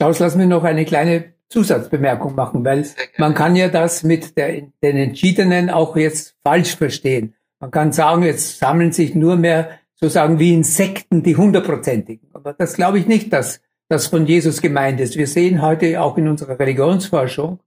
Klaus, 0.00 0.18
lass 0.18 0.34
mir 0.34 0.46
noch 0.46 0.64
eine 0.64 0.86
kleine 0.86 1.34
Zusatzbemerkung 1.50 2.34
machen, 2.34 2.64
weil 2.64 2.86
man 3.18 3.34
kann 3.34 3.54
ja 3.54 3.68
das 3.68 4.02
mit 4.02 4.34
der, 4.38 4.62
den 4.82 4.96
Entschiedenen 4.96 5.68
auch 5.68 5.94
jetzt 5.94 6.36
falsch 6.42 6.74
verstehen. 6.74 7.34
Man 7.60 7.70
kann 7.70 7.92
sagen, 7.92 8.22
jetzt 8.22 8.58
sammeln 8.58 8.92
sich 8.92 9.14
nur 9.14 9.36
mehr 9.36 9.68
sozusagen 9.94 10.38
wie 10.38 10.54
Insekten 10.54 11.22
die 11.22 11.36
hundertprozentigen. 11.36 12.30
Aber 12.32 12.54
das 12.54 12.76
glaube 12.76 12.98
ich 12.98 13.08
nicht, 13.08 13.30
dass 13.30 13.60
das 13.90 14.06
von 14.06 14.24
Jesus 14.24 14.62
gemeint 14.62 15.00
ist. 15.00 15.18
Wir 15.18 15.26
sehen 15.26 15.60
heute 15.60 16.00
auch 16.00 16.16
in 16.16 16.28
unserer 16.28 16.58
Religionsforschung, 16.58 17.60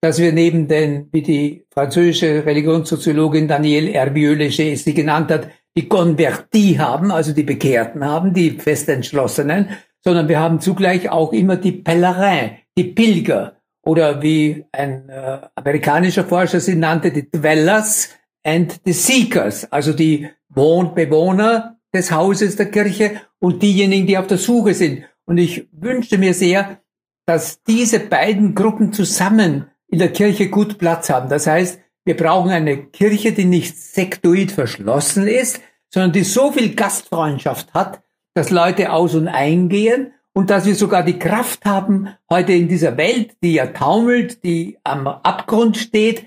dass 0.00 0.18
wir 0.18 0.32
neben 0.32 0.66
den, 0.66 1.08
wie 1.12 1.22
die 1.22 1.66
französische 1.70 2.44
Religionssoziologin 2.44 3.46
Danielle 3.46 3.92
Herbieux-Léger 3.92 4.76
sie 4.76 4.94
genannt 4.94 5.30
hat, 5.30 5.50
die 5.76 5.88
Convertis 5.88 6.78
haben, 6.78 7.12
also 7.12 7.32
die 7.32 7.44
Bekehrten 7.44 8.04
haben, 8.04 8.34
die 8.34 8.58
festentschlossenen, 8.58 9.68
sondern 10.06 10.28
wir 10.28 10.38
haben 10.38 10.60
zugleich 10.60 11.10
auch 11.10 11.32
immer 11.32 11.56
die 11.56 11.82
Pèlerins, 11.82 12.52
die 12.78 12.84
Pilger 12.84 13.56
oder 13.84 14.22
wie 14.22 14.64
ein 14.70 15.08
äh, 15.08 15.40
amerikanischer 15.56 16.22
Forscher 16.22 16.60
sie 16.60 16.76
nannte, 16.76 17.10
die 17.10 17.28
Dwellers 17.28 18.10
and 18.44 18.80
the 18.84 18.92
Seekers, 18.92 19.70
also 19.72 19.92
die 19.92 20.28
Wohnbewohner 20.48 21.80
des 21.92 22.12
Hauses 22.12 22.54
der 22.54 22.70
Kirche 22.70 23.20
und 23.40 23.64
diejenigen, 23.64 24.06
die 24.06 24.16
auf 24.16 24.28
der 24.28 24.38
Suche 24.38 24.74
sind. 24.74 25.02
Und 25.24 25.38
ich 25.38 25.68
wünschte 25.72 26.18
mir 26.18 26.34
sehr, 26.34 26.78
dass 27.26 27.64
diese 27.64 27.98
beiden 27.98 28.54
Gruppen 28.54 28.92
zusammen 28.92 29.66
in 29.88 29.98
der 29.98 30.12
Kirche 30.12 30.50
gut 30.50 30.78
Platz 30.78 31.10
haben. 31.10 31.28
Das 31.28 31.48
heißt, 31.48 31.80
wir 32.04 32.16
brauchen 32.16 32.52
eine 32.52 32.76
Kirche, 32.76 33.32
die 33.32 33.44
nicht 33.44 33.76
sektoid 33.76 34.52
verschlossen 34.52 35.26
ist, 35.26 35.60
sondern 35.92 36.12
die 36.12 36.22
so 36.22 36.52
viel 36.52 36.76
Gastfreundschaft 36.76 37.74
hat, 37.74 38.04
dass 38.36 38.50
Leute 38.50 38.92
aus 38.92 39.14
und 39.14 39.28
eingehen 39.28 40.12
und 40.34 40.50
dass 40.50 40.66
wir 40.66 40.74
sogar 40.74 41.02
die 41.02 41.18
Kraft 41.18 41.64
haben, 41.64 42.10
heute 42.28 42.52
in 42.52 42.68
dieser 42.68 42.98
Welt, 42.98 43.34
die 43.42 43.54
ja 43.54 43.68
taumelt, 43.68 44.44
die 44.44 44.76
am 44.84 45.06
Abgrund 45.06 45.78
steht, 45.78 46.26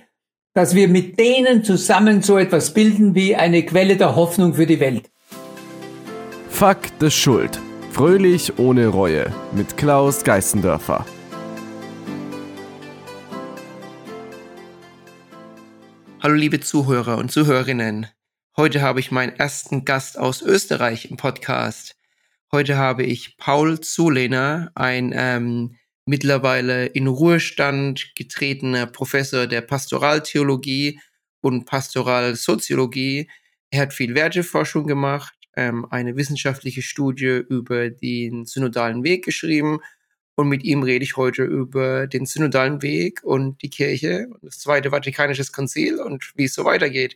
dass 0.55 0.73
wir 0.73 0.87
mit 0.87 1.19
denen 1.19 1.63
zusammen 1.63 2.23
so 2.23 2.39
etwas 2.39 2.73
bilden 2.73 3.13
wie 3.13 3.35
eine 3.35 3.63
Quelle 3.63 3.95
der 3.95 4.15
Hoffnung 4.15 4.55
für 4.55 4.65
die 4.65 4.79
Welt. 4.79 5.11
Fakt 6.49 6.99
des 6.99 7.13
Schuld. 7.13 7.59
Fröhlich 7.91 8.57
ohne 8.57 8.87
Reue 8.87 9.31
mit 9.53 9.77
Klaus 9.77 10.23
Geißendörfer. 10.23 11.05
Hallo 16.23 16.33
liebe 16.33 16.59
Zuhörer 16.59 17.19
und 17.19 17.31
Zuhörerinnen. 17.31 18.07
Heute 18.57 18.81
habe 18.81 18.99
ich 18.99 19.11
meinen 19.11 19.35
ersten 19.37 19.85
Gast 19.85 20.17
aus 20.17 20.41
Österreich 20.41 21.11
im 21.11 21.17
Podcast. 21.17 21.98
Heute 22.51 22.77
habe 22.77 23.03
ich 23.03 23.37
Paul 23.37 23.79
Zulehner, 23.79 24.71
ein 24.73 25.13
ähm, 25.15 25.75
mittlerweile 26.07 26.87
in 26.87 27.05
Ruhestand 27.05 28.13
getretener 28.15 28.87
Professor 28.87 29.45
der 29.45 29.61
Pastoraltheologie 29.61 30.99
und 31.41 31.65
Pastoralsoziologie. 31.65 33.29
Er 33.69 33.81
hat 33.81 33.93
viel 33.93 34.15
Werteforschung 34.15 34.87
gemacht, 34.87 35.35
ähm, 35.55 35.85
eine 35.91 36.15
wissenschaftliche 36.15 36.81
Studie 36.81 37.43
über 37.47 37.91
den 37.91 38.45
synodalen 38.45 39.03
Weg 39.03 39.25
geschrieben 39.25 39.79
und 40.35 40.49
mit 40.49 40.63
ihm 40.63 40.81
rede 40.81 41.03
ich 41.03 41.17
heute 41.17 41.43
über 41.43 42.07
den 42.07 42.25
synodalen 42.25 42.81
Weg 42.81 43.23
und 43.23 43.61
die 43.61 43.69
Kirche 43.69 44.27
und 44.31 44.43
das 44.43 44.57
Zweite 44.57 44.89
Vatikanische 44.89 45.45
Konzil 45.51 45.99
und 45.99 46.31
wie 46.35 46.45
es 46.45 46.55
so 46.55 46.65
weitergeht. 46.65 47.15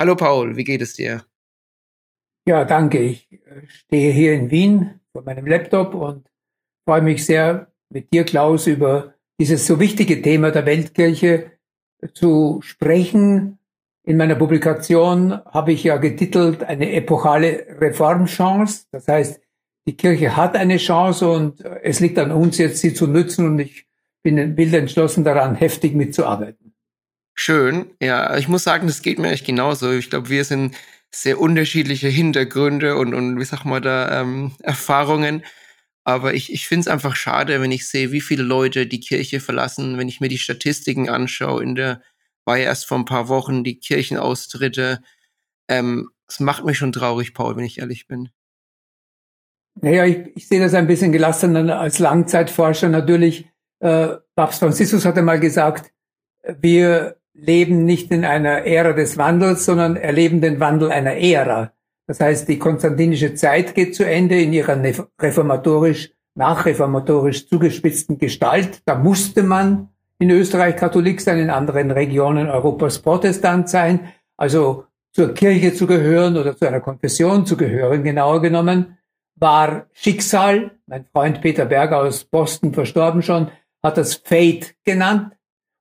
Hallo 0.00 0.16
Paul, 0.16 0.56
wie 0.56 0.64
geht 0.64 0.82
es 0.82 0.94
dir? 0.94 1.24
Ja, 2.46 2.64
danke. 2.64 3.00
Ich 3.00 3.30
äh, 3.32 3.66
stehe 3.66 4.12
hier 4.12 4.34
in 4.34 4.50
Wien 4.50 5.00
vor 5.12 5.22
meinem 5.22 5.46
Laptop 5.46 5.94
und 5.94 6.28
freue 6.84 7.02
mich 7.02 7.24
sehr, 7.24 7.72
mit 7.88 8.12
dir, 8.12 8.24
Klaus, 8.24 8.66
über 8.66 9.14
dieses 9.38 9.66
so 9.66 9.78
wichtige 9.80 10.20
Thema 10.22 10.50
der 10.50 10.66
Weltkirche 10.66 11.52
zu 12.14 12.60
sprechen. 12.62 13.58
In 14.04 14.16
meiner 14.16 14.34
Publikation 14.34 15.40
habe 15.46 15.72
ich 15.72 15.84
ja 15.84 15.96
getitelt 15.96 16.62
eine 16.62 16.92
epochale 16.92 17.66
Reformchance. 17.80 18.86
Das 18.92 19.08
heißt, 19.08 19.40
die 19.86 19.96
Kirche 19.96 20.36
hat 20.36 20.56
eine 20.56 20.78
Chance 20.78 21.28
und 21.28 21.64
es 21.64 22.00
liegt 22.00 22.18
an 22.18 22.32
uns 22.32 22.58
jetzt, 22.58 22.80
sie 22.80 22.94
zu 22.94 23.06
nutzen 23.06 23.46
und 23.46 23.58
ich 23.58 23.86
bin 24.22 24.56
wild 24.56 24.74
entschlossen 24.74 25.22
daran, 25.22 25.54
heftig 25.54 25.94
mitzuarbeiten. 25.94 26.74
Schön. 27.34 27.90
Ja, 28.00 28.36
ich 28.36 28.48
muss 28.48 28.64
sagen, 28.64 28.86
das 28.86 29.02
geht 29.02 29.18
mir 29.18 29.30
echt 29.30 29.46
genauso. 29.46 29.92
Ich 29.92 30.10
glaube, 30.10 30.30
wir 30.30 30.44
sind 30.44 30.74
sehr 31.22 31.40
unterschiedliche 31.40 32.08
Hintergründe 32.08 32.96
und, 32.96 33.14
und 33.14 33.38
wie 33.40 33.44
sag 33.44 33.64
mal 33.64 33.80
da, 33.80 34.20
ähm, 34.20 34.52
Erfahrungen. 34.62 35.44
Aber 36.04 36.34
ich, 36.34 36.52
ich 36.52 36.68
finde 36.68 36.82
es 36.82 36.88
einfach 36.88 37.16
schade, 37.16 37.60
wenn 37.60 37.72
ich 37.72 37.88
sehe, 37.88 38.12
wie 38.12 38.20
viele 38.20 38.42
Leute 38.42 38.86
die 38.86 39.00
Kirche 39.00 39.40
verlassen, 39.40 39.98
wenn 39.98 40.08
ich 40.08 40.20
mir 40.20 40.28
die 40.28 40.38
Statistiken 40.38 41.08
anschaue. 41.08 41.62
In 41.62 41.74
der 41.74 42.02
war 42.44 42.58
ja 42.58 42.64
erst 42.64 42.86
vor 42.86 42.98
ein 42.98 43.06
paar 43.06 43.28
Wochen 43.28 43.64
die 43.64 43.80
Kirchenaustritte. 43.80 45.02
Ähm, 45.68 46.10
es 46.28 46.38
macht 46.38 46.64
mich 46.64 46.78
schon 46.78 46.92
traurig, 46.92 47.34
Paul, 47.34 47.56
wenn 47.56 47.64
ich 47.64 47.78
ehrlich 47.78 48.06
bin. 48.06 48.28
Naja, 49.80 50.04
ich, 50.06 50.36
ich 50.36 50.48
sehe 50.48 50.60
das 50.60 50.74
ein 50.74 50.86
bisschen 50.86 51.12
gelassener 51.12 51.78
als 51.78 51.98
Langzeitforscher. 51.98 52.88
Natürlich, 52.88 53.46
äh, 53.80 54.16
Papst 54.34 54.60
Franziskus 54.60 55.04
hatte 55.04 55.22
mal 55.22 55.40
gesagt, 55.40 55.92
wir 56.60 57.16
leben 57.38 57.84
nicht 57.84 58.10
in 58.10 58.24
einer 58.24 58.64
Ära 58.66 58.92
des 58.92 59.18
Wandels, 59.18 59.64
sondern 59.64 59.96
erleben 59.96 60.40
den 60.40 60.58
Wandel 60.60 60.90
einer 60.90 61.16
Ära. 61.16 61.72
Das 62.06 62.20
heißt, 62.20 62.48
die 62.48 62.58
konstantinische 62.58 63.34
Zeit 63.34 63.74
geht 63.74 63.94
zu 63.94 64.04
Ende 64.04 64.40
in 64.40 64.52
ihrer 64.52 64.80
reformatorisch, 65.20 66.12
nachreformatorisch 66.34 67.48
zugespitzten 67.48 68.18
Gestalt. 68.18 68.80
Da 68.84 68.94
musste 68.94 69.42
man 69.42 69.88
in 70.18 70.30
Österreich 70.30 70.76
Katholik 70.76 71.20
sein, 71.20 71.38
in 71.38 71.50
anderen 71.50 71.90
Regionen 71.90 72.48
Europas 72.48 73.00
Protestant 73.00 73.68
sein, 73.68 74.12
also 74.36 74.84
zur 75.12 75.34
Kirche 75.34 75.74
zu 75.74 75.86
gehören 75.86 76.36
oder 76.36 76.56
zu 76.56 76.66
einer 76.66 76.80
Konfession 76.80 77.46
zu 77.46 77.56
gehören, 77.56 78.04
genauer 78.04 78.40
genommen, 78.40 78.98
war 79.34 79.86
Schicksal. 79.92 80.72
Mein 80.86 81.04
Freund 81.06 81.40
Peter 81.40 81.66
Berger 81.66 81.98
aus 81.98 82.24
Boston, 82.24 82.72
verstorben 82.72 83.22
schon, 83.22 83.50
hat 83.82 83.96
das 83.96 84.14
Fate 84.14 84.74
genannt. 84.84 85.35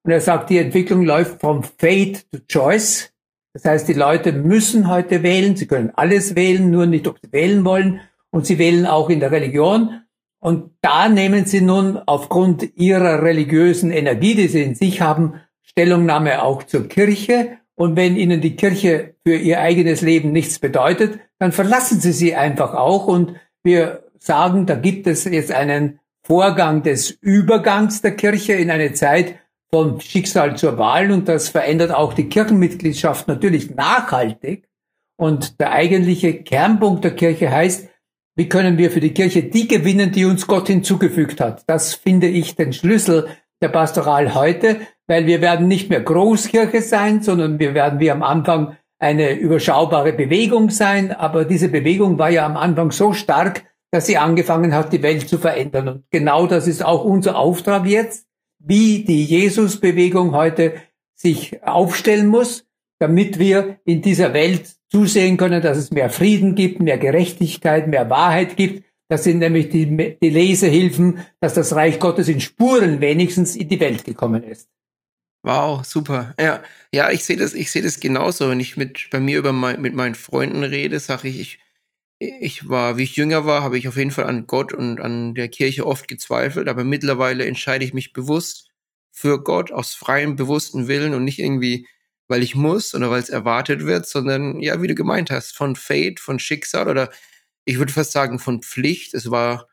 Und 0.05 0.11
er 0.11 0.21
sagt, 0.21 0.51
die 0.51 0.59
Entwicklung 0.59 1.03
läuft 1.03 1.41
vom 1.41 1.63
Fate 1.63 2.31
to 2.31 2.37
Choice. 2.47 3.11
Das 3.53 3.65
heißt, 3.65 3.87
die 3.87 3.93
Leute 3.93 4.33
müssen 4.33 4.87
heute 4.87 5.23
wählen. 5.23 5.55
Sie 5.55 5.65
können 5.65 5.91
alles 5.95 6.35
wählen, 6.35 6.69
nur 6.69 6.85
nicht, 6.85 7.07
ob 7.07 7.17
sie 7.19 7.33
wählen 7.33 7.65
wollen. 7.65 8.01
Und 8.29 8.45
sie 8.45 8.59
wählen 8.59 8.85
auch 8.85 9.09
in 9.09 9.19
der 9.19 9.31
Religion. 9.31 10.01
Und 10.39 10.69
da 10.81 11.09
nehmen 11.09 11.45
sie 11.45 11.61
nun 11.61 11.97
aufgrund 11.97 12.77
ihrer 12.77 13.23
religiösen 13.23 13.89
Energie, 13.89 14.35
die 14.35 14.47
sie 14.47 14.61
in 14.61 14.75
sich 14.75 15.01
haben, 15.01 15.41
Stellungnahme 15.63 16.43
auch 16.43 16.61
zur 16.61 16.87
Kirche. 16.87 17.57
Und 17.73 17.95
wenn 17.95 18.15
ihnen 18.15 18.41
die 18.41 18.55
Kirche 18.55 19.15
für 19.25 19.35
ihr 19.35 19.59
eigenes 19.59 20.01
Leben 20.01 20.31
nichts 20.31 20.59
bedeutet, 20.59 21.17
dann 21.39 21.51
verlassen 21.51 21.99
sie 21.99 22.13
sie 22.13 22.35
einfach 22.35 22.75
auch. 22.75 23.07
Und 23.07 23.37
wir 23.63 24.03
sagen, 24.19 24.67
da 24.67 24.75
gibt 24.75 25.07
es 25.07 25.23
jetzt 25.23 25.51
einen 25.51 25.99
Vorgang 26.21 26.83
des 26.83 27.09
Übergangs 27.09 28.03
der 28.03 28.15
Kirche 28.15 28.53
in 28.53 28.69
eine 28.69 28.93
Zeit, 28.93 29.39
vom 29.73 29.99
Schicksal 29.99 30.55
zur 30.57 30.77
Wahl 30.77 31.11
und 31.11 31.27
das 31.27 31.49
verändert 31.49 31.93
auch 31.93 32.13
die 32.13 32.29
Kirchenmitgliedschaft 32.29 33.27
natürlich 33.27 33.75
nachhaltig. 33.75 34.69
Und 35.17 35.59
der 35.59 35.71
eigentliche 35.71 36.43
Kernpunkt 36.43 37.03
der 37.03 37.15
Kirche 37.15 37.51
heißt, 37.51 37.89
wie 38.37 38.49
können 38.49 38.77
wir 38.77 38.91
für 38.91 38.99
die 38.99 39.13
Kirche 39.13 39.43
die 39.43 39.67
gewinnen, 39.67 40.11
die 40.11 40.25
uns 40.25 40.45
Gott 40.45 40.67
hinzugefügt 40.67 41.39
hat? 41.39 41.63
Das 41.67 41.93
finde 41.93 42.27
ich 42.27 42.55
den 42.55 42.73
Schlüssel 42.73 43.27
der 43.61 43.69
Pastoral 43.69 44.35
heute, 44.35 44.81
weil 45.07 45.25
wir 45.25 45.39
werden 45.39 45.67
nicht 45.67 45.89
mehr 45.89 46.01
Großkirche 46.01 46.81
sein, 46.81 47.21
sondern 47.21 47.59
wir 47.59 47.73
werden 47.73 47.99
wie 47.99 48.11
am 48.11 48.23
Anfang 48.23 48.75
eine 48.99 49.33
überschaubare 49.33 50.11
Bewegung 50.11 50.69
sein. 50.69 51.11
Aber 51.11 51.45
diese 51.45 51.69
Bewegung 51.69 52.19
war 52.19 52.29
ja 52.29 52.45
am 52.45 52.57
Anfang 52.57 52.91
so 52.91 53.13
stark, 53.13 53.63
dass 53.91 54.07
sie 54.07 54.17
angefangen 54.17 54.73
hat, 54.73 54.91
die 54.91 55.03
Welt 55.03 55.29
zu 55.29 55.37
verändern. 55.37 55.87
Und 55.87 56.03
genau 56.11 56.47
das 56.47 56.67
ist 56.67 56.83
auch 56.83 57.05
unser 57.05 57.37
Auftrag 57.37 57.85
jetzt, 57.85 58.24
wie 58.67 59.03
die 59.03 59.23
Jesusbewegung 59.23 60.33
heute 60.33 60.73
sich 61.15 61.63
aufstellen 61.63 62.27
muss, 62.27 62.65
damit 62.99 63.39
wir 63.39 63.79
in 63.85 64.01
dieser 64.01 64.33
Welt 64.33 64.75
zusehen 64.89 65.37
können, 65.37 65.61
dass 65.61 65.77
es 65.77 65.91
mehr 65.91 66.09
Frieden 66.09 66.55
gibt, 66.55 66.79
mehr 66.79 66.97
Gerechtigkeit, 66.97 67.87
mehr 67.87 68.09
Wahrheit 68.09 68.57
gibt. 68.57 68.83
Das 69.07 69.23
sind 69.23 69.39
nämlich 69.39 69.69
die, 69.69 70.17
die 70.21 70.29
Lesehilfen, 70.29 71.19
dass 71.39 71.53
das 71.53 71.75
Reich 71.75 71.99
Gottes 71.99 72.27
in 72.27 72.41
Spuren 72.41 73.01
wenigstens 73.01 73.55
in 73.55 73.69
die 73.69 73.79
Welt 73.79 74.03
gekommen 74.03 74.43
ist. 74.43 74.69
Wow, 75.43 75.85
super. 75.85 76.33
Ja, 76.39 76.63
ja, 76.91 77.11
ich 77.11 77.23
sehe 77.23 77.37
das, 77.37 77.53
ich 77.53 77.69
sehe 77.69 77.83
das 77.83 77.99
genauso. 77.99 78.49
Wenn 78.49 78.59
ich 78.59 78.77
mit 78.77 79.09
bei 79.11 79.19
mir 79.19 79.37
über 79.37 79.53
mein, 79.53 79.79
mit 79.79 79.93
meinen 79.93 80.15
Freunden 80.15 80.63
rede, 80.63 80.99
sage 80.99 81.27
ich, 81.27 81.39
ich, 81.39 81.59
ich 82.41 82.69
war, 82.69 82.97
wie 82.97 83.03
ich 83.03 83.15
jünger 83.15 83.45
war, 83.45 83.63
habe 83.63 83.77
ich 83.77 83.87
auf 83.87 83.97
jeden 83.97 84.11
Fall 84.11 84.25
an 84.25 84.47
Gott 84.47 84.73
und 84.73 84.99
an 85.01 85.35
der 85.35 85.47
Kirche 85.49 85.85
oft 85.85 86.07
gezweifelt, 86.07 86.67
aber 86.67 86.83
mittlerweile 86.83 87.45
entscheide 87.45 87.85
ich 87.85 87.93
mich 87.93 88.13
bewusst 88.13 88.69
für 89.11 89.43
Gott 89.43 89.71
aus 89.71 89.93
freiem, 89.93 90.35
bewussten 90.35 90.87
Willen 90.87 91.13
und 91.13 91.23
nicht 91.23 91.39
irgendwie, 91.39 91.87
weil 92.27 92.43
ich 92.43 92.55
muss 92.55 92.93
oder 92.95 93.09
weil 93.11 93.21
es 93.21 93.29
erwartet 93.29 93.85
wird, 93.85 94.07
sondern 94.07 94.59
ja, 94.61 94.81
wie 94.81 94.87
du 94.87 94.95
gemeint 94.95 95.31
hast, 95.31 95.55
von 95.55 95.75
Fate, 95.75 96.19
von 96.19 96.39
Schicksal 96.39 96.89
oder 96.89 97.09
ich 97.65 97.77
würde 97.79 97.93
fast 97.93 98.11
sagen 98.11 98.39
von 98.39 98.61
Pflicht. 98.61 99.13
Es 99.13 99.31
war 99.31 99.67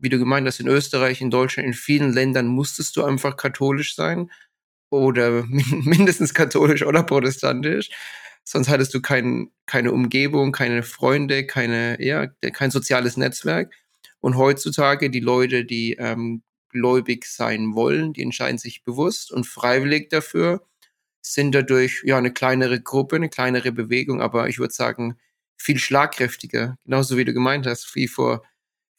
wie 0.00 0.08
du 0.08 0.18
gemeint 0.18 0.46
hast, 0.46 0.60
in 0.60 0.68
Österreich, 0.68 1.20
in 1.20 1.30
Deutschland, 1.30 1.66
in 1.66 1.74
vielen 1.74 2.12
Ländern 2.12 2.46
musstest 2.46 2.96
du 2.96 3.04
einfach 3.04 3.36
katholisch 3.36 3.94
sein 3.94 4.30
oder 4.90 5.44
mindestens 5.48 6.34
katholisch 6.34 6.84
oder 6.84 7.02
protestantisch. 7.02 7.90
Sonst 8.52 8.68
hattest 8.68 8.92
du 8.94 9.00
kein, 9.00 9.52
keine 9.66 9.92
Umgebung, 9.92 10.50
keine 10.50 10.82
Freunde, 10.82 11.46
keine, 11.46 12.02
ja, 12.04 12.26
kein 12.26 12.72
soziales 12.72 13.16
Netzwerk. 13.16 13.72
Und 14.18 14.36
heutzutage 14.36 15.08
die 15.08 15.20
Leute, 15.20 15.64
die 15.64 15.92
ähm, 16.00 16.42
gläubig 16.70 17.26
sein 17.26 17.76
wollen, 17.76 18.12
die 18.12 18.22
entscheiden 18.22 18.58
sich 18.58 18.82
bewusst 18.82 19.30
und 19.30 19.46
freiwillig 19.46 20.08
dafür, 20.08 20.66
sind 21.22 21.54
dadurch 21.54 22.02
ja 22.04 22.18
eine 22.18 22.32
kleinere 22.32 22.80
Gruppe, 22.80 23.14
eine 23.14 23.28
kleinere 23.28 23.70
Bewegung, 23.70 24.20
aber 24.20 24.48
ich 24.48 24.58
würde 24.58 24.74
sagen, 24.74 25.16
viel 25.56 25.78
schlagkräftiger. 25.78 26.76
Genauso 26.84 27.16
wie 27.16 27.24
du 27.24 27.32
gemeint 27.32 27.68
hast, 27.68 27.94
wie 27.94 28.08
vor 28.08 28.42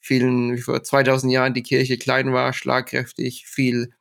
vielen, 0.00 0.56
wie 0.56 0.62
vor 0.62 0.82
2000 0.82 1.30
Jahren 1.30 1.52
die 1.52 1.62
Kirche 1.62 1.98
klein 1.98 2.32
war, 2.32 2.54
schlagkräftig, 2.54 3.44
viel 3.46 3.92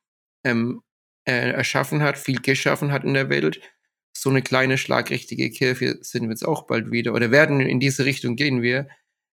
ähm, 0.45 0.81
äh, 1.25 1.51
erschaffen 1.51 2.03
hat, 2.03 2.17
viel 2.17 2.39
geschaffen 2.39 2.93
hat 2.93 3.03
in 3.03 3.15
der 3.15 3.27
Welt. 3.27 3.59
So 4.13 4.29
eine 4.29 4.41
kleine, 4.41 4.77
schlagkräftige 4.77 5.49
Kirche 5.49 5.97
sind 6.01 6.23
wir 6.23 6.31
jetzt 6.31 6.47
auch 6.47 6.63
bald 6.63 6.91
wieder 6.91 7.13
oder 7.13 7.31
werden 7.31 7.59
in 7.59 7.79
diese 7.79 8.05
Richtung 8.05 8.35
gehen 8.35 8.61
wir. 8.61 8.87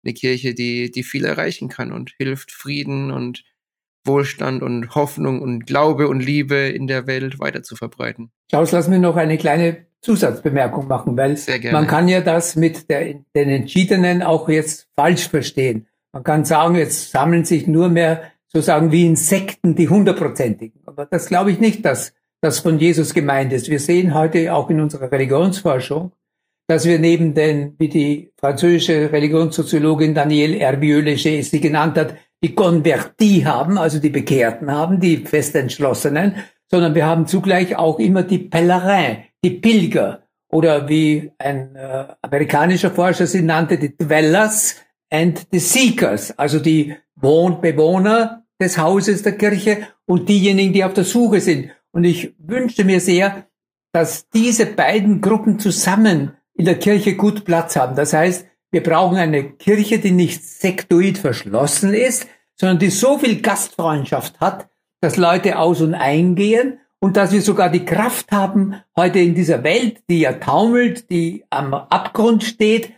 Eine 0.03 0.13
Kirche, 0.13 0.53
die, 0.53 0.91
die 0.91 1.03
viel 1.03 1.25
erreichen 1.25 1.69
kann 1.69 1.91
und 1.91 2.11
hilft, 2.17 2.51
Frieden 2.51 3.11
und 3.11 3.43
Wohlstand 4.05 4.61
und 4.61 4.95
Hoffnung 4.95 5.41
und 5.41 5.65
Glaube 5.65 6.07
und 6.07 6.19
Liebe 6.19 6.55
in 6.55 6.87
der 6.87 7.07
Welt 7.07 7.39
weiter 7.39 7.63
zu 7.63 7.75
verbreiten. 7.75 8.31
Klaus, 8.49 8.71
lass 8.71 8.87
mir 8.87 8.99
noch 8.99 9.15
eine 9.15 9.37
kleine 9.37 9.85
Zusatzbemerkung 10.01 10.87
machen, 10.87 11.15
weil 11.15 11.37
man 11.71 11.87
kann 11.87 12.09
ja 12.09 12.19
das 12.19 12.57
mit 12.57 12.89
der, 12.89 13.21
den 13.35 13.49
Entschiedenen 13.49 14.21
auch 14.21 14.49
jetzt 14.49 14.89
falsch 14.97 15.29
verstehen. 15.29 15.87
Man 16.11 16.23
kann 16.23 16.43
sagen, 16.43 16.75
jetzt 16.75 17.11
sammeln 17.11 17.45
sich 17.45 17.67
nur 17.67 17.87
mehr 17.87 18.23
sozusagen 18.47 18.91
wie 18.91 19.05
Insekten 19.05 19.75
die 19.75 19.89
hundertprozentigen. 19.89 20.81
Aber 20.85 21.05
das 21.05 21.27
glaube 21.27 21.51
ich 21.51 21.59
nicht, 21.59 21.85
dass 21.85 22.13
das 22.43 22.59
von 22.59 22.77
Jesus 22.77 23.13
gemeint 23.13 23.53
ist. 23.53 23.69
Wir 23.69 23.79
sehen 23.79 24.13
heute 24.13 24.53
auch 24.53 24.69
in 24.69 24.81
unserer 24.81 25.09
Religionsforschung, 25.09 26.11
dass 26.67 26.85
wir 26.85 26.99
neben 26.99 27.33
den, 27.33 27.75
wie 27.79 27.87
die 27.87 28.33
französische 28.37 29.13
Religionssoziologin 29.13 30.13
Danielle 30.13 30.57
Herbieux-Léger 30.57 31.41
sie 31.41 31.61
genannt 31.61 31.97
hat, 31.97 32.15
die 32.43 32.53
Convertis 32.53 33.45
haben, 33.45 33.77
also 33.77 33.99
die 33.99 34.09
Bekehrten 34.09 34.69
haben, 34.69 34.99
die 34.99 35.17
Festentschlossenen, 35.17 36.35
sondern 36.69 36.95
wir 36.95 37.05
haben 37.05 37.27
zugleich 37.27 37.77
auch 37.77 37.97
immer 37.97 38.23
die 38.23 38.49
Pèlerins, 38.49 39.19
die 39.41 39.51
Pilger 39.51 40.23
oder 40.51 40.89
wie 40.89 41.31
ein 41.37 41.77
äh, 41.77 42.07
amerikanischer 42.21 42.91
Forscher 42.91 43.25
sie 43.25 43.41
nannte, 43.41 43.77
die 43.77 43.95
Dwellers 43.95 44.81
and 45.09 45.47
the 45.53 45.59
Seekers, 45.59 46.37
also 46.37 46.59
die 46.59 46.93
Wohnbewohner 47.15 48.43
des 48.59 48.77
Hauses 48.77 49.23
der 49.23 49.37
Kirche 49.37 49.87
und 50.05 50.27
diejenigen, 50.27 50.73
die 50.73 50.83
auf 50.83 50.93
der 50.93 51.05
Suche 51.05 51.39
sind. 51.39 51.71
Und 51.93 52.03
ich 52.03 52.33
wünschte 52.39 52.83
mir 52.83 52.99
sehr, 52.99 53.47
dass 53.93 54.27
diese 54.29 54.65
beiden 54.65 55.21
Gruppen 55.21 55.59
zusammen 55.59 56.35
in 56.55 56.65
der 56.65 56.79
Kirche 56.79 57.15
gut 57.15 57.45
Platz 57.45 57.75
haben. 57.75 57.95
Das 57.95 58.13
heißt, 58.13 58.45
wir 58.71 58.81
brauchen 58.81 59.17
eine 59.17 59.51
Kirche, 59.51 59.99
die 59.99 60.11
nicht 60.11 60.43
sektoid 60.43 61.19
verschlossen 61.19 61.93
ist, 61.93 62.27
sondern 62.55 62.79
die 62.79 62.89
so 62.89 63.19
viel 63.19 63.41
Gastfreundschaft 63.41 64.39
hat, 64.39 64.67
dass 64.99 65.17
Leute 65.17 65.59
aus 65.59 65.81
und 65.81 65.93
eingehen 65.93 66.79
und 66.99 67.17
dass 67.17 67.31
wir 67.31 67.41
sogar 67.41 67.69
die 67.69 67.85
Kraft 67.85 68.31
haben, 68.31 68.75
heute 68.97 69.19
in 69.19 69.35
dieser 69.35 69.63
Welt, 69.63 70.01
die 70.09 70.21
ja 70.21 70.33
taumelt, 70.33 71.11
die 71.11 71.45
am 71.51 71.73
Abgrund 71.73 72.43
steht, 72.43 72.93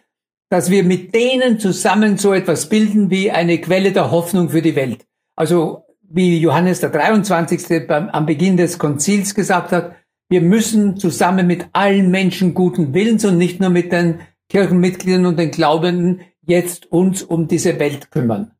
dass 0.50 0.70
wir 0.70 0.84
mit 0.84 1.14
denen 1.14 1.60
zusammen 1.60 2.18
so 2.18 2.34
etwas 2.34 2.70
bilden 2.70 3.10
wie 3.10 3.32
eine 3.32 3.60
Quelle 3.60 3.92
der 3.92 4.12
Hoffnung 4.12 4.50
für 4.50 4.62
die 4.62 4.76
Welt. 4.76 5.06
Also 5.36 5.85
wie 6.10 6.40
Johannes 6.40 6.80
der 6.80 6.90
23. 6.90 7.88
Beim, 7.88 8.10
am 8.10 8.26
Beginn 8.26 8.58
des 8.58 8.78
Konzils 8.78 9.36
gesagt 9.36 9.72
hat, 9.72 9.96
wir 10.30 10.42
müssen 10.42 10.98
zusammen 10.98 11.46
mit 11.48 11.68
allen 11.74 12.10
Menschen 12.10 12.54
guten 12.54 12.94
Willens 12.94 13.26
und 13.26 13.38
nicht 13.38 13.60
nur 13.60 13.70
mit 13.70 13.92
den 13.92 14.22
Kirchenmitgliedern 14.50 15.26
und 15.26 15.38
den 15.38 15.52
Glaubenden 15.52 16.22
jetzt 16.42 16.92
uns 16.92 17.24
um 17.24 17.48
diese 17.48 17.80
Welt 17.80 18.12
kümmern. 18.12 18.52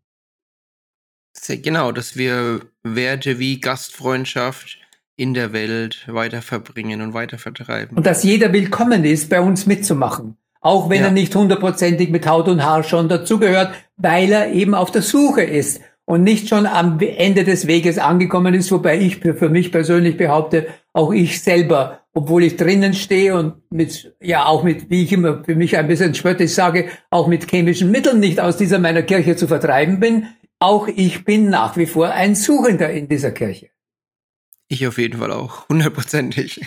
Genau, 1.48 1.92
dass 1.92 2.18
wir 2.18 2.62
Werte 2.84 3.40
wie 3.40 3.60
Gastfreundschaft 3.60 4.80
in 5.16 5.34
der 5.34 5.54
Welt 5.54 6.06
weiter 6.08 6.42
verbringen 6.42 7.02
und 7.02 7.14
weiter 7.14 7.38
vertreiben. 7.38 7.98
Und 7.98 8.06
dass 8.06 8.24
jeder 8.24 8.52
willkommen 8.52 9.06
ist, 9.06 9.30
bei 9.30 9.42
uns 9.42 9.66
mitzumachen. 9.66 10.38
Auch 10.62 10.90
wenn 10.90 11.02
ja. 11.02 11.08
er 11.08 11.12
nicht 11.12 11.36
hundertprozentig 11.36 12.10
mit 12.10 12.28
Haut 12.28 12.48
und 12.48 12.64
Haar 12.64 12.84
schon 12.84 13.08
dazugehört, 13.08 13.76
weil 13.98 14.32
er 14.32 14.52
eben 14.52 14.74
auf 14.74 14.92
der 14.92 15.04
Suche 15.04 15.44
ist 15.44 15.82
und 16.06 16.24
nicht 16.24 16.50
schon 16.50 16.66
am 16.66 17.00
Ende 17.00 17.44
des 17.44 17.68
Weges 17.68 17.98
angekommen 17.98 18.54
ist, 18.54 18.72
wobei 18.72 19.00
ich 19.00 19.18
für 19.18 19.50
mich 19.50 19.72
persönlich 19.72 20.18
behaupte, 20.18 20.68
auch 20.94 21.14
ich 21.14 21.42
selber 21.42 22.06
obwohl 22.16 22.44
ich 22.44 22.56
drinnen 22.56 22.94
stehe 22.94 23.36
und 23.36 23.56
mit, 23.70 24.16
ja, 24.22 24.46
auch 24.46 24.64
mit, 24.64 24.90
wie 24.90 25.04
ich 25.04 25.12
immer 25.12 25.44
für 25.44 25.54
mich 25.54 25.78
ein 25.78 25.88
bisschen 25.88 26.16
spöttisch 26.16 26.52
sage, 26.52 26.90
auch 27.10 27.28
mit 27.28 27.52
chemischen 27.52 27.92
Mitteln 27.92 28.22
nicht 28.22 28.40
aus 28.40 28.56
dieser 28.56 28.80
meiner 28.80 29.04
Kirche 29.04 29.36
zu 29.36 29.48
vertreiben 29.48 30.00
bin, 30.00 30.28
auch 30.58 30.88
ich 30.88 31.26
bin 31.26 31.50
nach 31.50 31.76
wie 31.76 31.86
vor 31.86 32.12
ein 32.12 32.34
Suchender 32.34 32.90
in 32.90 33.10
dieser 33.10 33.32
Kirche. 33.32 33.70
Ich 34.70 34.88
auf 34.88 34.98
jeden 34.98 35.20
Fall 35.20 35.32
auch, 35.32 35.68
hundertprozentig. 35.68 36.62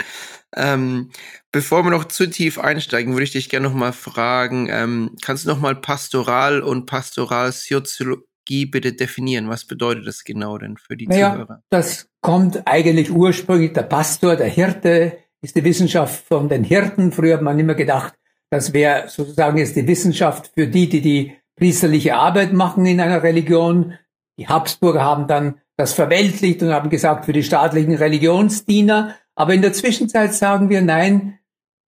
ähm, 0.56 1.10
bevor 1.52 1.84
wir 1.84 1.90
noch 1.90 2.06
zu 2.06 2.28
tief 2.28 2.58
einsteigen, 2.58 3.12
würde 3.12 3.24
ich 3.24 3.32
dich 3.32 3.48
gerne 3.48 3.68
noch 3.68 3.76
mal 3.76 3.92
fragen, 3.92 4.68
ähm, 4.68 5.16
kannst 5.22 5.44
du 5.44 5.48
noch 5.48 5.60
mal 5.60 5.76
Pastoral 5.76 6.60
und 6.60 6.86
Pastoralsoziologie 6.86 8.24
Strategie 8.48 8.66
bitte 8.66 8.92
definieren? 8.92 9.48
Was 9.48 9.64
bedeutet 9.64 10.06
das 10.06 10.24
genau 10.24 10.58
denn 10.58 10.76
für 10.76 10.96
die 10.96 11.06
naja, 11.06 11.32
Zuhörer? 11.32 11.62
Das 11.70 12.08
kommt 12.20 12.66
eigentlich 12.66 13.10
ursprünglich, 13.10 13.72
der 13.74 13.82
Pastor, 13.82 14.36
der 14.36 14.48
Hirte, 14.48 15.18
ist 15.42 15.54
die 15.54 15.64
Wissenschaft 15.64 16.26
von 16.26 16.48
den 16.48 16.64
Hirten. 16.64 17.12
Früher 17.12 17.34
hat 17.34 17.42
man 17.42 17.58
immer 17.58 17.74
gedacht, 17.74 18.14
das 18.50 18.72
wäre 18.72 19.08
sozusagen 19.08 19.58
jetzt 19.58 19.76
die 19.76 19.86
Wissenschaft 19.86 20.50
für 20.54 20.66
die, 20.66 20.88
die 20.88 21.02
die 21.02 21.36
priesterliche 21.56 22.16
Arbeit 22.16 22.52
machen 22.52 22.86
in 22.86 23.00
einer 23.00 23.22
Religion. 23.22 23.94
Die 24.38 24.48
Habsburger 24.48 25.02
haben 25.02 25.26
dann 25.26 25.60
das 25.76 25.92
verweltlicht 25.92 26.62
und 26.62 26.72
haben 26.72 26.90
gesagt, 26.90 27.26
für 27.26 27.32
die 27.32 27.42
staatlichen 27.42 27.94
Religionsdiener. 27.94 29.14
Aber 29.34 29.54
in 29.54 29.62
der 29.62 29.72
Zwischenzeit 29.72 30.34
sagen 30.34 30.70
wir, 30.70 30.80
nein, 30.80 31.38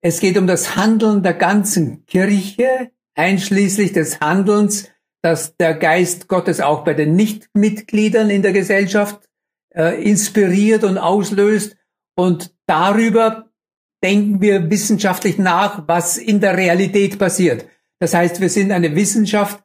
es 0.02 0.20
geht 0.20 0.38
um 0.38 0.46
das 0.46 0.76
Handeln 0.76 1.22
der 1.22 1.34
ganzen 1.34 2.04
Kirche, 2.06 2.90
einschließlich 3.14 3.92
des 3.92 4.20
Handelns 4.20 4.88
dass 5.22 5.56
der 5.56 5.74
Geist 5.74 6.28
Gottes 6.28 6.60
auch 6.60 6.84
bei 6.84 6.94
den 6.94 7.14
Nichtmitgliedern 7.14 8.30
in 8.30 8.42
der 8.42 8.52
Gesellschaft 8.52 9.20
äh, 9.74 10.02
inspiriert 10.02 10.84
und 10.84 10.98
auslöst. 10.98 11.76
Und 12.16 12.54
darüber 12.66 13.50
denken 14.02 14.40
wir 14.40 14.70
wissenschaftlich 14.70 15.38
nach, 15.38 15.86
was 15.86 16.16
in 16.16 16.40
der 16.40 16.56
Realität 16.56 17.18
passiert. 17.18 17.66
Das 17.98 18.14
heißt, 18.14 18.40
wir 18.40 18.48
sind 18.48 18.72
eine 18.72 18.94
Wissenschaft, 18.94 19.62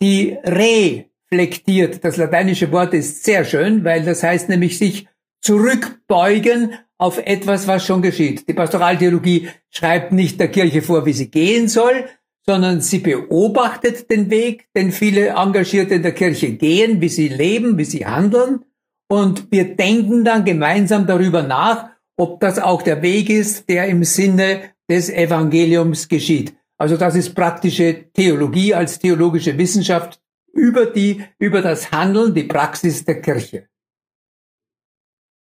die 0.00 0.36
reflektiert. 0.42 2.02
Das 2.04 2.16
lateinische 2.16 2.72
Wort 2.72 2.94
ist 2.94 3.24
sehr 3.24 3.44
schön, 3.44 3.84
weil 3.84 4.04
das 4.04 4.22
heißt 4.22 4.48
nämlich 4.48 4.78
sich 4.78 5.06
zurückbeugen 5.42 6.74
auf 6.96 7.18
etwas, 7.18 7.66
was 7.66 7.84
schon 7.84 8.00
geschieht. 8.00 8.48
Die 8.48 8.54
Pastoraltheologie 8.54 9.48
schreibt 9.68 10.12
nicht 10.12 10.40
der 10.40 10.48
Kirche 10.48 10.80
vor, 10.80 11.04
wie 11.04 11.12
sie 11.12 11.30
gehen 11.30 11.68
soll, 11.68 12.06
sondern 12.46 12.80
sie 12.80 12.98
beobachtet 12.98 14.10
den 14.10 14.30
Weg, 14.30 14.66
den 14.74 14.92
viele 14.92 15.28
Engagierte 15.28 15.94
in 15.94 16.02
der 16.02 16.12
Kirche 16.12 16.52
gehen, 16.52 17.00
wie 17.00 17.08
sie 17.08 17.28
leben, 17.28 17.78
wie 17.78 17.84
sie 17.84 18.06
handeln. 18.06 18.64
Und 19.08 19.50
wir 19.50 19.76
denken 19.76 20.24
dann 20.24 20.44
gemeinsam 20.44 21.06
darüber 21.06 21.42
nach, 21.42 21.90
ob 22.16 22.40
das 22.40 22.58
auch 22.58 22.82
der 22.82 23.02
Weg 23.02 23.30
ist, 23.30 23.68
der 23.68 23.86
im 23.88 24.04
Sinne 24.04 24.70
des 24.88 25.08
Evangeliums 25.08 26.08
geschieht. 26.08 26.54
Also 26.76 26.96
das 26.96 27.14
ist 27.14 27.34
praktische 27.34 28.10
Theologie 28.12 28.74
als 28.74 28.98
theologische 28.98 29.56
Wissenschaft 29.56 30.20
über 30.52 30.86
die, 30.86 31.24
über 31.38 31.62
das 31.62 31.90
Handeln, 31.90 32.34
die 32.34 32.44
Praxis 32.44 33.04
der 33.04 33.20
Kirche. 33.20 33.68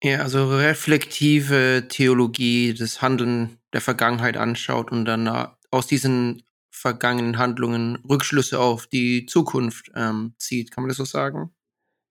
Ja, 0.04 0.20
also 0.20 0.50
reflektive 0.56 1.86
Theologie, 1.90 2.74
das 2.74 3.02
Handeln 3.02 3.58
der 3.74 3.82
Vergangenheit 3.82 4.38
anschaut 4.38 4.92
und 4.92 5.06
dann 5.06 5.28
aus 5.72 5.88
diesen 5.88 6.44
vergangenen 6.80 7.38
Handlungen 7.38 7.98
Rückschlüsse 8.10 8.60
auf 8.60 8.88
die 8.88 9.26
Zukunft 9.26 9.92
ähm, 9.96 10.34
zieht. 10.38 10.72
Kann 10.72 10.84
man 10.84 10.90
das 10.90 10.98
so 10.98 11.06
sagen? 11.06 11.52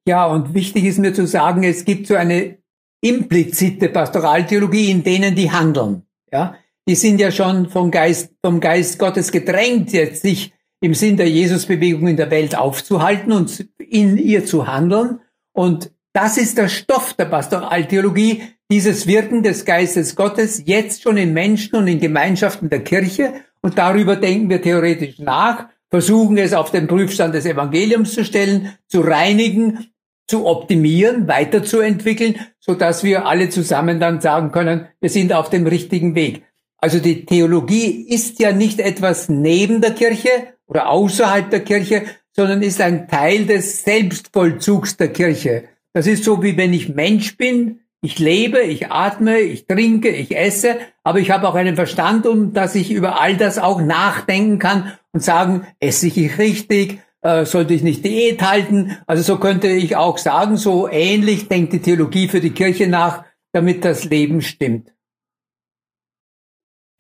Ja, 0.07 0.27
und 0.27 0.55
wichtig 0.55 0.85
ist 0.85 0.99
mir 0.99 1.15
zu 1.15 1.27
sagen, 1.27 1.65
es 1.65 1.85
gibt 1.85 2.07
so 2.07 2.15
eine 2.15 2.59
implizite 3.01 3.89
Pastoraltheologie, 3.89 4.91
in 4.91 5.03
denen 5.03 5.35
die 5.35 5.51
handeln. 5.51 6.03
Ja, 6.31 6.57
die 6.87 6.95
sind 6.95 7.21
ja 7.21 7.31
schon 7.31 7.71
vom 7.71 7.91
Geist, 7.91 8.35
vom 8.45 8.61
Geist 8.61 8.99
Gottes 8.99 9.33
gedrängt, 9.33 9.93
jetzt 9.93 10.23
sich 10.23 10.53
im 10.81 10.95
Sinn 10.95 11.17
der 11.17 11.29
Jesusbewegung 11.29 12.07
in 12.07 12.17
der 12.17 12.31
Welt 12.31 12.57
aufzuhalten 12.57 13.33
und 13.33 13.69
in 13.79 14.17
ihr 14.17 14.45
zu 14.45 14.67
handeln. 14.67 15.21
Und 15.53 15.93
das 16.13 16.37
ist 16.37 16.59
der 16.59 16.69
Stoff 16.69 17.15
der 17.15 17.27
Pastoraltheologie, 17.27 18.43
dieses 18.71 19.07
Wirken 19.07 19.43
des 19.43 19.65
Geistes 19.65 20.15
Gottes 20.15 20.63
jetzt 20.67 21.03
schon 21.03 21.17
in 21.17 21.33
Menschen 21.33 21.77
und 21.77 21.87
in 21.89 22.01
Gemeinschaften 22.01 22.69
der 22.69 22.85
Kirche 22.85 23.45
und 23.61 23.79
darüber 23.79 24.17
denken 24.17 24.49
wir 24.51 24.63
theoretisch 24.63 25.19
nach, 25.19 25.67
versuchen 25.91 26.39
es 26.39 26.53
auf 26.53 26.71
den 26.71 26.87
Prüfstand 26.87 27.35
des 27.35 27.47
Evangeliums 27.47 28.13
zu 28.13 28.25
stellen, 28.25 28.75
zu 28.87 29.01
reinigen, 29.01 29.91
zu 30.27 30.47
optimieren, 30.47 31.27
weiterzuentwickeln, 31.27 32.37
so 32.61 32.75
dass 32.75 33.03
wir 33.03 33.27
alle 33.27 33.49
zusammen 33.49 33.99
dann 33.99 34.21
sagen 34.21 34.53
können, 34.53 34.87
wir 35.01 35.11
sind 35.11 35.33
auf 35.33 35.49
dem 35.49 35.67
richtigen 35.67 36.15
Weg. 36.15 36.43
Also 36.77 37.01
die 37.01 37.25
Theologie 37.25 38.07
ist 38.09 38.39
ja 38.39 38.53
nicht 38.53 38.79
etwas 38.79 39.29
neben 39.29 39.81
der 39.81 39.93
Kirche 39.93 40.29
oder 40.67 40.91
außerhalb 40.91 41.51
der 41.51 41.61
Kirche, 41.61 42.05
sondern 42.33 42.63
ist 42.63 42.81
ein 42.81 43.09
Teil 43.09 43.47
des 43.47 43.83
Selbstvollzugs 43.83 44.97
der 44.97 45.09
Kirche. 45.09 45.65
Das 45.93 46.07
ist 46.07 46.23
so, 46.23 46.43
wie 46.43 46.57
wenn 46.57 46.73
ich 46.73 46.91
Mensch 46.91 47.37
bin, 47.37 47.81
ich 48.01 48.19
lebe, 48.19 48.61
ich 48.61 48.91
atme, 48.91 49.41
ich 49.41 49.67
trinke, 49.67 50.09
ich 50.09 50.37
esse, 50.37 50.79
aber 51.03 51.19
ich 51.19 51.31
habe 51.31 51.49
auch 51.49 51.55
einen 51.55 51.75
Verstand, 51.75 52.27
um 52.27 52.53
dass 52.53 52.75
ich 52.75 52.91
über 52.91 53.21
all 53.21 53.37
das 53.37 53.59
auch 53.59 53.81
nachdenken 53.81 54.59
kann 54.59 54.93
und 55.13 55.21
sagen, 55.21 55.67
esse 55.81 56.07
ich 56.07 56.39
richtig, 56.39 57.01
äh, 57.23 57.45
sollte 57.45 57.75
ich 57.75 57.83
nicht 57.83 58.05
Diät 58.05 58.43
halten. 58.43 58.97
Also 59.07 59.23
so 59.23 59.39
könnte 59.39 59.69
ich 59.69 59.97
auch 59.97 60.19
sagen, 60.19 60.57
so 60.57 60.89
ähnlich 60.89 61.49
denkt 61.49 61.73
die 61.73 61.83
Theologie 61.83 62.29
für 62.29 62.41
die 62.41 62.53
Kirche 62.53 62.87
nach, 62.87 63.25
damit 63.53 63.85
das 63.85 64.05
Leben 64.05 64.43
stimmt. 64.43 64.93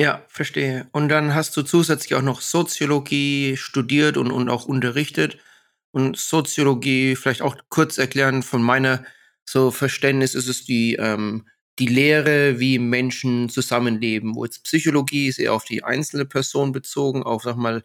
Ja, 0.00 0.23
verstehe. 0.28 0.88
Und 0.93 1.09
dann 1.09 1.35
hast 1.35 1.57
du 1.57 1.62
zusätzlich 1.62 2.14
auch 2.14 2.23
noch 2.23 2.40
Soziologie 2.40 3.57
studiert 3.57 4.17
und, 4.17 4.31
und 4.31 4.49
auch 4.49 4.67
unterrichtet. 4.67 5.38
Und 5.90 6.17
Soziologie, 6.17 7.17
vielleicht 7.17 7.43
auch 7.43 7.57
kurz 7.69 7.99
erklären, 7.99 8.43
von 8.43 8.62
meiner 8.62 9.05
so 9.49 9.71
Verständnis 9.71 10.35
ist 10.35 10.47
es 10.47 10.64
die, 10.64 10.97
ähm, 10.97 11.47
die 11.78 11.87
Lehre, 11.87 12.61
wie 12.61 12.78
Menschen 12.78 13.49
zusammenleben. 13.49 14.35
Wo 14.35 14.45
jetzt 14.45 14.62
Psychologie 14.64 15.28
ist 15.28 15.38
eher 15.38 15.55
auf 15.55 15.64
die 15.64 15.85
einzelne 15.85 16.26
Person 16.26 16.73
bezogen, 16.73 17.23
auf, 17.23 17.45
sag 17.45 17.57
mal, 17.57 17.83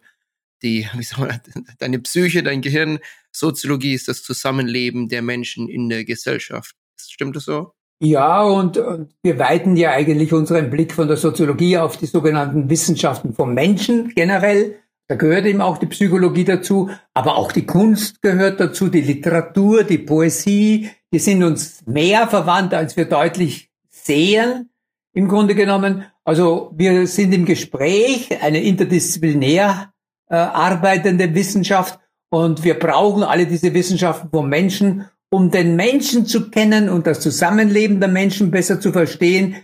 die, 0.62 0.86
wie 0.94 1.02
soll 1.02 1.28
man, 1.28 1.40
deine 1.78 1.98
Psyche, 2.00 2.42
dein 2.42 2.60
Gehirn. 2.60 2.98
Soziologie 3.32 3.94
ist 3.94 4.08
das 4.08 4.22
Zusammenleben 4.22 5.08
der 5.08 5.22
Menschen 5.22 5.68
in 5.68 5.88
der 5.88 6.04
Gesellschaft. 6.04 6.76
Stimmt 7.00 7.36
das 7.36 7.44
so? 7.44 7.72
Ja, 8.00 8.42
und, 8.42 8.76
und 8.76 9.14
wir 9.22 9.38
weiten 9.38 9.76
ja 9.76 9.92
eigentlich 9.92 10.32
unseren 10.34 10.68
Blick 10.68 10.92
von 10.92 11.08
der 11.08 11.16
Soziologie 11.16 11.78
auf 11.78 11.96
die 11.96 12.06
sogenannten 12.06 12.68
Wissenschaften 12.68 13.32
vom 13.32 13.54
Menschen 13.54 14.12
generell. 14.14 14.76
Da 15.08 15.14
gehört 15.14 15.46
eben 15.46 15.60
auch 15.60 15.78
die 15.78 15.86
Psychologie 15.86 16.44
dazu, 16.44 16.90
aber 17.14 17.36
auch 17.36 17.52
die 17.52 17.66
Kunst 17.66 18.20
gehört 18.20 18.60
dazu, 18.60 18.88
die 18.88 19.00
Literatur, 19.00 19.84
die 19.84 19.98
Poesie. 19.98 20.90
Die 21.14 21.20
sind 21.20 21.44
uns 21.44 21.86
mehr 21.86 22.26
verwandt, 22.26 22.74
als 22.74 22.96
wir 22.96 23.04
deutlich 23.04 23.70
sehen, 23.88 24.70
im 25.12 25.28
Grunde 25.28 25.54
genommen. 25.54 26.06
Also 26.24 26.72
wir 26.74 27.06
sind 27.06 27.32
im 27.32 27.44
Gespräch, 27.44 28.42
eine 28.42 28.60
interdisziplinär 28.60 29.92
äh, 30.28 30.34
arbeitende 30.34 31.32
Wissenschaft 31.32 32.00
und 32.30 32.64
wir 32.64 32.76
brauchen 32.76 33.22
alle 33.22 33.46
diese 33.46 33.74
Wissenschaften 33.74 34.30
vom 34.30 34.48
Menschen, 34.48 35.08
um 35.30 35.52
den 35.52 35.76
Menschen 35.76 36.26
zu 36.26 36.50
kennen 36.50 36.88
und 36.88 37.06
das 37.06 37.20
Zusammenleben 37.20 38.00
der 38.00 38.08
Menschen 38.08 38.50
besser 38.50 38.80
zu 38.80 38.90
verstehen, 38.90 39.54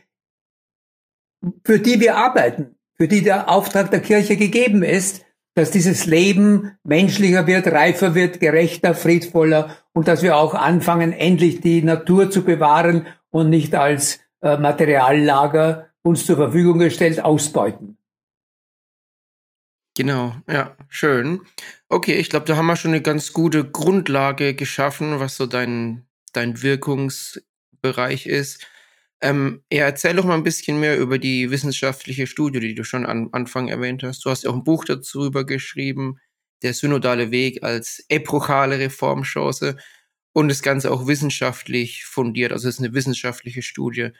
für 1.64 1.80
die 1.80 1.98
wir 1.98 2.16
arbeiten, 2.16 2.76
für 2.94 3.08
die 3.08 3.24
der 3.24 3.50
Auftrag 3.50 3.90
der 3.90 4.02
Kirche 4.02 4.36
gegeben 4.36 4.84
ist, 4.84 5.24
dass 5.54 5.70
dieses 5.70 6.06
Leben 6.06 6.72
menschlicher 6.84 7.46
wird, 7.46 7.66
reifer 7.66 8.14
wird, 8.14 8.40
gerechter, 8.40 8.94
friedvoller 8.94 9.76
und 9.92 10.08
dass 10.08 10.22
wir 10.22 10.36
auch 10.36 10.54
anfangen, 10.54 11.12
endlich 11.12 11.60
die 11.60 11.82
Natur 11.82 12.30
zu 12.30 12.44
bewahren 12.44 13.06
und 13.30 13.50
nicht 13.50 13.74
als 13.74 14.20
äh, 14.42 14.56
Materiallager 14.56 15.88
uns 16.02 16.24
zur 16.26 16.36
Verfügung 16.36 16.78
gestellt 16.78 17.22
ausbeuten. 17.22 17.98
Genau, 19.96 20.34
ja, 20.48 20.76
schön. 20.88 21.40
Okay, 21.88 22.14
ich 22.14 22.30
glaube, 22.30 22.46
da 22.46 22.56
haben 22.56 22.66
wir 22.66 22.76
schon 22.76 22.92
eine 22.92 23.02
ganz 23.02 23.32
gute 23.32 23.68
Grundlage 23.68 24.54
geschaffen, 24.54 25.20
was 25.20 25.36
so 25.36 25.46
dein, 25.46 26.06
dein 26.32 26.62
Wirkungsbereich 26.62 28.26
ist. 28.26 28.66
Ähm, 29.22 29.62
ja, 29.70 29.84
erzähl 29.84 30.16
doch 30.16 30.24
mal 30.24 30.34
ein 30.34 30.44
bisschen 30.44 30.80
mehr 30.80 30.98
über 30.98 31.18
die 31.18 31.50
wissenschaftliche 31.50 32.26
Studie, 32.26 32.60
die 32.60 32.74
du 32.74 32.84
schon 32.84 33.04
am 33.04 33.28
Anfang 33.32 33.68
erwähnt 33.68 34.02
hast. 34.02 34.24
Du 34.24 34.30
hast 34.30 34.44
ja 34.44 34.50
auch 34.50 34.54
ein 34.54 34.64
Buch 34.64 34.84
darüber 34.84 35.44
geschrieben, 35.44 36.18
der 36.62 36.72
synodale 36.74 37.30
Weg 37.30 37.62
als 37.62 38.04
epochale 38.08 38.78
Reformchance 38.78 39.76
und 40.32 40.48
das 40.48 40.62
Ganze 40.62 40.90
auch 40.90 41.06
wissenschaftlich 41.06 42.04
fundiert. 42.04 42.52
Also 42.52 42.68
es 42.68 42.76
ist 42.76 42.84
eine 42.84 42.94
wissenschaftliche 42.94 43.62
Studie. 43.62 44.10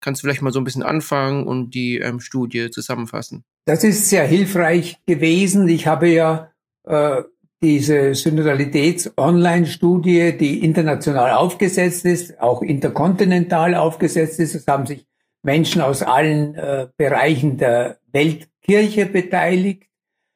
Kannst 0.00 0.22
du 0.22 0.26
vielleicht 0.26 0.42
mal 0.42 0.52
so 0.52 0.60
ein 0.60 0.64
bisschen 0.64 0.82
anfangen 0.82 1.46
und 1.46 1.70
die 1.70 1.98
ähm, 1.98 2.20
Studie 2.20 2.70
zusammenfassen? 2.70 3.44
Das 3.64 3.84
ist 3.84 4.10
sehr 4.10 4.26
hilfreich 4.26 4.98
gewesen. 5.06 5.68
Ich 5.68 5.86
habe 5.86 6.08
ja 6.08 6.52
äh, 6.84 7.22
diese 7.62 8.14
Synodalitäts-Online-Studie, 8.14 10.36
die 10.36 10.64
international 10.64 11.30
aufgesetzt 11.30 12.04
ist, 12.04 12.40
auch 12.40 12.62
interkontinental 12.62 13.76
aufgesetzt 13.76 14.40
ist. 14.40 14.56
Es 14.56 14.66
haben 14.66 14.86
sich 14.86 15.06
Menschen 15.42 15.80
aus 15.80 16.02
allen 16.02 16.56
äh, 16.56 16.88
Bereichen 16.96 17.58
der 17.58 17.98
Weltkirche 18.12 19.06
beteiligt. 19.06 19.84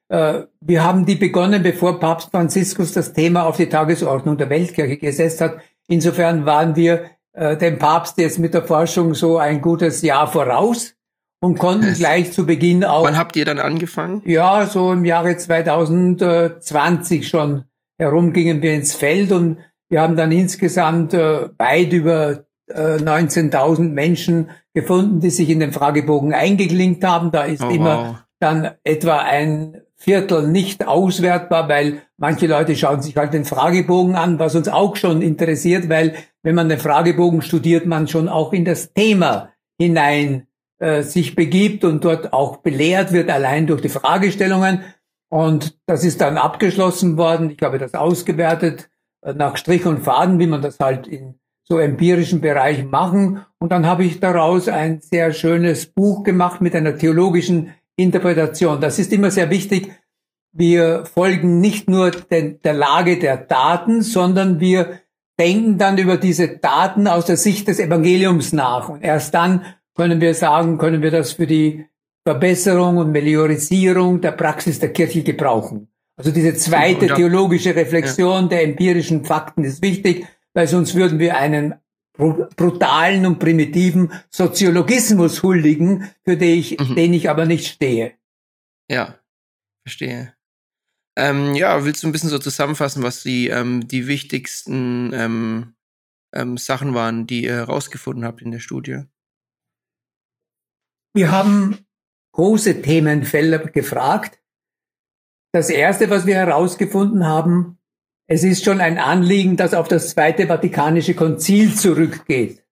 Äh, 0.08 0.42
wir 0.60 0.84
haben 0.84 1.04
die 1.04 1.16
begonnen, 1.16 1.62
bevor 1.62 2.00
Papst 2.00 2.30
Franziskus 2.30 2.92
das 2.92 3.12
Thema 3.12 3.46
auf 3.46 3.56
die 3.56 3.68
Tagesordnung 3.68 4.36
der 4.36 4.50
Weltkirche 4.50 4.96
gesetzt 4.96 5.40
hat. 5.40 5.58
Insofern 5.88 6.46
waren 6.46 6.76
wir 6.76 7.10
äh, 7.32 7.56
dem 7.56 7.78
Papst 7.78 8.18
jetzt 8.18 8.38
mit 8.38 8.54
der 8.54 8.64
Forschung 8.64 9.14
so 9.14 9.38
ein 9.38 9.60
gutes 9.60 10.02
Jahr 10.02 10.26
voraus 10.26 10.95
und 11.40 11.58
konnten 11.58 11.94
gleich 11.94 12.32
zu 12.32 12.46
Beginn 12.46 12.84
auch. 12.84 13.04
Wann 13.04 13.18
habt 13.18 13.36
ihr 13.36 13.44
dann 13.44 13.58
angefangen? 13.58 14.22
Ja, 14.24 14.66
so 14.66 14.92
im 14.92 15.04
Jahre 15.04 15.36
2020 15.36 17.28
schon 17.28 17.64
herum 17.98 18.32
gingen 18.32 18.62
wir 18.62 18.74
ins 18.74 18.94
Feld 18.94 19.32
und 19.32 19.58
wir 19.88 20.00
haben 20.00 20.16
dann 20.16 20.32
insgesamt 20.32 21.14
äh, 21.14 21.48
weit 21.58 21.92
über 21.92 22.44
äh, 22.68 22.96
19.000 22.96 23.88
Menschen 23.90 24.50
gefunden, 24.74 25.20
die 25.20 25.30
sich 25.30 25.48
in 25.48 25.60
den 25.60 25.72
Fragebogen 25.72 26.34
eingeklinkt 26.34 27.04
haben. 27.04 27.30
Da 27.30 27.44
ist 27.44 27.62
oh, 27.62 27.70
immer 27.70 27.98
wow. 27.98 28.16
dann 28.40 28.70
etwa 28.84 29.18
ein 29.18 29.82
Viertel 29.94 30.48
nicht 30.48 30.86
auswertbar, 30.86 31.68
weil 31.68 32.02
manche 32.18 32.46
Leute 32.46 32.76
schauen 32.76 33.00
sich 33.00 33.16
halt 33.16 33.32
den 33.32 33.44
Fragebogen 33.44 34.14
an, 34.14 34.38
was 34.38 34.54
uns 34.54 34.68
auch 34.68 34.96
schon 34.96 35.22
interessiert, 35.22 35.88
weil 35.88 36.14
wenn 36.42 36.54
man 36.54 36.68
den 36.68 36.78
Fragebogen 36.78 37.40
studiert, 37.40 37.86
man 37.86 38.08
schon 38.08 38.28
auch 38.28 38.52
in 38.52 38.64
das 38.64 38.92
Thema 38.92 39.50
hinein 39.80 40.46
äh, 40.78 41.02
sich 41.02 41.34
begibt 41.34 41.84
und 41.84 42.04
dort 42.04 42.32
auch 42.32 42.58
belehrt 42.58 43.12
wird, 43.12 43.30
allein 43.30 43.66
durch 43.66 43.80
die 43.80 43.88
Fragestellungen. 43.88 44.82
Und 45.28 45.78
das 45.86 46.04
ist 46.04 46.20
dann 46.20 46.36
abgeschlossen 46.36 47.16
worden. 47.16 47.50
Ich 47.50 47.62
habe 47.62 47.78
das 47.78 47.94
ausgewertet 47.94 48.90
äh, 49.22 49.32
nach 49.32 49.56
Strich 49.56 49.86
und 49.86 50.00
Faden, 50.04 50.38
wie 50.38 50.46
man 50.46 50.62
das 50.62 50.78
halt 50.78 51.06
in 51.06 51.36
so 51.64 51.78
empirischen 51.78 52.40
Bereichen 52.40 52.90
machen. 52.90 53.44
Und 53.58 53.72
dann 53.72 53.86
habe 53.86 54.04
ich 54.04 54.20
daraus 54.20 54.68
ein 54.68 55.00
sehr 55.00 55.32
schönes 55.32 55.86
Buch 55.86 56.22
gemacht 56.22 56.60
mit 56.60 56.74
einer 56.76 56.96
theologischen 56.96 57.72
Interpretation. 57.96 58.80
Das 58.80 58.98
ist 58.98 59.12
immer 59.12 59.30
sehr 59.30 59.50
wichtig. 59.50 59.92
Wir 60.52 61.04
folgen 61.06 61.60
nicht 61.60 61.88
nur 61.88 62.10
den, 62.10 62.60
der 62.62 62.74
Lage 62.74 63.18
der 63.18 63.36
Daten, 63.36 64.02
sondern 64.02 64.60
wir 64.60 65.00
denken 65.38 65.76
dann 65.76 65.98
über 65.98 66.16
diese 66.16 66.48
Daten 66.58 67.08
aus 67.08 67.26
der 67.26 67.36
Sicht 67.36 67.68
des 67.68 67.80
Evangeliums 67.80 68.52
nach. 68.52 68.88
Und 68.88 69.02
erst 69.02 69.34
dann 69.34 69.64
können 69.96 70.20
wir 70.20 70.34
sagen, 70.34 70.78
können 70.78 71.02
wir 71.02 71.10
das 71.10 71.32
für 71.32 71.46
die 71.46 71.86
Verbesserung 72.24 72.98
und 72.98 73.12
Meliorisierung 73.12 74.20
der 74.20 74.32
Praxis 74.32 74.78
der 74.78 74.92
Kirche 74.92 75.22
gebrauchen. 75.22 75.88
Also 76.16 76.30
diese 76.30 76.54
zweite 76.54 77.08
theologische 77.08 77.74
Reflexion 77.74 78.44
ja. 78.44 78.48
der 78.48 78.64
empirischen 78.64 79.24
Fakten 79.24 79.64
ist 79.64 79.82
wichtig, 79.82 80.26
weil 80.54 80.66
sonst 80.66 80.94
würden 80.94 81.18
wir 81.18 81.36
einen 81.36 81.74
brutalen 82.16 83.26
und 83.26 83.38
primitiven 83.38 84.10
Soziologismus 84.30 85.42
huldigen, 85.42 86.10
für 86.24 86.36
den 86.36 86.58
ich, 86.58 86.78
mhm. 86.78 86.94
den 86.94 87.12
ich 87.12 87.28
aber 87.28 87.44
nicht 87.44 87.66
stehe. 87.66 88.14
Ja, 88.90 89.18
verstehe. 89.84 90.32
Ähm, 91.18 91.54
ja, 91.54 91.84
willst 91.84 92.02
du 92.02 92.08
ein 92.08 92.12
bisschen 92.12 92.30
so 92.30 92.38
zusammenfassen, 92.38 93.02
was 93.02 93.22
die, 93.22 93.48
ähm, 93.48 93.86
die 93.86 94.06
wichtigsten 94.06 95.12
ähm, 95.14 95.74
ähm 96.34 96.56
Sachen 96.56 96.94
waren, 96.94 97.26
die 97.26 97.44
ihr 97.44 97.54
herausgefunden 97.54 98.24
habt 98.24 98.42
in 98.42 98.50
der 98.50 98.60
Studie? 98.60 99.04
Wir 101.16 101.30
haben 101.30 101.78
große 102.32 102.82
Themenfelder 102.82 103.58
gefragt. 103.60 104.38
Das 105.50 105.70
erste, 105.70 106.10
was 106.10 106.26
wir 106.26 106.34
herausgefunden 106.34 107.26
haben, 107.26 107.78
es 108.28 108.44
ist 108.44 108.66
schon 108.66 108.82
ein 108.82 108.98
Anliegen, 108.98 109.56
das 109.56 109.72
auf 109.72 109.88
das 109.88 110.10
Zweite 110.10 110.46
Vatikanische 110.46 111.14
Konzil 111.14 111.74
zurückgeht. 111.74 112.62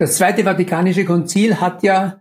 Das 0.00 0.16
Zweite 0.16 0.42
Vatikanische 0.42 1.04
Konzil 1.04 1.60
hat 1.60 1.84
ja 1.84 2.20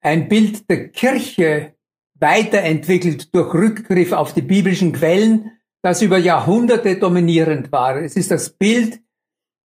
ein 0.00 0.26
Bild 0.26 0.70
der 0.70 0.88
Kirche 0.88 1.74
weiterentwickelt 2.14 3.34
durch 3.34 3.52
Rückgriff 3.52 4.12
auf 4.12 4.32
die 4.32 4.40
biblischen 4.40 4.94
Quellen, 4.94 5.52
das 5.82 6.00
über 6.00 6.16
Jahrhunderte 6.16 6.96
dominierend 6.96 7.72
war. 7.72 7.96
Es 7.96 8.16
ist 8.16 8.30
das 8.30 8.56
Bild 8.56 9.02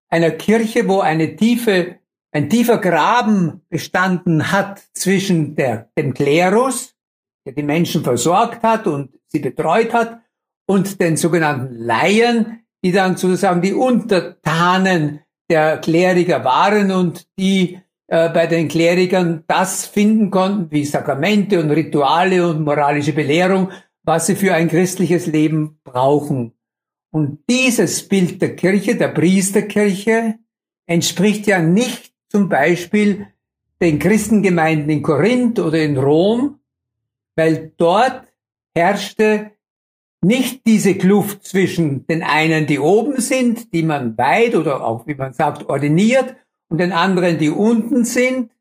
einer 0.08 0.32
Kirche, 0.32 0.88
wo 0.88 1.02
eine 1.02 1.36
tiefe 1.36 1.99
ein 2.32 2.50
tiefer 2.50 2.78
Graben 2.78 3.62
bestanden 3.70 4.52
hat 4.52 4.82
zwischen 4.94 5.56
der, 5.56 5.90
dem 5.98 6.14
Klerus, 6.14 6.96
der 7.46 7.54
die 7.54 7.64
Menschen 7.64 8.04
versorgt 8.04 8.64
hat 8.64 8.88
und 8.88 9.18
sie 9.28 9.40
betreut 9.40 9.94
hat, 9.94 10.22
und 10.70 11.02
den 11.02 11.18
sogenannten 11.18 11.74
Laien, 11.74 12.64
die 12.84 12.92
dann 12.92 13.18
sozusagen 13.18 13.64
die 13.64 13.74
Untertanen 13.74 15.22
der 15.50 15.80
Kleriker 15.80 16.44
waren 16.44 16.92
und 16.92 17.28
die 17.40 17.80
äh, 18.06 18.30
bei 18.30 18.46
den 18.46 18.68
Klerikern 18.68 19.44
das 19.48 19.88
finden 19.88 20.30
konnten, 20.30 20.72
wie 20.72 20.86
Sakramente 20.86 21.60
und 21.60 21.72
Rituale 21.72 22.48
und 22.48 22.64
moralische 22.64 23.14
Belehrung, 23.14 23.72
was 24.04 24.28
sie 24.28 24.36
für 24.36 24.54
ein 24.54 24.70
christliches 24.70 25.26
Leben 25.26 25.80
brauchen. 25.84 26.54
Und 27.12 27.40
dieses 27.50 28.08
Bild 28.08 28.40
der 28.40 28.56
Kirche, 28.56 28.96
der 28.96 29.08
Priesterkirche, 29.08 30.36
entspricht 30.86 31.48
ja 31.48 31.60
nicht 31.60 32.09
zum 32.30 32.50
Beispiel 32.50 33.28
den 33.82 34.00
Christengemeinden 34.00 34.90
in 34.90 35.02
Korinth 35.02 35.60
oder 35.60 35.82
in 35.82 35.98
Rom, 35.98 36.60
weil 37.36 37.72
dort 37.78 38.24
herrschte 38.76 39.52
nicht 40.22 40.66
diese 40.66 40.96
Kluft 40.96 41.46
zwischen 41.46 42.06
den 42.08 42.24
einen, 42.24 42.68
die 42.68 42.80
oben 42.80 43.22
sind, 43.22 43.74
die 43.74 43.84
man 43.84 44.18
weit 44.18 44.56
oder 44.56 44.84
auch, 44.86 45.08
wie 45.08 45.16
man 45.16 45.34
sagt, 45.34 45.70
ordiniert, 45.70 46.36
und 46.70 46.78
den 46.80 46.92
anderen, 46.92 47.38
die 47.40 47.50
unten 47.50 48.06
sind. 48.06 48.52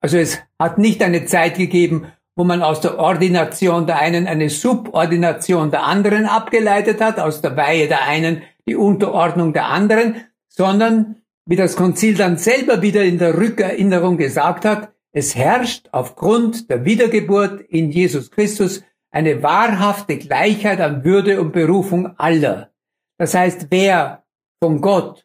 Also 0.00 0.18
es 0.18 0.40
hat 0.58 0.78
nicht 0.78 1.02
eine 1.02 1.24
Zeit 1.24 1.56
gegeben, 1.56 2.06
wo 2.36 2.44
man 2.44 2.62
aus 2.62 2.80
der 2.80 2.98
Ordination 2.98 3.86
der 3.86 3.98
einen 3.98 4.26
eine 4.26 4.50
Subordination 4.50 5.70
der 5.70 5.84
anderen 5.84 6.26
abgeleitet 6.26 7.00
hat, 7.00 7.18
aus 7.18 7.40
der 7.40 7.56
Weihe 7.56 7.88
der 7.88 8.04
einen 8.04 8.42
die 8.66 8.76
Unterordnung 8.76 9.52
der 9.52 9.66
anderen, 9.66 10.16
sondern 10.48 11.16
wie 11.48 11.56
das 11.56 11.76
Konzil 11.76 12.14
dann 12.14 12.36
selber 12.36 12.82
wieder 12.82 13.02
in 13.02 13.18
der 13.18 13.38
Rückerinnerung 13.38 14.18
gesagt 14.18 14.66
hat, 14.66 14.92
es 15.12 15.34
herrscht 15.34 15.88
aufgrund 15.92 16.68
der 16.68 16.84
Wiedergeburt 16.84 17.62
in 17.62 17.90
Jesus 17.90 18.30
Christus 18.30 18.84
eine 19.10 19.42
wahrhafte 19.42 20.18
Gleichheit 20.18 20.78
an 20.78 21.04
Würde 21.04 21.40
und 21.40 21.52
Berufung 21.52 22.18
aller. 22.18 22.70
Das 23.16 23.32
heißt, 23.32 23.68
wer 23.70 24.24
von 24.62 24.82
Gott, 24.82 25.24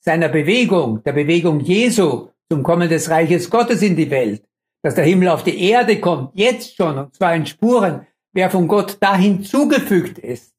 seiner 0.00 0.28
Bewegung, 0.28 1.02
der 1.02 1.14
Bewegung 1.14 1.60
Jesu 1.60 2.28
zum 2.52 2.62
Kommen 2.62 2.90
des 2.90 3.08
Reiches 3.08 3.48
Gottes 3.48 3.80
in 3.80 3.96
die 3.96 4.10
Welt, 4.10 4.44
dass 4.82 4.94
der 4.94 5.04
Himmel 5.04 5.28
auf 5.28 5.44
die 5.44 5.70
Erde 5.70 5.98
kommt, 5.98 6.32
jetzt 6.34 6.76
schon, 6.76 6.98
und 6.98 7.14
zwar 7.14 7.34
in 7.34 7.46
Spuren, 7.46 8.06
wer 8.34 8.50
von 8.50 8.68
Gott 8.68 8.98
dahin 9.00 9.42
zugefügt 9.42 10.18
ist, 10.18 10.52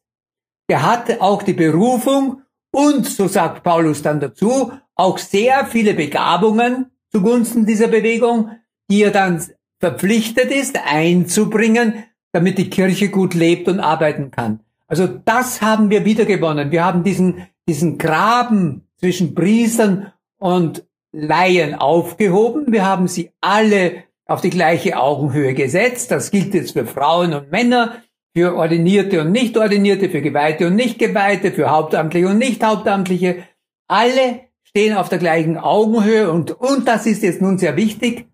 der 0.67 0.81
hat 0.81 1.21
auch 1.21 1.43
die 1.43 1.53
Berufung 1.53 2.41
und, 2.73 3.05
so 3.05 3.27
sagt 3.27 3.61
Paulus 3.61 4.01
dann 4.01 4.19
dazu, 4.19 4.71
auch 4.95 5.17
sehr 5.17 5.65
viele 5.65 5.93
Begabungen 5.93 6.91
zugunsten 7.11 7.65
dieser 7.65 7.87
Bewegung, 7.87 8.51
die 8.89 9.03
er 9.03 9.11
dann 9.11 9.41
verpflichtet 9.79 10.51
ist 10.51 10.79
einzubringen, 10.85 12.05
damit 12.31 12.57
die 12.57 12.69
Kirche 12.69 13.09
gut 13.09 13.33
lebt 13.33 13.67
und 13.67 13.79
arbeiten 13.79 14.31
kann. 14.31 14.61
Also 14.87 15.07
das 15.07 15.61
haben 15.61 15.89
wir 15.89 16.05
wiedergewonnen. 16.05 16.71
Wir 16.71 16.83
haben 16.83 17.03
diesen, 17.03 17.47
diesen 17.67 17.97
Graben 17.97 18.87
zwischen 18.97 19.35
Priestern 19.35 20.11
und 20.37 20.85
Laien 21.11 21.75
aufgehoben. 21.75 22.71
Wir 22.71 22.85
haben 22.85 23.07
sie 23.07 23.31
alle 23.41 24.03
auf 24.27 24.41
die 24.41 24.49
gleiche 24.49 24.97
Augenhöhe 24.97 25.53
gesetzt. 25.53 26.11
Das 26.11 26.31
gilt 26.31 26.53
jetzt 26.53 26.73
für 26.73 26.85
Frauen 26.85 27.33
und 27.33 27.51
Männer, 27.51 28.01
für 28.35 28.55
Ordinierte 28.55 29.21
und 29.21 29.31
Nicht-Ordinierte, 29.31 30.09
für 30.09 30.21
Geweihte 30.21 30.67
und 30.67 30.75
Nicht-Geweihte, 30.75 31.51
für 31.51 31.69
Hauptamtliche 31.69 32.27
und 32.27 32.37
Nicht-Hauptamtliche. 32.37 33.43
Alle 33.87 34.41
stehen 34.75 34.97
auf 34.97 35.07
der 35.07 35.19
gleichen 35.19 35.57
Augenhöhe 35.57 36.29
und, 36.29 36.51
und 36.51 36.85
das 36.85 37.05
ist 37.05 37.23
jetzt 37.23 37.41
nun 37.41 37.57
sehr 37.57 37.77
wichtig. 37.77 38.27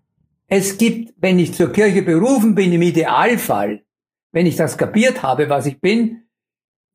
Es 0.48 0.76
gibt, 0.76 1.14
wenn 1.18 1.38
ich 1.38 1.54
zur 1.54 1.70
Kirche 1.72 2.02
berufen 2.02 2.56
bin, 2.56 2.72
im 2.72 2.82
Idealfall, 2.82 3.84
wenn 4.32 4.46
ich 4.46 4.56
das 4.56 4.76
kapiert 4.76 5.22
habe, 5.22 5.48
was 5.48 5.66
ich 5.66 5.80
bin, 5.80 6.24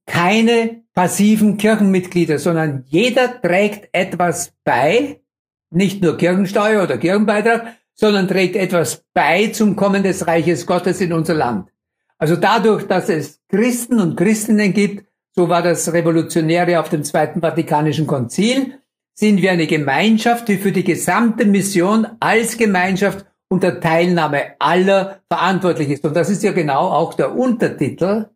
keine 0.05 0.83
passiven 0.93 1.55
Kirchenmitglieder, 1.55 2.39
sondern 2.39 2.83
jeder 2.87 3.41
trägt 3.41 3.87
etwas 3.93 4.51
bei, 4.65 5.21
nicht 5.69 6.01
nur 6.01 6.17
Kirchensteuer 6.17 6.83
oder 6.83 6.97
Kirchenbeitrag, 6.97 7.77
sondern 7.93 8.27
trägt 8.27 8.57
etwas 8.57 9.05
bei 9.13 9.47
zum 9.47 9.77
Kommen 9.77 10.03
des 10.03 10.27
Reiches 10.27 10.65
Gottes 10.65 10.99
in 10.99 11.13
unser 11.13 11.35
Land. 11.35 11.69
Also 12.17 12.35
dadurch, 12.35 12.85
dass 12.85 13.07
es 13.07 13.39
Christen 13.47 14.01
und 14.01 14.17
Christinnen 14.17 14.73
gibt, 14.73 15.07
so 15.33 15.47
war 15.47 15.61
das 15.61 15.93
Revolutionäre 15.93 16.81
auf 16.81 16.89
dem 16.89 17.05
Zweiten 17.05 17.39
Vatikanischen 17.39 18.07
Konzil, 18.07 18.79
sind 19.19 19.41
wir 19.41 19.51
eine 19.51 19.65
Gemeinschaft, 19.65 20.47
die 20.47 20.57
für 20.57 20.71
die 20.71 20.83
gesamte 20.83 21.45
Mission 21.45 22.07
als 22.19 22.57
Gemeinschaft 22.57 23.25
unter 23.49 23.79
Teilnahme 23.79 24.55
aller 24.59 25.21
verantwortlich 25.31 25.89
ist. 25.89 26.05
Und 26.05 26.15
das 26.15 26.29
ist 26.29 26.43
ja 26.43 26.51
genau 26.51 26.89
auch 26.89 27.15
der 27.15 27.35
Untertitel 27.35 28.27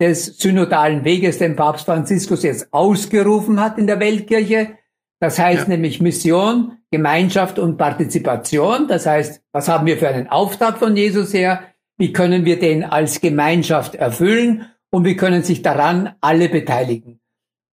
des 0.00 0.38
synodalen 0.38 1.04
Weges, 1.04 1.38
den 1.38 1.56
Papst 1.56 1.86
Franziskus 1.86 2.44
jetzt 2.44 2.72
ausgerufen 2.72 3.60
hat 3.60 3.78
in 3.78 3.86
der 3.86 3.98
Weltkirche. 3.98 4.78
Das 5.20 5.38
heißt 5.38 5.62
ja. 5.62 5.68
nämlich 5.68 6.00
Mission, 6.00 6.78
Gemeinschaft 6.90 7.58
und 7.58 7.76
Partizipation. 7.76 8.86
Das 8.86 9.06
heißt, 9.06 9.42
was 9.52 9.68
haben 9.68 9.86
wir 9.86 9.98
für 9.98 10.08
einen 10.08 10.28
Auftrag 10.28 10.78
von 10.78 10.96
Jesus 10.96 11.34
her? 11.34 11.62
Wie 11.98 12.12
können 12.12 12.44
wir 12.44 12.58
den 12.58 12.84
als 12.84 13.20
Gemeinschaft 13.20 13.96
erfüllen? 13.96 14.66
Und 14.90 15.04
wie 15.04 15.16
können 15.16 15.42
sich 15.42 15.62
daran 15.62 16.14
alle 16.20 16.48
beteiligen? 16.48 17.21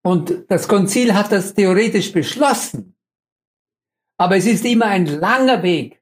Und 0.10 0.46
das 0.48 0.68
Konzil 0.68 1.14
hat 1.14 1.32
das 1.32 1.54
theoretisch 1.54 2.12
beschlossen. 2.12 2.96
Aber 4.18 4.38
es 4.38 4.48
ist 4.48 4.66
immer 4.66 4.88
ein 4.88 5.06
langer 5.06 5.62
Weg, 5.62 6.02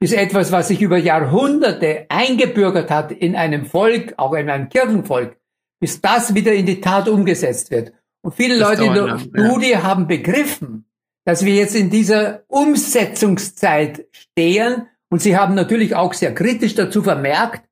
bis 0.00 0.10
etwas, 0.10 0.50
was 0.50 0.66
sich 0.66 0.82
über 0.82 0.98
Jahrhunderte 0.98 2.06
eingebürgert 2.08 2.90
hat 2.90 3.12
in 3.12 3.36
einem 3.36 3.66
Volk, 3.66 4.14
auch 4.16 4.32
in 4.32 4.50
einem 4.50 4.68
Kirchenvolk, 4.68 5.36
bis 5.78 6.00
das 6.00 6.34
wieder 6.34 6.54
in 6.54 6.66
die 6.66 6.80
Tat 6.80 7.08
umgesetzt 7.08 7.70
wird. 7.70 7.92
Und 8.20 8.34
viele 8.34 8.58
das 8.58 8.70
Leute 8.70 8.84
in 8.84 8.94
der 8.94 9.06
lang, 9.06 9.20
Studie 9.20 9.70
ja. 9.70 9.84
haben 9.84 10.08
begriffen, 10.08 10.90
dass 11.24 11.44
wir 11.44 11.54
jetzt 11.54 11.76
in 11.76 11.90
dieser 11.90 12.42
Umsetzungszeit 12.48 14.08
stehen. 14.10 14.88
Und 15.08 15.22
sie 15.22 15.36
haben 15.36 15.54
natürlich 15.54 15.94
auch 15.94 16.14
sehr 16.14 16.34
kritisch 16.34 16.74
dazu 16.74 17.04
vermerkt, 17.04 17.64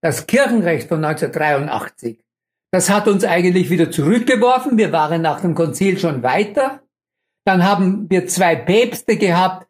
das 0.00 0.26
Kirchenrecht 0.26 0.88
von 0.88 1.04
1983 1.04 2.24
das 2.72 2.90
hat 2.90 3.08
uns 3.08 3.24
eigentlich 3.24 3.70
wieder 3.70 3.90
zurückgeworfen. 3.90 4.78
Wir 4.78 4.92
waren 4.92 5.22
nach 5.22 5.40
dem 5.40 5.54
Konzil 5.54 5.98
schon 5.98 6.22
weiter. 6.22 6.82
Dann 7.44 7.64
haben 7.64 8.08
wir 8.08 8.26
zwei 8.26 8.54
Päpste 8.54 9.16
gehabt, 9.16 9.66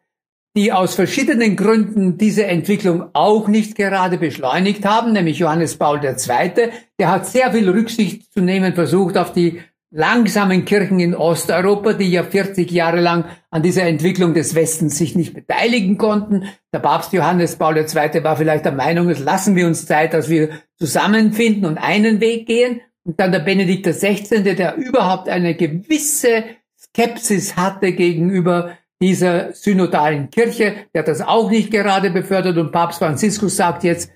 die 0.55 0.73
aus 0.73 0.95
verschiedenen 0.95 1.55
Gründen 1.55 2.17
diese 2.17 2.45
Entwicklung 2.45 3.09
auch 3.13 3.47
nicht 3.47 3.75
gerade 3.75 4.17
beschleunigt 4.17 4.85
haben, 4.85 5.13
nämlich 5.13 5.39
Johannes 5.39 5.77
Paul 5.77 6.03
II. 6.03 6.71
Der 6.99 7.09
hat 7.09 7.25
sehr 7.25 7.51
viel 7.53 7.69
Rücksicht 7.69 8.31
zu 8.33 8.41
nehmen 8.41 8.73
versucht 8.73 9.17
auf 9.17 9.31
die 9.31 9.61
langsamen 9.93 10.63
Kirchen 10.65 10.99
in 10.99 11.15
Osteuropa, 11.15 11.93
die 11.93 12.11
ja 12.11 12.23
40 12.23 12.69
Jahre 12.71 13.01
lang 13.01 13.25
an 13.49 13.61
dieser 13.61 13.83
Entwicklung 13.83 14.33
des 14.33 14.55
Westens 14.55 14.97
sich 14.97 15.15
nicht 15.15 15.33
beteiligen 15.33 15.97
konnten. 15.97 16.45
Der 16.73 16.79
Papst 16.79 17.11
Johannes 17.13 17.57
Paul 17.57 17.77
II. 17.77 18.23
war 18.23 18.37
vielleicht 18.37 18.65
der 18.65 18.71
Meinung, 18.71 19.09
es 19.09 19.19
lassen 19.19 19.55
wir 19.55 19.67
uns 19.67 19.85
Zeit, 19.85 20.13
dass 20.13 20.29
wir 20.29 20.49
zusammenfinden 20.77 21.65
und 21.65 21.77
einen 21.77 22.21
Weg 22.21 22.47
gehen. 22.47 22.81
Und 23.03 23.19
dann 23.19 23.31
der 23.31 23.39
Benedikt 23.39 23.85
XVI., 23.85 24.43
der 24.43 24.75
überhaupt 24.75 25.27
eine 25.27 25.55
gewisse 25.55 26.43
Skepsis 26.77 27.55
hatte 27.55 27.93
gegenüber 27.93 28.77
dieser 29.01 29.53
synodalen 29.53 30.29
Kirche, 30.29 30.75
der 30.93 31.03
das 31.03 31.21
auch 31.21 31.49
nicht 31.49 31.71
gerade 31.71 32.11
befördert 32.11 32.57
und 32.57 32.71
Papst 32.71 32.99
Franziskus 32.99 33.55
sagt 33.55 33.83
jetzt, 33.83 34.11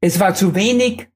es 0.00 0.20
war 0.20 0.34
zu 0.34 0.54
wenig, 0.54 1.08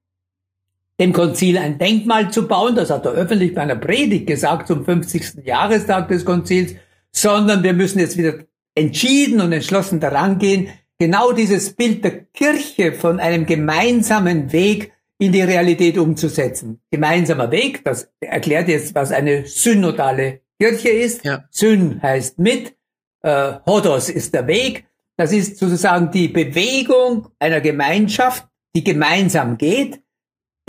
dem 0.99 1.13
Konzil 1.13 1.59
ein 1.59 1.77
Denkmal 1.77 2.31
zu 2.31 2.47
bauen, 2.47 2.75
das 2.75 2.89
hat 2.89 3.05
er 3.05 3.11
öffentlich 3.11 3.53
bei 3.53 3.61
einer 3.61 3.75
Predigt 3.75 4.25
gesagt 4.25 4.67
zum 4.67 4.83
50. 4.83 5.45
Jahrestag 5.45 6.07
des 6.07 6.25
Konzils, 6.25 6.73
sondern 7.11 7.61
wir 7.61 7.73
müssen 7.73 7.99
jetzt 7.99 8.17
wieder 8.17 8.39
entschieden 8.73 9.41
und 9.41 9.51
entschlossen 9.51 9.99
daran 9.99 10.39
gehen, 10.39 10.69
genau 10.97 11.33
dieses 11.33 11.73
Bild 11.73 12.03
der 12.03 12.23
Kirche 12.33 12.93
von 12.93 13.19
einem 13.19 13.45
gemeinsamen 13.45 14.51
Weg 14.51 14.91
in 15.19 15.31
die 15.31 15.41
Realität 15.41 15.97
umzusetzen. 15.97 16.79
Gemeinsamer 16.91 17.51
Weg, 17.51 17.83
das 17.83 18.11
erklärt 18.19 18.67
jetzt, 18.67 18.93
was 18.95 19.11
eine 19.11 19.45
synodale 19.45 20.41
Kirche 20.59 20.89
ist. 20.89 21.25
Ja. 21.25 21.45
Syn 21.49 22.01
heißt 22.01 22.39
mit, 22.39 22.75
äh, 23.23 23.53
Hodos 23.65 24.09
ist 24.09 24.33
der 24.33 24.47
Weg. 24.47 24.85
Das 25.17 25.31
ist 25.31 25.57
sozusagen 25.57 26.11
die 26.11 26.27
Bewegung 26.27 27.29
einer 27.39 27.61
Gemeinschaft, 27.61 28.47
die 28.75 28.83
gemeinsam 28.83 29.57
geht. 29.57 29.99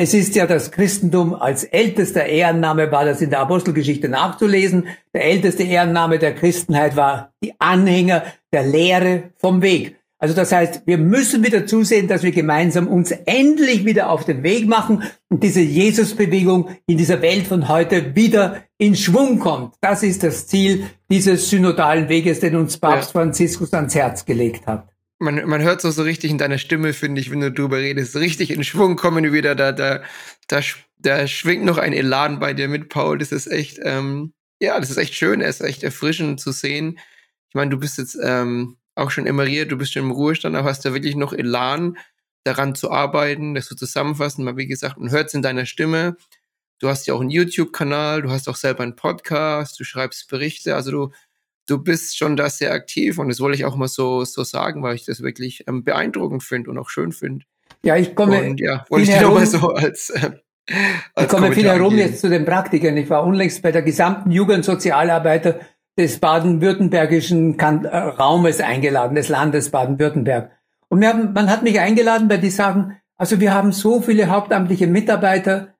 Es 0.01 0.15
ist 0.15 0.37
ja 0.37 0.47
das 0.47 0.71
Christentum 0.71 1.35
als 1.35 1.65
ältester 1.65 2.25
Ehrenname, 2.25 2.91
war 2.93 3.05
das 3.05 3.21
in 3.21 3.31
der 3.31 3.41
Apostelgeschichte 3.41 4.09
nachzulesen. 4.09 4.87
Der 5.13 5.25
älteste 5.25 5.65
Ehrenname 5.65 6.19
der 6.19 6.35
Christenheit 6.35 6.97
war 6.97 7.33
die 7.43 7.53
Anhänger 7.59 8.23
der 8.53 8.63
Lehre 8.63 9.33
vom 9.37 9.61
Weg. 9.61 9.98
Also 10.21 10.35
das 10.35 10.51
heißt, 10.51 10.83
wir 10.87 10.99
müssen 10.99 11.45
wieder 11.45 11.65
zusehen, 11.67 12.09
dass 12.09 12.25
wir 12.25 12.33
gemeinsam 12.33 12.89
uns 12.89 13.13
endlich 13.13 13.85
wieder 13.85 14.11
auf 14.11 14.25
den 14.25 14.43
Weg 14.43 14.67
machen 14.67 15.05
und 15.29 15.45
diese 15.45 15.61
Jesusbewegung 15.61 16.77
in 16.87 16.99
dieser 16.99 17.23
Welt 17.23 17.47
von 17.47 17.69
heute 17.69 18.17
wieder 18.17 18.65
in 18.79 18.97
Schwung 18.97 19.39
kommt. 19.39 19.75
Das 19.81 20.03
ist 20.03 20.25
das 20.25 20.49
Ziel 20.49 20.91
dieses 21.09 21.49
synodalen 21.51 22.09
Weges, 22.09 22.41
den 22.41 22.57
uns 22.57 22.79
Papst 22.79 23.15
ja. 23.15 23.21
Franziskus 23.21 23.73
ans 23.75 23.95
Herz 23.95 24.25
gelegt 24.25 24.67
hat. 24.67 24.89
man, 25.21 25.47
man 25.47 25.63
hört 25.63 25.81
so 25.81 25.91
so 25.93 26.03
richtig 26.03 26.33
in 26.33 26.39
deiner 26.39 26.59
Stimme, 26.59 26.95
finde 26.95 27.21
ich, 27.21 27.31
wenn 27.31 27.41
du 27.41 27.53
drüber 27.53 27.79
redest. 27.79 28.17
Richtig 28.17 28.51
in 28.51 28.65
Schwung 28.65 28.97
kommen 28.97 29.33
wieder. 29.33 29.55
Da, 29.55 29.71
da, 29.71 30.03
da, 30.49 30.61
da 30.99 31.27
schwingt 31.29 31.65
noch 31.65 31.79
ein 31.79 31.93
Elan 31.93 32.41
bei 32.41 32.55
dir 32.55 32.67
mit, 32.67 32.89
Paul. 32.89 33.19
Das 33.19 33.31
ist 33.31 33.47
echt, 33.47 33.79
ähm, 33.85 34.33
ja, 34.61 34.81
das 34.81 34.91
ist 34.91 34.97
echt 34.97 35.15
schön. 35.15 35.41
Es 35.41 35.61
ist 35.61 35.67
echt 35.67 35.85
erfrischend 35.85 36.41
zu 36.41 36.51
sehen. 36.51 36.99
Ich 37.51 37.55
meine, 37.55 37.71
du 37.71 37.79
bist 37.79 37.99
jetzt 37.99 38.19
ähm, 38.21 38.78
auch 38.99 39.11
schon 39.11 39.27
emeriert, 39.27 39.73
du 39.73 39.77
bist 39.77 39.93
schon 39.93 40.05
im 40.05 40.11
Ruhestand, 40.11 40.57
aber 40.57 40.69
hast 40.69 40.85
da 40.85 40.95
wirklich 40.95 41.17
noch 41.17 41.33
Elan, 41.33 41.97
daran 42.45 42.75
zu 42.75 42.91
arbeiten, 42.91 43.55
das 43.55 43.67
zu 43.67 43.77
zusammenfassen. 43.77 44.45
Mal 44.45 44.57
wie 44.57 44.67
gesagt, 44.67 44.99
man 44.99 45.11
hört 45.11 45.29
es 45.29 45.35
in 45.35 45.43
deiner 45.43 45.67
Stimme. 45.67 46.17
Du 46.81 46.89
hast 46.89 47.07
ja 47.07 47.15
auch 47.15 47.21
einen 47.21 47.31
YouTube-Kanal, 47.31 48.23
du 48.23 48.31
hast 48.31 48.49
auch 48.49 48.57
selber 48.57 48.85
einen 48.85 48.97
Podcast, 48.97 49.79
du 49.81 49.85
schreibst 49.85 50.29
Berichte. 50.29 50.75
Also 50.77 50.91
du, 50.91 51.13
du 51.67 51.79
bist 51.79 52.17
schon 52.17 52.37
da 52.37 52.49
sehr 52.49 52.73
aktiv 52.73 53.19
und 53.19 53.29
das 53.29 53.41
wollte 53.41 53.57
ich 53.57 53.65
auch 53.65 53.77
mal 53.77 53.89
so, 53.89 54.25
so 54.25 54.45
sagen, 54.45 54.83
weil 54.83 54.95
ich 54.95 55.05
das 55.05 55.23
wirklich 55.23 55.65
ähm, 55.67 55.85
beeindruckend 55.85 56.43
finde 56.43 56.71
und 56.71 56.79
auch 56.79 56.89
schön 56.89 57.13
finde. 57.13 57.45
Ja, 57.83 57.97
ich 57.97 58.15
komme. 58.15 58.43
Und 58.43 58.61
ja, 58.61 58.85
wollte 58.89 59.11
ich 59.11 59.19
dir 59.19 59.29
mal 59.29 59.47
so 59.47 59.69
als. 59.69 60.11
Äh, 60.11 60.31
als 61.15 61.33
ich 61.33 61.39
komme 61.39 61.53
viel 61.53 61.67
herum 61.67 61.97
jetzt 61.97 62.21
zu 62.21 62.29
den 62.29 62.45
Praktikern. 62.45 62.97
Ich 62.99 63.09
war 63.09 63.25
unlängst 63.25 63.63
bei 63.63 63.73
der 63.73 63.81
gesamten 63.81 64.31
Jugendsozialarbeiter 64.31 65.61
des 65.99 66.21
baden-württembergischen 66.21 67.59
äh, 67.59 67.97
Raumes 67.97 68.61
eingeladen, 68.61 69.17
des 69.17 69.29
Landes 69.29 69.71
Baden-Württemberg. 69.71 70.53
Und 70.89 71.05
haben, 71.05 71.33
man 71.33 71.51
hat 71.51 71.63
mich 71.63 71.81
eingeladen, 71.81 72.31
weil 72.31 72.39
die 72.39 72.51
sagen, 72.51 72.97
also 73.17 73.41
wir 73.41 73.53
haben 73.53 73.73
so 73.73 74.01
viele 74.01 74.31
hauptamtliche 74.31 74.87
Mitarbeiter, 74.87 75.75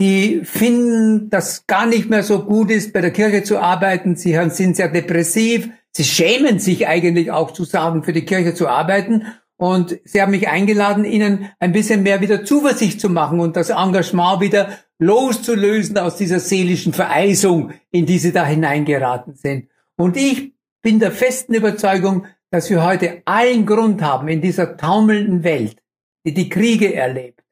die 0.00 0.42
finden, 0.44 1.30
dass 1.30 1.66
gar 1.66 1.86
nicht 1.86 2.08
mehr 2.10 2.22
so 2.22 2.44
gut 2.44 2.70
ist, 2.70 2.92
bei 2.92 3.00
der 3.00 3.10
Kirche 3.10 3.42
zu 3.42 3.58
arbeiten. 3.58 4.16
Sie 4.16 4.38
sind 4.50 4.76
sehr 4.76 4.88
depressiv. 4.88 5.68
Sie 5.90 6.04
schämen 6.04 6.58
sich 6.58 6.88
eigentlich 6.88 7.30
auch 7.30 7.52
zu 7.52 7.64
sagen, 7.64 8.02
für 8.02 8.12
die 8.12 8.24
Kirche 8.24 8.54
zu 8.54 8.68
arbeiten. 8.68 9.26
Und 9.56 10.00
sie 10.04 10.20
haben 10.20 10.32
mich 10.32 10.48
eingeladen, 10.48 11.04
ihnen 11.04 11.50
ein 11.60 11.72
bisschen 11.72 12.02
mehr 12.02 12.20
wieder 12.20 12.44
Zuversicht 12.44 13.00
zu 13.00 13.08
machen 13.08 13.40
und 13.40 13.56
das 13.56 13.70
Engagement 13.70 14.40
wieder 14.40 14.68
loszulösen 14.98 15.96
aus 15.98 16.16
dieser 16.16 16.40
seelischen 16.40 16.92
Vereisung, 16.92 17.72
in 17.90 18.06
die 18.06 18.18
sie 18.18 18.32
da 18.32 18.44
hineingeraten 18.44 19.34
sind. 19.34 19.68
Und 19.96 20.16
ich 20.16 20.54
bin 20.82 20.98
der 20.98 21.12
festen 21.12 21.54
Überzeugung, 21.54 22.26
dass 22.50 22.70
wir 22.70 22.84
heute 22.84 23.22
allen 23.24 23.66
Grund 23.66 24.02
haben 24.02 24.28
in 24.28 24.40
dieser 24.40 24.76
taumelnden 24.76 25.44
Welt, 25.44 25.82
die 26.26 26.34
die 26.34 26.48
Kriege 26.48 26.94
erlebt, 26.94 27.42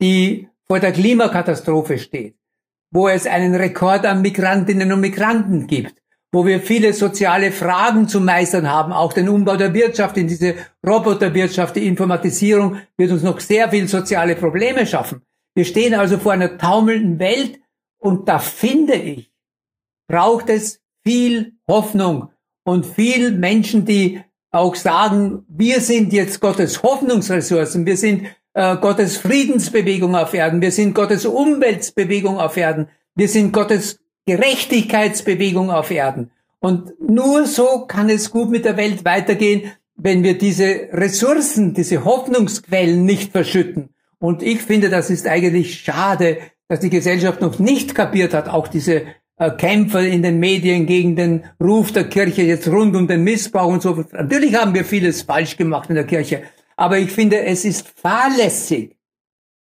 die 0.00 0.48
vor 0.66 0.80
der 0.80 0.92
Klimakatastrophe 0.92 1.98
steht, 1.98 2.36
wo 2.90 3.08
es 3.08 3.26
einen 3.26 3.54
Rekord 3.54 4.04
an 4.04 4.22
Migrantinnen 4.22 4.92
und 4.92 5.00
Migranten 5.00 5.66
gibt, 5.66 6.01
wo 6.32 6.46
wir 6.46 6.60
viele 6.60 6.94
soziale 6.94 7.52
Fragen 7.52 8.08
zu 8.08 8.20
meistern 8.20 8.70
haben, 8.70 8.92
auch 8.92 9.12
den 9.12 9.28
Umbau 9.28 9.56
der 9.56 9.74
Wirtschaft 9.74 10.16
in 10.16 10.28
diese 10.28 10.54
Roboterwirtschaft, 10.86 11.76
die 11.76 11.86
Informatisierung 11.86 12.78
wird 12.96 13.12
uns 13.12 13.22
noch 13.22 13.38
sehr 13.38 13.68
viel 13.70 13.86
soziale 13.86 14.34
Probleme 14.34 14.86
schaffen. 14.86 15.22
Wir 15.54 15.66
stehen 15.66 15.94
also 15.94 16.18
vor 16.18 16.32
einer 16.32 16.56
taumelnden 16.56 17.18
Welt 17.18 17.60
und 17.98 18.28
da 18.28 18.38
finde 18.38 18.94
ich, 18.94 19.30
braucht 20.08 20.48
es 20.48 20.80
viel 21.04 21.52
Hoffnung 21.68 22.30
und 22.64 22.86
viel 22.86 23.32
Menschen, 23.32 23.84
die 23.84 24.22
auch 24.50 24.74
sagen, 24.74 25.44
wir 25.48 25.80
sind 25.80 26.12
jetzt 26.12 26.40
Gottes 26.40 26.82
Hoffnungsressourcen, 26.82 27.84
wir 27.84 27.96
sind 27.96 28.26
äh, 28.54 28.76
Gottes 28.76 29.18
Friedensbewegung 29.18 30.14
auf 30.14 30.32
Erden, 30.32 30.62
wir 30.62 30.72
sind 30.72 30.94
Gottes 30.94 31.26
Umweltbewegung 31.26 32.38
auf 32.38 32.56
Erden, 32.56 32.88
wir 33.14 33.28
sind 33.28 33.52
Gottes 33.52 34.01
Gerechtigkeitsbewegung 34.26 35.70
auf 35.70 35.90
Erden. 35.90 36.30
Und 36.60 36.92
nur 37.00 37.46
so 37.46 37.86
kann 37.86 38.08
es 38.08 38.30
gut 38.30 38.50
mit 38.50 38.64
der 38.64 38.76
Welt 38.76 39.04
weitergehen, 39.04 39.72
wenn 39.96 40.22
wir 40.22 40.38
diese 40.38 40.88
Ressourcen, 40.92 41.74
diese 41.74 42.04
Hoffnungsquellen 42.04 43.04
nicht 43.04 43.32
verschütten. 43.32 43.90
Und 44.18 44.42
ich 44.42 44.62
finde, 44.62 44.88
das 44.88 45.10
ist 45.10 45.26
eigentlich 45.26 45.80
schade, 45.80 46.38
dass 46.68 46.80
die 46.80 46.90
Gesellschaft 46.90 47.40
noch 47.40 47.58
nicht 47.58 47.94
kapiert 47.94 48.32
hat, 48.32 48.48
auch 48.48 48.68
diese 48.68 49.02
äh, 49.36 49.50
Kämpfe 49.50 50.06
in 50.06 50.22
den 50.22 50.38
Medien 50.38 50.86
gegen 50.86 51.16
den 51.16 51.44
Ruf 51.60 51.92
der 51.92 52.08
Kirche 52.08 52.42
jetzt 52.42 52.68
rund 52.68 52.94
um 52.94 53.08
den 53.08 53.24
Missbrauch 53.24 53.72
und 53.72 53.82
so. 53.82 54.04
Natürlich 54.12 54.54
haben 54.54 54.74
wir 54.74 54.84
vieles 54.84 55.22
falsch 55.22 55.56
gemacht 55.56 55.88
in 55.88 55.96
der 55.96 56.06
Kirche, 56.06 56.44
aber 56.76 56.98
ich 56.98 57.10
finde, 57.10 57.44
es 57.44 57.64
ist 57.64 57.88
fahrlässig, 57.88 58.96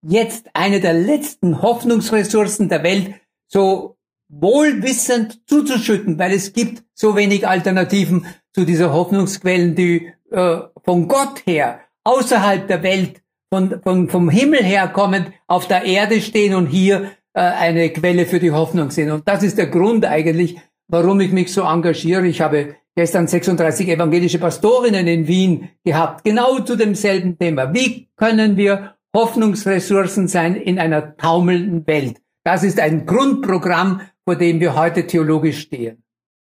jetzt 0.02 0.48
eine 0.54 0.80
der 0.80 0.94
letzten 0.94 1.62
Hoffnungsressourcen 1.62 2.68
der 2.68 2.82
Welt 2.82 3.14
so 3.46 3.95
wohlwissend 4.28 5.48
zuzuschütten, 5.48 6.18
weil 6.18 6.32
es 6.32 6.52
gibt 6.52 6.82
so 6.94 7.16
wenig 7.16 7.46
Alternativen 7.46 8.26
zu 8.52 8.64
dieser 8.64 8.92
Hoffnungsquellen, 8.92 9.74
die 9.74 10.12
äh, 10.30 10.58
von 10.84 11.08
Gott 11.08 11.42
her, 11.46 11.80
außerhalb 12.04 12.66
der 12.66 12.82
Welt, 12.82 13.22
von, 13.52 13.80
von, 13.82 14.08
vom 14.08 14.28
Himmel 14.28 14.62
her 14.62 14.88
kommend, 14.88 15.30
auf 15.46 15.68
der 15.68 15.84
Erde 15.84 16.20
stehen 16.20 16.54
und 16.54 16.66
hier 16.66 17.12
äh, 17.34 17.40
eine 17.40 17.90
Quelle 17.90 18.26
für 18.26 18.40
die 18.40 18.50
Hoffnung 18.50 18.90
sind. 18.90 19.10
Und 19.10 19.28
das 19.28 19.42
ist 19.42 19.58
der 19.58 19.68
Grund 19.68 20.04
eigentlich, 20.04 20.58
warum 20.88 21.20
ich 21.20 21.32
mich 21.32 21.52
so 21.52 21.62
engagiere. 21.62 22.26
Ich 22.26 22.40
habe 22.40 22.76
gestern 22.96 23.28
36 23.28 23.88
evangelische 23.88 24.38
Pastorinnen 24.38 25.06
in 25.06 25.28
Wien 25.28 25.68
gehabt, 25.84 26.24
genau 26.24 26.60
zu 26.60 26.76
demselben 26.76 27.38
Thema. 27.38 27.72
Wie 27.74 28.08
können 28.16 28.56
wir 28.56 28.94
Hoffnungsressourcen 29.14 30.28
sein 30.28 30.56
in 30.56 30.78
einer 30.78 31.16
taumelnden 31.16 31.86
Welt? 31.86 32.20
Das 32.42 32.62
ist 32.62 32.80
ein 32.80 33.06
Grundprogramm, 33.06 34.00
vor 34.26 34.36
dem 34.36 34.58
wir 34.58 34.74
heute 34.74 35.06
theologisch 35.06 35.60
stehen. 35.60 36.02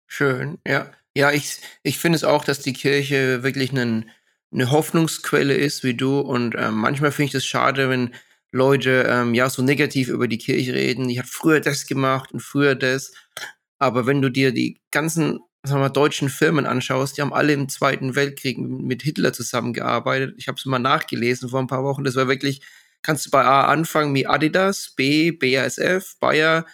Schön, 0.06 0.58
ja. 0.66 0.90
Ja, 1.14 1.30
ich, 1.32 1.60
ich 1.82 1.98
finde 1.98 2.16
es 2.16 2.24
auch, 2.24 2.44
dass 2.44 2.60
die 2.60 2.72
Kirche 2.72 3.42
wirklich 3.42 3.70
einen, 3.70 4.10
eine 4.52 4.70
Hoffnungsquelle 4.70 5.54
ist 5.54 5.84
wie 5.84 5.94
du. 5.94 6.20
Und 6.20 6.54
ähm, 6.58 6.74
manchmal 6.74 7.12
finde 7.12 7.28
ich 7.28 7.34
es 7.34 7.46
schade, 7.46 7.88
wenn 7.88 8.14
Leute 8.50 9.06
ähm, 9.08 9.34
ja 9.34 9.48
so 9.48 9.62
negativ 9.62 10.08
über 10.08 10.28
die 10.28 10.38
Kirche 10.38 10.74
reden. 10.74 11.08
Die 11.08 11.18
hat 11.18 11.26
früher 11.26 11.60
das 11.60 11.86
gemacht 11.86 12.32
und 12.32 12.40
früher 12.40 12.74
das. 12.74 13.12
Aber 13.78 14.06
wenn 14.06 14.22
du 14.22 14.30
dir 14.30 14.52
die 14.52 14.80
ganzen 14.90 15.40
sagen 15.64 15.80
wir, 15.82 15.90
deutschen 15.90 16.28
Firmen 16.28 16.66
anschaust, 16.66 17.16
die 17.16 17.22
haben 17.22 17.32
alle 17.32 17.52
im 17.52 17.68
Zweiten 17.68 18.14
Weltkrieg 18.14 18.58
mit 18.58 19.02
Hitler 19.02 19.32
zusammengearbeitet. 19.32 20.34
Ich 20.38 20.48
habe 20.48 20.56
es 20.56 20.64
mal 20.64 20.78
nachgelesen 20.78 21.48
vor 21.48 21.60
ein 21.60 21.66
paar 21.66 21.84
Wochen. 21.84 22.04
Das 22.04 22.14
war 22.14 22.28
wirklich, 22.28 22.62
kannst 23.02 23.26
du 23.26 23.30
bei 23.30 23.44
A 23.44 23.66
anfangen 23.66 24.14
wie 24.14 24.26
Adidas, 24.26 24.92
B, 24.96 25.32
BASF, 25.32 26.18
Bayer, 26.20 26.66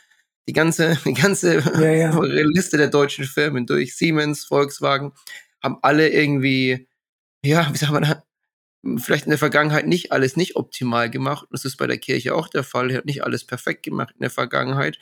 die 0.53 0.59
ganze, 0.59 0.99
die 1.07 1.15
ganze 1.15 1.61
ja, 1.61 1.91
ja. 1.91 2.21
Liste 2.21 2.77
der 2.77 2.89
deutschen 2.89 3.25
Firmen 3.25 3.65
durch 3.65 3.97
Siemens, 3.97 4.45
Volkswagen, 4.45 5.13
haben 5.63 5.79
alle 5.81 6.11
irgendwie, 6.11 6.89
ja, 7.43 7.73
wie 7.73 7.79
sagt 7.79 7.93
man, 7.93 9.01
vielleicht 9.01 9.25
in 9.25 9.31
der 9.31 9.39
Vergangenheit 9.39 9.87
nicht 9.87 10.13
alles 10.13 10.37
nicht 10.37 10.57
optimal 10.57 11.09
gemacht. 11.09 11.47
Das 11.53 11.65
ist 11.65 11.77
bei 11.77 11.87
der 11.87 11.99
Kirche 11.99 12.35
auch 12.35 12.49
der 12.49 12.65
Fall. 12.65 12.91
Er 12.91 12.99
hat 12.99 13.07
nicht 13.07 13.25
alles 13.25 13.47
perfekt 13.47 13.83
gemacht 13.83 14.13
in 14.15 14.21
der 14.21 14.31
Vergangenheit. 14.31 14.99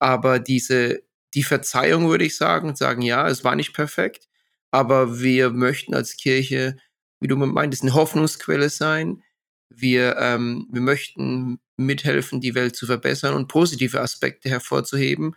Aber 0.00 0.40
diese 0.40 1.02
die 1.34 1.44
Verzeihung, 1.44 2.08
würde 2.08 2.24
ich 2.24 2.36
sagen, 2.36 2.68
und 2.68 2.78
sagen, 2.78 3.02
ja, 3.02 3.28
es 3.28 3.44
war 3.44 3.54
nicht 3.54 3.72
perfekt, 3.72 4.28
aber 4.72 5.20
wir 5.20 5.50
möchten 5.50 5.94
als 5.94 6.16
Kirche, 6.16 6.76
wie 7.20 7.28
du 7.28 7.36
meintest, 7.36 7.84
eine 7.84 7.94
Hoffnungsquelle 7.94 8.68
sein. 8.68 9.22
Wir, 9.68 10.16
ähm, 10.16 10.66
wir 10.72 10.80
möchten 10.80 11.60
mithelfen, 11.84 12.40
die 12.40 12.54
Welt 12.54 12.76
zu 12.76 12.86
verbessern 12.86 13.34
und 13.34 13.48
positive 13.48 14.00
Aspekte 14.00 14.48
hervorzuheben. 14.48 15.36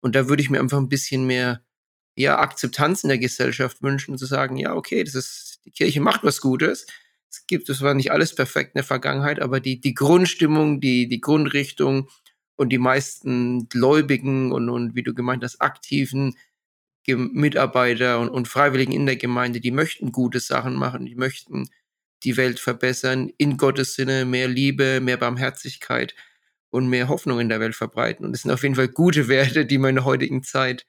Und 0.00 0.14
da 0.14 0.28
würde 0.28 0.42
ich 0.42 0.50
mir 0.50 0.60
einfach 0.60 0.78
ein 0.78 0.88
bisschen 0.88 1.26
mehr 1.26 1.62
ja, 2.16 2.38
Akzeptanz 2.38 3.02
in 3.02 3.08
der 3.08 3.18
Gesellschaft 3.18 3.82
wünschen, 3.82 4.18
zu 4.18 4.26
sagen, 4.26 4.56
ja, 4.56 4.74
okay, 4.74 5.02
das 5.02 5.14
ist, 5.14 5.60
die 5.64 5.70
Kirche 5.70 6.00
macht 6.00 6.22
was 6.22 6.40
Gutes. 6.40 6.86
Es 7.30 7.46
gibt, 7.46 7.68
es 7.68 7.80
war 7.80 7.94
nicht 7.94 8.12
alles 8.12 8.34
perfekt 8.34 8.70
in 8.74 8.78
der 8.78 8.84
Vergangenheit, 8.84 9.40
aber 9.40 9.58
die, 9.58 9.80
die 9.80 9.94
Grundstimmung, 9.94 10.80
die, 10.80 11.08
die 11.08 11.20
Grundrichtung, 11.20 12.08
und 12.56 12.70
die 12.70 12.78
meisten 12.78 13.68
Gläubigen 13.68 14.52
und, 14.52 14.68
und 14.68 14.94
wie 14.94 15.02
du 15.02 15.14
gemeint 15.14 15.42
hast, 15.42 15.60
aktiven 15.60 16.36
Mitarbeiter 17.06 18.18
und, 18.20 18.30
und 18.30 18.48
Freiwilligen 18.48 18.92
in 18.92 19.06
der 19.06 19.16
Gemeinde, 19.16 19.60
die 19.60 19.70
möchten 19.70 20.12
gute 20.12 20.40
Sachen 20.40 20.74
machen, 20.74 21.04
die 21.04 21.16
möchten 21.16 21.68
die 22.24 22.36
Welt 22.36 22.58
verbessern, 22.58 23.30
in 23.38 23.56
Gottes 23.56 23.94
Sinne 23.94 24.24
mehr 24.24 24.48
Liebe, 24.48 25.00
mehr 25.00 25.16
Barmherzigkeit 25.16 26.14
und 26.70 26.88
mehr 26.88 27.08
Hoffnung 27.08 27.40
in 27.40 27.48
der 27.48 27.60
Welt 27.60 27.76
verbreiten. 27.76 28.24
Und 28.24 28.32
das 28.32 28.42
sind 28.42 28.50
auf 28.50 28.62
jeden 28.62 28.74
Fall 28.74 28.88
gute 28.88 29.28
Werte, 29.28 29.66
die 29.66 29.78
man 29.78 29.90
in 29.90 29.96
der 29.96 30.04
heutigen 30.04 30.42
Zeit, 30.42 30.86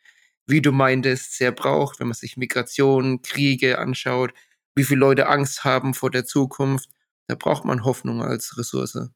wie 0.47 0.61
du 0.61 0.71
meintest, 0.71 1.37
sehr 1.37 1.51
braucht, 1.51 1.99
wenn 1.99 2.07
man 2.07 2.15
sich 2.15 2.37
Migration, 2.37 3.21
Kriege 3.21 3.77
anschaut, 3.77 4.33
wie 4.75 4.83
viele 4.83 4.99
Leute 4.99 5.27
Angst 5.27 5.63
haben 5.63 5.93
vor 5.93 6.11
der 6.11 6.25
Zukunft. 6.25 6.89
Da 7.27 7.35
braucht 7.35 7.65
man 7.65 7.83
Hoffnung 7.83 8.21
als 8.21 8.57
Ressource. 8.57 9.09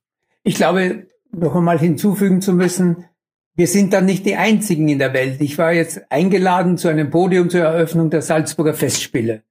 Ich 0.44 0.56
glaube, 0.56 1.08
noch 1.32 1.56
einmal 1.56 1.80
hinzufügen 1.80 2.42
zu 2.42 2.54
müssen, 2.54 3.06
wir 3.56 3.68
sind 3.68 3.92
dann 3.92 4.06
nicht 4.06 4.26
die 4.26 4.38
einzigen 4.38 4.88
in 4.88 5.00
der 5.00 5.14
Welt. 5.14 5.42
Ich 5.42 5.58
war 5.58 5.74
jetzt 5.74 6.10
eingeladen 6.12 6.78
zu 6.78 6.88
einem 6.88 7.10
Podium 7.10 7.50
zur 7.50 7.62
Eröffnung 7.62 8.10
der 8.10 8.22
Salzburger 8.22 8.74
Festspiele. 8.74 9.44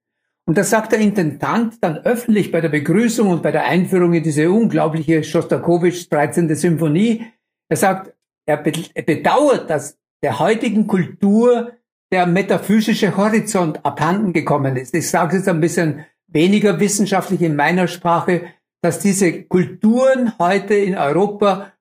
Und 0.48 0.56
da 0.56 0.64
sagt 0.64 0.92
der 0.92 1.00
Intendant 1.00 1.74
dann 1.82 1.98
öffentlich 1.98 2.50
bei 2.50 2.62
der 2.62 2.70
Begrüßung 2.70 3.28
und 3.28 3.42
bei 3.42 3.52
der 3.52 3.66
Einführung 3.66 4.14
in 4.14 4.22
diese 4.22 4.50
unglaubliche 4.50 5.22
Schostakowitsch 5.22 6.10
13. 6.10 6.54
Symphonie, 6.54 7.26
er 7.68 7.76
sagt, 7.76 8.14
er 8.46 8.56
bedauert, 8.56 9.68
dass 9.68 9.98
der 10.22 10.38
heutigen 10.38 10.86
Kultur 10.86 11.72
der 12.10 12.24
metaphysische 12.24 13.14
Horizont 13.14 13.84
abhanden 13.84 14.32
gekommen 14.32 14.76
ist. 14.76 14.94
Ich 14.94 15.10
sage 15.10 15.36
es 15.36 15.42
jetzt 15.42 15.50
ein 15.50 15.60
bisschen 15.60 16.06
weniger 16.28 16.80
wissenschaftlich 16.80 17.42
in 17.42 17.54
meiner 17.54 17.86
Sprache, 17.86 18.46
dass 18.80 19.00
diese 19.00 19.42
Kulturen 19.42 20.32
heute 20.38 20.72
in 20.72 20.96
Europa 20.96 21.74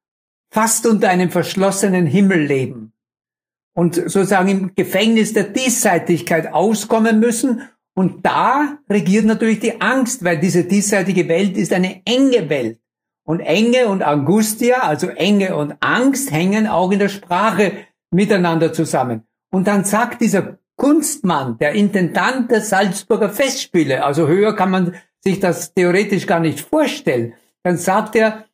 fast 0.54 0.86
unter 0.88 1.08
einem 1.08 1.32
verschlossenen 1.32 2.06
Himmel 2.06 2.42
leben 2.42 2.92
und 3.78 3.96
sozusagen 3.96 4.50
im 4.50 4.76
Gefängnis 4.76 5.32
der 5.32 5.46
Diesseitigkeit 5.46 6.52
auskommen 6.52 7.22
müssen. 7.22 7.62
Und 7.98 8.24
da 8.28 8.78
regiert 8.88 9.26
natürlich 9.26 9.60
die 9.60 9.82
Angst, 9.82 10.24
weil 10.24 10.40
diese 10.40 10.66
diesseitige 10.66 11.28
Welt 11.28 11.58
ist 11.58 11.74
eine 11.74 12.04
enge 12.06 12.48
Welt. 12.48 12.80
Und 13.26 13.40
Enge 13.40 13.88
und 13.88 14.04
Angustia, 14.04 14.82
also 14.82 15.08
Enge 15.08 15.56
und 15.56 15.76
Angst, 15.80 16.32
hängen 16.32 16.68
auch 16.68 16.92
in 16.92 17.00
der 17.00 17.10
Sprache 17.10 17.72
miteinander 18.12 18.72
zusammen. 18.72 19.24
Und 19.52 19.68
dann 19.68 19.84
sagt 19.84 20.22
dieser 20.22 20.60
Kunstmann, 20.76 21.58
der 21.58 21.72
Intendant 21.72 22.52
der 22.52 22.62
Salzburger 22.62 23.32
Festspiele, 23.32 24.06
also 24.06 24.28
höher 24.28 24.56
kann 24.56 24.70
man 24.70 24.96
sich 25.24 25.40
das 25.40 25.74
theoretisch 25.74 26.28
gar 26.28 26.40
nicht 26.40 26.60
vorstellen, 26.60 27.34
dann 27.64 27.78
sagt 27.78 28.16
er, 28.16 28.46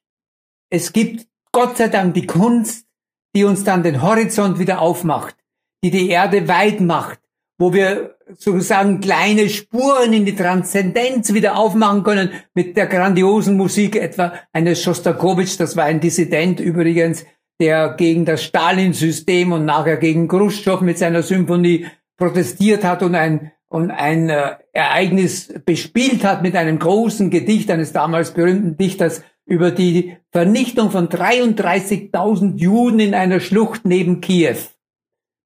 es 0.70 0.94
gibt 0.94 1.28
Gott 1.52 1.76
sei 1.76 1.90
Dank 1.90 2.14
die 2.14 2.28
Kunst, 2.28 2.88
die 3.36 3.44
uns 3.44 3.66
dann 3.66 3.84
den 3.84 4.02
Horizont 4.02 4.58
wieder 4.58 4.80
aufmacht, 4.80 5.36
die 5.84 5.92
die 5.92 6.08
Erde 6.10 6.48
weit 6.48 6.80
macht, 6.80 7.20
wo 7.58 7.74
wir 7.74 8.16
sozusagen 8.28 9.00
kleine 9.00 9.48
Spuren 9.50 10.14
in 10.14 10.26
die 10.26 10.36
Transzendenz 10.36 11.34
wieder 11.34 11.58
aufmachen 11.58 12.04
können 12.04 12.30
mit 12.54 12.76
der 12.78 12.88
grandiosen 12.88 13.58
Musik 13.58 13.96
etwa 13.96 14.34
eines 14.52 14.82
Schostakowitsch, 14.82 15.60
das 15.60 15.76
war 15.76 15.86
ein 15.86 16.00
Dissident 16.00 16.60
übrigens, 16.60 17.26
der 17.60 17.94
gegen 17.96 18.26
das 18.26 18.44
Stalin-System 18.44 19.52
und 19.52 19.66
nachher 19.66 19.98
gegen 19.98 20.28
Khrushchev 20.28 20.84
mit 20.84 20.98
seiner 20.98 21.22
Symphonie 21.22 21.86
protestiert 22.18 22.84
hat 22.84 23.04
und 23.04 23.16
ein, 23.16 23.52
und 23.68 23.92
ein 23.92 24.30
äh, 24.30 24.56
Ereignis 24.72 25.54
bespielt 25.66 26.24
hat 26.24 26.42
mit 26.42 26.56
einem 26.56 26.80
großen 26.80 27.30
Gedicht 27.30 27.70
eines 27.70 27.94
damals 27.94 28.32
berühmten 28.32 28.78
Dichters 28.78 29.24
über 29.46 29.72
die 29.72 30.18
Vernichtung 30.32 30.90
von 30.90 31.10
33.000 31.10 32.58
Juden 32.58 33.00
in 33.00 33.14
einer 33.14 33.40
Schlucht 33.40 33.82
neben 33.86 34.22
Kiew. 34.22 34.58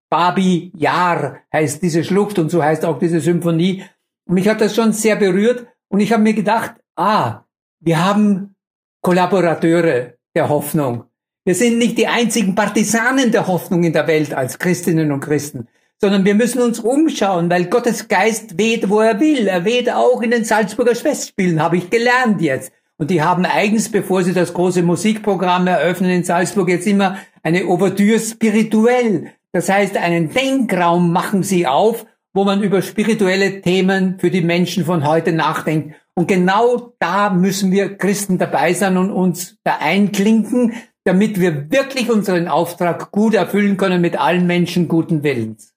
Babi 0.09 0.71
Yar 0.75 1.39
heißt 1.51 1.81
diese 1.81 2.03
Schlucht 2.03 2.39
und 2.39 2.49
so 2.49 2.63
heißt 2.63 2.85
auch 2.85 2.99
diese 2.99 3.19
Symphonie. 3.19 3.83
Und 4.25 4.35
mich 4.35 4.47
hat 4.47 4.61
das 4.61 4.75
schon 4.75 4.93
sehr 4.93 5.15
berührt 5.15 5.67
und 5.89 5.99
ich 5.99 6.11
habe 6.11 6.23
mir 6.23 6.33
gedacht, 6.33 6.75
ah, 6.95 7.43
wir 7.79 8.03
haben 8.03 8.55
Kollaborateure 9.01 10.13
der 10.35 10.49
Hoffnung. 10.49 11.05
Wir 11.45 11.55
sind 11.55 11.77
nicht 11.77 11.97
die 11.97 12.07
einzigen 12.07 12.55
Partisanen 12.55 13.31
der 13.31 13.47
Hoffnung 13.47 13.83
in 13.83 13.93
der 13.93 14.07
Welt 14.07 14.33
als 14.33 14.59
Christinnen 14.59 15.11
und 15.11 15.21
Christen, 15.21 15.67
sondern 16.01 16.25
wir 16.25 16.35
müssen 16.35 16.61
uns 16.61 16.79
umschauen, 16.79 17.49
weil 17.49 17.65
Gottes 17.65 18.07
Geist 18.07 18.57
weht, 18.57 18.89
wo 18.89 18.99
er 18.99 19.19
will. 19.19 19.47
Er 19.47 19.63
weht 19.63 19.89
auch 19.89 20.21
in 20.21 20.31
den 20.31 20.43
Salzburger 20.43 20.93
Festspielen, 20.95 21.61
habe 21.61 21.77
ich 21.77 21.89
gelernt 21.89 22.41
jetzt. 22.41 22.73
Und 22.97 23.11
die 23.11 23.21
haben 23.21 23.45
eigens, 23.45 23.89
bevor 23.89 24.23
sie 24.23 24.33
das 24.33 24.53
große 24.53 24.81
Musikprogramm 24.81 25.67
eröffnen 25.67 26.09
in 26.09 26.23
Salzburg, 26.23 26.67
jetzt 26.67 26.87
immer 26.87 27.17
eine 27.43 27.65
Ouvertüre 27.65 28.19
spirituell. 28.19 29.31
Das 29.57 29.69
heißt, 29.69 29.97
einen 29.97 30.29
Denkraum 30.29 31.11
machen 31.11 31.41
sie 31.41 31.65
auf, 31.65 32.05
wo 32.35 32.43
man 32.43 32.61
über 32.61 32.83
spirituelle 32.83 33.61
Themen 33.61 34.19
für 34.19 34.29
die 34.29 34.43
Menschen 34.43 34.85
von 34.85 35.03
heute 35.03 35.31
nachdenkt. 35.31 35.95
Und 36.13 36.27
genau 36.27 36.93
da 36.99 37.31
müssen 37.31 37.71
wir 37.71 37.97
Christen 37.97 38.37
dabei 38.37 38.75
sein 38.75 38.97
und 38.97 39.09
uns 39.09 39.57
da 39.63 39.79
einklinken, 39.79 40.73
damit 41.05 41.39
wir 41.39 41.71
wirklich 41.71 42.11
unseren 42.11 42.47
Auftrag 42.47 43.09
gut 43.11 43.33
erfüllen 43.33 43.77
können 43.77 43.99
mit 43.99 44.15
allen 44.15 44.45
Menschen 44.45 44.87
guten 44.87 45.23
Willens. 45.23 45.73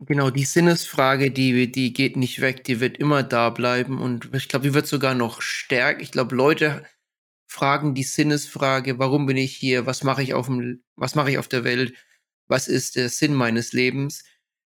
Genau, 0.00 0.30
die 0.30 0.44
Sinnesfrage, 0.44 1.30
die, 1.30 1.70
die 1.70 1.92
geht 1.92 2.16
nicht 2.16 2.40
weg, 2.40 2.64
die 2.64 2.80
wird 2.80 2.96
immer 2.96 3.22
da 3.22 3.50
bleiben 3.50 4.00
und 4.00 4.30
ich 4.34 4.48
glaube, 4.48 4.66
die 4.66 4.74
wird 4.74 4.88
sogar 4.88 5.14
noch 5.14 5.42
stärker. 5.42 6.00
Ich 6.00 6.10
glaube, 6.10 6.34
Leute 6.34 6.82
fragen 7.54 7.94
die 7.94 8.02
Sinnesfrage, 8.02 8.98
warum 8.98 9.26
bin 9.26 9.36
ich 9.36 9.56
hier, 9.56 9.86
was 9.86 10.02
mache 10.02 10.22
ich 10.22 10.34
auf 10.34 10.46
dem, 10.46 10.82
was 10.96 11.14
mache 11.14 11.30
ich 11.30 11.38
auf 11.38 11.46
der 11.48 11.62
Welt, 11.62 11.94
was 12.48 12.66
ist 12.68 12.96
der 12.96 13.08
Sinn 13.08 13.32
meines 13.32 13.72
Lebens? 13.72 14.24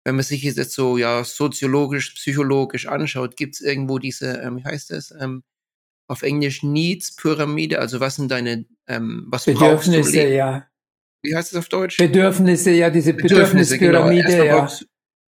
Wenn 0.04 0.16
man 0.16 0.24
sich 0.24 0.42
jetzt 0.42 0.72
so 0.72 0.98
ja 0.98 1.24
soziologisch, 1.24 2.14
psychologisch 2.14 2.86
anschaut, 2.86 3.36
gibt 3.38 3.54
es 3.54 3.62
irgendwo 3.62 3.98
diese, 3.98 4.38
ähm, 4.42 4.58
wie 4.58 4.64
heißt 4.64 4.90
das, 4.90 5.14
ähm, 5.18 5.42
auf 6.08 6.22
Englisch 6.22 6.62
Needs 6.62 7.16
Pyramide, 7.16 7.78
also 7.78 8.00
was 8.00 8.16
sind 8.16 8.30
deine, 8.30 8.66
ähm, 8.86 9.26
was 9.28 9.46
Bedürfnisse, 9.46 10.00
brauchst 10.00 10.14
du? 10.14 10.34
ja. 10.34 10.66
Wie 11.22 11.34
heißt 11.34 11.52
es 11.52 11.58
auf 11.58 11.70
Deutsch? 11.70 11.96
Bedürfnisse, 11.96 12.70
ja, 12.72 12.90
diese 12.90 13.14
Bedürfnispyramide, 13.14 14.24
Bedürfnisse, 14.24 14.44
genau. 14.44 14.56
ja 14.58 14.68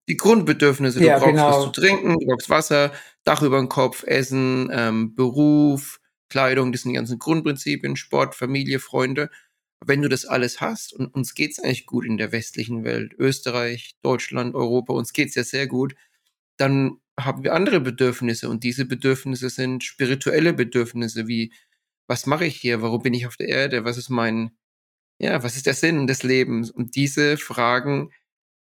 die 0.08 0.16
Grundbedürfnisse. 0.16 1.00
Du 1.00 1.06
Ja, 1.06 1.18
brauchst 1.18 1.30
genau. 1.30 1.48
was 1.48 1.64
zu 1.64 1.80
trinken, 1.80 2.18
du 2.18 2.26
brauchst 2.26 2.50
Wasser, 2.50 2.92
Dach 3.24 3.42
über 3.42 3.58
dem 3.58 3.68
Kopf, 3.68 4.04
Essen, 4.04 4.70
ähm, 4.72 5.14
Beruf, 5.14 5.98
Kleidung, 6.28 6.72
das 6.72 6.82
sind 6.82 6.90
die 6.92 6.96
ganzen 6.96 7.18
Grundprinzipien, 7.18 7.96
Sport, 7.96 8.34
Familie, 8.34 8.80
Freunde. 8.80 9.30
Wenn 9.84 10.02
du 10.02 10.08
das 10.08 10.24
alles 10.24 10.60
hast, 10.60 10.92
und 10.94 11.14
uns 11.14 11.34
geht's 11.34 11.58
eigentlich 11.58 11.86
gut 11.86 12.06
in 12.06 12.16
der 12.16 12.32
westlichen 12.32 12.84
Welt, 12.84 13.14
Österreich, 13.18 13.96
Deutschland, 14.02 14.54
Europa, 14.54 14.92
uns 14.94 15.12
geht's 15.12 15.34
ja 15.34 15.44
sehr 15.44 15.66
gut, 15.66 15.94
dann 16.56 16.98
haben 17.18 17.44
wir 17.44 17.54
andere 17.54 17.80
Bedürfnisse 17.80 18.48
und 18.48 18.64
diese 18.64 18.84
Bedürfnisse 18.86 19.50
sind 19.50 19.84
spirituelle 19.84 20.52
Bedürfnisse, 20.54 21.28
wie 21.28 21.52
was 22.08 22.26
mache 22.26 22.46
ich 22.46 22.56
hier, 22.56 22.82
warum 22.82 23.02
bin 23.02 23.14
ich 23.14 23.26
auf 23.26 23.36
der 23.36 23.48
Erde, 23.48 23.84
was 23.84 23.98
ist 23.98 24.10
mein, 24.10 24.52
ja, 25.20 25.42
was 25.42 25.56
ist 25.56 25.66
der 25.66 25.74
Sinn 25.74 26.06
des 26.06 26.22
Lebens? 26.22 26.70
Und 26.70 26.96
diese 26.96 27.36
Fragen 27.38 28.10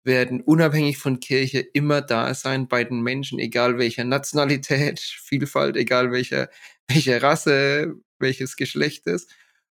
werden 0.03 0.41
unabhängig 0.41 0.97
von 0.97 1.19
Kirche 1.19 1.59
immer 1.59 2.01
da 2.01 2.33
sein 2.33 2.67
bei 2.67 2.83
den 2.83 3.01
Menschen, 3.01 3.39
egal 3.39 3.77
welcher 3.77 4.05
Nationalität, 4.05 4.99
Vielfalt, 5.23 5.77
egal 5.77 6.11
welcher, 6.11 6.49
welche 6.87 7.21
Rasse, 7.21 7.95
welches 8.19 8.55
Geschlechtes. 8.55 9.27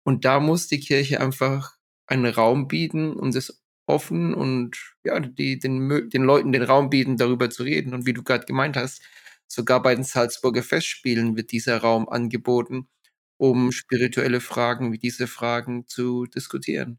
Und 0.04 0.24
da 0.24 0.40
muss 0.40 0.66
die 0.66 0.80
Kirche 0.80 1.20
einfach 1.20 1.76
einen 2.06 2.26
Raum 2.26 2.68
bieten, 2.68 3.14
um 3.14 3.30
das 3.32 3.62
offen 3.86 4.34
und 4.34 4.76
ja, 5.04 5.18
die, 5.20 5.58
den, 5.58 6.08
den 6.10 6.22
Leuten 6.22 6.52
den 6.52 6.62
Raum 6.62 6.90
bieten, 6.90 7.16
darüber 7.16 7.50
zu 7.50 7.62
reden. 7.62 7.94
Und 7.94 8.06
wie 8.06 8.12
du 8.12 8.22
gerade 8.22 8.46
gemeint 8.46 8.76
hast, 8.76 9.02
sogar 9.46 9.82
bei 9.82 9.94
den 9.94 10.04
Salzburger 10.04 10.62
Festspielen 10.62 11.36
wird 11.36 11.52
dieser 11.52 11.78
Raum 11.78 12.08
angeboten, 12.08 12.88
um 13.36 13.72
spirituelle 13.72 14.40
Fragen 14.40 14.92
wie 14.92 14.98
diese 14.98 15.26
Fragen 15.26 15.86
zu 15.86 16.26
diskutieren. 16.26 16.98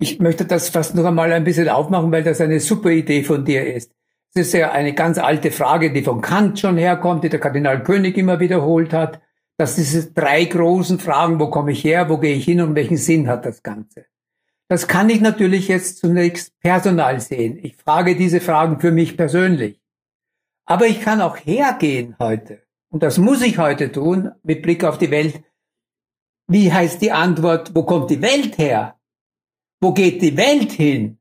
Ich 0.00 0.20
möchte 0.20 0.44
das 0.44 0.68
fast 0.68 0.94
noch 0.94 1.04
einmal 1.04 1.32
ein 1.32 1.44
bisschen 1.44 1.68
aufmachen, 1.68 2.12
weil 2.12 2.22
das 2.22 2.40
eine 2.40 2.60
super 2.60 2.90
Idee 2.90 3.24
von 3.24 3.44
dir 3.44 3.74
ist. 3.74 3.92
Es 4.34 4.48
ist 4.48 4.52
ja 4.52 4.70
eine 4.70 4.94
ganz 4.94 5.18
alte 5.18 5.50
Frage, 5.50 5.92
die 5.92 6.02
von 6.02 6.20
Kant 6.20 6.60
schon 6.60 6.76
herkommt, 6.76 7.24
die 7.24 7.28
der 7.28 7.40
Kardinal 7.40 7.82
König 7.82 8.16
immer 8.16 8.38
wiederholt 8.38 8.92
hat, 8.92 9.20
dass 9.58 9.74
diese 9.74 10.12
drei 10.12 10.44
großen 10.44 11.00
Fragen, 11.00 11.40
wo 11.40 11.50
komme 11.50 11.72
ich 11.72 11.84
her, 11.84 12.08
wo 12.08 12.16
gehe 12.16 12.36
ich 12.36 12.44
hin 12.44 12.60
und 12.60 12.76
welchen 12.76 12.96
Sinn 12.96 13.28
hat 13.28 13.44
das 13.44 13.62
Ganze? 13.62 14.06
Das 14.68 14.86
kann 14.86 15.10
ich 15.10 15.20
natürlich 15.20 15.66
jetzt 15.66 15.98
zunächst 15.98 16.58
personal 16.60 17.20
sehen. 17.20 17.58
Ich 17.60 17.76
frage 17.76 18.16
diese 18.16 18.40
Fragen 18.40 18.80
für 18.80 18.92
mich 18.92 19.16
persönlich. 19.16 19.80
Aber 20.64 20.86
ich 20.86 21.00
kann 21.00 21.20
auch 21.20 21.36
hergehen 21.36 22.14
heute, 22.18 22.62
und 22.90 23.02
das 23.02 23.18
muss 23.18 23.42
ich 23.42 23.58
heute 23.58 23.90
tun, 23.90 24.30
mit 24.42 24.62
Blick 24.62 24.84
auf 24.84 24.98
die 24.98 25.10
Welt. 25.10 25.42
Wie 26.46 26.72
heißt 26.72 27.02
die 27.02 27.12
Antwort, 27.12 27.74
wo 27.74 27.82
kommt 27.82 28.10
die 28.10 28.22
Welt 28.22 28.58
her? 28.58 28.98
Wo 29.80 29.92
geht 29.92 30.22
die 30.22 30.36
Welt 30.36 30.72
hin? 30.72 31.18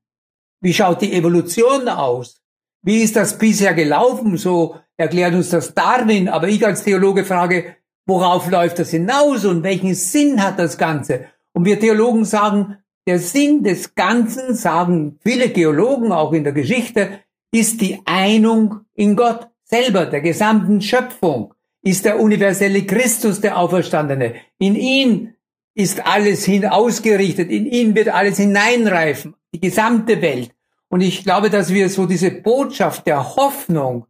Wie 0.61 0.73
schaut 0.73 1.01
die 1.01 1.13
Evolution 1.13 1.87
aus? 1.89 2.41
Wie 2.83 3.01
ist 3.01 3.15
das 3.15 3.37
bisher 3.37 3.73
gelaufen? 3.73 4.37
So 4.37 4.75
erklärt 4.95 5.33
uns 5.33 5.49
das 5.49 5.73
Darwin. 5.73 6.29
Aber 6.29 6.49
ich 6.49 6.65
als 6.65 6.83
Theologe 6.83 7.23
frage, 7.23 7.76
worauf 8.07 8.49
läuft 8.49 8.79
das 8.79 8.91
hinaus 8.91 9.45
und 9.45 9.63
welchen 9.63 9.93
Sinn 9.93 10.41
hat 10.41 10.57
das 10.57 10.77
Ganze? 10.77 11.25
Und 11.53 11.65
wir 11.65 11.79
Theologen 11.79 12.25
sagen, 12.25 12.77
der 13.05 13.19
Sinn 13.19 13.63
des 13.63 13.95
Ganzen, 13.95 14.55
sagen 14.55 15.19
viele 15.23 15.49
Geologen 15.49 16.11
auch 16.11 16.33
in 16.33 16.43
der 16.43 16.53
Geschichte, 16.53 17.19
ist 17.51 17.81
die 17.81 17.99
Einung 18.05 18.81
in 18.95 19.15
Gott 19.15 19.47
selber, 19.63 20.05
der 20.05 20.21
gesamten 20.21 20.81
Schöpfung, 20.81 21.53
ist 21.81 22.05
der 22.05 22.19
universelle 22.19 22.85
Christus, 22.85 23.41
der 23.41 23.57
Auferstandene. 23.57 24.35
In 24.57 24.75
ihn 24.75 25.33
ist 25.73 26.05
alles 26.05 26.43
hin 26.43 26.65
ausgerichtet, 26.65 27.49
in 27.49 27.65
ihn 27.65 27.95
wird 27.95 28.09
alles 28.09 28.37
hineinreifen, 28.37 29.35
die 29.53 29.61
gesamte 29.61 30.21
Welt. 30.21 30.51
Und 30.89 31.01
ich 31.01 31.23
glaube, 31.23 31.49
dass 31.49 31.73
wir 31.73 31.89
so 31.89 32.05
diese 32.05 32.31
Botschaft 32.31 33.07
der 33.07 33.35
Hoffnung, 33.35 34.05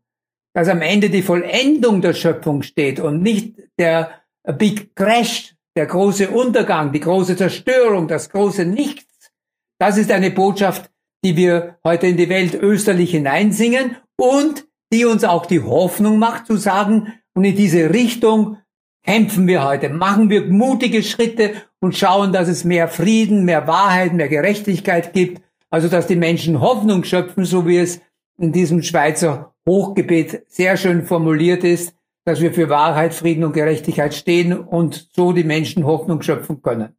dass 0.57 0.69
am 0.69 0.81
Ende 0.81 1.11
die 1.11 1.21
Vollendung 1.21 2.01
der 2.01 2.15
Schöpfung 2.15 2.63
steht 2.63 2.99
und 2.99 3.21
nicht 3.21 3.57
der 3.77 4.09
Big 4.57 4.95
Crash, 4.95 5.53
der 5.75 5.85
große 5.85 6.31
Untergang, 6.31 6.91
die 6.91 6.99
große 6.99 7.37
Zerstörung, 7.37 8.07
das 8.07 8.31
große 8.31 8.65
Nichts. 8.65 9.29
Das 9.77 9.99
ist 9.99 10.11
eine 10.11 10.31
Botschaft, 10.31 10.89
die 11.23 11.37
wir 11.37 11.77
heute 11.83 12.07
in 12.07 12.17
die 12.17 12.29
Welt 12.29 12.55
österlich 12.55 13.11
hineinsingen 13.11 13.97
und 14.19 14.65
die 14.91 15.05
uns 15.05 15.23
auch 15.23 15.45
die 15.45 15.61
Hoffnung 15.61 16.17
macht 16.17 16.47
zu 16.47 16.57
sagen, 16.57 17.13
und 17.35 17.43
in 17.43 17.55
diese 17.55 17.93
Richtung 17.93 18.57
kämpfen 19.05 19.45
wir 19.45 19.63
heute, 19.63 19.89
machen 19.89 20.31
wir 20.31 20.47
mutige 20.47 21.03
Schritte 21.03 21.53
und 21.81 21.95
schauen, 21.95 22.33
dass 22.33 22.47
es 22.47 22.63
mehr 22.63 22.87
Frieden, 22.87 23.45
mehr 23.45 23.67
Wahrheit, 23.67 24.13
mehr 24.13 24.27
Gerechtigkeit 24.27 25.13
gibt, 25.13 25.39
also 25.69 25.87
dass 25.87 26.07
die 26.07 26.15
Menschen 26.15 26.61
Hoffnung 26.61 27.03
schöpfen, 27.03 27.45
so 27.45 27.67
wie 27.67 27.77
es 27.77 28.01
in 28.37 28.51
diesem 28.51 28.83
Schweizer 28.83 29.53
Hochgebet 29.67 30.43
sehr 30.47 30.77
schön 30.77 31.05
formuliert 31.05 31.63
ist, 31.63 31.95
dass 32.23 32.41
wir 32.41 32.53
für 32.53 32.69
Wahrheit, 32.69 33.13
Frieden 33.13 33.43
und 33.43 33.53
Gerechtigkeit 33.53 34.13
stehen 34.13 34.53
und 34.53 35.09
so 35.13 35.33
die 35.33 35.43
Menschen 35.43 35.85
Hoffnung 35.85 36.21
schöpfen 36.21 36.61
können. 36.61 36.95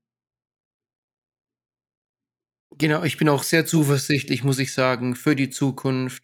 Genau, 2.76 3.02
ich 3.02 3.16
bin 3.16 3.28
auch 3.28 3.42
sehr 3.42 3.66
zuversichtlich, 3.66 4.44
muss 4.44 4.58
ich 4.58 4.72
sagen, 4.72 5.16
für 5.16 5.34
die 5.34 5.50
Zukunft. 5.50 6.22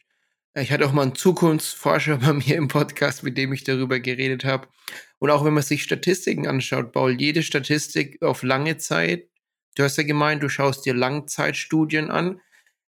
Ich 0.55 0.70
hatte 0.70 0.87
auch 0.87 0.92
mal 0.92 1.03
einen 1.03 1.16
Zukunftsforscher 1.16 2.18
bei 2.24 2.33
mir 2.33 2.57
im 2.57 2.68
Podcast, 2.68 3.24
mit 3.24 3.37
dem 3.37 3.53
ich 3.53 3.64
darüber 3.64 3.98
geredet 4.00 4.44
habe. 4.44 4.68
Und 5.18 5.31
auch 5.31 5.44
wenn 5.44 5.55
man 5.55 5.62
sich 5.62 5.83
Statistiken 5.83 6.46
anschaut, 6.46 6.92
Paul, 6.92 7.20
jede 7.20 7.42
Statistik 7.42 8.22
auf 8.22 8.42
lange 8.42 8.77
Zeit, 8.77 9.29
du 9.74 9.83
hast 9.83 9.96
ja 9.96 10.05
gemeint, 10.05 10.42
du 10.42 10.48
schaust 10.48 10.87
dir 10.87 10.94
Langzeitstudien 10.94 12.11
an, 12.11 12.40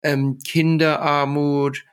ähm, 0.02 0.40
Kinderarmut, 0.40 1.86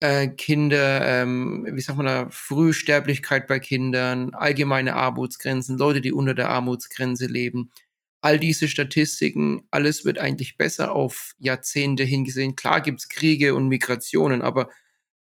äh, 0.00 0.28
Kinder, 0.28 1.06
ähm, 1.06 1.66
wie 1.70 1.80
sagt 1.80 1.96
man 1.96 2.06
da, 2.06 2.28
Frühsterblichkeit 2.30 3.46
bei 3.46 3.58
Kindern, 3.58 4.34
allgemeine 4.34 4.94
Armutsgrenzen, 4.94 5.78
Leute, 5.78 6.00
die 6.00 6.12
unter 6.12 6.34
der 6.34 6.50
Armutsgrenze 6.50 7.26
leben 7.26 7.70
all 8.24 8.38
diese 8.38 8.68
Statistiken, 8.68 9.68
alles 9.70 10.06
wird 10.06 10.18
eigentlich 10.18 10.56
besser 10.56 10.92
auf 10.92 11.34
Jahrzehnte 11.38 12.04
hingesehen. 12.04 12.56
Klar 12.56 12.80
gibt 12.80 13.00
es 13.00 13.10
Kriege 13.10 13.54
und 13.54 13.68
Migrationen, 13.68 14.40
aber 14.40 14.70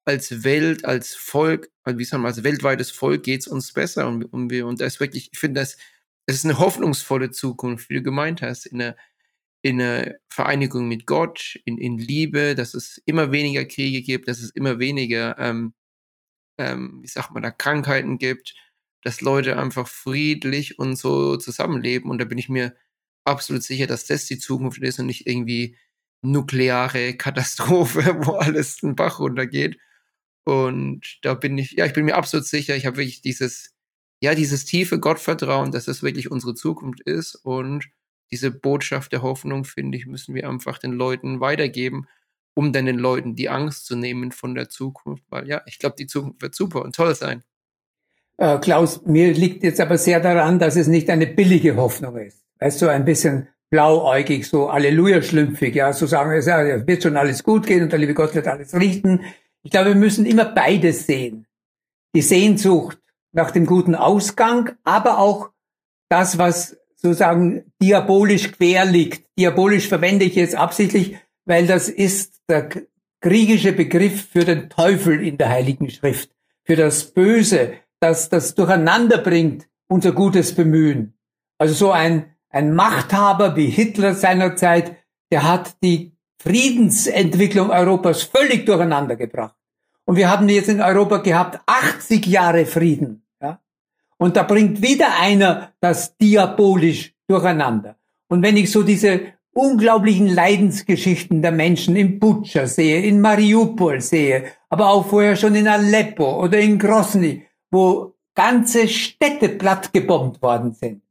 als 0.04 0.44
Welt, 0.44 0.84
als 0.84 1.14
Volk, 1.14 1.70
wie 1.86 2.04
sagen 2.06 2.24
wir, 2.24 2.30
als 2.30 2.44
weltweites 2.44 2.90
Volk 2.90 3.22
geht 3.22 3.42
es 3.42 3.48
uns 3.48 3.72
besser 3.72 4.08
und, 4.08 4.26
und 4.26 4.50
wir, 4.50 4.66
und 4.66 4.82
das 4.82 5.00
wirklich, 5.00 5.30
ich 5.32 5.38
finde, 5.38 5.60
das, 5.60 5.78
das 6.26 6.38
ist 6.38 6.46
eine 6.46 6.58
hoffnungsvolle 6.58 7.30
Zukunft, 7.30 7.88
wie 7.92 7.96
du 7.96 8.02
gemeint 8.02 8.42
hast, 8.42 8.66
in 8.66 8.80
der, 8.80 8.98
in 9.62 9.82
einer 9.82 10.16
Vereinigung 10.30 10.88
mit 10.88 11.06
Gott, 11.06 11.60
in, 11.66 11.78
in 11.78 11.98
Liebe, 11.98 12.56
dass 12.56 12.74
es 12.74 13.02
immer 13.06 13.32
weniger 13.32 13.66
Kriege 13.66 14.02
gibt, 14.02 14.28
dass 14.28 14.40
es 14.40 14.52
immer 14.52 14.80
weniger, 14.80 15.38
ähm, 15.40 15.74
ähm, 16.58 17.00
wie 17.02 17.08
sagt 17.08 17.32
man 17.32 17.44
da, 17.44 17.52
Krankheiten 17.52 18.18
gibt, 18.18 18.56
dass 19.04 19.22
Leute 19.22 19.58
einfach 19.58 19.88
friedlich 19.88 20.80
und 20.80 20.96
so 20.98 21.38
zusammenleben. 21.38 22.10
Und 22.12 22.20
da 22.20 22.26
bin 22.26 22.38
ich 22.38 22.50
mir 22.50 22.76
absolut 23.26 23.64
sicher, 23.64 23.88
dass 23.88 24.06
das 24.06 24.26
die 24.26 24.40
Zukunft 24.40 24.82
ist 24.82 25.00
und 25.00 25.08
nicht 25.08 25.28
irgendwie 25.28 25.78
nukleare 26.22 27.14
Katastrophe, 27.18 28.18
wo 28.26 28.34
alles 28.34 28.78
den 28.78 28.96
Bach 28.96 29.20
runtergeht. 29.20 29.78
Und 30.46 31.20
da 31.24 31.34
bin 31.34 31.58
ich, 31.58 31.74
ja, 31.74 31.86
ich 31.86 31.94
bin 31.94 32.06
mir 32.06 32.16
absolut 32.16 32.48
sicher, 32.48 32.76
ich 32.76 32.86
habe 32.86 32.98
wirklich 32.98 33.22
dieses, 33.22 33.76
ja, 34.22 34.34
dieses 34.36 34.66
tiefe 34.66 35.00
Gottvertrauen, 35.00 35.72
dass 35.72 35.86
das 35.86 36.04
wirklich 36.04 36.32
unsere 36.32 36.56
Zukunft 36.56 37.02
ist. 37.02 37.36
Und 37.36 37.90
diese 38.32 38.52
Botschaft 38.52 39.12
der 39.12 39.22
Hoffnung, 39.22 39.64
finde 39.64 39.98
ich, 39.98 40.06
müssen 40.06 40.36
wir 40.36 40.50
einfach 40.50 40.78
den 40.78 40.94
Leuten 40.94 41.40
weitergeben, 41.40 42.08
um 42.54 42.74
dann 42.74 42.86
den 42.86 42.98
Leuten 42.98 43.36
die 43.36 43.50
Angst 43.50 43.86
zu 43.86 43.96
nehmen 43.96 44.32
von 44.32 44.56
der 44.56 44.70
Zukunft. 44.70 45.24
Weil 45.30 45.48
ja, 45.48 45.62
ich 45.66 45.80
glaube, 45.80 45.96
die 45.98 46.08
Zukunft 46.08 46.42
wird 46.42 46.56
super 46.56 46.84
und 46.84 46.96
toll 46.96 47.16
sein. 47.16 47.44
Äh, 48.38 48.60
Klaus, 48.60 49.06
mir 49.06 49.34
liegt 49.34 49.64
jetzt 49.64 49.82
aber 49.82 49.98
sehr 49.98 50.20
daran, 50.20 50.60
dass 50.60 50.76
es 50.76 50.88
nicht 50.88 51.10
eine 51.10 51.28
billige 51.28 51.76
Hoffnung 51.76 52.18
ist 52.18 52.48
weißt 52.60 52.82
du, 52.82 52.88
ein 52.88 53.06
bisschen 53.06 53.48
blauäugig, 53.70 54.48
so 54.48 54.72
Halleluja-schlümpfig, 54.72 55.76
ja, 55.76 55.92
so 55.94 56.06
sagen, 56.06 56.32
es 56.32 56.48
wird 56.48 57.04
schon 57.04 57.18
alles 57.18 57.44
gut 57.44 57.68
gehen 57.68 57.84
und 57.84 57.92
der 57.92 58.00
liebe 58.00 58.14
Gott 58.14 58.34
wird 58.34 58.48
alles 58.48 58.74
richten. 58.74 59.22
Ich 59.64 59.72
glaube, 59.72 59.90
wir 59.90 59.96
müssen 59.96 60.26
immer 60.26 60.46
beides 60.46 61.06
sehen. 61.06 61.48
Die 62.16 62.22
Sehnsucht 62.22 63.00
nach 63.34 63.52
dem 63.52 63.66
guten 63.66 63.96
Ausgang, 63.96 64.72
aber 64.84 65.20
auch 65.20 65.50
das, 66.10 66.38
was 66.38 66.78
sozusagen 66.98 67.72
diabolisch 67.82 68.52
quer 68.52 68.86
liegt. 68.86 69.28
Diabolisch 69.38 69.88
verwende 69.88 70.26
ich 70.26 70.36
jetzt 70.36 70.56
absichtlich, 70.56 71.18
weil 71.46 71.68
das 71.68 71.90
ist 71.90 72.42
der 72.50 72.70
griechische 73.22 73.72
Begriff 73.72 74.28
für 74.32 74.46
den 74.46 74.70
Teufel 74.70 75.26
in 75.26 75.38
der 75.38 75.50
Heiligen 75.50 75.90
Schrift, 75.90 76.32
für 76.64 76.76
das 76.76 77.14
Böse, 77.14 77.74
das 78.00 78.30
das 78.30 78.56
durcheinander 78.56 79.18
bringt, 79.20 79.68
unser 79.88 80.12
gutes 80.12 80.54
Bemühen. 80.54 81.14
Also 81.58 81.74
so 81.74 81.92
ein 81.92 82.38
ein 82.50 82.74
Machthaber 82.74 83.56
wie 83.56 83.70
Hitler 83.70 84.16
seinerzeit, 84.16 84.98
der 85.32 85.44
hat 85.44 85.76
die 85.84 86.18
Friedensentwicklung 86.42 87.70
Europas 87.70 88.24
völlig 88.24 88.66
durcheinander 88.66 89.16
gebracht. 89.16 89.56
Und 90.06 90.16
wir 90.16 90.30
haben 90.30 90.48
jetzt 90.50 90.70
in 90.70 90.82
Europa 90.82 91.18
gehabt 91.18 91.60
80 91.66 92.26
Jahre 92.26 92.66
Frieden. 92.66 93.27
Und 94.18 94.36
da 94.36 94.44
bringt 94.44 94.82
wieder 94.82 95.20
einer 95.20 95.74
das 95.80 96.18
diabolisch 96.18 97.14
durcheinander. 97.28 97.98
Und 98.30 98.42
wenn 98.42 98.58
ich 98.58 98.72
so 98.72 98.84
diese 98.84 99.34
unglaublichen 99.54 100.28
Leidensgeschichten 100.28 101.42
der 101.42 101.52
Menschen 101.52 101.96
in 101.96 102.20
Butscha 102.20 102.68
sehe, 102.68 103.02
in 103.02 103.22
Mariupol 103.22 104.02
sehe, 104.02 104.46
aber 104.70 104.90
auch 104.90 105.08
vorher 105.08 105.36
schon 105.36 105.56
in 105.56 105.68
Aleppo 105.68 106.44
oder 106.44 106.60
in 106.60 106.78
Grosny, 106.78 107.46
wo 107.72 108.16
ganze 108.36 108.88
Städte 108.88 109.50
platt 109.50 109.94
gebombt 109.94 110.42
worden 110.42 110.74
sind, 110.74 111.02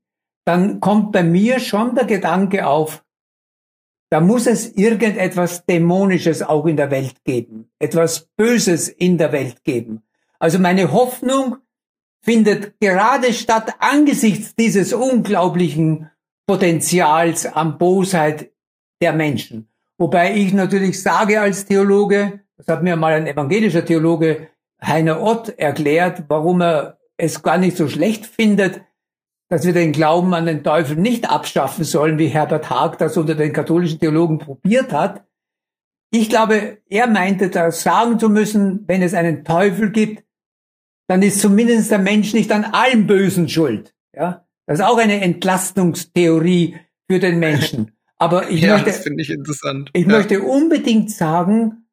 dann 0.45 0.79
kommt 0.79 1.11
bei 1.11 1.25
mir 1.25 1.59
schon 1.59 1.97
der 1.97 2.05
Gedanke 2.05 2.67
auf, 2.67 3.05
da 4.11 4.21
muss 4.21 4.47
es 4.47 4.77
irgendetwas 4.77 5.67
Dämonisches 5.67 6.43
auch 6.43 6.67
in 6.67 6.77
der 6.77 6.93
Welt 6.93 7.25
geben, 7.25 7.69
etwas 7.81 8.29
Böses 8.37 8.89
in 8.89 9.19
der 9.19 9.33
Welt 9.33 9.65
geben. 9.65 10.05
Also 10.39 10.61
meine 10.61 10.93
Hoffnung 10.93 11.57
findet 12.27 12.81
gerade 12.81 13.33
statt 13.33 13.77
angesichts 13.79 14.57
dieses 14.57 14.93
unglaublichen 14.93 16.11
Potenzials 16.47 17.47
an 17.47 17.79
Bosheit 17.79 18.51
der 19.01 19.13
Menschen. 19.13 19.69
Wobei 19.97 20.35
ich 20.35 20.53
natürlich 20.53 21.01
sage 21.01 21.41
als 21.41 21.67
Theologe, 21.67 22.41
das 22.57 22.67
hat 22.67 22.83
mir 22.83 22.97
mal 22.97 23.13
ein 23.15 23.29
evangelischer 23.29 23.85
Theologe 23.85 24.49
Heiner 24.83 25.23
Ott 25.23 25.57
erklärt, 25.57 26.25
warum 26.29 26.61
er 26.61 26.99
es 27.17 27.43
gar 27.43 27.59
nicht 27.59 27.77
so 27.77 27.89
schlecht 27.89 28.27
findet, 28.27 28.83
dass 29.49 29.65
wir 29.65 29.73
den 29.73 29.93
Glauben 29.93 30.35
an 30.35 30.47
den 30.47 30.65
Teufel 30.65 30.97
nicht 30.97 31.31
abschaffen 31.31 31.85
sollen, 31.85 32.19
wie 32.19 32.27
Herbert 32.27 32.69
Haag 32.69 32.99
das 32.99 33.17
unter 33.17 33.37
den 33.37 33.53
katholischen 33.53 34.01
Theologen 34.01 34.39
probiert 34.39 34.93
hat. 34.93 35.25
Ich 36.11 36.29
glaube, 36.29 36.79
er 36.89 37.07
meinte 37.07 37.51
da 37.51 37.71
sagen 37.71 38.19
zu 38.19 38.29
müssen, 38.29 38.85
wenn 38.89 39.03
es 39.03 39.15
einen 39.15 39.45
Teufel 39.45 39.91
gibt, 39.91 40.26
dann 41.09 41.23
ist 41.23 41.41
zumindest 41.41 41.91
der 41.91 41.99
Mensch 41.99 42.33
nicht 42.35 42.53
an 42.53 42.65
allem 42.65 43.07
Bösen 43.07 43.49
schuld. 43.49 43.95
Ja, 44.15 44.47
das 44.67 44.81
ist 44.81 44.85
auch 44.85 44.99
eine 44.99 45.21
Entlastungstheorie 45.21 46.77
für 47.11 47.19
den 47.19 47.39
Menschen. 47.39 47.93
Aber 48.19 48.51
ich 48.51 48.63
ja, 48.63 48.75
möchte, 48.75 48.91
das 48.91 49.01
finde 49.01 49.23
ich 49.23 49.31
interessant. 49.31 49.91
Ich 49.93 50.07
ja. 50.07 50.13
möchte 50.13 50.43
unbedingt 50.43 51.11
sagen, 51.11 51.87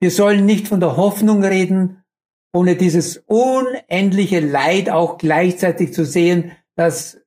wir 0.00 0.10
sollen 0.10 0.44
nicht 0.44 0.66
von 0.66 0.80
der 0.80 0.96
Hoffnung 0.96 1.44
reden, 1.44 2.02
ohne 2.52 2.76
dieses 2.76 3.18
unendliche 3.26 4.40
Leid 4.40 4.90
auch 4.90 5.18
gleichzeitig 5.18 5.92
zu 5.94 6.04
sehen, 6.04 6.52
das 6.74 7.20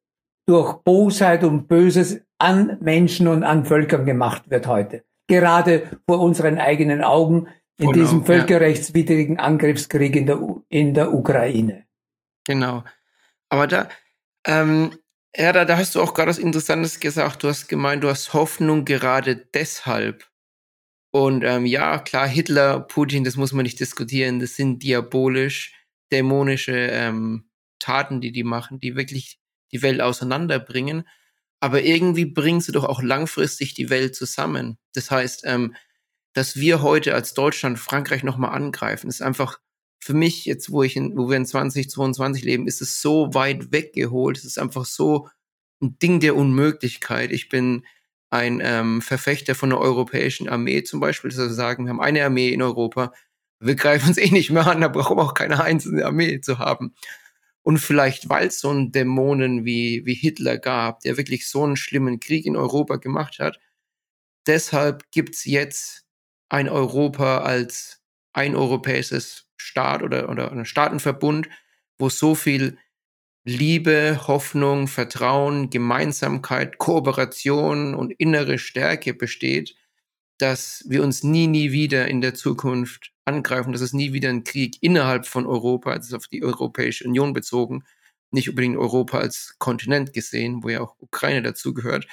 durch 0.46 0.84
Bosheit 0.84 1.44
und 1.44 1.68
Böses 1.68 2.22
an 2.38 2.78
Menschen 2.82 3.28
und 3.28 3.44
an 3.44 3.66
Völkern 3.66 4.06
gemacht 4.06 4.50
wird 4.50 4.68
heute. 4.68 5.04
Gerade 5.28 6.00
vor 6.08 6.20
unseren 6.20 6.60
eigenen 6.60 7.04
Augen 7.04 7.48
in 7.78 7.92
genau, 7.92 8.04
diesem 8.04 8.26
völkerrechtswidrigen 8.26 9.40
Angriffskrieg 9.40 10.16
in 10.16 10.26
der, 10.26 10.40
in 10.70 10.94
der 10.94 11.14
Ukraine. 11.14 11.86
Genau. 12.46 12.84
Aber 13.50 13.68
da, 13.68 13.90
ähm, 14.46 14.98
ja, 15.36 15.52
da, 15.52 15.66
da 15.66 15.78
hast 15.78 15.96
du 15.96 16.02
auch 16.02 16.14
gerade 16.14 16.30
was 16.30 16.38
Interessantes 16.38 17.00
gesagt. 17.00 17.44
Du 17.44 17.50
hast 17.50 17.68
gemeint, 17.68 18.04
du 18.04 18.10
hast 18.10 18.34
Hoffnung 18.34 18.86
gerade 18.86 19.36
deshalb. 19.36 20.30
Und 21.12 21.44
ähm, 21.44 21.66
ja, 21.66 22.00
klar, 22.00 22.28
Hitler, 22.28 22.80
Putin, 22.80 23.24
das 23.24 23.36
muss 23.36 23.52
man 23.52 23.64
nicht 23.64 23.80
diskutieren. 23.80 24.40
Das 24.40 24.56
sind 24.56 24.84
diabolisch, 24.84 25.74
dämonische 26.12 26.76
ähm, 26.76 27.50
Taten, 27.80 28.22
die 28.22 28.32
die 28.32 28.44
machen, 28.44 28.80
die 28.80 28.96
wirklich 28.96 29.40
die 29.72 29.82
Welt 29.82 30.02
auseinanderbringen. 30.02 31.08
Aber 31.60 31.84
irgendwie 31.84 32.26
bringen 32.26 32.62
sie 32.62 32.72
doch 32.72 32.84
auch 32.84 33.02
langfristig 33.02 33.74
die 33.74 33.90
Welt 33.90 34.16
zusammen. 34.16 34.78
Das 34.94 35.10
heißt, 35.12 35.44
ähm, 35.46 35.76
dass 36.36 36.58
wir 36.58 36.82
heute 36.82 37.16
als 37.16 37.34
Deutschland 37.34 37.80
Frankreich 37.80 38.24
nochmal 38.24 38.52
angreifen, 38.52 39.08
ist 39.08 39.22
einfach 39.22 39.60
für 40.00 40.14
mich 40.14 40.46
jetzt, 40.46 40.70
wo 40.70 40.84
ich 40.84 40.98
in, 40.98 41.18
wo 41.18 41.30
wir 41.30 41.38
in 41.38 41.46
2022 41.46 42.44
leben, 42.44 42.68
ist 42.68 42.82
es 42.82 43.02
so 43.02 43.34
weit 43.34 43.72
weggeholt. 43.72 44.38
Es 44.38 44.44
ist 44.44 44.60
einfach 44.60 44.86
so 44.86 45.30
ein 45.82 45.98
Ding 45.98 46.20
der 46.20 46.36
Unmöglichkeit. 46.36 47.32
Ich 47.32 47.48
bin 47.48 47.86
ein 48.30 48.62
ähm, 48.62 49.02
Verfechter 49.02 49.56
von 49.56 49.70
der 49.70 49.80
europäischen 49.80 50.50
Armee 50.50 50.84
zum 50.84 51.00
Beispiel, 51.00 51.30
dass 51.30 51.40
wir 51.40 51.50
sagen, 51.50 51.86
wir 51.86 51.92
haben 51.92 52.02
eine 52.02 52.26
Armee 52.26 52.50
in 52.50 52.62
Europa, 52.62 53.14
wir 53.62 53.76
greifen 53.76 54.10
uns 54.10 54.18
eh 54.18 54.30
nicht 54.30 54.52
mehr 54.52 54.68
an, 54.68 54.82
da 54.82 54.90
brauchen 54.90 55.18
wir 55.18 55.24
auch 55.24 55.34
keine 55.34 55.64
einzelne 55.64 56.06
Armee 56.06 56.42
zu 56.42 56.60
haben. 56.60 56.96
Und 57.64 57.78
vielleicht, 57.78 58.28
weil 58.28 58.48
es 58.48 58.60
so 58.60 58.70
einen 58.70 58.92
Dämonen 58.92 59.64
wie, 59.64 60.06
wie 60.06 60.16
Hitler 60.16 60.58
gab, 60.58 61.00
der 61.00 61.18
wirklich 61.18 61.48
so 61.48 61.64
einen 61.64 61.78
schlimmen 61.78 62.20
Krieg 62.20 62.46
in 62.46 62.58
Europa 62.58 62.98
gemacht 62.98 63.40
hat, 63.40 63.58
deshalb 64.46 65.10
gibt's 65.12 65.46
jetzt 65.46 66.05
ein 66.56 66.70
Europa 66.70 67.40
als 67.40 68.02
ein 68.32 68.56
europäisches 68.56 69.50
Staat 69.58 70.04
oder, 70.04 70.30
oder 70.30 70.54
ein 70.54 70.64
Staatenverbund, 70.64 71.50
wo 72.00 72.08
so 72.08 72.34
viel 72.34 72.78
Liebe, 73.44 74.22
Hoffnung, 74.26 74.88
Vertrauen, 74.88 75.70
Gemeinsamkeit, 75.70 76.78
Kooperation 76.78 77.94
und 77.94 78.12
innere 78.12 78.58
Stärke 78.58 79.14
besteht, 79.14 79.76
dass 80.38 80.86
wir 80.88 81.04
uns 81.04 81.24
nie, 81.24 81.48
nie 81.48 81.74
wieder 81.74 82.08
in 82.08 82.22
der 82.22 82.34
Zukunft 82.34 83.12
angreifen, 83.26 83.74
dass 83.74 83.82
es 83.82 83.92
nie 83.92 84.14
wieder 84.14 84.30
einen 84.30 84.46
Krieg 84.46 84.78
innerhalb 84.80 85.26
von 85.26 85.46
Europa, 85.46 85.92
also 85.92 86.16
auf 86.16 86.28
die 86.30 86.42
Europäische 86.42 87.04
Union 87.04 87.34
bezogen, 87.34 87.84
nicht 88.32 88.50
unbedingt 88.50 88.78
Europa 88.78 89.18
als 89.18 89.56
Kontinent 89.60 90.14
gesehen, 90.14 90.64
wo 90.64 90.70
ja 90.70 90.80
auch 90.80 90.96
Ukraine 91.00 91.42
dazugehört. 91.42 92.08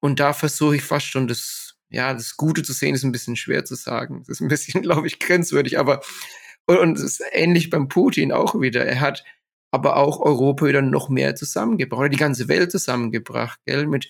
Und 0.00 0.18
da 0.18 0.32
versuche 0.32 0.76
ich 0.76 0.82
fast 0.82 1.06
schon 1.06 1.28
das, 1.28 1.65
ja, 1.88 2.12
das 2.12 2.36
Gute 2.36 2.62
zu 2.62 2.72
sehen, 2.72 2.94
ist 2.94 3.04
ein 3.04 3.12
bisschen 3.12 3.36
schwer 3.36 3.64
zu 3.64 3.74
sagen. 3.74 4.20
Das 4.20 4.36
ist 4.36 4.40
ein 4.40 4.48
bisschen, 4.48 4.82
glaube 4.82 5.06
ich, 5.06 5.18
grenzwürdig, 5.18 5.78
aber 5.78 6.00
und 6.66 6.98
es 6.98 7.04
ist 7.04 7.22
ähnlich 7.32 7.70
beim 7.70 7.88
Putin 7.88 8.32
auch 8.32 8.60
wieder. 8.60 8.84
Er 8.84 9.00
hat 9.00 9.24
aber 9.70 9.96
auch 9.96 10.20
Europa 10.20 10.66
wieder 10.66 10.82
noch 10.82 11.08
mehr 11.08 11.36
zusammengebracht, 11.36 12.00
oder 12.00 12.08
die 12.08 12.16
ganze 12.16 12.48
Welt 12.48 12.72
zusammengebracht, 12.72 13.60
gell, 13.66 13.86
mit 13.86 14.08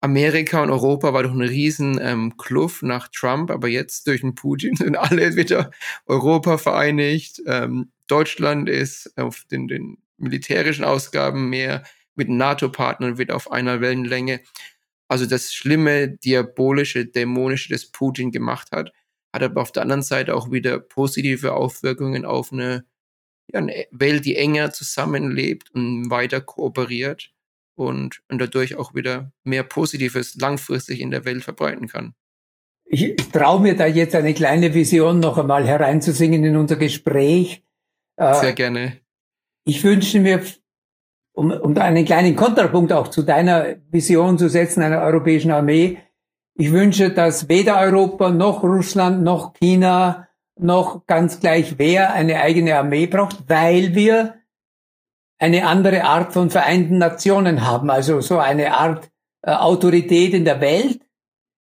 Amerika 0.00 0.62
und 0.62 0.70
Europa 0.70 1.14
war 1.14 1.22
doch 1.22 1.32
eine 1.32 1.48
riesen 1.48 1.98
ähm, 2.00 2.36
Kluft 2.36 2.82
nach 2.82 3.08
Trump, 3.08 3.50
aber 3.50 3.68
jetzt 3.68 4.06
durch 4.06 4.20
den 4.20 4.34
Putin 4.34 4.76
sind 4.76 4.96
alle 4.96 5.36
wieder 5.36 5.70
Europa 6.06 6.58
vereinigt. 6.58 7.42
Ähm, 7.46 7.90
Deutschland 8.06 8.68
ist 8.68 9.16
auf 9.18 9.44
den, 9.50 9.68
den 9.68 9.98
militärischen 10.18 10.84
Ausgaben 10.84 11.48
mehr 11.48 11.82
mit 12.14 12.28
NATO-Partnern 12.28 13.18
wird 13.18 13.30
auf 13.30 13.50
einer 13.50 13.80
Wellenlänge. 13.80 14.40
Also 15.08 15.26
das 15.26 15.54
schlimme, 15.54 16.08
diabolische, 16.08 17.06
dämonische, 17.06 17.72
das 17.72 17.86
Putin 17.86 18.30
gemacht 18.32 18.68
hat, 18.72 18.92
hat 19.32 19.42
aber 19.42 19.62
auf 19.62 19.72
der 19.72 19.82
anderen 19.82 20.02
Seite 20.02 20.34
auch 20.34 20.50
wieder 20.50 20.80
positive 20.80 21.54
Auswirkungen 21.54 22.24
auf 22.24 22.52
eine, 22.52 22.84
ja, 23.52 23.60
eine 23.60 23.86
Welt, 23.92 24.24
die 24.24 24.36
enger 24.36 24.72
zusammenlebt 24.72 25.70
und 25.72 26.10
weiter 26.10 26.40
kooperiert 26.40 27.32
und, 27.76 28.22
und 28.28 28.40
dadurch 28.40 28.76
auch 28.76 28.94
wieder 28.94 29.32
mehr 29.44 29.62
Positives 29.62 30.34
langfristig 30.36 31.00
in 31.00 31.10
der 31.10 31.24
Welt 31.24 31.44
verbreiten 31.44 31.86
kann. 31.86 32.14
Ich 32.88 33.16
traue 33.32 33.60
mir 33.60 33.76
da 33.76 33.86
jetzt 33.86 34.14
eine 34.14 34.32
kleine 34.32 34.72
Vision 34.72 35.20
noch 35.20 35.38
einmal 35.38 35.66
hereinzusingen 35.66 36.44
in 36.44 36.56
unser 36.56 36.76
Gespräch. 36.76 37.62
Äh, 38.16 38.34
Sehr 38.34 38.52
gerne. 38.52 39.00
Ich 39.64 39.82
wünsche 39.82 40.20
mir, 40.20 40.40
um, 41.36 41.50
um 41.50 41.74
da 41.74 41.82
einen 41.82 42.04
kleinen 42.04 42.34
Kontrapunkt 42.34 42.92
auch 42.92 43.08
zu 43.08 43.22
deiner 43.22 43.76
Vision 43.90 44.38
zu 44.38 44.48
setzen, 44.48 44.82
einer 44.82 45.02
europäischen 45.02 45.50
Armee, 45.50 45.98
ich 46.54 46.72
wünsche, 46.72 47.10
dass 47.10 47.50
weder 47.50 47.78
Europa 47.78 48.30
noch 48.30 48.62
Russland 48.62 49.22
noch 49.22 49.52
China 49.52 50.28
noch 50.58 51.06
ganz 51.06 51.38
gleich 51.38 51.78
wer 51.78 52.14
eine 52.14 52.40
eigene 52.40 52.78
Armee 52.78 53.06
braucht, 53.06 53.48
weil 53.48 53.94
wir 53.94 54.36
eine 55.38 55.66
andere 55.66 56.04
Art 56.04 56.32
von 56.32 56.48
Vereinten 56.48 56.96
Nationen 56.96 57.66
haben, 57.66 57.90
also 57.90 58.22
so 58.22 58.38
eine 58.38 58.74
Art 58.74 59.10
äh, 59.42 59.50
Autorität 59.50 60.32
in 60.32 60.46
der 60.46 60.62
Welt, 60.62 61.00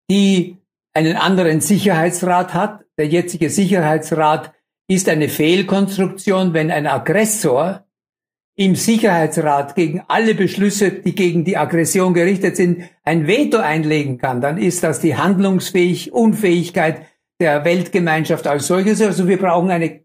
die 0.09 0.59
einen 0.95 1.17
anderen 1.17 1.61
Sicherheitsrat 1.61 2.55
hat. 2.55 2.85
Der 2.97 3.09
jetzige 3.09 3.51
Sicherheitsrat 3.51 4.53
ist 4.89 5.09
eine 5.09 5.29
Fehlkonstruktion, 5.29 6.55
wenn 6.55 6.71
ein 6.71 6.87
Aggressor 6.87 7.86
im 8.57 8.75
Sicherheitsrat 8.75 9.75
gegen 9.75 10.03
alle 10.09 10.35
Beschlüsse, 10.35 10.91
die 10.91 11.15
gegen 11.15 11.45
die 11.45 11.57
Aggression 11.57 12.15
gerichtet 12.15 12.57
sind, 12.57 12.85
ein 13.05 13.27
Veto 13.27 13.59
einlegen 13.59 14.19
kann, 14.19 14.41
dann 14.41 14.59
ist 14.59 14.83
das 14.83 15.01
die 15.01 15.17
Handlungsfähig 15.17 16.13
Unfähigkeit 16.13 17.03
der 17.39 17.65
Weltgemeinschaft 17.65 18.47
als 18.47 18.67
solches. 18.67 19.03
Also 19.03 19.29
wir 19.29 19.39
brauchen 19.39 19.71
eine 19.71 20.01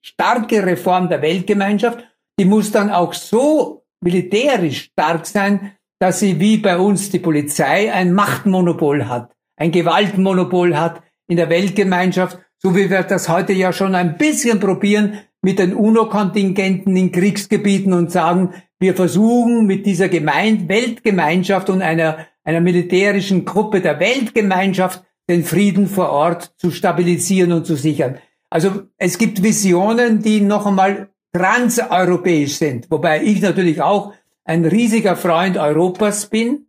starke 0.00 0.64
Reform 0.64 1.08
der 1.08 1.22
Weltgemeinschaft 1.22 2.04
die 2.38 2.44
muss 2.44 2.70
dann 2.70 2.90
auch 2.90 3.12
so 3.12 3.84
militärisch 4.00 4.90
stark 4.92 5.26
sein, 5.26 5.72
dass 6.00 6.20
sie 6.20 6.38
wie 6.38 6.58
bei 6.58 6.78
uns 6.78 7.10
die 7.10 7.18
Polizei 7.18 7.92
ein 7.92 8.12
Machtmonopol 8.12 9.08
hat, 9.08 9.34
ein 9.56 9.72
Gewaltmonopol 9.72 10.76
hat 10.76 11.02
in 11.26 11.36
der 11.36 11.50
Weltgemeinschaft, 11.50 12.38
so 12.58 12.74
wie 12.76 12.88
wir 12.88 13.02
das 13.02 13.28
heute 13.28 13.52
ja 13.52 13.72
schon 13.72 13.94
ein 13.94 14.16
bisschen 14.16 14.60
probieren 14.60 15.18
mit 15.42 15.58
den 15.58 15.74
UNO-Kontingenten 15.74 16.96
in 16.96 17.12
Kriegsgebieten 17.12 17.92
und 17.92 18.10
sagen, 18.10 18.54
wir 18.80 18.94
versuchen 18.94 19.66
mit 19.66 19.86
dieser 19.86 20.08
Gemein 20.08 20.68
Weltgemeinschaft 20.68 21.70
und 21.70 21.82
einer, 21.82 22.26
einer 22.44 22.60
militärischen 22.60 23.44
Gruppe 23.44 23.80
der 23.80 24.00
Weltgemeinschaft 24.00 25.04
den 25.28 25.44
Frieden 25.44 25.86
vor 25.86 26.10
Ort 26.10 26.54
zu 26.56 26.70
stabilisieren 26.70 27.52
und 27.52 27.66
zu 27.66 27.76
sichern. 27.76 28.18
Also 28.50 28.82
es 28.96 29.18
gibt 29.18 29.42
Visionen, 29.42 30.22
die 30.22 30.40
noch 30.40 30.66
einmal 30.66 31.10
transeuropäisch 31.32 32.56
sind, 32.56 32.90
wobei 32.90 33.22
ich 33.22 33.42
natürlich 33.42 33.82
auch 33.82 34.14
ein 34.44 34.64
riesiger 34.64 35.16
Freund 35.16 35.58
Europas 35.58 36.26
bin, 36.30 36.68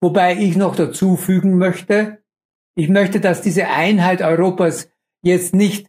wobei 0.00 0.36
ich 0.36 0.56
noch 0.56 0.74
dazu 0.74 1.16
fügen 1.16 1.58
möchte, 1.58 2.24
ich 2.76 2.88
möchte, 2.88 3.20
dass 3.20 3.42
diese 3.42 3.68
Einheit 3.68 4.22
Europas 4.22 4.88
jetzt 5.22 5.54
nicht 5.54 5.86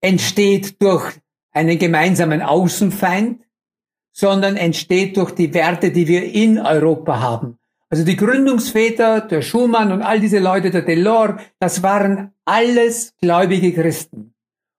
entsteht 0.00 0.80
durch 0.80 1.21
einen 1.52 1.78
gemeinsamen 1.78 2.42
Außenfeind, 2.42 3.42
sondern 4.12 4.56
entsteht 4.56 5.16
durch 5.16 5.32
die 5.32 5.54
Werte, 5.54 5.90
die 5.90 6.08
wir 6.08 6.24
in 6.24 6.58
Europa 6.58 7.20
haben. 7.20 7.58
Also 7.92 8.04
die 8.04 8.16
Gründungsväter, 8.16 9.20
der 9.20 9.42
Schumann 9.42 9.92
und 9.92 10.00
all 10.00 10.18
diese 10.18 10.38
Leute, 10.38 10.70
der 10.70 10.80
Delors, 10.80 11.42
das 11.58 11.82
waren 11.82 12.32
alles 12.46 13.14
gläubige 13.20 13.72
Christen. 13.72 14.32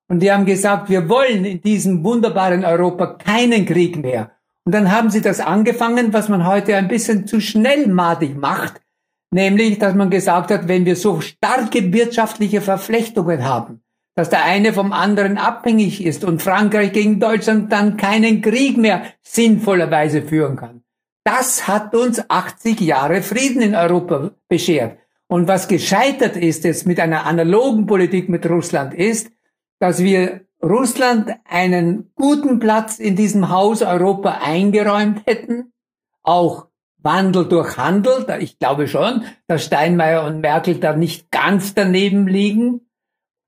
Und 0.08 0.22
die 0.22 0.32
haben 0.32 0.46
gesagt, 0.46 0.90
wir 0.90 1.10
wollen 1.10 1.46
in 1.46 1.62
diesem 1.62 2.04
wunderbaren 2.04 2.66
Europa 2.66 3.06
keinen 3.14 3.68
Krieg 3.68 3.98
mehr. 3.98 4.32
Und 4.66 4.74
dann 4.74 4.92
haben 4.92 5.12
sie 5.12 5.22
das 5.22 5.40
angefangen, 5.40 6.12
was 6.12 6.28
man 6.28 6.48
heute 6.48 6.76
ein 6.76 6.88
bisschen 6.88 7.28
zu 7.28 7.40
schnellmatig 7.40 8.36
macht, 8.36 8.82
nämlich, 9.30 9.78
dass 9.78 9.94
man 9.94 10.10
gesagt 10.10 10.50
hat, 10.50 10.68
wenn 10.68 10.86
wir 10.86 10.96
so 10.96 11.22
starke 11.22 11.94
wirtschaftliche 11.94 12.62
Verflechtungen 12.62 13.44
haben, 13.44 13.83
dass 14.16 14.30
der 14.30 14.44
eine 14.44 14.74
vom 14.74 14.92
anderen 14.94 15.38
abhängig 15.38 16.06
ist 16.06 16.24
und 16.24 16.42
Frankreich 16.42 16.92
gegen 16.92 17.20
Deutschland 17.20 17.72
dann 17.72 17.98
keinen 17.98 18.42
Krieg 18.42 18.78
mehr 18.78 19.04
sinnvollerweise 19.22 20.22
führen 20.22 20.56
kann. 20.56 20.84
Das 21.24 21.68
hat 21.68 21.96
uns 21.96 22.30
80 22.30 22.82
Jahre 22.82 23.22
Frieden 23.22 23.62
in 23.62 23.76
Europa 23.76 24.32
beschert. 24.48 24.98
Und 25.28 25.48
was 25.48 25.68
gescheitert 25.68 26.36
ist 26.36 26.64
jetzt 26.64 26.86
mit 26.86 27.00
einer 27.00 27.26
analogen 27.26 27.88
Politik 27.88 28.30
mit 28.30 28.48
Russland 28.48 28.94
ist, 28.94 29.32
dass 29.80 30.04
wir 30.04 30.42
Russland 30.62 31.34
einen 31.46 32.12
guten 32.16 32.60
Platz 32.60 33.00
in 33.00 33.16
diesem 33.16 33.50
Haus 33.50 33.82
Europa 33.82 34.40
eingeräumt 34.44 35.26
hätten, 35.26 35.74
auch 36.22 36.68
Wandel 36.98 37.46
durch 37.50 37.78
Handel, 37.78 38.26
ich 38.40 38.60
glaube 38.60 38.88
schon, 38.88 39.26
dass 39.48 39.66
Steinmeier 39.66 40.24
und 40.24 40.40
Merkel 40.40 40.76
da 40.76 40.96
nicht 40.96 41.32
ganz 41.32 41.74
daneben 41.74 42.28
liegen, 42.28 42.82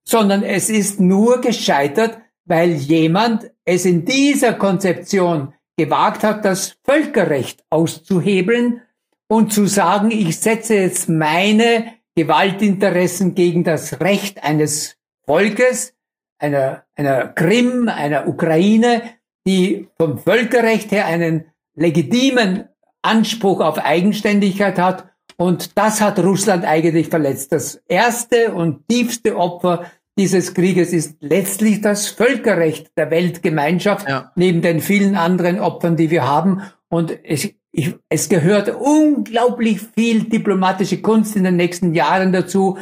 sondern 0.07 0.43
es 0.43 0.69
ist 0.69 0.99
nur 0.99 1.41
gescheitert, 1.41 2.19
weil 2.45 2.71
jemand 2.71 3.51
es 3.65 3.85
in 3.85 4.05
dieser 4.05 4.53
Konzeption 4.53 5.53
gewagt 5.77 6.23
hat, 6.23 6.45
das 6.45 6.77
Völkerrecht 6.83 7.63
auszuhebeln 7.69 8.81
und 9.27 9.51
zu 9.51 9.65
sagen, 9.65 10.11
ich 10.11 10.37
setze 10.39 10.75
jetzt 10.75 11.09
meine 11.09 11.93
Gewaltinteressen 12.15 13.35
gegen 13.35 13.63
das 13.63 13.99
Recht 13.99 14.43
eines 14.43 14.97
Volkes, 15.25 15.93
einer, 16.37 16.85
einer 16.95 17.27
Krim, 17.29 17.89
einer 17.89 18.27
Ukraine, 18.27 19.01
die 19.45 19.89
vom 19.97 20.19
Völkerrecht 20.19 20.91
her 20.91 21.07
einen 21.07 21.45
legitimen 21.75 22.69
Anspruch 23.01 23.59
auf 23.59 23.79
Eigenständigkeit 23.79 24.77
hat. 24.79 25.09
Und 25.37 25.77
das 25.77 26.01
hat 26.01 26.19
Russland 26.19 26.65
eigentlich 26.65 27.07
verletzt. 27.07 27.51
Das 27.51 27.81
erste 27.87 28.53
und 28.53 28.87
tiefste 28.87 29.37
Opfer 29.37 29.85
dieses 30.17 30.53
Krieges 30.53 30.93
ist 30.93 31.17
letztlich 31.19 31.81
das 31.81 32.07
Völkerrecht 32.07 32.91
der 32.97 33.11
Weltgemeinschaft, 33.11 34.07
ja. 34.07 34.31
neben 34.35 34.61
den 34.61 34.79
vielen 34.79 35.15
anderen 35.15 35.59
Opfern, 35.59 35.97
die 35.97 36.09
wir 36.09 36.25
haben. 36.25 36.61
Und 36.87 37.19
es, 37.23 37.49
ich, 37.71 37.95
es 38.07 38.29
gehört 38.29 38.69
unglaublich 38.69 39.81
viel 39.81 40.23
diplomatische 40.23 41.01
Kunst 41.01 41.35
in 41.35 41.43
den 41.43 41.57
nächsten 41.57 41.93
Jahren 41.93 42.31
dazu, 42.31 42.77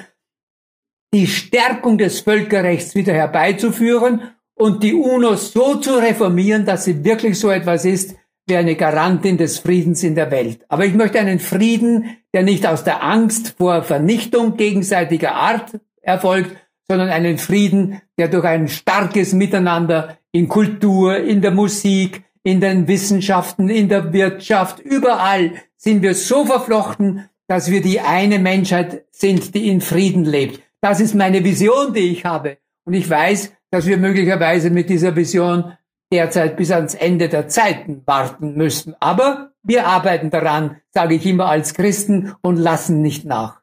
die 1.13 1.27
Stärkung 1.27 1.97
des 1.97 2.21
Völkerrechts 2.21 2.93
wieder 2.93 3.13
herbeizuführen 3.13 4.21
und 4.55 4.83
die 4.83 4.93
UNO 4.93 5.35
so 5.35 5.75
zu 5.75 5.95
reformieren, 5.95 6.65
dass 6.65 6.85
sie 6.85 7.03
wirklich 7.03 7.39
so 7.39 7.49
etwas 7.49 7.85
ist 7.85 8.15
wie 8.45 8.55
eine 8.57 8.75
Garantin 8.75 9.37
des 9.37 9.59
Friedens 9.59 10.03
in 10.03 10.15
der 10.15 10.29
Welt. 10.29 10.65
Aber 10.67 10.85
ich 10.85 10.93
möchte 10.93 11.19
einen 11.19 11.39
Frieden, 11.39 12.17
der 12.33 12.43
nicht 12.43 12.65
aus 12.65 12.83
der 12.83 13.03
Angst 13.03 13.55
vor 13.57 13.83
Vernichtung 13.83 14.57
gegenseitiger 14.57 15.35
Art 15.35 15.79
erfolgt, 16.01 16.55
sondern 16.87 17.09
einen 17.09 17.37
Frieden, 17.37 18.01
der 18.17 18.27
durch 18.27 18.45
ein 18.45 18.67
starkes 18.67 19.33
Miteinander 19.33 20.17
in 20.31 20.47
Kultur, 20.47 21.17
in 21.17 21.41
der 21.41 21.51
Musik, 21.51 22.23
in 22.43 22.59
den 22.59 22.87
Wissenschaften, 22.87 23.69
in 23.69 23.87
der 23.87 24.11
Wirtschaft, 24.11 24.79
überall 24.79 25.53
sind 25.77 26.01
wir 26.01 26.15
so 26.15 26.45
verflochten, 26.45 27.29
dass 27.47 27.71
wir 27.71 27.81
die 27.81 27.99
eine 27.99 28.39
Menschheit 28.39 29.05
sind, 29.11 29.53
die 29.55 29.69
in 29.69 29.81
Frieden 29.81 30.25
lebt. 30.25 30.61
Das 30.81 30.99
ist 30.99 31.15
meine 31.15 31.43
Vision, 31.43 31.93
die 31.93 32.11
ich 32.11 32.25
habe. 32.25 32.57
Und 32.85 32.93
ich 32.93 33.09
weiß, 33.09 33.53
dass 33.71 33.85
wir 33.85 33.97
möglicherweise 33.97 34.69
mit 34.69 34.89
dieser 34.89 35.15
Vision 35.15 35.73
derzeit 36.11 36.57
bis 36.57 36.71
ans 36.71 36.93
Ende 36.93 37.29
der 37.29 37.47
Zeiten 37.47 38.03
warten 38.05 38.55
müssen. 38.55 38.95
Aber 38.99 39.52
wir 39.63 39.87
arbeiten 39.87 40.29
daran, 40.29 40.81
sage 40.91 41.15
ich 41.15 41.25
immer 41.25 41.47
als 41.47 41.73
Christen, 41.73 42.33
und 42.41 42.57
lassen 42.57 43.01
nicht 43.01 43.25
nach. 43.25 43.61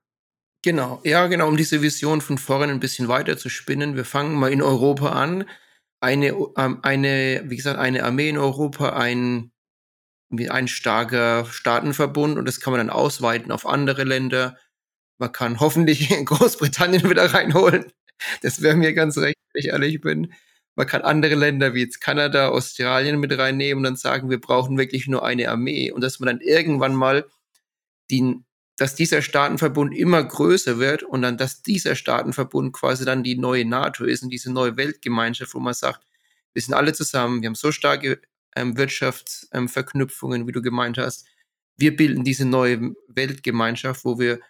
Genau, 0.62 1.00
ja, 1.04 1.26
genau, 1.26 1.48
um 1.48 1.56
diese 1.56 1.80
Vision 1.80 2.20
von 2.20 2.36
vorne 2.36 2.72
ein 2.72 2.80
bisschen 2.80 3.08
weiter 3.08 3.38
zu 3.38 3.48
spinnen. 3.48 3.96
Wir 3.96 4.04
fangen 4.04 4.34
mal 4.34 4.52
in 4.52 4.60
Europa 4.62 5.10
an. 5.10 5.44
Eine, 6.00 6.34
ähm, 6.56 6.80
eine, 6.82 7.42
wie 7.46 7.56
gesagt, 7.56 7.78
eine 7.78 8.04
Armee 8.04 8.28
in 8.28 8.38
Europa, 8.38 8.90
ein, 8.90 9.52
ein 10.30 10.68
starker 10.68 11.46
Staatenverbund 11.46 12.38
und 12.38 12.46
das 12.46 12.60
kann 12.60 12.72
man 12.72 12.78
dann 12.78 12.90
ausweiten 12.90 13.52
auf 13.52 13.66
andere 13.66 14.04
Länder. 14.04 14.56
Man 15.18 15.32
kann 15.32 15.60
hoffentlich 15.60 16.08
Großbritannien 16.24 17.08
wieder 17.08 17.32
reinholen. 17.32 17.86
Das 18.42 18.60
wäre 18.62 18.76
mir 18.76 18.92
ganz 18.92 19.16
recht, 19.18 19.36
wenn 19.52 19.60
ich 19.60 19.68
ehrlich 19.68 20.00
bin. 20.00 20.32
Man 20.80 20.86
kann 20.86 21.02
andere 21.02 21.34
Länder 21.34 21.74
wie 21.74 21.82
jetzt 21.82 22.00
Kanada, 22.00 22.48
Australien 22.48 23.20
mit 23.20 23.36
reinnehmen 23.36 23.80
und 23.80 23.84
dann 23.84 23.96
sagen, 23.96 24.30
wir 24.30 24.40
brauchen 24.40 24.78
wirklich 24.78 25.08
nur 25.08 25.22
eine 25.22 25.50
Armee 25.50 25.90
und 25.90 26.00
dass 26.00 26.20
man 26.20 26.28
dann 26.28 26.40
irgendwann 26.40 26.94
mal 26.94 27.26
die, 28.10 28.36
dass 28.78 28.94
dieser 28.94 29.20
Staatenverbund 29.20 29.94
immer 29.94 30.24
größer 30.24 30.78
wird 30.78 31.02
und 31.02 31.20
dann, 31.20 31.36
dass 31.36 31.60
dieser 31.60 31.96
Staatenverbund 31.96 32.72
quasi 32.72 33.04
dann 33.04 33.22
die 33.22 33.36
neue 33.36 33.66
NATO 33.66 34.06
ist 34.06 34.22
und 34.22 34.30
diese 34.30 34.50
neue 34.50 34.78
Weltgemeinschaft, 34.78 35.52
wo 35.52 35.60
man 35.60 35.74
sagt, 35.74 36.00
wir 36.54 36.62
sind 36.62 36.72
alle 36.72 36.94
zusammen, 36.94 37.42
wir 37.42 37.48
haben 37.48 37.56
so 37.56 37.72
starke 37.72 38.18
ähm, 38.56 38.78
Wirtschaftsverknüpfungen, 38.78 40.40
ähm, 40.40 40.48
wie 40.48 40.52
du 40.52 40.62
gemeint 40.62 40.96
hast. 40.96 41.26
Wir 41.76 41.94
bilden 41.94 42.24
diese 42.24 42.46
neue 42.46 42.94
Weltgemeinschaft, 43.06 44.06
wo 44.06 44.18
wir 44.18 44.40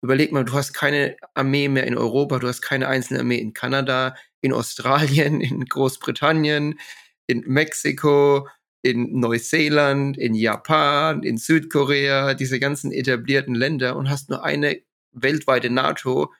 überleg 0.00 0.30
mal, 0.30 0.44
du 0.44 0.52
hast 0.52 0.74
keine 0.74 1.16
Armee 1.34 1.66
mehr 1.66 1.88
in 1.88 1.98
Europa, 1.98 2.38
du 2.38 2.46
hast 2.46 2.60
keine 2.62 2.86
einzelne 2.86 3.18
Armee 3.18 3.38
in 3.38 3.52
Kanada, 3.52 4.14
in 4.42 4.52
Australien, 4.52 5.40
in 5.40 5.64
Großbritannien, 5.64 6.78
in 7.26 7.44
Mexiko, 7.46 8.48
in 8.82 9.18
Neuseeland, 9.20 10.18
in 10.18 10.34
Japan, 10.34 11.22
in 11.22 11.38
Südkorea, 11.38 12.34
diese 12.34 12.58
ganzen 12.58 12.92
etablierten 12.92 13.54
Länder 13.54 13.96
und 13.96 14.10
hast 14.10 14.28
nur 14.28 14.44
eine 14.44 14.82
weltweite 15.12 15.70
NATO, 15.70 16.32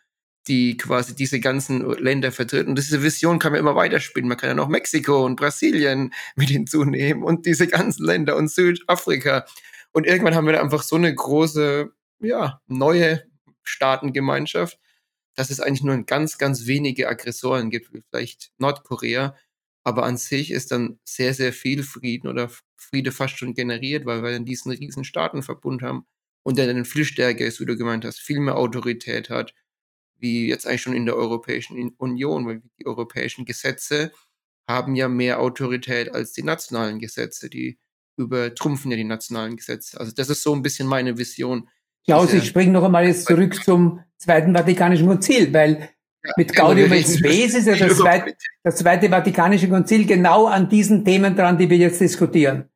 die 0.48 0.76
quasi 0.76 1.14
diese 1.14 1.38
ganzen 1.38 1.88
Länder 2.00 2.32
vertritt. 2.32 2.66
Und 2.66 2.76
diese 2.76 3.03
Vision 3.03 3.38
kann 3.38 3.53
man 3.53 3.61
immer 3.61 3.76
weiterspielen. 3.76 4.28
Man 4.28 4.36
kann 4.36 4.50
ja 4.50 4.55
noch 4.55 4.68
Mexiko 4.68 5.24
und 5.24 5.36
Brasilien 5.36 6.12
mit 6.34 6.48
hinzunehmen 6.48 7.22
und 7.22 7.46
diese 7.46 7.68
ganzen 7.68 8.05
Länder 8.05 8.36
und 8.36 8.50
Südafrika. 8.50 9.46
Und 9.92 10.07
irgendwann 10.07 10.34
haben 10.34 10.46
wir 10.46 10.55
da 10.55 10.61
einfach 10.61 10.82
so 10.82 10.96
eine 10.96 11.14
große, 11.14 11.92
ja, 12.20 12.61
neue 12.66 13.22
Staatengemeinschaft, 13.62 14.80
dass 15.35 15.51
es 15.51 15.61
eigentlich 15.61 15.83
nur 15.83 15.97
ganz, 16.05 16.39
ganz 16.39 16.66
wenige 16.66 17.09
Aggressoren 17.09 17.70
gibt, 17.70 17.93
wie 17.93 18.03
vielleicht 18.11 18.53
Nordkorea. 18.59 19.37
Aber 19.85 20.05
an 20.05 20.16
sich 20.16 20.51
ist 20.51 20.70
dann 20.70 21.01
sehr, 21.05 21.35
sehr 21.35 21.53
viel 21.53 21.83
Frieden 21.83 22.28
oder 22.28 22.51
Friede 22.76 23.12
fast 23.12 23.39
schon 23.39 23.55
generiert, 23.55 24.07
weil 24.07 24.22
wir 24.22 24.30
dann 24.30 24.45
diesen 24.45 24.72
riesen 24.72 25.05
Staatenverbund 25.05 25.83
haben 25.83 26.07
und 26.45 26.59
der 26.59 26.66
dann 26.66 26.85
viel 26.85 27.05
stärker 27.05 27.45
ist, 27.47 27.61
wie 27.61 27.66
du 27.66 27.76
gemeint 27.76 28.05
hast, 28.05 28.20
viel 28.20 28.41
mehr 28.41 28.57
Autorität 28.57 29.30
hat, 29.30 29.55
wie 30.18 30.49
jetzt 30.49 30.66
eigentlich 30.66 30.83
schon 30.83 30.95
in 30.95 31.07
der 31.07 31.16
Europäischen 31.16 31.93
Union, 31.97 32.47
weil 32.47 32.62
die 32.78 32.87
europäischen 32.87 33.45
Gesetze 33.45 34.12
haben 34.68 34.95
ja 34.95 35.09
mehr 35.09 35.41
Autorität 35.41 36.14
als 36.14 36.33
die 36.33 36.45
nationalen 36.45 37.01
Gesetze, 37.01 37.51
die 37.51 37.78
übertrumpfen 38.16 38.91
ja 38.91 38.97
die 38.97 39.05
nationalen 39.05 39.57
Gesetze. 39.57 39.99
Also 39.99 40.12
das 40.12 40.28
ist 40.30 40.43
so 40.43 40.55
ein 40.55 40.62
bisschen 40.62 40.87
meine 40.87 41.18
Vision, 41.18 41.68
Klaus, 42.05 42.32
ich 42.32 42.46
springe 42.46 42.72
noch 42.72 42.84
einmal 42.84 43.07
jetzt 43.07 43.26
zurück 43.26 43.62
zum 43.64 44.00
Zweiten 44.18 44.55
Vatikanischen 44.55 45.07
Konzil, 45.07 45.53
weil 45.53 45.88
mit 46.36 46.55
Gaudium 46.55 46.92
et 46.92 47.07
Spes 47.07 47.55
ist 47.55 47.66
ja 47.66 47.76
das 47.76 47.96
zweite, 47.96 48.34
das 48.62 48.76
zweite 48.76 49.09
Vatikanische 49.09 49.68
Konzil 49.68 50.07
genau 50.07 50.46
an 50.46 50.68
diesen 50.68 51.05
Themen 51.05 51.34
dran, 51.34 51.59
die 51.59 51.68
wir 51.68 51.76
jetzt 51.76 52.00
diskutieren. 52.00 52.68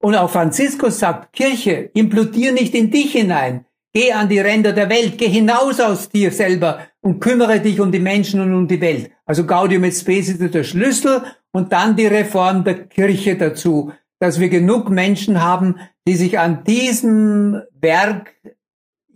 Und 0.00 0.14
auch 0.14 0.30
Franziskus 0.30 0.98
sagt, 0.98 1.32
Kirche, 1.32 1.90
implodier 1.94 2.52
nicht 2.52 2.74
in 2.74 2.90
dich 2.90 3.12
hinein. 3.12 3.64
Geh 3.92 4.12
an 4.12 4.28
die 4.28 4.38
Ränder 4.38 4.72
der 4.72 4.90
Welt, 4.90 5.16
geh 5.16 5.28
hinaus 5.28 5.80
aus 5.80 6.08
dir 6.08 6.30
selber 6.30 6.80
und 7.00 7.18
kümmere 7.18 7.60
dich 7.60 7.80
um 7.80 7.90
die 7.90 7.98
Menschen 7.98 8.40
und 8.40 8.54
um 8.54 8.68
die 8.68 8.80
Welt. 8.80 9.10
Also 9.24 9.46
Gaudium 9.46 9.84
et 9.84 9.94
Spes 9.94 10.28
ist 10.28 10.54
der 10.54 10.64
Schlüssel 10.64 11.22
und 11.50 11.72
dann 11.72 11.96
die 11.96 12.06
Reform 12.06 12.62
der 12.62 12.86
Kirche 12.86 13.36
dazu, 13.36 13.92
dass 14.18 14.38
wir 14.38 14.48
genug 14.48 14.90
Menschen 14.90 15.42
haben, 15.42 15.76
die 16.06 16.14
sich 16.14 16.38
an 16.38 16.62
diesem 16.64 17.62
Werk 17.80 18.34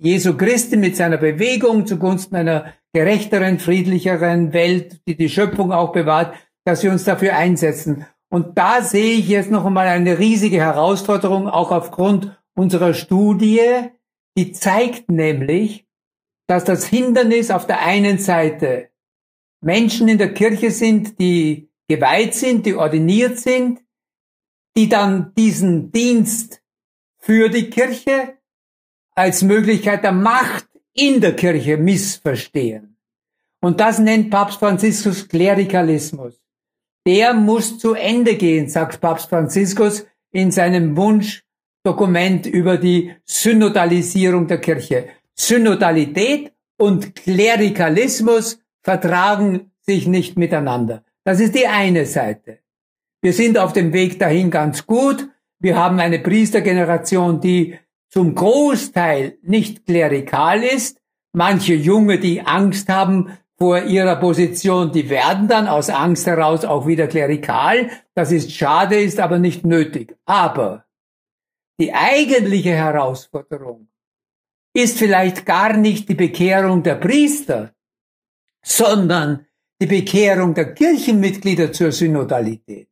Jesu 0.03 0.35
Christi 0.35 0.79
mit 0.79 0.97
seiner 0.97 1.19
Bewegung 1.19 1.87
zugunsten 1.87 2.35
einer 2.35 2.73
gerechteren, 2.95 3.59
friedlicheren 3.59 4.55
Welt, 4.55 5.03
die 5.07 5.15
die 5.15 5.29
Schöpfung 5.29 5.73
auch 5.73 5.93
bewahrt, 5.93 6.35
dass 6.65 6.83
wir 6.83 6.91
uns 6.91 7.05
dafür 7.05 7.37
einsetzen. 7.37 8.07
Und 8.31 8.57
da 8.57 8.83
sehe 8.83 9.19
ich 9.19 9.29
jetzt 9.29 9.51
noch 9.51 9.67
einmal 9.67 9.89
eine 9.89 10.19
riesige 10.19 10.57
Herausforderung, 10.57 11.49
auch 11.49 11.71
aufgrund 11.71 12.35
unserer 12.55 12.95
Studie, 12.95 13.61
die 14.39 14.53
zeigt 14.53 15.11
nämlich, 15.11 15.87
dass 16.47 16.65
das 16.65 16.87
Hindernis 16.87 17.51
auf 17.51 17.67
der 17.67 17.83
einen 17.83 18.17
Seite 18.17 18.89
Menschen 19.61 20.09
in 20.09 20.17
der 20.17 20.33
Kirche 20.33 20.71
sind, 20.71 21.21
die 21.21 21.69
geweiht 21.89 22.35
sind, 22.35 22.65
die 22.65 22.75
ordiniert 22.75 23.39
sind, 23.39 23.81
die 24.79 24.89
dann 24.89 25.35
diesen 25.37 25.93
Dienst 25.93 26.63
für 27.19 27.51
die 27.51 27.69
Kirche 27.69 28.40
als 29.21 29.43
Möglichkeit 29.43 30.03
der 30.03 30.13
Macht 30.13 30.67
in 30.95 31.21
der 31.21 31.37
Kirche 31.37 31.77
missverstehen. 31.77 32.97
Und 33.61 33.79
das 33.79 33.99
nennt 33.99 34.31
Papst 34.31 34.59
Franziskus 34.59 35.29
Klerikalismus. 35.29 36.41
Der 37.07 37.35
muss 37.35 37.79
zu 37.79 37.93
Ende 37.93 38.37
gehen, 38.37 38.71
sagt 38.71 38.99
Papst 39.03 39.29
Franziskus 39.29 40.07
in 40.33 40.51
seinem 40.51 40.97
Wunschdokument 40.97 42.47
über 42.47 42.79
die 42.79 43.15
Synodalisierung 43.27 44.47
der 44.47 44.59
Kirche. 44.59 45.09
Synodalität 45.35 46.55
und 46.79 47.15
Klerikalismus 47.15 48.59
vertragen 48.83 49.71
sich 49.83 50.07
nicht 50.07 50.39
miteinander. 50.39 51.05
Das 51.25 51.41
ist 51.41 51.55
die 51.55 51.67
eine 51.67 52.07
Seite. 52.07 52.61
Wir 53.21 53.35
sind 53.35 53.59
auf 53.59 53.75
dem 53.75 53.93
Weg 53.93 54.19
dahin 54.19 54.51
ganz 54.51 54.87
gut. 54.87 55.29
Wir 55.59 55.77
haben 55.77 56.01
eine 56.01 56.21
Priestergeneration, 56.21 57.43
die 57.43 57.79
zum 58.11 58.35
Großteil 58.35 59.39
nicht 59.43 59.87
klerikal 59.87 60.63
ist. 60.63 61.01
Manche 61.33 61.75
Junge, 61.75 62.19
die 62.19 62.43
Angst 62.43 62.89
haben 62.89 63.39
vor 63.57 63.83
ihrer 63.83 64.17
Position, 64.17 64.91
die 64.91 65.11
werden 65.11 65.47
dann 65.47 65.69
aus 65.69 65.91
Angst 65.91 66.27
heraus 66.27 66.65
auch 66.65 66.87
wieder 66.87 67.07
klerikal. 67.07 67.91
Das 68.15 68.33
ist 68.33 68.53
schade, 68.53 69.01
ist 69.01 69.21
aber 69.21 69.39
nicht 69.39 69.65
nötig. 69.65 70.17
Aber 70.25 70.87
die 71.79 71.93
eigentliche 71.95 72.73
Herausforderung 72.73 73.89
ist 74.75 74.99
vielleicht 74.99 75.47
gar 75.47 75.77
nicht 75.77 76.09
die 76.09 76.15
Bekehrung 76.15 76.83
der 76.83 76.97
Priester, 76.97 77.75
sondern 78.63 79.47
die 79.81 79.87
Bekehrung 79.87 80.55
der 80.55 80.75
Kirchenmitglieder 80.75 81.73
zur 81.73 81.93
Synodalität. 81.93 82.89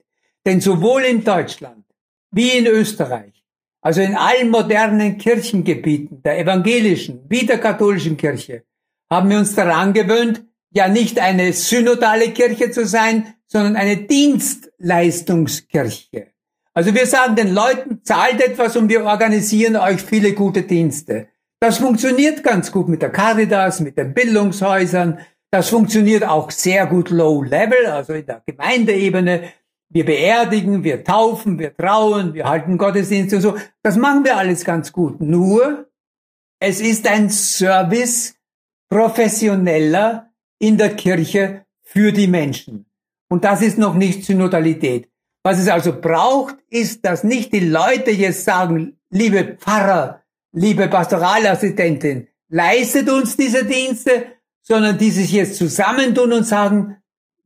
Denn 0.47 0.61
sowohl 0.61 1.03
in 1.03 1.25
Deutschland 1.25 1.85
wie 2.31 2.51
in 2.51 2.67
Österreich 2.67 3.38
also 3.81 4.01
in 4.01 4.17
allen 4.17 4.51
modernen 4.51 5.19
Kirchengebieten, 5.19 6.23
der 6.23 6.39
evangelischen 6.39 7.25
wie 7.29 7.47
der 7.47 7.59
katholischen 7.59 8.17
Kirche, 8.17 8.65
haben 9.11 9.31
wir 9.31 9.39
uns 9.39 9.55
daran 9.55 9.93
gewöhnt, 9.93 10.45
ja 10.71 10.89
nicht 10.89 11.19
eine 11.19 11.53
synodale 11.53 12.31
Kirche 12.33 12.71
zu 12.71 12.87
sein, 12.87 13.35
sondern 13.47 13.77
eine 13.77 13.97
Dienstleistungskirche. 13.97 16.29
Also 16.75 16.95
wir 16.95 17.07
sagen 17.07 17.35
den 17.35 17.55
Leuten, 17.55 18.05
zahlt 18.05 18.41
etwas 18.41 18.77
und 18.77 18.89
wir 18.89 19.05
organisieren 19.05 19.75
euch 19.77 20.03
viele 20.03 20.35
gute 20.35 20.63
Dienste. 20.63 21.29
Das 21.61 21.79
funktioniert 21.79 22.45
ganz 22.45 22.71
gut 22.71 22.89
mit 22.89 23.03
der 23.03 23.11
Caritas, 23.11 23.81
mit 23.81 23.99
den 23.99 24.15
Bildungshäusern. 24.15 25.19
Das 25.51 25.71
funktioniert 25.71 26.25
auch 26.25 26.51
sehr 26.51 26.87
gut 26.87 27.11
low 27.11 27.43
level, 27.43 27.87
also 27.87 28.13
in 28.13 28.27
der 28.27 28.43
Gemeindeebene. 28.47 29.45
Wir 29.91 30.05
beerdigen, 30.05 30.85
wir 30.85 31.03
taufen, 31.03 31.59
wir 31.59 31.75
trauen, 31.77 32.35
wir 32.35 32.45
halten 32.45 32.77
Gottesdienste 32.77 33.37
und 33.37 33.43
so. 33.43 33.57
Das 33.83 33.97
machen 33.97 34.25
wir 34.25 34.37
alles 34.37 34.65
ganz 34.65 34.93
gut. 34.93 35.21
Nur, 35.21 35.89
es 36.61 36.81
ist 36.81 37.07
ein 37.07 37.31
Service 37.31 38.37
professioneller 38.91 40.31
in 40.59 40.77
der 40.77 40.95
Kirche 40.95 41.65
für 41.83 42.13
die 42.13 42.27
Menschen. 42.27 42.87
Und 43.31 43.45
das 43.45 43.63
ist 43.63 43.79
noch 43.79 43.95
nicht 43.95 44.25
Synodalität. 44.25 45.09
Was 45.43 45.59
es 45.59 45.69
also 45.69 45.99
braucht, 45.99 46.57
ist, 46.69 47.05
dass 47.05 47.25
nicht 47.25 47.53
die 47.53 47.61
Leute 47.61 48.11
jetzt 48.11 48.45
sagen, 48.45 48.99
liebe 49.11 49.57
Pfarrer, 49.59 50.23
liebe 50.53 50.89
Pastoralassistentin, 50.89 52.29
leistet 52.51 53.09
uns 53.09 53.37
diese 53.37 53.65
Dienste, 53.65 54.27
sondern 54.63 54.99
die 54.99 55.11
sich 55.11 55.33
jetzt 55.33 55.57
zusammentun 55.57 56.33
und 56.33 56.45
sagen, 56.45 56.98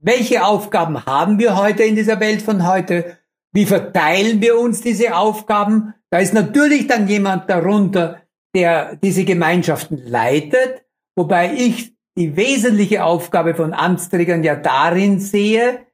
welche 0.03 0.45
Aufgaben 0.45 1.07
haben 1.07 1.39
wir 1.39 1.57
heute 1.57 1.85
in 1.85 1.95
dieser 1.95 2.21
Welt 2.21 2.43
von 2.43 2.67
heute? 2.67 3.19
Wie 3.53 3.67
verteilen 3.67 4.41
wir 4.41 4.59
uns 4.59 4.81
diese 4.81 5.17
Aufgaben? 5.17 5.95
Da 6.11 6.19
ist 6.19 6.35
natürlich 6.35 6.89
dann 6.89 7.09
jemand 7.09 7.49
darunter, 7.49 8.21
der 8.55 8.97
diese 8.97 9.25
Gemeinschaften 9.25 9.99
leitet, 10.05 10.85
wobei 11.17 11.55
ich 11.55 11.95
die 12.19 12.37
wesentliche 12.37 13.05
Aufgabe 13.05 13.55
von 13.55 13.73
Amtsträgern 13.73 14.43
ja 14.43 14.57
darin 14.57 15.21
sehe, 15.21 15.87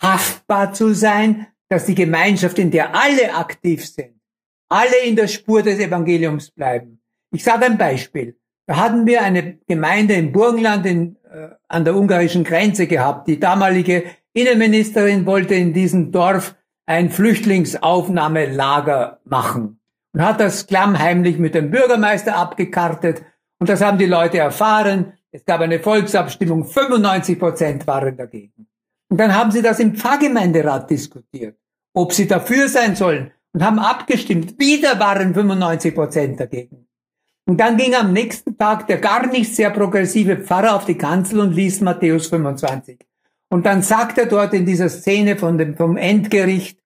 haftbar 0.00 0.72
zu 0.72 0.94
sein, 0.94 1.46
dass 1.68 1.86
die 1.86 1.94
Gemeinschaft, 1.94 2.58
in 2.58 2.70
der 2.70 2.94
alle 2.94 3.34
aktiv 3.34 3.88
sind, 3.88 4.20
alle 4.68 4.98
in 5.04 5.16
der 5.16 5.28
Spur 5.28 5.62
des 5.62 5.78
Evangeliums 5.78 6.50
bleiben. 6.50 7.00
Ich 7.32 7.42
sage 7.42 7.64
ein 7.64 7.78
Beispiel. 7.78 8.38
Da 8.66 8.76
hatten 8.76 9.06
wir 9.06 9.22
eine 9.22 9.58
Gemeinde 9.66 10.14
im 10.14 10.30
Burgenland 10.32 10.86
in, 10.86 11.16
äh, 11.30 11.48
an 11.68 11.84
der 11.84 11.94
ungarischen 11.96 12.44
Grenze 12.44 12.86
gehabt. 12.86 13.28
Die 13.28 13.38
damalige 13.38 14.04
Innenministerin 14.32 15.26
wollte 15.26 15.54
in 15.54 15.74
diesem 15.74 16.12
Dorf 16.12 16.54
ein 16.86 17.10
Flüchtlingsaufnahmelager 17.10 19.20
machen 19.24 19.80
und 20.12 20.22
hat 20.22 20.40
das 20.40 20.66
klammheimlich 20.66 21.38
mit 21.38 21.54
dem 21.54 21.70
Bürgermeister 21.70 22.36
abgekartet. 22.36 23.22
Und 23.58 23.68
das 23.68 23.82
haben 23.82 23.98
die 23.98 24.06
Leute 24.06 24.38
erfahren. 24.38 25.12
Es 25.30 25.44
gab 25.44 25.60
eine 25.60 25.80
Volksabstimmung, 25.80 26.64
95 26.64 27.38
Prozent 27.38 27.86
waren 27.86 28.16
dagegen. 28.16 28.66
Und 29.10 29.18
dann 29.18 29.34
haben 29.34 29.50
sie 29.50 29.60
das 29.62 29.80
im 29.80 29.94
Pfarrgemeinderat 29.94 30.90
diskutiert, 30.90 31.58
ob 31.92 32.12
sie 32.12 32.26
dafür 32.26 32.68
sein 32.68 32.96
sollen 32.96 33.32
und 33.52 33.62
haben 33.62 33.78
abgestimmt. 33.78 34.58
Wieder 34.58 34.98
waren 34.98 35.34
95 35.34 35.94
Prozent 35.94 36.40
dagegen. 36.40 36.88
Und 37.46 37.58
dann 37.58 37.76
ging 37.76 37.94
am 37.94 38.12
nächsten 38.12 38.56
Tag 38.56 38.86
der 38.86 38.98
gar 38.98 39.26
nicht 39.26 39.54
sehr 39.54 39.70
progressive 39.70 40.38
Pfarrer 40.38 40.76
auf 40.76 40.86
die 40.86 40.96
Kanzel 40.96 41.40
und 41.40 41.52
liest 41.52 41.82
Matthäus 41.82 42.28
25. 42.28 42.98
Und 43.50 43.66
dann 43.66 43.82
sagt 43.82 44.18
er 44.18 44.26
dort 44.26 44.54
in 44.54 44.64
dieser 44.64 44.88
Szene 44.88 45.36
von 45.36 45.58
dem, 45.58 45.76
vom 45.76 45.96
Endgericht, 45.96 46.80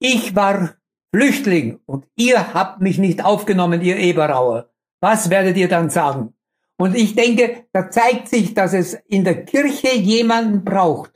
ich 0.00 0.34
war 0.34 0.74
Flüchtling 1.14 1.78
und 1.86 2.06
ihr 2.16 2.54
habt 2.54 2.80
mich 2.80 2.98
nicht 2.98 3.24
aufgenommen, 3.24 3.82
ihr 3.82 3.96
Eberauer. 3.96 4.70
Was 5.00 5.30
werdet 5.30 5.56
ihr 5.56 5.68
dann 5.68 5.90
sagen? 5.90 6.34
Und 6.78 6.96
ich 6.96 7.14
denke, 7.14 7.66
da 7.72 7.90
zeigt 7.90 8.28
sich, 8.28 8.54
dass 8.54 8.72
es 8.72 8.94
in 9.06 9.24
der 9.24 9.44
Kirche 9.44 9.94
jemanden 9.96 10.64
braucht, 10.64 11.12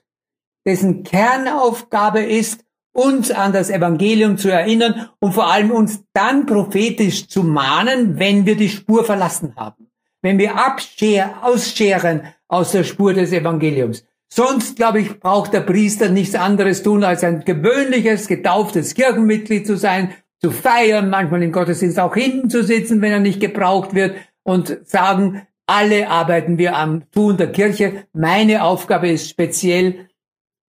dessen 0.65 1.03
Kernaufgabe 1.03 2.23
ist, 2.23 2.65
uns 2.97 3.31
an 3.31 3.53
das 3.53 3.69
Evangelium 3.69 4.39
zu 4.39 4.51
erinnern 4.51 5.11
und 5.21 5.33
vor 5.33 5.53
allem 5.53 5.71
uns 5.71 6.03
dann 6.15 6.47
prophetisch 6.47 7.29
zu 7.29 7.43
mahnen, 7.43 8.19
wenn 8.19 8.47
wir 8.47 8.57
die 8.57 8.71
Spur 8.71 9.05
verlassen 9.05 9.55
haben. 9.57 9.91
Wenn 10.23 10.39
wir 10.39 10.57
abscher, 10.57 11.35
ausscheren 11.43 12.23
aus 12.49 12.73
der 12.73 12.85
Spur 12.85 13.13
des 13.13 13.33
Evangeliums. 13.33 14.05
Sonst, 14.29 14.77
glaube 14.77 15.01
ich, 15.01 15.21
braucht 15.21 15.53
der 15.53 15.61
Priester 15.61 16.09
nichts 16.09 16.35
anderes 16.35 16.83
tun, 16.83 17.05
als 17.05 17.23
ein 17.23 17.45
gewöhnliches, 17.45 18.29
getauftes 18.29 18.95
Kirchenmitglied 18.95 19.67
zu 19.67 19.77
sein, 19.77 20.15
zu 20.41 20.51
feiern, 20.51 21.11
manchmal 21.11 21.43
im 21.43 21.53
Gottesdienst 21.53 22.01
auch 22.01 22.15
hinten 22.15 22.51
zu 22.51 22.65
sitzen, 22.65 23.03
wenn 23.03 23.13
er 23.13 23.21
nicht 23.21 23.41
gebraucht 23.41 23.95
wird 23.95 24.17
und 24.43 24.79
sagen, 24.85 25.43
alle 25.67 26.09
arbeiten 26.09 26.59
wir 26.59 26.77
am 26.77 27.11
Tun 27.11 27.37
der 27.37 27.53
Kirche. 27.53 28.07
Meine 28.13 28.65
Aufgabe 28.65 29.09
ist 29.11 29.29
speziell, 29.29 30.09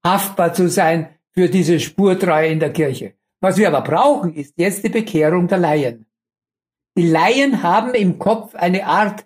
haftbar 0.04 0.54
zu 0.54 0.70
sein 0.70 1.10
für 1.38 1.50
diese 1.50 1.80
Spurtreue 1.80 2.48
in 2.48 2.60
der 2.60 2.74
Kirche. 2.74 3.14
Was 3.42 3.58
wir 3.58 3.68
aber 3.68 3.82
brauchen, 3.82 4.34
ist 4.34 4.56
jetzt 4.58 4.84
die 4.84 4.90
Bekehrung 4.90 5.48
der 5.48 5.60
Laien. 5.60 6.08
Die 6.98 7.08
Laien 7.08 7.62
haben 7.62 7.94
im 7.94 8.18
Kopf 8.18 8.56
eine 8.56 8.88
Art 8.88 9.24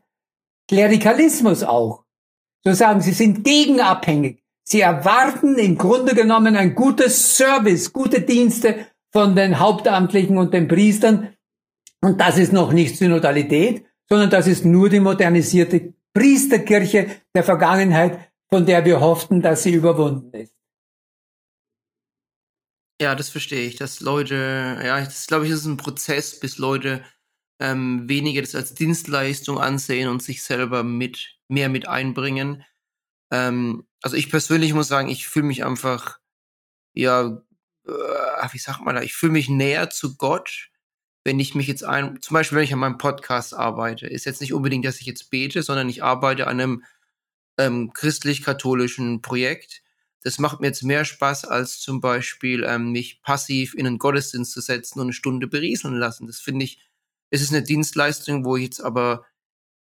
Klerikalismus 0.67 1.63
auch. 1.63 2.03
So 2.65 2.73
sagen, 2.73 2.99
sie 2.99 3.13
sind 3.13 3.45
gegenabhängig. 3.45 4.43
Sie 4.63 4.81
erwarten 4.81 5.55
im 5.55 5.77
Grunde 5.77 6.13
genommen 6.13 6.57
ein 6.57 6.75
gutes 6.75 7.37
Service, 7.37 7.93
gute 7.93 8.19
Dienste 8.19 8.87
von 9.13 9.33
den 9.33 9.59
Hauptamtlichen 9.59 10.37
und 10.37 10.53
den 10.53 10.67
Priestern. 10.67 11.29
Und 12.01 12.19
das 12.19 12.37
ist 12.37 12.51
noch 12.51 12.73
nicht 12.73 12.97
Synodalität, 12.97 13.85
sondern 14.09 14.29
das 14.29 14.47
ist 14.47 14.65
nur 14.65 14.89
die 14.89 14.99
modernisierte 14.99 15.93
Priesterkirche 16.13 17.07
der 17.33 17.43
Vergangenheit, 17.45 18.19
von 18.49 18.65
der 18.65 18.83
wir 18.83 18.99
hofften, 18.99 19.41
dass 19.41 19.63
sie 19.63 19.73
überwunden 19.73 20.37
ist. 20.37 20.60
Ja, 23.01 23.15
das 23.15 23.29
verstehe 23.29 23.65
ich, 23.67 23.77
dass 23.77 23.99
Leute, 23.99 24.79
ja, 24.85 25.03
das 25.03 25.25
glaube 25.25 25.47
ich, 25.47 25.51
ist 25.51 25.65
ein 25.65 25.75
Prozess, 25.77 26.39
bis 26.39 26.59
Leute 26.59 27.03
ähm, 27.59 28.07
weniger 28.07 28.41
das 28.41 28.53
als 28.53 28.75
Dienstleistung 28.75 29.57
ansehen 29.59 30.07
und 30.07 30.21
sich 30.21 30.43
selber 30.43 30.83
mit 30.83 31.39
mehr 31.47 31.67
mit 31.67 31.87
einbringen. 31.87 32.63
Ähm, 33.31 33.87
also 34.03 34.15
ich 34.15 34.29
persönlich 34.29 34.75
muss 34.75 34.87
sagen, 34.87 35.09
ich 35.09 35.27
fühle 35.27 35.47
mich 35.47 35.65
einfach, 35.65 36.19
ja, 36.93 37.41
äh, 37.87 37.91
wie 38.51 38.59
sagt 38.59 38.81
man 38.81 38.93
da, 38.95 39.01
ich 39.01 39.15
fühle 39.15 39.33
mich 39.33 39.49
näher 39.49 39.89
zu 39.89 40.15
Gott, 40.17 40.69
wenn 41.23 41.39
ich 41.39 41.55
mich 41.55 41.65
jetzt 41.65 41.83
ein, 41.83 42.21
zum 42.21 42.35
Beispiel 42.35 42.57
wenn 42.57 42.65
ich 42.65 42.73
an 42.73 42.79
meinem 42.79 42.99
Podcast 42.99 43.55
arbeite, 43.55 44.05
ist 44.05 44.25
jetzt 44.25 44.41
nicht 44.41 44.53
unbedingt, 44.53 44.85
dass 44.85 44.99
ich 45.01 45.07
jetzt 45.07 45.31
bete, 45.31 45.63
sondern 45.63 45.89
ich 45.89 46.03
arbeite 46.03 46.45
an 46.45 46.59
einem 46.59 46.83
ähm, 47.57 47.93
christlich-katholischen 47.93 49.23
Projekt 49.23 49.80
das 50.23 50.39
macht 50.39 50.59
mir 50.59 50.67
jetzt 50.67 50.83
mehr 50.83 51.05
Spaß, 51.05 51.45
als 51.45 51.79
zum 51.79 51.99
Beispiel 51.99 52.63
ähm, 52.63 52.91
mich 52.91 53.21
passiv 53.21 53.73
in 53.73 53.87
einen 53.87 53.97
Gottesdienst 53.97 54.51
zu 54.51 54.61
setzen 54.61 54.99
und 54.99 55.07
eine 55.07 55.13
Stunde 55.13 55.47
berieseln 55.47 55.95
lassen. 55.95 56.27
Das 56.27 56.39
finde 56.39 56.65
ich, 56.65 56.79
es 57.31 57.41
ist 57.41 57.51
eine 57.51 57.63
Dienstleistung, 57.63 58.45
wo 58.45 58.55
ich 58.55 58.63
jetzt 58.63 58.81
aber 58.81 59.25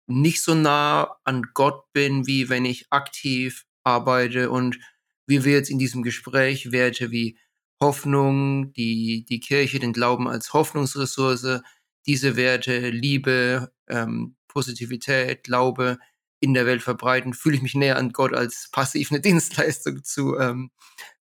nicht 0.08 0.42
so 0.42 0.56
nah 0.56 1.18
an 1.24 1.44
Gott 1.54 1.92
bin, 1.94 2.28
wie 2.28 2.50
wenn 2.50 2.66
ich 2.66 2.88
aktiv 2.92 3.66
arbeite 3.84 4.50
und 4.50 4.80
wie 5.28 5.44
wir 5.46 5.54
jetzt 5.54 5.70
in 5.70 5.80
diesem 5.80 6.04
Gespräch 6.04 6.72
Werte 6.72 7.12
wie 7.12 7.38
Hoffnung, 7.82 8.74
die, 8.74 9.26
die 9.26 9.40
Kirche, 9.40 9.80
den 9.80 9.94
Glauben 9.94 10.28
als 10.28 10.54
Hoffnungsressource, 10.54 11.62
diese 12.06 12.36
Werte, 12.36 12.90
Liebe, 12.90 13.72
ähm, 13.88 14.36
Positivität, 14.48 15.44
Glaube, 15.44 16.00
in 16.40 16.54
der 16.54 16.66
Welt 16.66 16.84
verbreiten, 16.84 17.34
fühle 17.34 17.56
ich 17.56 17.62
mich 17.62 17.76
näher 17.76 17.98
an 17.98 18.12
Gott 18.12 18.34
als 18.34 18.70
passiv 18.72 19.12
eine 19.12 19.22
Dienstleistung 19.22 20.04
zu, 20.04 20.38
ähm, 20.38 20.72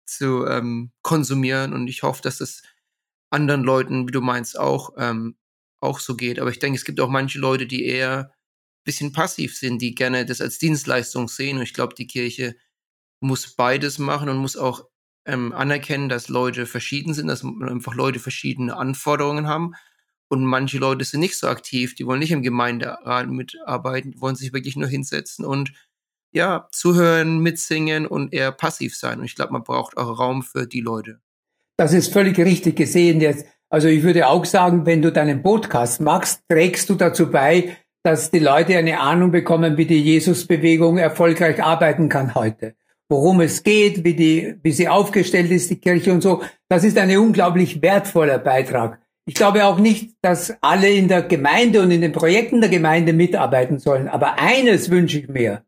zu 0.04 0.46
ähm, 0.46 0.92
konsumieren. 1.02 1.72
Und 1.72 1.88
ich 1.88 2.02
hoffe, 2.02 2.22
dass 2.22 2.40
es 2.40 2.62
anderen 3.30 3.62
Leuten, 3.62 4.06
wie 4.06 4.12
du 4.12 4.20
meinst, 4.20 4.58
auch, 4.58 4.90
ähm, 4.96 5.36
auch 5.80 5.98
so 6.00 6.16
geht. 6.16 6.38
Aber 6.38 6.50
ich 6.50 6.58
denke, 6.58 6.78
es 6.78 6.84
gibt 6.84 7.00
auch 7.00 7.08
manche 7.08 7.38
Leute, 7.38 7.66
die 7.66 7.84
eher 7.84 8.30
ein 8.30 8.84
bisschen 8.84 9.12
passiv 9.12 9.56
sind, 9.56 9.80
die 9.80 9.94
gerne 9.94 10.26
das 10.26 10.40
als 10.40 10.58
Dienstleistung 10.58 11.28
sehen. 11.28 11.56
Und 11.56 11.62
ich 11.62 11.74
glaube, 11.74 11.94
die 11.94 12.06
Kirche 12.06 12.56
muss 13.20 13.54
beides 13.54 13.98
machen 13.98 14.28
und 14.28 14.36
muss 14.38 14.56
auch 14.56 14.88
ähm, 15.26 15.52
anerkennen, 15.52 16.08
dass 16.08 16.28
Leute 16.28 16.66
verschieden 16.66 17.14
sind, 17.14 17.28
dass 17.28 17.44
einfach 17.44 17.94
Leute 17.94 18.18
verschiedene 18.18 18.76
Anforderungen 18.76 19.46
haben 19.46 19.74
und 20.28 20.44
manche 20.44 20.78
Leute 20.78 21.04
sind 21.04 21.20
nicht 21.20 21.38
so 21.38 21.48
aktiv, 21.48 21.94
die 21.94 22.06
wollen 22.06 22.20
nicht 22.20 22.32
im 22.32 22.42
Gemeinderat 22.42 23.28
mitarbeiten, 23.28 24.20
wollen 24.20 24.36
sich 24.36 24.52
wirklich 24.52 24.76
nur 24.76 24.88
hinsetzen 24.88 25.44
und 25.44 25.72
ja, 26.32 26.66
zuhören, 26.72 27.38
mitsingen 27.38 28.06
und 28.06 28.32
eher 28.32 28.50
passiv 28.50 28.96
sein. 28.96 29.20
Und 29.20 29.24
ich 29.24 29.36
glaube, 29.36 29.52
man 29.52 29.62
braucht 29.62 29.96
auch 29.96 30.18
Raum 30.18 30.42
für 30.42 30.66
die 30.66 30.80
Leute. 30.80 31.20
Das 31.76 31.92
ist 31.92 32.12
völlig 32.12 32.38
richtig 32.38 32.76
gesehen 32.76 33.20
jetzt. 33.20 33.46
Also 33.70 33.88
ich 33.88 34.02
würde 34.02 34.28
auch 34.28 34.44
sagen, 34.44 34.86
wenn 34.86 35.02
du 35.02 35.12
deinen 35.12 35.42
Podcast 35.42 36.00
machst, 36.00 36.42
trägst 36.48 36.90
du 36.90 36.94
dazu 36.94 37.30
bei, 37.30 37.76
dass 38.04 38.30
die 38.30 38.38
Leute 38.38 38.76
eine 38.76 39.00
Ahnung 39.00 39.30
bekommen, 39.30 39.76
wie 39.76 39.86
die 39.86 40.02
Jesusbewegung 40.02 40.98
erfolgreich 40.98 41.62
arbeiten 41.62 42.08
kann 42.08 42.34
heute. 42.34 42.74
Worum 43.08 43.40
es 43.40 43.62
geht, 43.62 44.04
wie 44.04 44.14
die, 44.14 44.56
wie 44.62 44.72
sie 44.72 44.88
aufgestellt 44.88 45.50
ist, 45.50 45.70
die 45.70 45.80
Kirche 45.80 46.12
und 46.12 46.22
so. 46.22 46.42
Das 46.68 46.84
ist 46.84 46.98
ein 46.98 47.16
unglaublich 47.16 47.80
wertvoller 47.82 48.38
Beitrag. 48.38 49.00
Ich 49.26 49.34
glaube 49.34 49.64
auch 49.64 49.78
nicht, 49.78 50.16
dass 50.20 50.54
alle 50.60 50.90
in 50.90 51.08
der 51.08 51.22
Gemeinde 51.22 51.80
und 51.80 51.90
in 51.90 52.02
den 52.02 52.12
Projekten 52.12 52.60
der 52.60 52.70
Gemeinde 52.70 53.12
mitarbeiten 53.12 53.78
sollen. 53.78 54.08
Aber 54.08 54.38
eines 54.38 54.90
wünsche 54.90 55.18
ich 55.18 55.28
mir. 55.28 55.64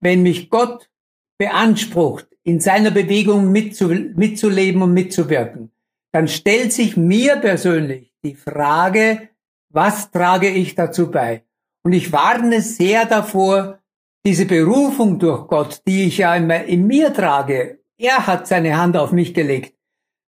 Wenn 0.00 0.22
mich 0.22 0.48
Gott 0.48 0.90
beansprucht, 1.38 2.28
in 2.44 2.60
seiner 2.60 2.90
Bewegung 2.90 3.50
mitzuleben 3.52 4.82
und 4.82 4.92
mitzuwirken, 4.92 5.70
dann 6.12 6.28
stellt 6.28 6.72
sich 6.72 6.96
mir 6.96 7.36
persönlich 7.36 8.12
die 8.22 8.34
Frage, 8.34 9.30
was 9.70 10.10
trage 10.10 10.48
ich 10.48 10.74
dazu 10.74 11.10
bei? 11.10 11.44
Und 11.82 11.92
ich 11.92 12.12
warne 12.12 12.62
sehr 12.62 13.04
davor, 13.06 13.80
diese 14.24 14.46
Berufung 14.46 15.18
durch 15.18 15.48
Gott, 15.48 15.82
die 15.86 16.04
ich 16.04 16.18
ja 16.18 16.34
in 16.34 16.86
mir 16.86 17.12
trage, 17.12 17.80
er 17.98 18.26
hat 18.26 18.46
seine 18.46 18.76
Hand 18.76 18.96
auf 18.96 19.12
mich 19.12 19.34
gelegt, 19.34 19.73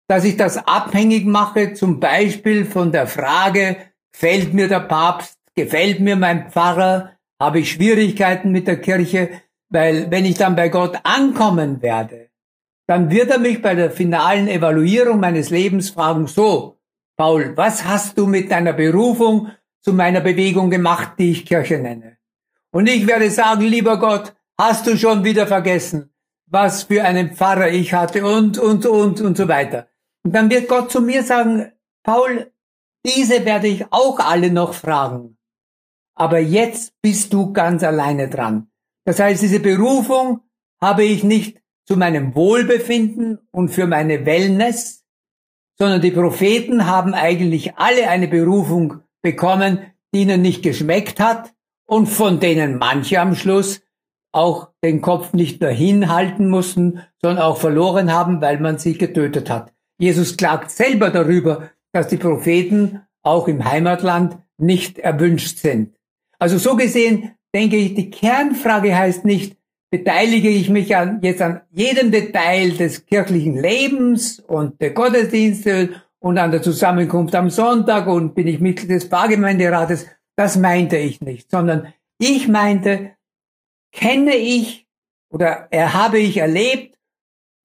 dass 0.08 0.24
ich 0.24 0.36
das 0.36 0.56
abhängig 0.56 1.26
mache, 1.26 1.74
zum 1.74 2.00
Beispiel 2.00 2.64
von 2.64 2.92
der 2.92 3.06
Frage, 3.06 3.76
gefällt 4.12 4.54
mir 4.54 4.68
der 4.68 4.80
Papst, 4.80 5.38
gefällt 5.54 6.00
mir 6.00 6.16
mein 6.16 6.50
Pfarrer, 6.50 7.12
habe 7.40 7.60
ich 7.60 7.72
Schwierigkeiten 7.72 8.52
mit 8.52 8.66
der 8.66 8.80
Kirche, 8.80 9.30
weil 9.68 10.10
wenn 10.10 10.24
ich 10.24 10.36
dann 10.36 10.56
bei 10.56 10.68
Gott 10.68 11.00
ankommen 11.02 11.82
werde, 11.82 12.30
dann 12.86 13.10
wird 13.10 13.30
er 13.30 13.38
mich 13.38 13.60
bei 13.60 13.74
der 13.74 13.90
finalen 13.90 14.46
Evaluierung 14.48 15.18
meines 15.18 15.50
Lebens 15.50 15.90
fragen, 15.90 16.26
so, 16.28 16.78
Paul, 17.16 17.56
was 17.56 17.84
hast 17.84 18.16
du 18.16 18.26
mit 18.26 18.50
deiner 18.50 18.74
Berufung 18.74 19.50
zu 19.80 19.92
meiner 19.92 20.20
Bewegung 20.20 20.70
gemacht, 20.70 21.14
die 21.18 21.32
ich 21.32 21.46
Kirche 21.46 21.78
nenne? 21.78 22.18
Und 22.70 22.88
ich 22.88 23.06
werde 23.06 23.30
sagen, 23.30 23.62
lieber 23.62 23.98
Gott, 23.98 24.34
hast 24.58 24.86
du 24.86 24.96
schon 24.96 25.24
wieder 25.24 25.46
vergessen, 25.46 26.10
was 26.46 26.84
für 26.84 27.04
einen 27.04 27.34
Pfarrer 27.34 27.70
ich 27.70 27.92
hatte 27.92 28.24
und, 28.24 28.58
und, 28.58 28.86
und, 28.86 29.20
und 29.20 29.36
so 29.36 29.48
weiter. 29.48 29.88
Und 30.26 30.32
dann 30.32 30.50
wird 30.50 30.68
Gott 30.68 30.90
zu 30.90 31.00
mir 31.00 31.22
sagen, 31.22 31.70
Paul, 32.02 32.50
diese 33.04 33.44
werde 33.44 33.68
ich 33.68 33.92
auch 33.92 34.18
alle 34.18 34.50
noch 34.50 34.74
fragen. 34.74 35.38
Aber 36.16 36.40
jetzt 36.40 37.00
bist 37.00 37.32
du 37.32 37.52
ganz 37.52 37.84
alleine 37.84 38.28
dran. 38.28 38.66
Das 39.04 39.20
heißt, 39.20 39.40
diese 39.40 39.60
Berufung 39.60 40.40
habe 40.80 41.04
ich 41.04 41.22
nicht 41.22 41.62
zu 41.84 41.96
meinem 41.96 42.34
Wohlbefinden 42.34 43.38
und 43.52 43.68
für 43.68 43.86
meine 43.86 44.26
Wellness, 44.26 45.04
sondern 45.78 46.00
die 46.00 46.10
Propheten 46.10 46.86
haben 46.86 47.14
eigentlich 47.14 47.76
alle 47.76 48.08
eine 48.08 48.26
Berufung 48.26 49.02
bekommen, 49.22 49.78
die 50.12 50.22
ihnen 50.22 50.42
nicht 50.42 50.64
geschmeckt 50.64 51.20
hat 51.20 51.54
und 51.86 52.06
von 52.08 52.40
denen 52.40 52.78
manche 52.78 53.20
am 53.20 53.36
Schluss 53.36 53.80
auch 54.32 54.72
den 54.82 55.02
Kopf 55.02 55.34
nicht 55.34 55.60
nur 55.60 55.70
hinhalten 55.70 56.50
mussten, 56.50 57.00
sondern 57.22 57.44
auch 57.44 57.58
verloren 57.58 58.12
haben, 58.12 58.40
weil 58.40 58.58
man 58.58 58.78
sie 58.78 58.98
getötet 58.98 59.50
hat. 59.50 59.75
Jesus 59.98 60.36
klagt 60.36 60.70
selber 60.70 61.10
darüber, 61.10 61.70
dass 61.92 62.08
die 62.08 62.16
Propheten 62.16 63.02
auch 63.22 63.48
im 63.48 63.64
Heimatland 63.64 64.38
nicht 64.58 64.98
erwünscht 64.98 65.58
sind. 65.58 65.96
Also 66.38 66.58
so 66.58 66.76
gesehen 66.76 67.32
denke 67.54 67.76
ich, 67.76 67.94
die 67.94 68.10
Kernfrage 68.10 68.96
heißt 68.96 69.24
nicht, 69.24 69.56
beteilige 69.90 70.48
ich 70.48 70.68
mich 70.68 70.96
an, 70.96 71.20
jetzt 71.22 71.40
an 71.40 71.62
jedem 71.70 72.10
Detail 72.10 72.70
des 72.70 73.06
kirchlichen 73.06 73.56
Lebens 73.56 74.40
und 74.40 74.80
der 74.80 74.90
Gottesdienste 74.90 76.02
und 76.18 76.38
an 76.38 76.50
der 76.50 76.62
Zusammenkunft 76.62 77.34
am 77.34 77.50
Sonntag 77.50 78.06
und 78.06 78.34
bin 78.34 78.46
ich 78.46 78.60
Mitglied 78.60 78.90
des 78.90 79.04
Pfarrgemeinderates. 79.04 80.06
Das 80.36 80.56
meinte 80.56 80.96
ich 80.96 81.20
nicht, 81.20 81.50
sondern 81.50 81.92
ich 82.18 82.48
meinte, 82.48 83.12
kenne 83.92 84.34
ich 84.34 84.86
oder 85.30 85.68
er 85.70 85.94
habe 85.94 86.18
ich 86.18 86.38
erlebt, 86.38 86.95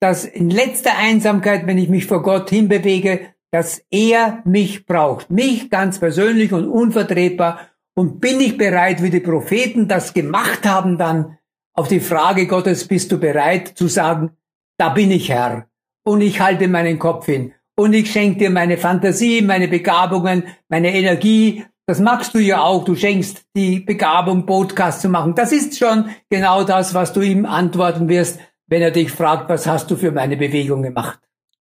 dass 0.02 0.26
in 0.26 0.50
letzter 0.50 0.98
Einsamkeit, 0.98 1.68
wenn 1.68 1.78
ich 1.78 1.88
mich 1.88 2.08
vor 2.08 2.24
Gott 2.24 2.50
hinbewege, 2.50 3.32
dass 3.52 3.84
er 3.92 4.42
mich 4.46 4.86
braucht, 4.86 5.30
mich 5.30 5.70
ganz 5.70 6.00
persönlich 6.00 6.52
und 6.54 6.68
unvertretbar. 6.68 7.60
Und 7.94 8.20
bin 8.20 8.40
ich 8.40 8.58
bereit, 8.58 9.04
wie 9.04 9.10
die 9.10 9.20
Propheten 9.20 9.88
das 9.88 10.14
gemacht 10.14 10.66
haben, 10.66 10.98
dann 10.98 11.38
auf 11.74 11.88
die 11.88 12.00
Frage 12.00 12.48
Gottes, 12.48 12.88
bist 12.88 13.12
du 13.12 13.20
bereit 13.20 13.68
zu 13.68 13.88
sagen, 13.88 14.32
da 14.78 14.90
bin 14.90 15.12
ich 15.12 15.30
Herr 15.30 15.68
und 16.04 16.22
ich 16.22 16.40
halte 16.40 16.68
meinen 16.68 17.00
Kopf 17.00 17.26
hin 17.26 17.54
und 17.78 17.94
ich 17.94 18.12
schenke 18.12 18.40
dir 18.40 18.50
meine 18.50 18.78
Fantasie, 18.78 19.42
meine 19.42 19.68
Begabungen, 19.68 20.44
meine 20.70 20.96
Energie. 20.96 21.66
Das 21.86 22.00
machst 22.00 22.34
du 22.34 22.40
ja 22.40 22.62
auch. 22.62 22.86
Du 22.86 22.96
schenkst 22.96 23.44
die 23.56 23.82
Begabung, 23.82 24.46
Podcast 24.46 25.02
zu 25.02 25.10
machen. 25.10 25.36
Das 25.36 25.52
ist 25.52 25.78
schon 25.78 26.10
genau 26.30 26.64
das, 26.64 26.94
was 26.94 27.12
du 27.12 27.22
ihm 27.22 27.46
antworten 27.46 28.08
wirst, 28.08 28.40
wenn 28.72 28.82
er 28.82 28.92
dich 28.92 29.12
fragt, 29.12 29.50
was 29.50 29.68
hast 29.68 29.92
du 29.92 29.98
für 29.98 30.14
meine 30.14 30.38
Bewegung 30.38 30.82
gemacht? 30.82 31.20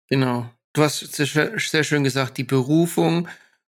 Genau. 0.08 0.50
Du 0.74 0.82
hast 0.82 1.00
sehr, 1.00 1.58
sehr 1.58 1.82
schön 1.82 2.04
gesagt, 2.04 2.36
die 2.36 2.44
Berufung 2.44 3.26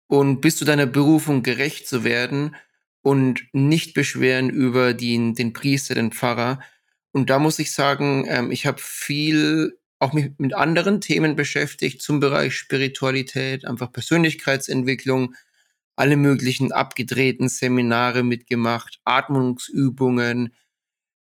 und 0.08 0.42
bist 0.42 0.60
du 0.60 0.66
deiner 0.66 0.88
Berufung 0.88 1.44
gerecht 1.44 1.88
zu 1.88 2.04
werden 2.04 2.56
und 3.04 3.46
nicht 3.54 3.94
beschweren 3.94 4.50
über 4.50 4.96
den, 4.96 5.36
den 5.36 5.54
Priester, 5.54 5.94
den 5.94 6.12
Pfarrer. 6.12 6.60
Und 7.12 7.30
da 7.30 7.38
muss 7.38 7.60
ich 7.60 7.72
sagen, 7.72 8.26
ähm, 8.28 8.52
ich 8.52 8.66
habe 8.66 8.80
viel 8.82 9.78
auch 10.00 10.12
mich 10.14 10.32
mit 10.40 10.56
anderen 10.56 11.00
Themen 11.00 11.36
beschäftigt, 11.36 12.02
zum 12.02 12.20
Bereich 12.20 12.56
Spiritualität, 12.56 13.64
einfach 13.64 13.92
Persönlichkeitsentwicklung, 13.92 15.36
alle 15.96 16.18
möglichen 16.18 16.72
abgedrehten 16.72 17.48
Seminare 17.48 18.24
mitgemacht, 18.24 19.00
Atmungsübungen, 19.04 20.52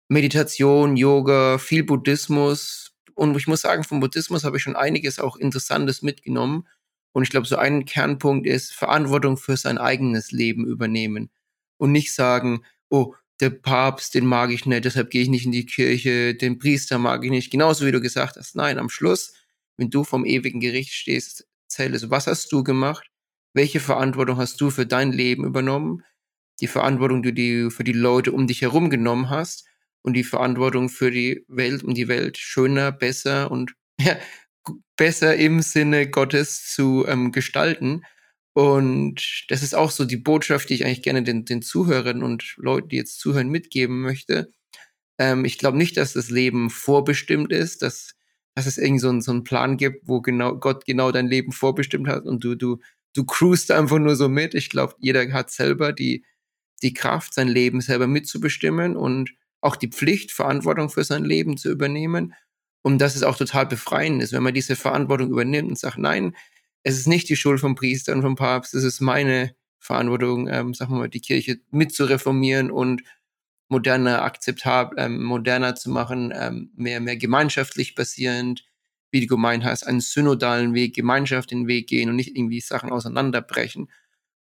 Meditation, 0.08 0.96
Yoga, 0.96 1.58
viel 1.58 1.84
Buddhismus. 1.84 2.92
Und 3.14 3.36
ich 3.36 3.46
muss 3.46 3.60
sagen, 3.60 3.84
vom 3.84 4.00
Buddhismus 4.00 4.44
habe 4.44 4.56
ich 4.56 4.62
schon 4.62 4.76
einiges 4.76 5.18
auch 5.18 5.36
Interessantes 5.36 6.02
mitgenommen. 6.02 6.66
Und 7.12 7.24
ich 7.24 7.30
glaube, 7.30 7.46
so 7.46 7.56
ein 7.56 7.84
Kernpunkt 7.84 8.46
ist 8.46 8.72
Verantwortung 8.72 9.36
für 9.36 9.56
sein 9.56 9.76
eigenes 9.76 10.30
Leben 10.30 10.66
übernehmen 10.66 11.30
und 11.76 11.92
nicht 11.92 12.14
sagen, 12.14 12.64
oh, 12.88 13.14
der 13.40 13.50
Papst, 13.50 14.14
den 14.14 14.26
mag 14.26 14.50
ich 14.50 14.66
nicht, 14.66 14.84
deshalb 14.84 15.10
gehe 15.10 15.22
ich 15.22 15.28
nicht 15.28 15.46
in 15.46 15.52
die 15.52 15.66
Kirche, 15.66 16.34
den 16.34 16.58
Priester 16.58 16.98
mag 16.98 17.24
ich 17.24 17.30
nicht, 17.30 17.50
genauso 17.50 17.86
wie 17.86 17.92
du 17.92 18.00
gesagt 18.00 18.36
hast. 18.36 18.56
Nein, 18.56 18.78
am 18.78 18.88
Schluss, 18.88 19.34
wenn 19.76 19.90
du 19.90 20.04
vom 20.04 20.24
ewigen 20.24 20.60
Gericht 20.60 20.92
stehst, 20.92 21.46
zählst, 21.68 22.10
was 22.10 22.26
hast 22.26 22.50
du 22.52 22.64
gemacht? 22.64 23.08
Welche 23.54 23.80
Verantwortung 23.80 24.38
hast 24.38 24.60
du 24.60 24.70
für 24.70 24.86
dein 24.86 25.12
Leben 25.12 25.44
übernommen? 25.44 26.02
Die 26.60 26.66
Verantwortung, 26.66 27.22
die 27.22 27.34
du 27.34 27.70
für 27.70 27.84
die 27.84 27.92
Leute 27.92 28.32
um 28.32 28.46
dich 28.46 28.62
herum 28.62 28.90
genommen 28.90 29.30
hast 29.30 29.67
und 30.08 30.14
die 30.14 30.24
Verantwortung 30.24 30.88
für 30.88 31.10
die 31.10 31.44
Welt, 31.48 31.84
um 31.84 31.92
die 31.92 32.08
Welt 32.08 32.38
schöner, 32.38 32.92
besser 32.92 33.50
und 33.50 33.74
ja, 34.00 34.16
besser 34.96 35.36
im 35.36 35.60
Sinne 35.60 36.08
Gottes 36.10 36.72
zu 36.72 37.04
ähm, 37.06 37.30
gestalten. 37.30 38.02
Und 38.54 39.44
das 39.48 39.62
ist 39.62 39.74
auch 39.74 39.90
so 39.90 40.06
die 40.06 40.16
Botschaft, 40.16 40.70
die 40.70 40.74
ich 40.74 40.84
eigentlich 40.84 41.02
gerne 41.02 41.22
den, 41.22 41.44
den 41.44 41.62
Zuhörern 41.62 42.22
und 42.22 42.54
Leuten, 42.56 42.88
die 42.88 42.96
jetzt 42.96 43.20
zuhören, 43.20 43.50
mitgeben 43.50 44.00
möchte. 44.00 44.50
Ähm, 45.18 45.44
ich 45.44 45.58
glaube 45.58 45.76
nicht, 45.76 45.96
dass 45.98 46.14
das 46.14 46.30
Leben 46.30 46.70
vorbestimmt 46.70 47.52
ist, 47.52 47.82
dass, 47.82 48.14
dass 48.54 48.66
es 48.66 48.78
irgendwie 48.78 49.00
so, 49.00 49.10
ein, 49.10 49.20
so 49.20 49.30
einen 49.30 49.44
Plan 49.44 49.76
gibt, 49.76 50.08
wo 50.08 50.22
genau 50.22 50.56
Gott 50.56 50.86
genau 50.86 51.12
dein 51.12 51.28
Leben 51.28 51.52
vorbestimmt 51.52 52.08
hat 52.08 52.24
und 52.24 52.42
du, 52.42 52.54
du, 52.54 52.78
du 53.14 53.24
cruist 53.26 53.70
einfach 53.70 53.98
nur 53.98 54.16
so 54.16 54.28
mit. 54.30 54.54
Ich 54.54 54.70
glaube, 54.70 54.94
jeder 55.00 55.30
hat 55.32 55.50
selber 55.50 55.92
die, 55.92 56.24
die 56.82 56.94
Kraft, 56.94 57.34
sein 57.34 57.48
Leben 57.48 57.82
selber 57.82 58.06
mitzubestimmen 58.06 58.96
und 58.96 59.30
auch 59.60 59.76
die 59.76 59.88
Pflicht, 59.88 60.32
Verantwortung 60.32 60.88
für 60.88 61.04
sein 61.04 61.24
Leben 61.24 61.56
zu 61.56 61.70
übernehmen. 61.70 62.34
Und 62.82 62.98
das 62.98 63.16
ist 63.16 63.24
auch 63.24 63.36
total 63.36 63.66
befreiend 63.66 64.22
ist, 64.22 64.32
wenn 64.32 64.42
man 64.42 64.54
diese 64.54 64.76
Verantwortung 64.76 65.30
übernimmt 65.30 65.68
und 65.68 65.78
sagt, 65.78 65.98
nein, 65.98 66.36
es 66.82 66.96
ist 66.96 67.08
nicht 67.08 67.28
die 67.28 67.36
Schuld 67.36 67.60
vom 67.60 67.74
Priester 67.74 68.12
und 68.12 68.22
vom 68.22 68.36
Papst, 68.36 68.74
es 68.74 68.84
ist 68.84 69.00
meine 69.00 69.54
Verantwortung, 69.78 70.48
ähm, 70.48 70.74
sagen 70.74 70.92
wir 70.92 70.98
mal, 70.98 71.08
die 71.08 71.20
Kirche 71.20 71.60
mitzureformieren 71.70 72.70
und 72.70 73.02
moderner, 73.68 74.22
akzeptabel, 74.22 74.98
ähm, 74.98 75.22
moderner 75.22 75.74
zu 75.74 75.90
machen, 75.90 76.32
ähm, 76.34 76.70
mehr, 76.74 77.00
mehr 77.00 77.16
gemeinschaftlich 77.16 77.94
basierend, 77.94 78.64
wie 79.10 79.20
du 79.20 79.26
gemeint 79.26 79.64
hast, 79.64 79.86
einen 79.86 80.00
synodalen 80.00 80.74
Weg, 80.74 80.94
Gemeinschaft 80.94 81.50
den 81.50 81.66
Weg 81.66 81.88
gehen 81.88 82.10
und 82.10 82.16
nicht 82.16 82.36
irgendwie 82.36 82.60
Sachen 82.60 82.90
auseinanderbrechen. 82.90 83.90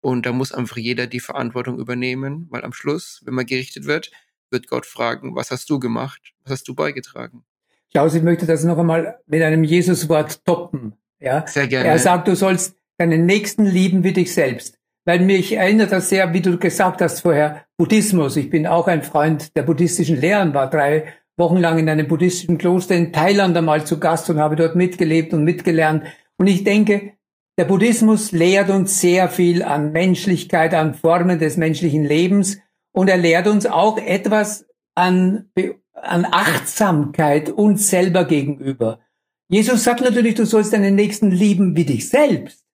Und 0.02 0.26
da 0.26 0.32
muss 0.34 0.52
einfach 0.52 0.78
jeder 0.78 1.08
die 1.08 1.20
Verantwortung 1.20 1.80
übernehmen, 1.80 2.48
weil 2.50 2.64
am 2.64 2.74
Schluss, 2.74 3.22
wenn 3.24 3.36
man 3.36 3.46
gerichtet 3.46 3.86
wird, 3.86 4.12
wird 4.52 4.68
Gott 4.68 4.86
fragen, 4.86 5.36
was 5.36 5.52
hast 5.52 5.70
du 5.70 5.80
gemacht? 5.80 6.34
Was 6.44 6.54
hast 6.54 6.68
du 6.68 6.76
beigetragen? 6.76 7.44
Klaus, 7.92 8.14
ich 8.14 8.24
möchte 8.24 8.46
das 8.46 8.64
noch 8.64 8.78
einmal 8.78 9.20
mit 9.28 9.42
einem 9.42 9.64
Jesuswort 9.64 10.46
toppen. 10.46 10.94
Ja? 11.20 11.46
Sehr 11.48 11.68
gerne. 11.68 11.90
Er 11.90 12.00
sagt, 12.00 12.28
du 12.28 12.36
sollst 12.36 12.78
deinen 12.98 13.26
Nächsten 13.26 13.66
lieben 13.66 14.04
wie 14.04 14.14
dich 14.14 14.34
selbst. 14.34 14.78
Weil 15.04 15.20
mich 15.20 15.54
erinnert 15.54 15.92
das 15.92 16.10
sehr, 16.10 16.34
wie 16.34 16.42
du 16.42 16.58
gesagt 16.58 17.02
hast 17.02 17.22
vorher, 17.22 17.66
Buddhismus. 17.78 18.38
Ich 18.38 18.50
bin 18.50 18.68
auch 18.68 18.88
ein 18.88 19.02
Freund 19.02 19.56
der 19.56 19.64
buddhistischen 19.64 20.22
Lehren, 20.22 20.54
war 20.54 20.70
drei 20.70 21.14
Wochen 21.38 21.58
lang 21.58 21.80
in 21.80 21.90
einem 21.90 22.08
buddhistischen 22.08 22.60
Kloster 22.60 22.96
in 22.96 23.12
Thailand 23.12 23.58
einmal 23.58 23.86
zu 23.86 24.00
Gast 24.00 24.30
und 24.30 24.38
habe 24.38 24.56
dort 24.56 24.76
mitgelebt 24.76 25.34
und 25.34 25.44
mitgelernt. 25.44 26.04
Und 26.38 26.48
ich 26.48 26.64
denke, 26.64 27.14
der 27.58 27.66
Buddhismus 27.66 28.32
lehrt 28.32 28.70
uns 28.70 29.02
sehr 29.02 29.28
viel 29.28 29.64
an 29.64 29.92
Menschlichkeit, 29.92 30.74
an 30.74 30.94
Formen 30.94 31.40
des 31.40 31.58
menschlichen 31.58 32.06
Lebens 32.06 32.60
und 32.94 33.08
er 33.08 33.18
lehrt 33.18 33.48
uns 33.48 33.66
auch 33.66 33.98
etwas 33.98 34.66
an, 34.96 35.50
an 35.94 36.26
Achtsamkeit 36.26 37.50
uns 37.50 37.90
selber 37.90 38.26
gegenüber. 38.26 39.00
Jesus 39.48 39.84
sagt 39.84 40.02
natürlich, 40.02 40.36
du 40.36 40.46
sollst 40.46 40.74
deinen 40.74 40.96
Nächsten 40.96 41.32
lieben 41.32 41.76
wie 41.76 41.86
dich 41.86 42.10
selbst. 42.10 42.66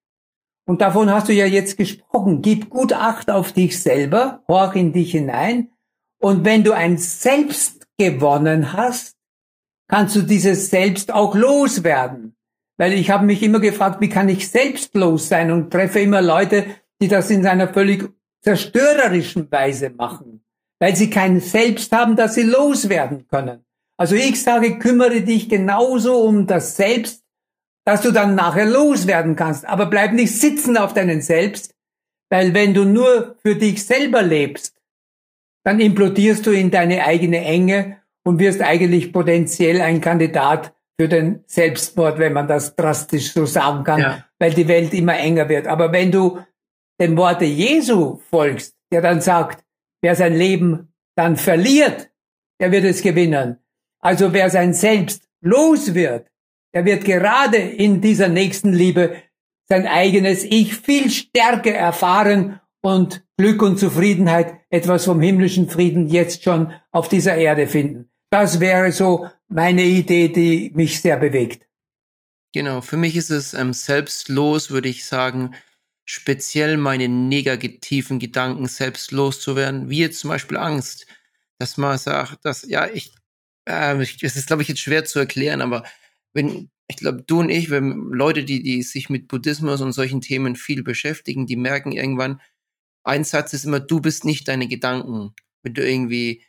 Und 0.67 0.81
davon 0.81 1.09
hast 1.09 1.29
du 1.29 1.33
ja 1.33 1.45
jetzt 1.45 1.77
gesprochen. 1.77 2.41
Gib 2.41 2.69
gut 2.69 2.93
Acht 2.93 3.31
auf 3.31 3.53
dich 3.53 3.81
selber, 3.81 4.43
horch 4.47 4.75
in 4.75 4.93
dich 4.93 5.11
hinein. 5.11 5.71
Und 6.19 6.45
wenn 6.45 6.63
du 6.63 6.73
ein 6.73 6.97
Selbst 6.97 7.87
gewonnen 7.97 8.73
hast, 8.73 9.15
kannst 9.87 10.15
du 10.15 10.21
dieses 10.21 10.69
Selbst 10.69 11.13
auch 11.13 11.35
loswerden. 11.35 12.35
Weil 12.77 12.93
ich 12.93 13.09
habe 13.09 13.25
mich 13.25 13.41
immer 13.41 13.59
gefragt, 13.59 14.01
wie 14.01 14.09
kann 14.09 14.29
ich 14.29 14.49
selbstlos 14.49 15.29
sein 15.29 15.51
und 15.51 15.71
treffe 15.71 15.99
immer 15.99 16.21
Leute, 16.21 16.65
die 17.01 17.07
das 17.07 17.31
in 17.31 17.47
einer 17.47 17.73
völlig 17.73 18.11
zerstörerischen 18.41 19.51
Weise 19.51 19.89
machen, 19.89 20.43
weil 20.79 20.95
sie 20.95 21.09
kein 21.09 21.39
Selbst 21.39 21.91
haben, 21.91 22.15
das 22.15 22.35
sie 22.35 22.43
loswerden 22.43 23.27
können. 23.27 23.65
Also 23.97 24.15
ich 24.15 24.41
sage, 24.41 24.77
kümmere 24.77 25.21
dich 25.21 25.49
genauso 25.49 26.21
um 26.21 26.45
das 26.45 26.75
Selbst, 26.75 27.23
dass 27.85 28.01
du 28.01 28.11
dann 28.11 28.35
nachher 28.35 28.65
loswerden 28.65 29.35
kannst. 29.35 29.65
Aber 29.65 29.87
bleib 29.87 30.13
nicht 30.13 30.37
sitzen 30.37 30.77
auf 30.77 30.93
deinen 30.93 31.21
Selbst, 31.21 31.73
weil 32.29 32.53
wenn 32.53 32.73
du 32.73 32.83
nur 32.83 33.35
für 33.41 33.55
dich 33.55 33.85
selber 33.85 34.21
lebst, 34.21 34.75
dann 35.63 35.79
implodierst 35.79 36.45
du 36.45 36.51
in 36.51 36.69
deine 36.69 37.05
eigene 37.05 37.43
Enge 37.43 37.97
und 38.23 38.39
wirst 38.39 38.61
eigentlich 38.61 39.11
potenziell 39.11 39.81
ein 39.81 40.01
Kandidat 40.01 40.73
für 40.99 41.07
den 41.07 41.43
Selbstmord, 41.45 42.19
wenn 42.19 42.33
man 42.33 42.47
das 42.47 42.75
drastisch 42.75 43.33
so 43.33 43.45
sagen 43.45 43.83
kann, 43.83 43.99
ja. 44.01 44.25
weil 44.39 44.53
die 44.53 44.67
Welt 44.67 44.93
immer 44.93 45.17
enger 45.17 45.47
wird. 45.49 45.67
Aber 45.67 45.91
wenn 45.91 46.11
du 46.11 46.39
dem 46.99 47.17
Worte 47.17 47.45
Jesu 47.45 48.19
folgst, 48.29 48.75
der 48.91 49.01
dann 49.01 49.21
sagt, 49.21 49.63
wer 50.01 50.15
sein 50.15 50.35
Leben 50.35 50.93
dann 51.15 51.37
verliert, 51.37 52.11
der 52.59 52.71
wird 52.71 52.85
es 52.85 53.01
gewinnen. 53.01 53.57
Also 53.99 54.33
wer 54.33 54.49
sein 54.49 54.73
Selbst 54.73 55.27
los 55.41 55.93
wird, 55.93 56.27
der 56.73 56.85
wird 56.85 57.05
gerade 57.05 57.57
in 57.57 58.01
dieser 58.01 58.27
nächsten 58.27 58.73
Liebe 58.73 59.15
sein 59.67 59.87
eigenes 59.87 60.43
Ich 60.43 60.75
viel 60.75 61.09
stärker 61.09 61.73
erfahren 61.73 62.59
und 62.81 63.25
Glück 63.37 63.61
und 63.61 63.77
Zufriedenheit, 63.77 64.55
etwas 64.69 65.05
vom 65.05 65.21
himmlischen 65.21 65.69
Frieden 65.69 66.07
jetzt 66.07 66.43
schon 66.43 66.73
auf 66.91 67.09
dieser 67.09 67.35
Erde 67.35 67.67
finden. 67.67 68.09
Das 68.29 68.59
wäre 68.59 68.91
so 68.91 69.27
meine 69.47 69.83
Idee, 69.83 70.29
die 70.29 70.71
mich 70.73 71.01
sehr 71.01 71.17
bewegt. 71.17 71.67
Genau, 72.53 72.81
für 72.81 72.97
mich 72.97 73.15
ist 73.15 73.29
es 73.29 73.53
ähm, 73.53 73.73
selbstlos, 73.73 74.71
würde 74.71 74.89
ich 74.89 75.05
sagen, 75.05 75.53
speziell 76.07 76.77
meine 76.77 77.09
negativen 77.09 78.17
Gedanken 78.17 78.67
selbst 78.67 79.11
loszuwerden, 79.11 79.89
wie 79.89 79.99
jetzt 79.99 80.19
zum 80.21 80.29
Beispiel 80.29 80.57
Angst, 80.57 81.05
dass 81.59 81.77
man 81.77 81.97
sagt, 81.97 82.45
dass, 82.45 82.63
ja, 82.63 82.87
ich, 82.87 83.13
äh, 83.67 84.01
ich 84.01 84.23
ist, 84.23 84.47
glaube 84.47 84.61
ich, 84.61 84.69
jetzt 84.69 84.79
schwer 84.79 85.05
zu 85.05 85.19
erklären, 85.19 85.61
aber 85.61 85.83
wenn, 86.33 86.69
ich 86.87 86.97
glaube, 86.97 87.23
du 87.23 87.41
und 87.41 87.49
ich, 87.49 87.69
wenn 87.69 87.91
Leute, 88.11 88.45
die, 88.45 88.63
die 88.63 88.83
sich 88.83 89.09
mit 89.09 89.27
Buddhismus 89.27 89.81
und 89.81 89.91
solchen 89.91 90.21
Themen 90.21 90.55
viel 90.55 90.81
beschäftigen, 90.81 91.45
die 91.45 91.57
merken 91.57 91.91
irgendwann, 91.91 92.41
ein 93.03 93.25
Satz 93.25 93.53
ist 93.53 93.65
immer, 93.65 93.81
du 93.81 93.99
bist 93.99 94.23
nicht 94.23 94.47
deine 94.47 94.67
Gedanken. 94.67 95.33
Wenn 95.63 95.73
du 95.73 95.85
irgendwie 95.85 96.43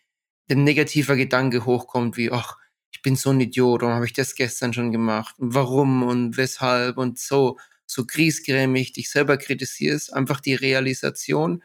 ein 0.50 0.64
negativer 0.64 1.16
Gedanke 1.16 1.64
hochkommt, 1.64 2.16
wie, 2.16 2.30
ach, 2.30 2.56
ich 2.92 3.02
bin 3.02 3.16
so 3.16 3.30
ein 3.30 3.40
Idiot, 3.40 3.82
warum 3.82 3.94
habe 3.96 4.06
ich 4.06 4.12
das 4.12 4.34
gestern 4.34 4.72
schon 4.72 4.92
gemacht? 4.92 5.34
warum 5.38 6.02
und 6.04 6.36
weshalb 6.36 6.96
und 6.98 7.18
so, 7.18 7.58
so 7.90 8.04
griesgrämig 8.04 8.92
dich 8.92 9.10
selber 9.10 9.38
kritisierst, 9.38 10.12
einfach 10.12 10.40
die 10.40 10.54
Realisation, 10.54 11.64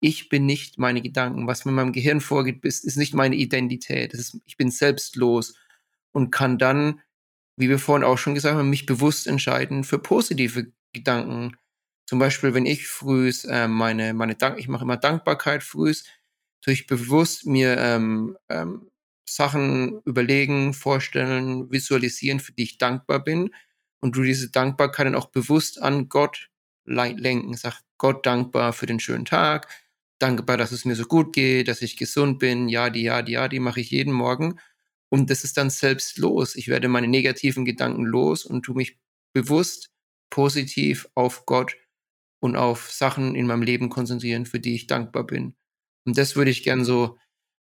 ich 0.00 0.28
bin 0.28 0.46
nicht 0.46 0.78
meine 0.78 1.02
Gedanken. 1.02 1.46
Was 1.46 1.64
mit 1.64 1.74
meinem 1.74 1.92
Gehirn 1.92 2.20
vorgeht, 2.20 2.64
ist, 2.64 2.84
ist 2.84 2.96
nicht 2.96 3.14
meine 3.14 3.36
Identität. 3.36 4.14
Ist, 4.14 4.38
ich 4.46 4.56
bin 4.56 4.70
selbstlos 4.70 5.54
und 6.10 6.30
kann 6.30 6.58
dann, 6.58 7.00
wie 7.56 7.68
wir 7.68 7.78
vorhin 7.78 8.02
auch 8.02 8.18
schon 8.18 8.34
gesagt 8.34 8.56
haben, 8.56 8.70
mich 8.70 8.86
bewusst 8.86 9.26
entscheiden 9.26 9.84
für 9.84 9.98
positive 9.98 10.72
Gedanken. 10.92 11.56
Zum 12.06 12.18
Beispiel, 12.18 12.54
wenn 12.54 12.66
ich 12.66 12.88
frühs 12.88 13.44
äh, 13.44 13.68
meine, 13.68 14.14
meine 14.14 14.34
Dank, 14.34 14.58
ich 14.58 14.68
mache 14.68 14.84
immer 14.84 14.96
Dankbarkeit 14.96 15.62
frühs, 15.62 16.04
tue 16.62 16.74
ich 16.74 16.86
bewusst 16.86 17.46
mir 17.46 17.76
ähm, 17.78 18.36
ähm, 18.48 18.88
Sachen 19.28 20.00
überlegen, 20.04 20.74
vorstellen, 20.74 21.70
visualisieren, 21.70 22.40
für 22.40 22.52
die 22.52 22.64
ich 22.64 22.78
dankbar 22.78 23.22
bin 23.22 23.50
und 24.02 24.16
du 24.16 24.22
diese 24.22 24.50
Dankbarkeit 24.50 25.06
dann 25.06 25.14
auch 25.14 25.30
bewusst 25.30 25.80
an 25.80 26.08
Gott 26.08 26.50
lenken. 26.84 27.54
Sag 27.56 27.80
Gott 27.98 28.26
dankbar 28.26 28.72
für 28.72 28.86
den 28.86 29.00
schönen 29.00 29.24
Tag, 29.24 29.68
dankbar, 30.18 30.56
dass 30.56 30.72
es 30.72 30.84
mir 30.84 30.96
so 30.96 31.04
gut 31.04 31.32
geht, 31.32 31.68
dass 31.68 31.82
ich 31.82 31.96
gesund 31.96 32.38
bin, 32.38 32.68
ja, 32.68 32.90
die, 32.90 33.02
ja, 33.02 33.22
die, 33.22 33.32
ja, 33.32 33.48
die 33.48 33.60
mache 33.60 33.80
ich 33.80 33.90
jeden 33.90 34.12
Morgen. 34.12 34.58
Und 35.08 35.30
das 35.30 35.44
ist 35.44 35.56
dann 35.56 35.70
selbst 35.70 36.18
los. 36.18 36.56
Ich 36.56 36.68
werde 36.68 36.88
meine 36.88 37.06
negativen 37.08 37.64
Gedanken 37.64 38.04
los 38.04 38.44
und 38.44 38.62
tu 38.62 38.74
mich 38.74 38.98
bewusst 39.32 39.90
positiv 40.30 41.08
auf 41.14 41.46
Gott 41.46 41.76
und 42.40 42.56
auf 42.56 42.90
Sachen 42.90 43.34
in 43.34 43.46
meinem 43.46 43.62
Leben 43.62 43.88
konzentrieren, 43.88 44.46
für 44.46 44.58
die 44.58 44.74
ich 44.74 44.86
dankbar 44.86 45.24
bin. 45.24 45.54
Und 46.04 46.18
das 46.18 46.34
würde 46.34 46.50
ich 46.50 46.64
gern 46.64 46.84
so 46.84 47.18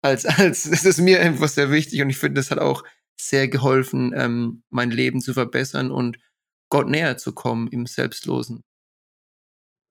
als, 0.01 0.25
als, 0.25 0.63
das 0.63 0.85
ist 0.85 0.99
mir 0.99 1.21
einfach 1.21 1.47
sehr 1.47 1.69
wichtig 1.69 2.01
und 2.01 2.09
ich 2.09 2.17
finde, 2.17 2.39
das 2.39 2.49
hat 2.49 2.59
auch 2.59 2.83
sehr 3.19 3.47
geholfen, 3.47 4.13
ähm, 4.15 4.63
mein 4.69 4.91
Leben 4.91 5.21
zu 5.21 5.33
verbessern 5.33 5.91
und 5.91 6.17
Gott 6.69 6.89
näher 6.89 7.17
zu 7.17 7.33
kommen 7.33 7.67
im 7.67 7.85
Selbstlosen. 7.85 8.63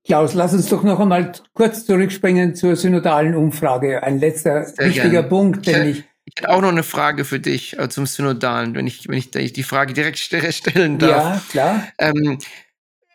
Klaus, 0.04 0.34
lass 0.34 0.52
uns 0.52 0.68
doch 0.68 0.82
noch 0.82 0.98
einmal 0.98 1.32
kurz 1.54 1.86
zurückspringen 1.86 2.56
zur 2.56 2.74
synodalen 2.74 3.36
Umfrage. 3.36 4.02
Ein 4.02 4.18
letzter 4.18 4.64
sehr 4.64 4.86
wichtiger 4.86 5.10
gern. 5.10 5.28
Punkt, 5.28 5.66
den 5.66 5.86
ich, 5.86 6.04
ich 6.24 6.34
hätte 6.36 6.50
auch 6.50 6.60
noch 6.60 6.70
eine 6.70 6.82
Frage 6.82 7.24
für 7.24 7.38
dich 7.38 7.78
äh, 7.78 7.88
zum 7.88 8.06
Synodalen, 8.06 8.74
wenn 8.74 8.88
ich, 8.88 9.08
wenn 9.08 9.18
ich 9.18 9.30
die 9.30 9.62
Frage 9.62 9.92
direkt 9.92 10.18
stellen 10.18 10.98
darf. 10.98 11.10
Ja, 11.10 11.42
klar. 11.50 11.88
Ähm, 11.98 12.38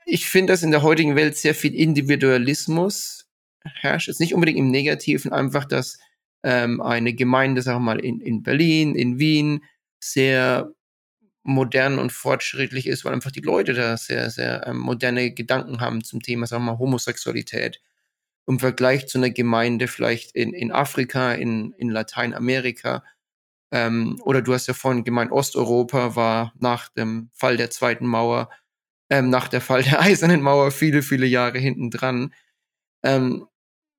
ich 0.06 0.30
finde, 0.30 0.54
dass 0.54 0.64
in 0.64 0.72
der 0.72 0.82
heutigen 0.82 1.18
Welt 1.18 1.36
sehr 1.36 1.54
viel 1.54 1.76
Individualismus 1.76 3.28
herrscht. 3.64 4.08
Ist 4.08 4.22
nicht 4.22 4.34
unbedingt 4.34 4.58
im 4.58 4.72
Negativen, 4.72 5.34
einfach, 5.34 5.66
dass 5.66 6.00
ähm, 6.44 6.82
eine 6.82 7.14
Gemeinde, 7.14 7.62
sagen 7.62 7.80
wir 7.80 7.94
mal, 7.96 8.00
in, 8.00 8.22
in 8.22 8.44
Berlin, 8.44 8.96
in 8.96 9.20
Wien, 9.20 9.64
sehr 10.00 10.72
modern 11.44 11.98
und 11.98 12.12
fortschrittlich 12.12 12.88
ist, 12.88 13.06
weil 13.06 13.14
einfach 13.14 13.32
die 13.32 13.42
Leute 13.42 13.74
da 13.74 13.98
sehr, 13.98 14.30
sehr 14.30 14.68
ähm, 14.68 14.78
moderne 14.78 15.32
Gedanken 15.34 15.80
haben 15.80 16.04
zum 16.04 16.22
Thema, 16.22 16.46
sagen 16.46 16.66
wir 16.66 16.74
mal, 16.74 16.80
Homosexualität. 16.80 17.82
Im 18.48 18.60
Vergleich 18.60 19.08
zu 19.08 19.18
einer 19.18 19.30
Gemeinde 19.30 19.88
vielleicht 19.88 20.36
in, 20.36 20.54
in 20.54 20.72
Afrika, 20.72 21.34
in, 21.34 21.74
in 21.74 21.90
Lateinamerika, 21.90 23.04
ähm, 23.72 24.20
oder 24.24 24.42
du 24.42 24.54
hast 24.54 24.68
ja 24.68 24.74
vorhin 24.74 25.04
gemeint, 25.04 25.32
Osteuropa 25.32 26.16
war 26.16 26.54
nach 26.60 26.90
dem 26.90 27.30
Fall 27.34 27.58
der 27.58 27.70
Zweiten 27.70 28.08
Mauer, 28.08 28.50
ähm, 29.10 29.30
nach 29.30 29.48
der 29.48 29.62
Fall 29.62 29.84
der 29.84 30.02
Eisernen 30.02 30.42
Mauer 30.42 30.72
viele, 30.72 31.02
viele 31.02 31.26
Jahre 31.26 31.60
hinten 31.60 31.92
dran. 31.92 32.34
Ähm, 33.04 33.48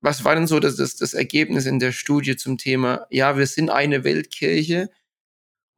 was 0.01 0.25
war 0.25 0.35
denn 0.35 0.47
so 0.47 0.61
das, 0.61 0.77
das, 0.77 0.97
das 0.97 1.15
Ergebnis 1.15 1.67
in 1.67 1.81
der 1.81 1.93
Studie 1.93 2.37
zum 2.37 2.59
Thema, 2.59 3.07
ja, 3.11 3.37
wir 3.37 3.47
sind 3.47 3.71
eine 3.71 4.05
Weltkirche? 4.05 4.91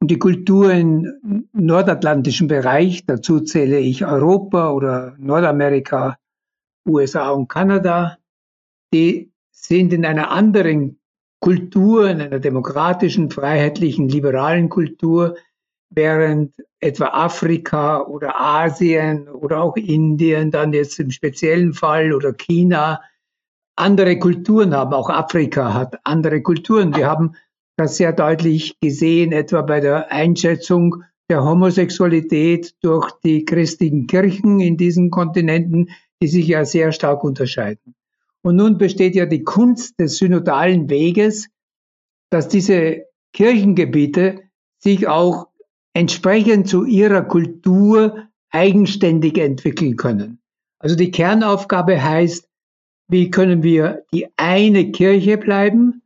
Und 0.01 0.09
die 0.09 0.17
Kultur 0.17 0.73
im 0.73 1.47
nordatlantischen 1.53 2.47
Bereich, 2.47 3.05
dazu 3.05 3.39
zähle 3.39 3.77
ich 3.77 4.03
Europa 4.03 4.71
oder 4.71 5.15
Nordamerika, 5.19 6.17
USA 6.89 7.29
und 7.29 7.47
Kanada, 7.47 8.17
die 8.91 9.31
sind 9.51 9.93
in 9.93 10.03
einer 10.03 10.31
anderen 10.31 10.99
Kultur, 11.39 12.09
in 12.09 12.19
einer 12.19 12.39
demokratischen, 12.39 13.29
freiheitlichen, 13.29 14.09
liberalen 14.09 14.69
Kultur, 14.69 15.35
während 15.91 16.55
etwa 16.79 17.09
Afrika 17.09 18.01
oder 18.01 18.41
Asien 18.41 19.29
oder 19.29 19.61
auch 19.61 19.75
Indien 19.75 20.49
dann 20.49 20.73
jetzt 20.73 20.99
im 20.99 21.11
speziellen 21.11 21.73
Fall 21.73 22.11
oder 22.13 22.33
China 22.33 23.01
andere 23.75 24.17
Kulturen 24.17 24.73
haben. 24.73 24.93
Auch 24.93 25.11
Afrika 25.11 25.75
hat 25.75 25.99
andere 26.05 26.41
Kulturen. 26.41 26.95
Wir 26.95 27.07
haben 27.07 27.35
das 27.77 27.97
sehr 27.97 28.13
deutlich 28.13 28.79
gesehen, 28.79 29.31
etwa 29.31 29.61
bei 29.61 29.79
der 29.79 30.11
Einschätzung 30.11 31.03
der 31.29 31.43
Homosexualität 31.43 32.75
durch 32.81 33.09
die 33.23 33.45
christlichen 33.45 34.07
Kirchen 34.07 34.59
in 34.59 34.77
diesen 34.77 35.09
Kontinenten, 35.11 35.89
die 36.21 36.27
sich 36.27 36.47
ja 36.47 36.65
sehr 36.65 36.91
stark 36.91 37.23
unterscheiden. 37.23 37.95
Und 38.43 38.57
nun 38.57 38.77
besteht 38.77 39.15
ja 39.15 39.25
die 39.25 39.43
Kunst 39.43 39.99
des 39.99 40.17
synodalen 40.17 40.89
Weges, 40.89 41.47
dass 42.29 42.47
diese 42.47 43.05
Kirchengebiete 43.33 44.41
sich 44.79 45.07
auch 45.07 45.47
entsprechend 45.93 46.67
zu 46.67 46.85
ihrer 46.85 47.21
Kultur 47.21 48.27
eigenständig 48.49 49.37
entwickeln 49.37 49.95
können. 49.95 50.39
Also 50.79 50.95
die 50.95 51.11
Kernaufgabe 51.11 52.01
heißt, 52.03 52.49
wie 53.07 53.29
können 53.29 53.63
wir 53.63 54.05
die 54.13 54.27
eine 54.37 54.91
Kirche 54.91 55.37
bleiben 55.37 56.00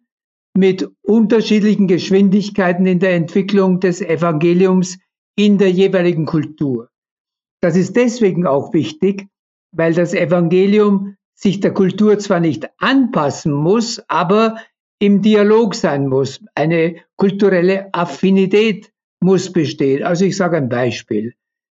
mit 0.56 0.90
unterschiedlichen 1.04 1.88
Geschwindigkeiten 1.88 2.86
in 2.86 3.00
der 3.00 3.14
Entwicklung 3.14 3.80
des 3.80 4.02
Evangeliums 4.02 4.98
in 5.36 5.58
der 5.58 5.72
jeweiligen 5.72 6.26
Kultur. 6.26 6.90
Das 7.62 7.76
ist 7.76 7.96
deswegen 7.96 8.48
auch 8.48 8.74
wichtig, 8.74 9.28
weil 9.72 9.94
das 9.94 10.14
Evangelium 10.14 11.18
sich 11.34 11.60
der 11.60 11.74
Kultur 11.74 12.18
zwar 12.20 12.40
nicht 12.40 12.70
anpassen 12.78 13.52
muss, 13.52 14.02
aber 14.08 14.56
im 15.00 15.22
Dialog 15.22 15.76
sein 15.76 16.08
muss. 16.08 16.40
Eine 16.56 16.96
kulturelle 17.18 17.94
Affinität 17.94 18.94
muss 19.20 19.52
bestehen. 19.52 20.04
Also 20.04 20.24
ich 20.24 20.38
sage 20.38 20.58
ein 20.58 20.70
Beispiel. 20.70 21.34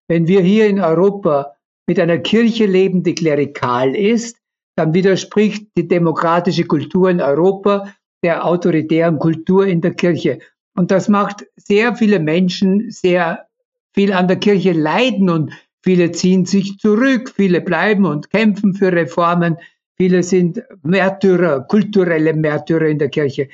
Wenn 0.09 0.26
wir 0.26 0.41
hier 0.41 0.66
in 0.66 0.81
Europa 0.81 1.55
mit 1.87 2.01
einer 2.01 2.18
Kirche 2.18 2.64
leben, 2.64 3.03
die 3.03 3.14
klerikal 3.14 3.95
ist, 3.95 4.39
dann 4.76 4.95
widerspricht 4.95 5.68
die 5.76 5.87
demokratische 5.87 6.64
Kultur 6.64 7.11
in 7.11 7.20
Europa 7.20 7.93
der 8.23 8.45
autoritären 8.45 9.18
Kultur 9.18 9.66
in 9.66 9.81
der 9.81 9.95
Kirche. 9.95 10.39
Und 10.75 10.91
das 10.91 11.09
macht 11.09 11.47
sehr 11.57 11.97
viele 11.97 12.21
Menschen 12.21 12.91
sehr 12.91 13.47
viel 13.95 14.12
an 14.12 14.29
der 14.29 14.37
Kirche 14.37 14.73
leiden 14.73 15.31
und 15.31 15.53
viele 15.83 16.12
ziehen 16.12 16.45
sich 16.45 16.79
zurück, 16.79 17.33
viele 17.35 17.61
bleiben 17.61 18.05
und 18.05 18.31
kämpfen 18.31 18.75
für 18.75 18.93
Reformen, 18.93 19.57
viele 19.97 20.23
sind 20.23 20.62
Märtyrer, 20.83 21.62
kulturelle 21.62 22.35
Märtyrer 22.35 22.87
in 22.87 22.99
der 22.99 23.09
Kirche. 23.09 23.49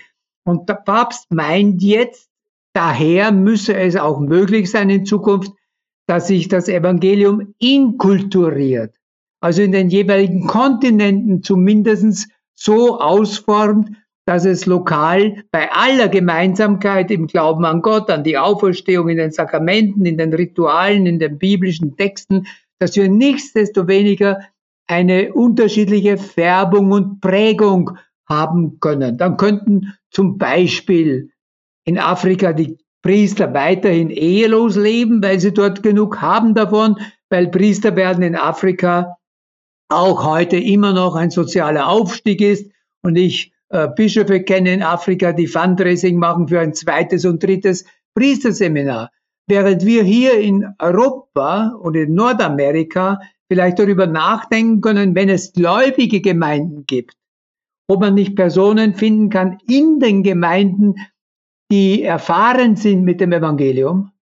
Und 0.44 0.68
der 0.68 0.74
Papst 0.74 1.30
meint 1.30 1.82
jetzt, 1.82 2.28
daher 2.72 3.32
müsse 3.32 3.74
es 3.76 3.96
auch 3.96 4.20
möglich 4.20 4.70
sein 4.70 4.90
in 4.90 5.06
Zukunft, 5.06 5.52
dass 6.06 6.28
sich 6.28 6.48
das 6.48 6.68
Evangelium 6.68 7.54
inkulturiert 7.58 8.94
also 9.40 9.62
in 9.62 9.72
den 9.72 9.90
jeweiligen 9.90 10.46
Kontinenten 10.46 11.42
zumindest 11.42 12.28
so 12.54 12.98
ausformt, 13.00 13.90
dass 14.26 14.44
es 14.44 14.66
lokal 14.66 15.44
bei 15.52 15.70
aller 15.72 16.08
Gemeinsamkeit 16.08 17.10
im 17.12 17.28
Glauben 17.28 17.64
an 17.64 17.80
Gott, 17.80 18.10
an 18.10 18.24
die 18.24 18.36
Auferstehung, 18.36 19.08
in 19.08 19.18
den 19.18 19.30
Sakramenten, 19.30 20.04
in 20.04 20.18
den 20.18 20.34
Ritualen, 20.34 21.06
in 21.06 21.20
den 21.20 21.38
biblischen 21.38 21.96
Texten, 21.96 22.46
dass 22.78 22.96
wir 22.96 23.08
nichtsdestoweniger 23.08 24.40
eine 24.88 25.32
unterschiedliche 25.32 26.18
Färbung 26.18 26.90
und 26.90 27.20
Prägung 27.20 27.92
haben 28.28 28.80
können. 28.80 29.16
Dann 29.16 29.36
könnten 29.36 29.94
zum 30.10 30.38
Beispiel 30.38 31.30
in 31.84 31.98
Afrika 31.98 32.52
die 32.52 32.78
Priester 33.02 33.54
weiterhin 33.54 34.10
ehelos 34.10 34.74
leben, 34.74 35.22
weil 35.22 35.38
sie 35.38 35.54
dort 35.54 35.84
genug 35.84 36.20
haben 36.20 36.54
davon, 36.54 36.96
weil 37.30 37.48
Priester 37.48 37.94
werden 37.94 38.24
in 38.24 38.34
Afrika 38.34 39.16
auch 39.88 40.24
heute 40.24 40.56
immer 40.56 40.92
noch 40.92 41.14
ein 41.14 41.30
sozialer 41.30 41.86
Aufstieg 41.88 42.40
ist. 42.40 42.72
Und 43.02 43.14
ich 43.14 43.52
Bischöfe 43.68 44.42
kenne 44.42 44.72
in 44.72 44.82
Afrika, 44.82 45.32
die 45.32 45.46
Fundraising 45.46 46.18
machen 46.18 46.48
für 46.48 46.60
ein 46.60 46.74
zweites 46.74 47.24
und 47.24 47.42
drittes 47.42 47.84
Priesterseminar. 48.14 49.10
Während 49.48 49.84
wir 49.84 50.02
hier 50.02 50.40
in 50.40 50.74
Europa 50.78 51.68
und 51.80 51.94
in 51.94 52.14
Nordamerika 52.14 53.20
vielleicht 53.48 53.78
darüber 53.78 54.06
nachdenken 54.06 54.80
können, 54.80 55.14
wenn 55.14 55.28
es 55.28 55.52
gläubige 55.52 56.20
Gemeinden 56.20 56.84
gibt, 56.86 57.16
ob 57.88 58.00
man 58.00 58.14
nicht 58.14 58.34
Personen 58.34 58.94
finden 58.94 59.30
kann 59.30 59.58
in 59.68 60.00
den 60.00 60.22
Gemeinden, 60.22 60.94
die 61.70 62.02
erfahren 62.02 62.76
sind 62.76 63.04
mit 63.04 63.20
dem 63.20 63.32
Evangelium, 63.32 64.12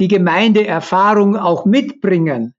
die 0.00 0.08
Gemeindeerfahrung 0.08 1.36
auch 1.36 1.66
mitbringen, 1.66 2.54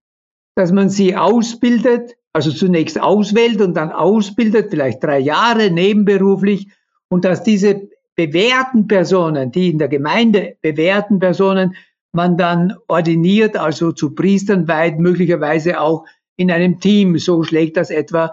dass 0.56 0.72
man 0.72 0.89
sie 0.89 1.16
ausbildet, 1.16 2.16
also 2.34 2.52
zunächst 2.52 3.00
auswählt 3.00 3.62
und 3.62 3.76
dann 3.76 3.92
ausbildet, 3.92 4.70
vielleicht 4.70 5.04
drei 5.04 5.20
Jahre 5.20 5.72
nebenberuflich, 5.72 6.70
und 7.10 7.26
dass 7.26 7.44
diese 7.44 7.90
bewährten 8.16 8.88
Personen, 8.88 9.52
die 9.52 9.70
in 9.70 9.80
der 9.80 9.90
Gemeinde 9.90 10.56
bewährten 10.62 11.20
Personen, 11.20 11.76
man 12.14 12.38
dann 12.38 12.76
ordiniert, 12.88 13.58
also 13.58 13.92
zu 13.92 14.16
Priestern 14.16 14.68
weiht, 14.68 15.00
möglicherweise 15.00 15.80
auch 15.80 16.06
in 16.38 16.52
einem 16.52 16.80
Team. 16.80 17.18
So 17.18 17.44
schlägt 17.44 17.78
das 17.78 17.90
etwa 17.90 18.32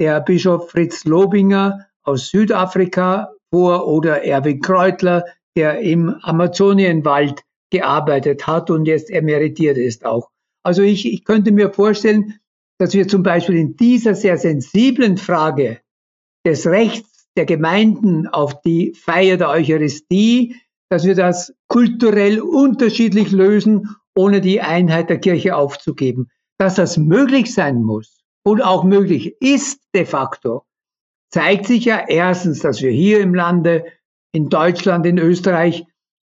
der 0.00 0.20
Bischof 0.20 0.70
Fritz 0.70 1.04
Lobinger 1.04 1.86
aus 2.02 2.28
Südafrika 2.28 3.32
vor 3.52 3.86
oder 3.88 4.24
Erwin 4.24 4.60
Kreutler, 4.60 5.24
der 5.56 5.80
im 5.80 6.14
Amazonienwald 6.22 7.42
gearbeitet 7.70 8.46
hat 8.46 8.70
und 8.70 8.86
jetzt 8.86 9.10
emeritiert 9.10 9.76
ist 9.76 10.04
auch. 10.04 10.30
Also 10.62 10.82
ich, 10.82 11.12
ich 11.12 11.24
könnte 11.24 11.50
mir 11.52 11.70
vorstellen, 11.70 12.38
dass 12.78 12.94
wir 12.94 13.08
zum 13.08 13.22
Beispiel 13.22 13.56
in 13.56 13.76
dieser 13.76 14.14
sehr 14.14 14.38
sensiblen 14.38 15.16
Frage 15.16 15.80
des 16.46 16.66
Rechts 16.66 17.28
der 17.36 17.44
Gemeinden 17.44 18.26
auf 18.26 18.60
die 18.62 18.94
Feier 18.94 19.36
der 19.36 19.50
Eucharistie, 19.50 20.56
dass 20.90 21.04
wir 21.04 21.14
das 21.14 21.52
kulturell 21.68 22.40
unterschiedlich 22.40 23.30
lösen, 23.32 23.96
ohne 24.16 24.40
die 24.40 24.60
Einheit 24.60 25.10
der 25.10 25.18
Kirche 25.18 25.54
aufzugeben. 25.54 26.30
Dass 26.58 26.76
das 26.76 26.96
möglich 26.96 27.52
sein 27.52 27.82
muss 27.82 28.22
und 28.44 28.62
auch 28.62 28.84
möglich 28.84 29.36
ist 29.40 29.80
de 29.94 30.04
facto, 30.04 30.64
zeigt 31.30 31.66
sich 31.66 31.84
ja 31.84 32.04
erstens, 32.08 32.60
dass 32.60 32.80
wir 32.82 32.90
hier 32.90 33.20
im 33.20 33.34
Lande, 33.34 33.84
in 34.32 34.48
Deutschland, 34.48 35.06
in 35.06 35.18
Österreich, 35.18 35.84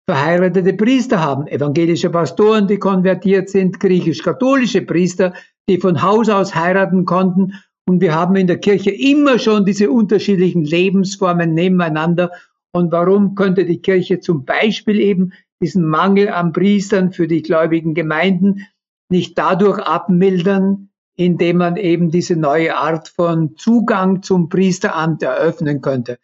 verheiratete 0.08 0.74
Priester 0.74 1.20
haben, 1.20 1.46
evangelische 1.46 2.10
Pastoren, 2.10 2.66
die 2.66 2.78
konvertiert 2.78 3.48
sind, 3.48 3.78
griechisch-katholische 3.80 4.82
Priester, 4.82 5.34
die 5.70 5.80
von 5.80 6.02
Haus 6.02 6.28
aus 6.28 6.54
heiraten 6.54 7.04
konnten. 7.04 7.54
Und 7.86 8.00
wir 8.00 8.14
haben 8.14 8.36
in 8.36 8.46
der 8.46 8.58
Kirche 8.58 8.90
immer 8.90 9.38
schon 9.38 9.64
diese 9.64 9.90
unterschiedlichen 9.90 10.64
Lebensformen 10.64 11.54
nebeneinander. 11.54 12.30
Und 12.72 12.92
warum 12.92 13.34
könnte 13.34 13.64
die 13.64 13.80
Kirche 13.80 14.20
zum 14.20 14.44
Beispiel 14.44 15.00
eben 15.00 15.32
diesen 15.62 15.84
Mangel 15.84 16.28
an 16.28 16.52
Priestern 16.52 17.12
für 17.12 17.28
die 17.28 17.42
gläubigen 17.42 17.94
Gemeinden 17.94 18.66
nicht 19.10 19.38
dadurch 19.38 19.78
abmildern, 19.78 20.90
indem 21.16 21.58
man 21.58 21.76
eben 21.76 22.10
diese 22.10 22.36
neue 22.36 22.76
Art 22.76 23.08
von 23.08 23.56
Zugang 23.56 24.22
zum 24.22 24.48
Priesteramt 24.48 25.22
eröffnen 25.22 25.80
könnte. 25.80 26.18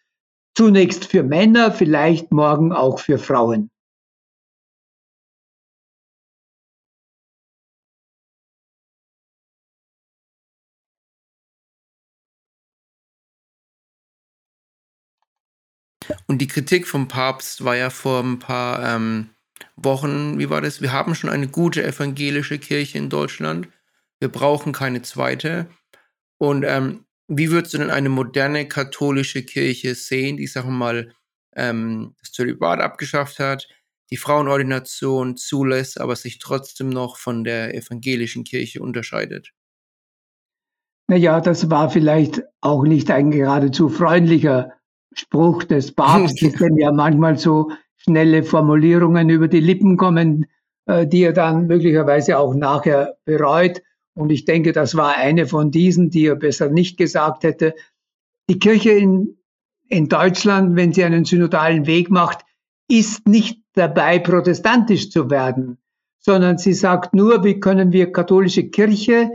Zunächst 0.56 1.04
für 1.04 1.22
Männer, 1.22 1.70
vielleicht 1.70 2.32
morgen 2.32 2.72
auch 2.72 2.98
für 2.98 3.18
Frauen. 3.18 3.70
Und 16.26 16.38
die 16.38 16.48
Kritik 16.48 16.86
vom 16.86 17.08
Papst 17.08 17.64
war 17.64 17.76
ja 17.76 17.90
vor 17.90 18.22
ein 18.22 18.38
paar 18.38 18.96
ähm, 18.96 19.30
Wochen, 19.76 20.38
wie 20.38 20.50
war 20.50 20.60
das? 20.60 20.80
Wir 20.80 20.92
haben 20.92 21.14
schon 21.14 21.30
eine 21.30 21.48
gute 21.48 21.84
evangelische 21.84 22.58
Kirche 22.58 22.98
in 22.98 23.10
Deutschland. 23.10 23.68
Wir 24.18 24.28
brauchen 24.28 24.72
keine 24.72 25.02
zweite. 25.02 25.68
Und 26.38 26.64
ähm, 26.64 27.04
wie 27.28 27.50
würdest 27.50 27.74
du 27.74 27.78
denn 27.78 27.90
eine 27.90 28.08
moderne 28.08 28.66
katholische 28.66 29.42
Kirche 29.42 29.94
sehen, 29.94 30.36
die, 30.36 30.46
sagen 30.46 30.68
wir 30.68 30.76
mal, 30.76 31.12
ähm, 31.54 32.14
das 32.20 32.32
Zölibat 32.32 32.80
abgeschafft 32.80 33.38
hat, 33.38 33.68
die 34.10 34.16
Frauenordination 34.16 35.36
zulässt, 35.36 36.00
aber 36.00 36.14
sich 36.16 36.38
trotzdem 36.38 36.88
noch 36.88 37.16
von 37.16 37.44
der 37.44 37.74
evangelischen 37.74 38.44
Kirche 38.44 38.80
unterscheidet? 38.80 39.52
Naja, 41.08 41.40
das 41.40 41.70
war 41.70 41.90
vielleicht 41.90 42.42
auch 42.60 42.82
nicht 42.82 43.10
ein 43.10 43.30
geradezu 43.30 43.88
freundlicher 43.88 44.72
Spruch 45.18 45.64
des 45.64 45.92
Papstes, 45.92 46.52
dem 46.60 46.78
ja 46.78 46.92
manchmal 46.92 47.38
so 47.38 47.70
schnelle 47.96 48.42
Formulierungen 48.42 49.28
über 49.30 49.48
die 49.48 49.60
Lippen 49.60 49.96
kommen, 49.96 50.46
äh, 50.86 51.06
die 51.06 51.22
er 51.22 51.32
dann 51.32 51.66
möglicherweise 51.66 52.38
auch 52.38 52.54
nachher 52.54 53.16
bereut. 53.24 53.82
Und 54.14 54.30
ich 54.30 54.44
denke, 54.44 54.72
das 54.72 54.96
war 54.96 55.16
eine 55.16 55.46
von 55.46 55.70
diesen, 55.70 56.10
die 56.10 56.26
er 56.26 56.36
besser 56.36 56.70
nicht 56.70 56.96
gesagt 56.96 57.44
hätte. 57.44 57.74
Die 58.48 58.58
Kirche 58.58 58.92
in, 58.92 59.36
in 59.88 60.08
Deutschland, 60.08 60.76
wenn 60.76 60.92
sie 60.92 61.04
einen 61.04 61.24
synodalen 61.24 61.86
Weg 61.86 62.10
macht, 62.10 62.44
ist 62.88 63.26
nicht 63.26 63.62
dabei, 63.74 64.18
protestantisch 64.18 65.10
zu 65.10 65.28
werden, 65.28 65.78
sondern 66.20 66.56
sie 66.56 66.72
sagt 66.72 67.14
nur, 67.14 67.44
wie 67.44 67.60
können 67.60 67.92
wir 67.92 68.12
katholische 68.12 68.68
Kirche 68.68 69.30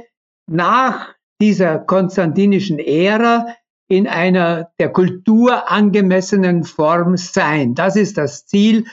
nach 0.48 1.14
dieser 1.42 1.80
konstantinischen 1.80 2.80
Ära 2.80 3.48
in 3.92 4.08
einer 4.08 4.72
der 4.80 4.88
Kultur 4.88 5.70
angemessenen 5.70 6.64
Form 6.64 7.18
sein. 7.18 7.76
Das 7.76 7.98
ist 7.98 8.18
das 8.18 8.46
Ziel 8.46 8.86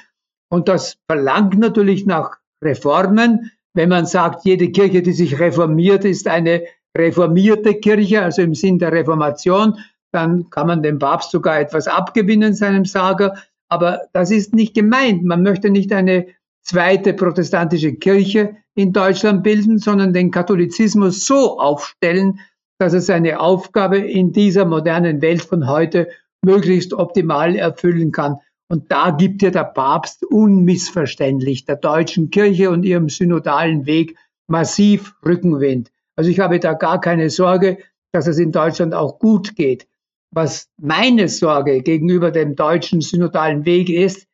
und 0.51 0.67
das 0.67 0.97
verlangt 1.09 1.57
natürlich 1.57 2.05
nach 2.05 2.39
Reformen, 2.65 3.53
wenn 3.75 3.91
man 3.91 4.07
sagt, 4.07 4.45
jede 4.45 4.73
Kirche, 4.73 5.01
die 5.01 5.13
sich 5.13 5.39
reformiert, 5.39 6.05
ist 6.05 6.27
eine 6.27 6.65
reformierte 6.97 7.75
Kirche, 7.75 8.23
also 8.23 8.43
im 8.43 8.57
Sinn 8.57 8.81
der 8.81 8.91
Reformation, 8.91 9.79
dann 10.11 10.51
kann 10.51 10.67
man 10.67 10.83
dem 10.83 10.99
Papst 10.99 11.31
sogar 11.31 11.61
etwas 11.61 11.87
abgewinnen, 11.87 12.55
seinem 12.55 12.85
Sager. 12.85 13.37
Aber 13.69 14.01
das 14.13 14.33
ist 14.33 14.53
nicht 14.53 14.75
gemeint. 14.75 15.23
Man 15.23 15.45
möchte 15.45 15.71
nicht 15.71 15.93
eine 15.93 16.27
zweite 16.63 17.15
protestantische 17.15 17.95
Kirche 17.95 18.57
in 18.75 18.93
Deutschland 18.93 19.45
bilden, 19.45 19.79
sondern 19.79 20.13
den 20.13 20.33
Katholizismus 20.33 21.25
so 21.25 21.61
aufstellen, 21.61 22.41
dass 22.79 22.95
er 22.95 23.01
seine 23.01 23.41
Aufgabe 23.41 23.99
in 23.99 24.33
dieser 24.33 24.65
modernen 24.65 25.21
Welt 25.21 25.43
von 25.43 25.69
heute 25.69 26.09
möglichst 26.43 26.95
optimal 26.95 27.57
erfüllen 27.57 28.13
kann. 28.13 28.37
Und 28.69 28.93
da 28.93 29.11
gibt 29.11 29.43
ja 29.43 29.51
der 29.51 29.65
Papst 29.65 30.25
unmissverständlich 30.25 31.65
der 31.65 31.77
deutschen 31.77 32.31
Kirche 32.31 32.71
und 32.71 32.85
ihrem 32.85 33.09
synodalen 33.09 33.87
Weg 33.87 34.17
massiv 34.47 35.15
Rückenwind. 35.25 35.91
Also 36.17 36.31
ich 36.31 36.41
habe 36.41 36.61
da 36.61 36.75
gar 36.75 37.01
keine 37.01 37.31
Sorge, 37.31 37.79
dass 38.13 38.27
es 38.27 38.39
in 38.39 38.53
Deutschland 38.53 38.95
auch 38.95 39.19
gut 39.19 39.57
geht. 39.57 39.87
Was 40.31 40.69
meine 40.77 41.29
Sorge 41.29 41.83
gegenüber 41.83 42.31
dem 42.31 42.55
deutschen 42.55 43.01
synodalen 43.01 43.65
Weg 43.65 43.89
ist, 43.89 44.27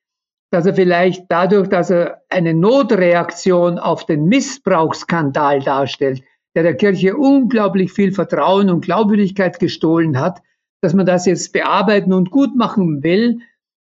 dass 0.50 0.66
er 0.66 0.74
vielleicht 0.74 1.24
dadurch, 1.28 1.68
dass 1.68 1.90
er 1.90 2.22
eine 2.28 2.54
Notreaktion 2.54 3.78
auf 3.78 4.06
den 4.06 4.24
Missbrauchsskandal 4.26 5.60
darstellt, 5.60 6.22
der 6.54 6.62
der 6.62 6.76
Kirche 6.76 7.16
unglaublich 7.16 7.92
viel 7.92 8.12
Vertrauen 8.12 8.70
und 8.70 8.84
Glaubwürdigkeit 8.84 9.58
gestohlen 9.58 10.18
hat, 10.18 10.40
dass 10.82 10.94
man 10.94 11.06
das 11.06 11.26
jetzt 11.26 11.52
bearbeiten 11.52 12.12
und 12.12 12.30
gut 12.30 12.54
machen 12.54 13.02
will, 13.02 13.40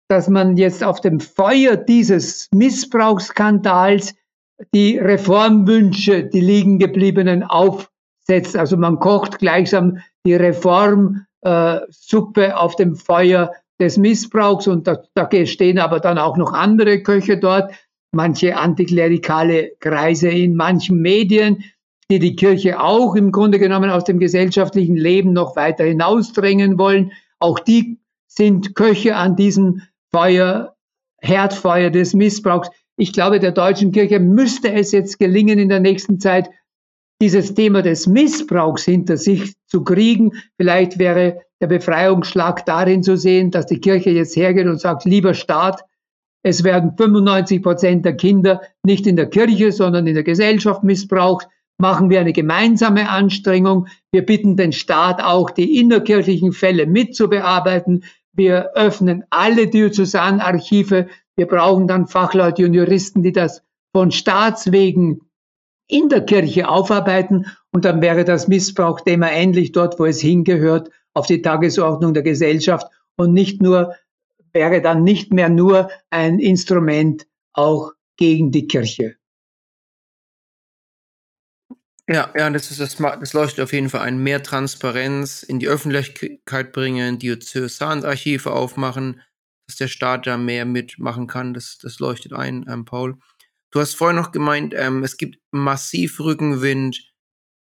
dass 0.09 0.29
man 0.29 0.57
jetzt 0.57 0.85
auf 0.85 1.01
dem 1.01 1.21
Feuer 1.21 1.77
dieses 1.77 2.49
Missbrauchsskandals 2.53 4.15
die 4.73 4.99
Reformwünsche, 4.99 6.25
die 6.25 6.41
liegen 6.41 6.79
gebliebenen, 6.79 7.43
aufsetzt. 7.43 8.57
Also 8.57 8.77
man 8.77 9.01
kocht 9.01 9.39
gleichsam 9.39 9.99
die 10.27 10.35
Reformsuppe 10.35 11.27
äh, 11.45 12.53
auf 12.53 12.77
dem 12.77 12.97
Feuer 12.97 13.53
des 13.81 13.99
Missbrauchs 13.99 14.69
und 14.69 14.87
da, 14.87 15.03
da 15.15 15.29
stehen 15.47 15.79
aber 15.79 16.01
dann 16.01 16.19
auch 16.19 16.37
noch 16.37 16.53
andere 16.53 17.03
Köche 17.03 17.39
dort, 17.39 17.73
manche 18.13 18.57
antiklerikale 18.57 19.73
Kreise 19.81 20.29
in 20.29 20.55
manchen 20.55 21.01
Medien, 21.01 21.65
die 22.11 22.19
die 22.19 22.37
Kirche 22.37 22.81
auch 22.81 23.15
im 23.15 23.33
Grunde 23.33 23.59
genommen 23.59 23.91
aus 23.91 24.05
dem 24.05 24.19
gesellschaftlichen 24.19 24.97
Leben 24.97 25.33
noch 25.33 25.57
weiter 25.57 25.85
hinausdrängen 25.85 26.79
wollen. 26.79 27.13
Auch 27.39 27.59
die 27.59 27.99
sind 28.27 28.75
Köche 28.75 29.17
an 29.17 29.37
diesem 29.37 29.83
Feuer, 30.11 30.77
Herdfeuer 31.21 31.91
des 31.91 32.15
Missbrauchs. 32.15 32.71
Ich 32.97 33.13
glaube, 33.13 33.41
der 33.41 33.53
deutschen 33.53 33.93
Kirche 33.93 34.21
müsste 34.21 34.73
es 34.73 34.93
jetzt 34.93 35.19
gelingen, 35.19 35.59
in 35.59 35.69
der 35.69 35.81
nächsten 35.81 36.21
Zeit 36.21 36.49
dieses 37.21 37.55
Thema 37.55 37.83
des 37.83 38.07
Missbrauchs 38.07 38.85
hinter 38.85 39.17
sich 39.17 39.55
zu 39.67 39.83
kriegen. 39.83 40.33
Vielleicht 40.57 40.99
wäre 40.99 41.43
der 41.61 41.67
Befreiungsschlag 41.69 42.67
darin 42.67 43.03
zu 43.03 43.17
sehen, 43.17 43.51
dass 43.51 43.67
die 43.67 43.81
Kirche 43.81 44.11
jetzt 44.11 44.37
hergeht 44.37 44.67
und 44.67 44.81
sagt, 44.81 45.05
lieber 45.05 45.35
Staat, 45.35 45.83
es 46.43 46.63
werden 46.63 46.95
95 46.97 47.63
Prozent 47.63 48.05
der 48.05 48.17
Kinder 48.17 48.61
nicht 48.85 49.07
in 49.07 49.17
der 49.17 49.31
Kirche, 49.31 49.73
sondern 49.73 50.07
in 50.07 50.15
der 50.15 50.25
Gesellschaft 50.25 50.85
missbraucht. 50.85 51.49
Machen 51.79 52.09
wir 52.11 52.21
eine 52.21 52.33
gemeinsame 52.33 53.09
Anstrengung. 53.09 53.89
Wir 54.13 54.25
bitten 54.25 54.57
den 54.57 54.73
Staat 54.73 55.23
auch, 55.23 55.51
die 55.51 55.79
innerkirchlichen 55.79 56.53
Fälle 56.53 56.87
mitzubearbeiten. 56.87 58.05
Wir 58.33 58.73
öffnen 58.75 59.25
alle 59.31 59.67
Diözesanarchive. 59.67 61.09
Wir 61.37 61.47
brauchen 61.47 61.89
dann 61.89 62.07
Fachleute 62.07 62.65
und 62.65 62.75
Juristen, 62.75 63.23
die 63.23 63.33
das 63.33 63.63
von 63.95 64.11
Staatswegen 64.11 65.21
in 65.89 66.09
der 66.09 66.25
Kirche 66.25 66.69
aufarbeiten 66.69 67.47
und 67.73 67.85
dann 67.85 68.01
wäre 68.01 68.25
das 68.25 68.49
Missbrauchthema 68.49 69.29
endlich 69.29 69.73
dort, 69.73 69.99
wo 69.99 70.07
es 70.07 70.21
hingehört, 70.21 70.91
auf 71.13 71.27
die 71.27 71.43
Tagesordnung 71.43 72.15
der 72.15 72.23
Gesellschaft 72.23 72.87
und 73.17 73.33
nicht 73.33 73.63
nur, 73.63 73.95
wäre 74.53 74.81
dann 74.81 75.05
nicht 75.05 75.33
mehr 75.33 75.49
nur 75.49 75.91
ein 76.11 76.39
Instrument 76.39 77.27
auch 77.53 77.93
gegen 78.17 78.51
die 78.51 78.67
Kirche. 78.67 79.17
Ja, 82.09 82.31
ja, 82.37 82.51
das 82.51 82.71
ist 82.71 82.81
das, 82.81 82.97
das 82.97 83.33
leuchtet 83.33 83.61
auf 83.61 83.73
jeden 83.73 83.89
Fall 83.89 84.03
ein. 84.03 84.19
Mehr 84.19 84.43
Transparenz 84.43 85.43
in 85.43 85.59
die 85.59 85.69
Öffentlichkeit 85.69 86.73
bringen, 86.73 87.19
Diözesanarchive 87.19 88.53
aufmachen, 88.53 89.23
dass 89.67 89.77
der 89.77 89.89
Staat 89.89 90.27
da 90.27 90.37
mehr 90.37 90.67
mitmachen 90.67 91.27
kann. 91.27 91.55
Das, 91.55 91.79
das 91.81 92.01
leuchtet 92.01 92.35
ein, 92.35 92.67
ähm, 92.69 92.85
Paul. 92.85 93.17
Du 93.71 93.81
hast 93.81 93.95
vorhin 93.95 94.17
noch 94.17 94.33
gemeint, 94.33 94.75
ähm, 94.77 95.03
es 95.03 95.17
gibt 95.17 95.39
massiv 95.51 96.21
Rückenwind 96.21 97.11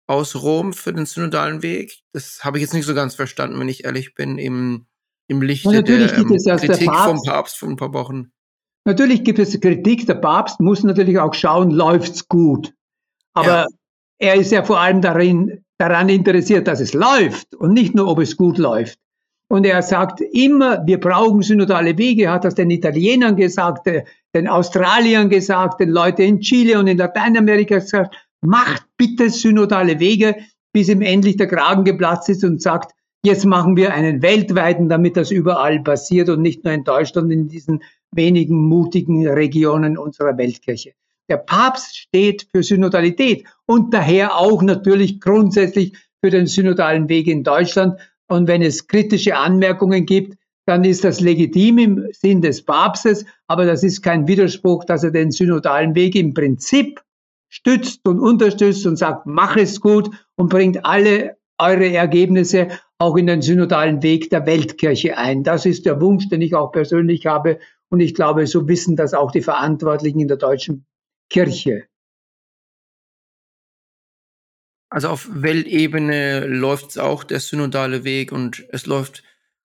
aus 0.05 0.35
Rom 0.35 0.71
für 0.71 0.93
den 0.93 1.07
synodalen 1.07 1.63
Weg. 1.63 2.03
Das 2.13 2.43
habe 2.43 2.59
ich 2.59 2.61
jetzt 2.61 2.73
nicht 2.73 2.85
so 2.85 2.93
ganz 2.93 3.15
verstanden, 3.15 3.59
wenn 3.59 3.69
ich 3.69 3.85
ehrlich 3.85 4.13
bin, 4.13 4.37
im, 4.37 4.85
im 5.27 5.41
Lichte 5.41 5.83
der 5.83 6.15
ähm, 6.15 6.27
Kritik 6.27 6.61
der 6.61 6.77
vom 6.77 7.21
Papst 7.23 7.57
vor 7.57 7.69
ein 7.69 7.75
paar 7.75 7.93
Wochen. 7.93 8.31
Natürlich 8.85 9.23
gibt 9.23 9.39
es 9.39 9.59
Kritik. 9.59 10.05
Der 10.05 10.15
Papst 10.15 10.59
muss 10.59 10.83
natürlich 10.83 11.17
auch 11.17 11.33
schauen, 11.33 11.71
läuft's 11.71 12.27
gut. 12.27 12.73
Aber 13.33 13.47
ja 13.47 13.67
er 14.19 14.35
ist 14.35 14.51
ja 14.51 14.63
vor 14.63 14.79
allem 14.79 15.01
darin, 15.01 15.63
daran 15.77 16.09
interessiert, 16.09 16.67
dass 16.67 16.79
es 16.79 16.93
läuft 16.93 17.55
und 17.55 17.73
nicht 17.73 17.95
nur, 17.95 18.07
ob 18.07 18.19
es 18.19 18.35
gut 18.35 18.57
läuft. 18.57 18.99
Und 19.49 19.65
er 19.65 19.81
sagt 19.81 20.19
immer, 20.19 20.85
wir 20.85 20.99
brauchen 20.99 21.41
synodale 21.41 21.97
Wege, 21.97 22.29
hat 22.29 22.43
das 22.43 22.55
den 22.55 22.69
Italienern 22.69 23.37
gesagt, 23.37 23.87
äh, 23.87 24.03
den 24.35 24.47
Australiern 24.47 25.29
gesagt, 25.29 25.79
den 25.79 25.89
Leuten 25.89 26.21
in 26.21 26.39
Chile 26.41 26.77
und 26.79 26.87
in 26.87 26.97
Lateinamerika 26.97 27.75
gesagt, 27.75 28.15
macht 28.41 28.83
bitte 28.97 29.29
synodale 29.29 29.99
Wege, 29.99 30.35
bis 30.73 30.89
ihm 30.89 31.01
endlich 31.01 31.37
der 31.37 31.47
Kragen 31.47 31.85
geplatzt 31.85 32.27
ist 32.29 32.43
und 32.43 32.61
sagt, 32.61 32.91
jetzt 33.23 33.45
machen 33.45 33.77
wir 33.77 33.93
einen 33.93 34.21
weltweiten, 34.21 34.89
damit 34.89 35.15
das 35.15 35.31
überall 35.31 35.81
passiert 35.81 36.29
und 36.29 36.41
nicht 36.41 36.65
nur 36.65 36.73
in 36.73 36.83
Deutschland, 36.83 37.31
in 37.31 37.47
diesen 37.47 37.83
wenigen 38.11 38.67
mutigen 38.67 39.27
Regionen 39.27 39.97
unserer 39.97 40.37
Weltkirche. 40.37 40.93
Der 41.29 41.37
Papst 41.37 41.97
steht 41.97 42.47
für 42.51 42.63
Synodalität 42.63 43.45
und 43.65 43.93
daher 43.93 44.37
auch 44.37 44.61
natürlich 44.61 45.19
grundsätzlich 45.19 45.93
für 46.23 46.29
den 46.29 46.47
synodalen 46.47 47.09
Weg 47.09 47.27
in 47.27 47.43
Deutschland. 47.43 47.99
Und 48.27 48.47
wenn 48.47 48.61
es 48.61 48.87
kritische 48.87 49.37
Anmerkungen 49.37 50.05
gibt, 50.05 50.37
dann 50.65 50.83
ist 50.83 51.03
das 51.03 51.21
legitim 51.21 51.77
im 51.77 52.07
Sinn 52.11 52.41
des 52.41 52.63
Papstes, 52.63 53.25
aber 53.47 53.65
das 53.65 53.83
ist 53.83 54.01
kein 54.01 54.27
Widerspruch, 54.27 54.83
dass 54.83 55.03
er 55.03 55.11
den 55.11 55.31
synodalen 55.31 55.95
Weg 55.95 56.15
im 56.15 56.33
Prinzip 56.33 57.01
stützt 57.49 58.05
und 58.05 58.19
unterstützt 58.19 58.85
und 58.85 58.97
sagt, 58.97 59.25
mach 59.25 59.55
es 59.55 59.79
gut 59.79 60.09
und 60.35 60.49
bringt 60.49 60.85
alle 60.85 61.37
eure 61.57 61.91
Ergebnisse 61.91 62.67
auch 62.99 63.15
in 63.15 63.27
den 63.27 63.41
synodalen 63.41 64.03
Weg 64.03 64.29
der 64.29 64.45
Weltkirche 64.45 65.17
ein. 65.17 65.43
Das 65.43 65.65
ist 65.65 65.85
der 65.85 66.01
Wunsch, 66.01 66.27
den 66.29 66.41
ich 66.41 66.53
auch 66.53 66.71
persönlich 66.71 67.25
habe. 67.25 67.59
Und 67.89 68.01
ich 68.01 68.13
glaube, 68.13 68.45
so 68.45 68.67
wissen 68.67 68.95
das 68.95 69.13
auch 69.13 69.31
die 69.31 69.41
Verantwortlichen 69.41 70.19
in 70.19 70.27
der 70.27 70.37
deutschen 70.37 70.85
Kirche. 71.29 71.87
Also 74.89 75.09
auf 75.09 75.27
Weltebene 75.29 76.45
läuft 76.45 76.91
es 76.91 76.97
auch 76.97 77.23
der 77.23 77.39
synodale 77.39 78.03
Weg 78.03 78.31
und 78.31 78.65
es 78.69 78.85
läuft 78.85 79.23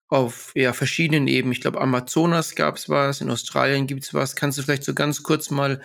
auf 0.09 0.53
ja, 0.55 0.73
verschiedenen 0.73 1.29
Ebenen. 1.29 1.53
Ich 1.53 1.61
glaube, 1.61 1.81
Amazonas 1.81 2.55
gab 2.55 2.77
es 2.77 2.89
was, 2.89 3.21
in 3.21 3.31
Australien 3.31 3.87
gibt 3.87 4.03
es 4.03 4.13
was. 4.13 4.37
Kannst 4.37 4.59
du 4.59 4.63
vielleicht 4.63 4.85
so 4.85 4.95
ganz 4.95 5.23
kurz 5.23 5.51
mal 5.51 5.81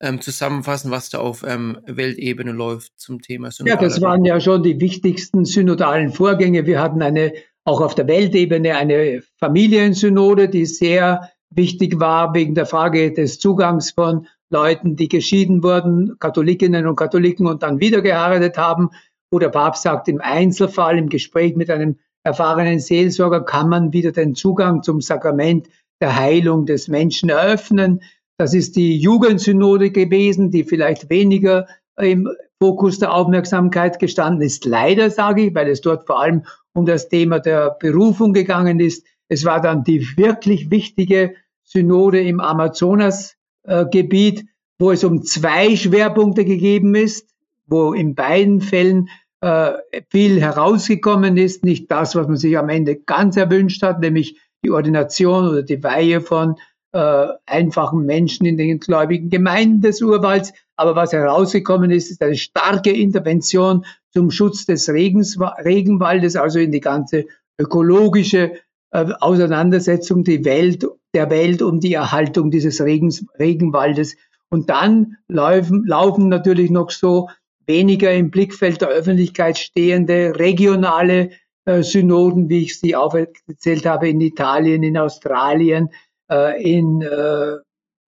ähm, 0.00 0.20
zusammenfassen, 0.20 0.90
was 0.90 1.10
da 1.10 1.18
auf 1.18 1.44
ähm, 1.46 1.78
Weltebene 1.86 2.52
läuft 2.52 2.98
zum 2.98 3.20
Thema 3.20 3.50
Synodale 3.50 3.80
Ja, 3.80 3.88
das 3.88 4.00
waren 4.00 4.24
ja 4.24 4.40
schon 4.40 4.62
die 4.62 4.80
wichtigsten 4.80 5.44
synodalen 5.44 6.10
Vorgänge. 6.10 6.66
Wir 6.66 6.80
hatten 6.80 7.02
eine, 7.02 7.32
auch 7.64 7.80
auf 7.80 7.94
der 7.94 8.08
Weltebene 8.08 8.76
eine 8.76 9.22
Familiensynode, 9.38 10.48
die 10.48 10.66
sehr 10.66 11.30
wichtig 11.50 12.00
war 12.00 12.34
wegen 12.34 12.54
der 12.54 12.66
Frage 12.66 13.12
des 13.12 13.38
Zugangs 13.38 13.90
von 13.92 14.26
Leuten, 14.50 14.96
die 14.96 15.08
geschieden 15.08 15.62
wurden, 15.62 16.16
Katholikinnen 16.18 16.86
und 16.86 16.96
Katholiken 16.96 17.46
und 17.46 17.62
dann 17.62 17.80
wieder 17.80 18.00
geheiratet 18.00 18.56
haben, 18.56 18.90
wo 19.30 19.38
der 19.38 19.50
Papst 19.50 19.82
sagt, 19.82 20.08
im 20.08 20.20
Einzelfall, 20.20 20.98
im 20.98 21.08
Gespräch 21.08 21.54
mit 21.54 21.70
einem 21.70 21.96
erfahrenen 22.24 22.78
Seelsorger 22.78 23.44
kann 23.44 23.68
man 23.68 23.92
wieder 23.92 24.12
den 24.12 24.34
Zugang 24.34 24.82
zum 24.82 25.00
Sakrament 25.00 25.68
der 26.00 26.16
Heilung 26.16 26.66
des 26.66 26.88
Menschen 26.88 27.28
eröffnen. 27.28 28.02
Das 28.38 28.54
ist 28.54 28.76
die 28.76 28.98
Jugendsynode 28.98 29.90
gewesen, 29.90 30.50
die 30.50 30.64
vielleicht 30.64 31.10
weniger 31.10 31.66
im 32.00 32.28
Fokus 32.62 32.98
der 32.98 33.12
Aufmerksamkeit 33.12 33.98
gestanden 33.98 34.42
ist. 34.42 34.64
Leider 34.64 35.10
sage 35.10 35.46
ich, 35.46 35.54
weil 35.54 35.68
es 35.68 35.80
dort 35.80 36.06
vor 36.06 36.20
allem 36.20 36.44
um 36.74 36.86
das 36.86 37.08
Thema 37.08 37.40
der 37.40 37.76
Berufung 37.78 38.32
gegangen 38.32 38.80
ist. 38.80 39.06
Es 39.28 39.44
war 39.44 39.60
dann 39.60 39.84
die 39.84 40.16
wirklich 40.16 40.70
wichtige 40.70 41.34
Synode 41.64 42.20
im 42.20 42.40
Amazonas 42.40 43.37
äh, 43.68 43.86
Gebiet, 43.90 44.46
wo 44.78 44.90
es 44.90 45.04
um 45.04 45.22
zwei 45.22 45.76
Schwerpunkte 45.76 46.44
gegeben 46.44 46.94
ist, 46.94 47.28
wo 47.66 47.92
in 47.92 48.14
beiden 48.14 48.60
Fällen 48.60 49.08
äh, 49.40 49.72
viel 50.10 50.40
herausgekommen 50.40 51.36
ist, 51.36 51.64
nicht 51.64 51.90
das, 51.90 52.16
was 52.16 52.26
man 52.26 52.36
sich 52.36 52.56
am 52.58 52.68
Ende 52.68 52.96
ganz 52.96 53.36
erwünscht 53.36 53.82
hat, 53.82 54.00
nämlich 54.00 54.38
die 54.64 54.70
Ordination 54.70 55.48
oder 55.48 55.62
die 55.62 55.82
Weihe 55.82 56.20
von 56.20 56.56
äh, 56.92 57.26
einfachen 57.46 58.06
Menschen 58.06 58.46
in 58.46 58.56
den 58.56 58.80
gläubigen 58.80 59.30
Gemeinden 59.30 59.82
des 59.82 60.02
Urwalds. 60.02 60.52
Aber 60.76 60.96
was 60.96 61.12
herausgekommen 61.12 61.90
ist, 61.90 62.10
ist 62.10 62.22
eine 62.22 62.36
starke 62.36 62.90
Intervention 62.90 63.84
zum 64.12 64.30
Schutz 64.30 64.64
des 64.64 64.88
Regens, 64.88 65.38
Regenwaldes, 65.64 66.36
also 66.36 66.58
in 66.58 66.72
die 66.72 66.80
ganze 66.80 67.26
ökologische 67.58 68.52
Auseinandersetzung 68.90 70.24
die 70.24 70.44
Welt, 70.44 70.86
der 71.14 71.30
Welt 71.30 71.62
um 71.62 71.80
die 71.80 71.94
Erhaltung 71.94 72.50
dieses 72.50 72.80
Regens, 72.80 73.24
Regenwaldes. 73.38 74.16
Und 74.50 74.70
dann 74.70 75.18
laufen, 75.28 75.84
laufen 75.86 76.28
natürlich 76.28 76.70
noch 76.70 76.90
so 76.90 77.28
weniger 77.66 78.12
im 78.12 78.30
Blickfeld 78.30 78.80
der 78.80 78.88
Öffentlichkeit 78.88 79.58
stehende 79.58 80.38
regionale 80.38 81.30
äh, 81.66 81.82
Synoden, 81.82 82.48
wie 82.48 82.62
ich 82.62 82.80
sie 82.80 82.96
aufgezählt 82.96 83.84
habe, 83.84 84.08
in 84.08 84.20
Italien, 84.22 84.82
in 84.82 84.96
Australien, 84.96 85.90
äh, 86.30 86.62
in 86.62 87.02
äh, 87.02 87.56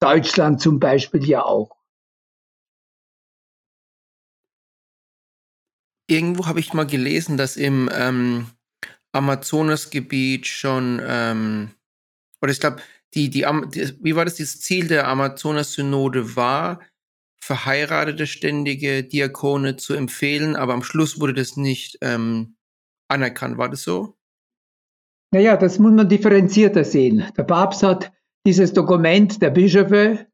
Deutschland 0.01 0.63
zum 0.63 0.81
Beispiel 0.81 1.29
ja 1.29 1.45
auch. 1.45 1.77
Irgendwo 6.09 6.47
habe 6.47 6.59
ich 6.59 6.73
mal 6.73 6.87
gelesen, 6.87 7.37
dass 7.37 7.57
im 7.57 7.89
ähm, 7.95 8.47
Amazonasgebiet 9.13 10.47
schon, 10.47 11.01
ähm, 11.05 11.71
oder 12.41 12.53
ich 12.53 12.61
glaube, 12.61 12.81
die, 13.15 13.29
die, 13.29 13.45
die, 13.73 13.95
wie 14.01 14.17
war 14.17 14.25
das, 14.25 14.37
das 14.37 14.61
Ziel 14.61 14.89
der 14.89 15.09
Amazonas-Synode 15.09 16.37
war, 16.37 16.81
verheiratete 17.41 18.27
ständige 18.27 19.03
Diakone 19.03 19.77
zu 19.77 19.95
empfehlen, 19.95 20.57
aber 20.57 20.75
am 20.75 20.83
Schluss 20.83 21.21
wurde 21.21 21.35
das 21.35 21.57
nicht 21.57 21.99
ähm, 22.03 22.57
anerkannt. 23.09 23.59
War 23.59 23.69
das 23.69 23.83
so? 23.83 24.15
Naja, 25.33 25.57
das 25.57 25.79
muss 25.79 25.93
man 25.93 26.09
differenzierter 26.09 26.85
sehen. 26.85 27.25
Der 27.37 27.45
Papst 27.45 27.83
hat 27.83 28.13
dieses 28.47 28.73
Dokument 28.73 29.41
der 29.43 29.51
Bischöfe 29.51 30.27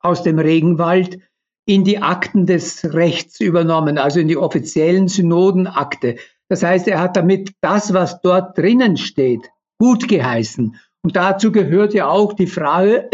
aus 0.00 0.22
dem 0.22 0.38
Regenwald 0.38 1.18
in 1.66 1.84
die 1.84 1.98
Akten 1.98 2.46
des 2.46 2.82
Rechts 2.94 3.40
übernommen, 3.40 3.98
also 3.98 4.20
in 4.20 4.28
die 4.28 4.36
offiziellen 4.36 5.08
Synodenakte. 5.08 6.16
Das 6.48 6.62
heißt, 6.62 6.88
er 6.88 7.00
hat 7.00 7.16
damit 7.16 7.52
das, 7.60 7.92
was 7.92 8.20
dort 8.22 8.56
drinnen 8.56 8.96
steht, 8.96 9.50
gut 9.78 10.08
geheißen. 10.08 10.76
Und 11.02 11.16
dazu 11.16 11.52
gehört 11.52 11.94
ja 11.94 12.08
auch 12.08 12.32
die 12.32 12.46
Frage, 12.46 13.10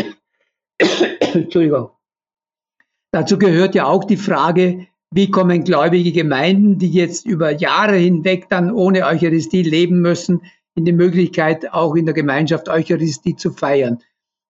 Entschuldigung, 0.78 1.90
dazu 3.12 3.38
gehört 3.38 3.74
ja 3.74 3.86
auch 3.86 4.04
die 4.04 4.16
Frage, 4.16 4.86
wie 5.12 5.30
kommen 5.30 5.64
gläubige 5.64 6.12
Gemeinden, 6.12 6.78
die 6.78 6.90
jetzt 6.90 7.26
über 7.26 7.50
Jahre 7.52 7.96
hinweg 7.96 8.48
dann 8.48 8.72
ohne 8.72 9.06
Eucharistie 9.06 9.62
leben 9.62 10.00
müssen, 10.00 10.42
in 10.74 10.84
die 10.84 10.92
Möglichkeit, 10.92 11.72
auch 11.72 11.94
in 11.94 12.04
der 12.04 12.14
Gemeinschaft 12.14 12.68
Eucharistie 12.68 13.36
zu 13.36 13.52
feiern. 13.52 13.98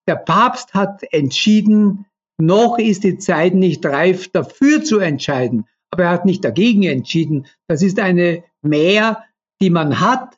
Der 0.09 0.17
Papst 0.17 0.73
hat 0.73 1.03
entschieden, 1.13 2.07
noch 2.39 2.79
ist 2.79 3.05
die 3.05 3.19
Zeit 3.19 3.55
nicht 3.55 3.85
reif, 3.85 4.29
dafür 4.29 4.83
zu 4.83 4.99
entscheiden, 4.99 5.67
aber 5.95 6.05
er 6.05 6.11
hat 6.11 6.25
nicht 6.25 6.45
dagegen 6.45 6.83
entschieden. 6.83 7.47
Das 7.69 7.81
ist 7.81 8.01
eine 8.01 8.43
Mehr, 8.63 9.23
die 9.63 9.71
man 9.71 10.01
hat. 10.01 10.37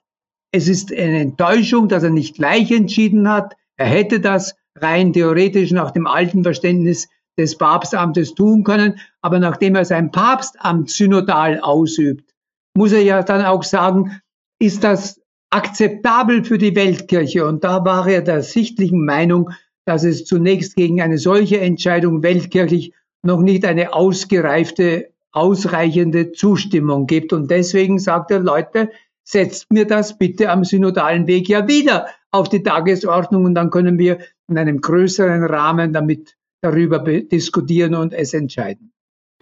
Es 0.53 0.69
ist 0.69 0.93
eine 0.93 1.21
Enttäuschung, 1.21 1.89
dass 1.89 2.03
er 2.03 2.11
nicht 2.11 2.37
gleich 2.37 2.71
entschieden 2.71 3.27
hat. 3.27 3.57
Er 3.79 3.87
hätte 3.87 4.21
das 4.21 4.55
rein 4.77 5.15
theoretisch 5.15 5.71
nach 5.71 5.93
dem 5.93 6.07
alten 6.07 6.43
Verständnis 6.43 7.09
des 7.39 7.57
Papstamtes 7.57 8.35
tun 8.35 8.65
können, 8.65 9.01
aber 9.23 9.39
nachdem 9.39 9.77
er 9.77 9.87
sein 9.87 10.11
Papstamt 10.11 10.91
synodal 10.91 11.61
ausübt, 11.61 12.35
muss 12.77 12.93
er 12.93 13.03
ja 13.03 13.23
dann 13.23 13.45
auch 13.47 13.63
sagen, 13.63 14.21
ist 14.59 14.85
das 14.85 15.23
akzeptabel 15.49 16.45
für 16.45 16.59
die 16.59 16.77
Weltkirche? 16.77 17.47
Und 17.47 17.65
da 17.65 17.83
war 17.83 18.07
er 18.07 18.21
der 18.21 18.43
sichtlichen 18.43 19.07
Meinung, 19.07 19.51
dass 19.87 20.05
es 20.05 20.27
zunächst 20.27 20.77
gegen 20.77 21.01
eine 21.01 21.17
solche 21.17 21.61
Entscheidung 21.61 22.23
weltkirchlich 22.23 22.93
noch 23.23 23.41
nicht 23.41 23.65
eine 23.65 23.95
ausgereifte 23.95 25.16
ausreichende 25.37 26.33
Zustimmung 26.33 27.07
gibt. 27.07 27.33
Und 27.33 27.51
deswegen 27.51 27.99
sagt 27.99 28.31
er, 28.31 28.41
Leute, 28.41 28.91
setzt 29.23 29.71
mir 29.71 29.87
das 29.87 30.17
bitte 30.17 30.51
am 30.51 30.65
synodalen 30.65 31.27
Weg 31.27 31.49
ja 31.49 31.69
wieder 31.69 32.07
auf 32.31 32.49
die 32.49 32.63
Tagesordnung 32.63 33.45
und 33.45 33.55
dann 33.55 33.71
können 33.71 33.99
wir 33.99 34.19
in 34.49 34.57
einem 34.57 34.81
größeren 34.81 35.45
Rahmen 35.45 35.93
damit 35.93 36.37
darüber 36.63 37.01
diskutieren 37.01 37.95
und 37.95 38.15
es 38.15 38.33
entscheiden. 38.33 38.93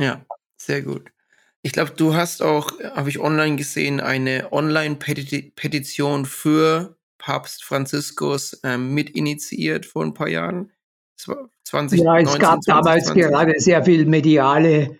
Ja, 0.00 0.24
sehr 0.56 0.82
gut. 0.82 1.10
Ich 1.62 1.72
glaube, 1.72 1.92
du 1.96 2.14
hast 2.14 2.42
auch, 2.42 2.72
habe 2.94 3.08
ich 3.08 3.20
online 3.20 3.56
gesehen, 3.56 4.00
eine 4.00 4.52
Online-Petition 4.52 6.26
für 6.26 6.96
Papst 7.18 7.64
Franziskus 7.64 8.60
ähm, 8.64 8.94
mitinitiiert 8.94 9.86
vor 9.86 10.04
ein 10.04 10.12
paar 10.12 10.28
Jahren. 10.28 10.72
20, 11.64 12.00
ja, 12.00 12.18
es 12.18 12.24
19, 12.24 12.40
gab 12.40 12.62
20, 12.62 12.74
damals 12.74 13.04
20. 13.06 13.22
gerade 13.22 13.54
sehr 13.58 13.84
viel 13.84 14.04
mediale 14.06 14.82
äh, 14.82 14.98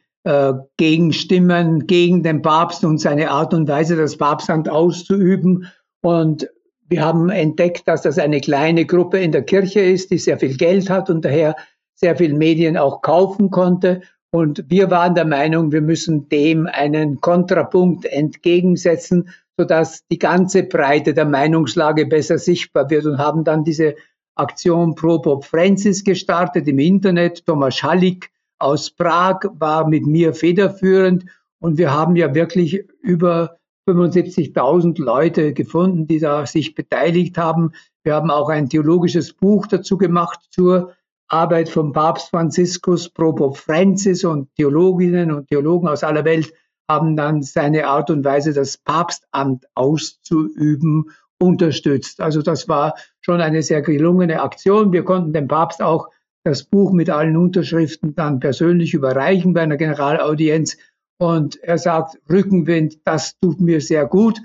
Gegenstimmen 0.78 1.86
gegen 1.86 2.22
den 2.22 2.40
Papst 2.40 2.82
und 2.84 2.98
seine 2.98 3.30
Art 3.30 3.52
und 3.52 3.68
Weise, 3.68 3.96
das 3.96 4.16
Papstamt 4.16 4.70
auszuüben. 4.70 5.70
Und 6.00 6.48
wir 6.88 7.04
haben 7.04 7.28
entdeckt, 7.28 7.86
dass 7.86 8.02
das 8.02 8.18
eine 8.18 8.40
kleine 8.40 8.86
Gruppe 8.86 9.18
in 9.18 9.32
der 9.32 9.42
Kirche 9.42 9.80
ist, 9.80 10.10
die 10.10 10.18
sehr 10.18 10.38
viel 10.38 10.56
Geld 10.56 10.88
hat 10.88 11.10
und 11.10 11.24
daher 11.24 11.56
sehr 11.94 12.16
viel 12.16 12.34
Medien 12.34 12.76
auch 12.76 13.02
kaufen 13.02 13.50
konnte. 13.50 14.00
Und 14.30 14.64
wir 14.68 14.90
waren 14.90 15.14
der 15.14 15.26
Meinung, 15.26 15.72
wir 15.72 15.82
müssen 15.82 16.28
dem 16.28 16.66
einen 16.66 17.20
Kontrapunkt 17.20 18.04
entgegensetzen, 18.04 19.28
sodass 19.56 20.06
die 20.10 20.18
ganze 20.18 20.64
Breite 20.64 21.14
der 21.14 21.26
Meinungslage 21.26 22.06
besser 22.06 22.38
sichtbar 22.38 22.90
wird 22.90 23.06
und 23.06 23.18
haben 23.18 23.44
dann 23.44 23.62
diese 23.62 23.94
Aktion 24.34 24.94
Pro 24.94 25.20
Bob 25.20 25.44
Francis 25.44 26.02
gestartet 26.02 26.66
im 26.66 26.80
Internet. 26.80 27.46
Thomas 27.46 27.76
Schalik 27.76 28.30
aus 28.64 28.90
Prag 28.90 29.40
war 29.58 29.86
mit 29.86 30.06
mir 30.06 30.32
federführend 30.32 31.26
und 31.60 31.76
wir 31.76 31.92
haben 31.92 32.16
ja 32.16 32.34
wirklich 32.34 32.82
über 33.02 33.58
75.000 33.86 35.02
Leute 35.02 35.52
gefunden, 35.52 36.06
die 36.06 36.18
da 36.18 36.46
sich 36.46 36.74
beteiligt 36.74 37.36
haben. 37.36 37.72
Wir 38.04 38.14
haben 38.14 38.30
auch 38.30 38.48
ein 38.48 38.70
theologisches 38.70 39.34
Buch 39.34 39.66
dazu 39.66 39.98
gemacht 39.98 40.40
zur 40.50 40.94
Arbeit 41.28 41.68
von 41.68 41.92
Papst 41.92 42.30
Franziskus, 42.30 43.10
Pro 43.10 43.52
Francis 43.52 44.24
und 44.24 44.48
Theologinnen 44.56 45.30
und 45.30 45.48
Theologen 45.48 45.88
aus 45.88 46.02
aller 46.02 46.24
Welt 46.24 46.52
haben 46.88 47.16
dann 47.16 47.42
seine 47.42 47.86
Art 47.86 48.10
und 48.10 48.24
Weise, 48.24 48.54
das 48.54 48.78
Papstamt 48.78 49.66
auszuüben, 49.74 51.10
unterstützt. 51.38 52.20
Also 52.20 52.40
das 52.40 52.68
war 52.68 52.94
schon 53.20 53.42
eine 53.42 53.62
sehr 53.62 53.82
gelungene 53.82 54.40
Aktion. 54.40 54.92
Wir 54.92 55.04
konnten 55.04 55.34
dem 55.34 55.48
Papst 55.48 55.82
auch 55.82 56.08
das 56.44 56.62
Buch 56.62 56.92
mit 56.92 57.10
allen 57.10 57.36
Unterschriften 57.36 58.14
dann 58.14 58.38
persönlich 58.38 58.94
überreichen 58.94 59.54
bei 59.54 59.62
einer 59.62 59.78
Generalaudienz. 59.78 60.76
Und 61.18 61.56
er 61.62 61.78
sagt, 61.78 62.18
Rückenwind, 62.30 62.98
das 63.04 63.38
tut 63.40 63.60
mir 63.60 63.80
sehr 63.80 64.06
gut. 64.06 64.40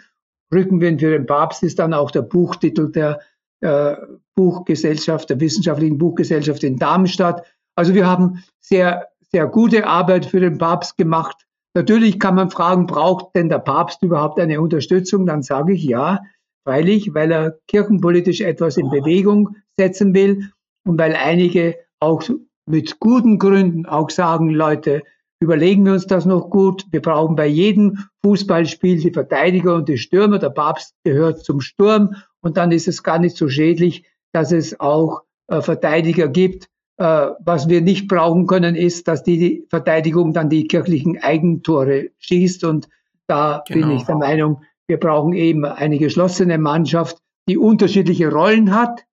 Rückenwind 0.53 1.01
für 1.01 1.11
den 1.11 1.25
Papst 1.25 1.61
ist 1.63 1.77
dann 1.79 1.93
auch 1.93 2.11
der 2.11 2.21
Buchtitel 2.21 2.91
der 2.91 3.19
äh, 3.61 3.95
Buchgesellschaft, 4.35 5.29
der 5.29 5.39
Wissenschaftlichen 5.39 5.97
Buchgesellschaft 5.97 6.63
in 6.63 6.77
Darmstadt. 6.77 7.45
Also 7.75 7.93
wir 7.93 8.07
haben 8.07 8.43
sehr, 8.59 9.09
sehr 9.31 9.47
gute 9.47 9.85
Arbeit 9.85 10.25
für 10.25 10.39
den 10.39 10.57
Papst 10.57 10.97
gemacht. 10.97 11.45
Natürlich 11.75 12.19
kann 12.19 12.35
man 12.35 12.49
fragen, 12.49 12.87
braucht 12.87 13.35
denn 13.35 13.49
der 13.49 13.59
Papst 13.59 14.01
überhaupt 14.01 14.39
eine 14.39 14.61
Unterstützung? 14.61 15.25
Dann 15.25 15.43
sage 15.43 15.73
ich 15.73 15.83
ja, 15.83 16.21
freilich, 16.63 17.13
weil 17.13 17.31
er 17.31 17.57
kirchenpolitisch 17.67 18.41
etwas 18.41 18.77
in 18.77 18.89
Bewegung 18.89 19.55
setzen 19.77 20.13
will 20.13 20.49
und 20.85 20.97
weil 20.97 21.15
einige 21.15 21.75
auch 21.99 22.23
mit 22.65 22.99
guten 22.99 23.39
Gründen 23.39 23.85
auch 23.85 24.09
sagen, 24.09 24.49
Leute, 24.49 25.03
überlegen 25.39 25.85
wir 25.85 25.93
uns 25.93 26.07
das 26.07 26.25
noch 26.25 26.49
gut. 26.49 26.85
Wir 26.91 27.01
brauchen 27.01 27.35
bei 27.35 27.47
jedem 27.47 27.97
Fußballspiel 28.23 28.99
die 28.99 29.11
Verteidiger 29.11 29.75
und 29.75 29.89
die 29.89 29.97
Stürmer. 29.97 30.39
Der 30.39 30.49
Papst 30.49 30.95
gehört 31.03 31.43
zum 31.43 31.61
Sturm 31.61 32.15
und 32.41 32.57
dann 32.57 32.71
ist 32.71 32.87
es 32.87 33.03
gar 33.03 33.19
nicht 33.19 33.37
so 33.37 33.49
schädlich, 33.49 34.03
dass 34.33 34.51
es 34.51 34.79
auch 34.79 35.21
äh, 35.47 35.61
Verteidiger 35.61 36.27
gibt. 36.27 36.67
Äh, 36.97 37.29
was 37.39 37.69
wir 37.69 37.81
nicht 37.81 38.07
brauchen 38.07 38.45
können, 38.45 38.75
ist, 38.75 39.07
dass 39.07 39.23
die, 39.23 39.37
die, 39.37 39.65
Verteidigung 39.69 40.33
dann 40.33 40.49
die 40.49 40.67
kirchlichen 40.67 41.17
Eigentore 41.21 42.09
schießt. 42.19 42.65
Und 42.65 42.89
da 43.27 43.63
genau. 43.67 43.87
bin 43.87 43.97
ich 43.97 44.03
der 44.03 44.15
Meinung, 44.15 44.63
wir 44.87 44.99
brauchen 44.99 45.33
eben 45.33 45.65
eine 45.65 45.97
geschlossene 45.97 46.57
Mannschaft, 46.57 47.17
die 47.47 47.57
unterschiedliche 47.57 48.31
Rollen 48.31 48.75
hat, 48.75 49.05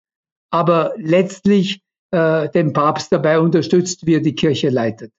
aber 0.50 0.94
letztlich 0.96 1.80
äh, 2.10 2.48
den 2.50 2.72
Papst 2.72 3.12
dabei 3.12 3.38
unterstützt, 3.38 4.06
wie 4.06 4.14
er 4.14 4.20
die 4.20 4.34
Kirche 4.34 4.70
leitet. 4.70 5.12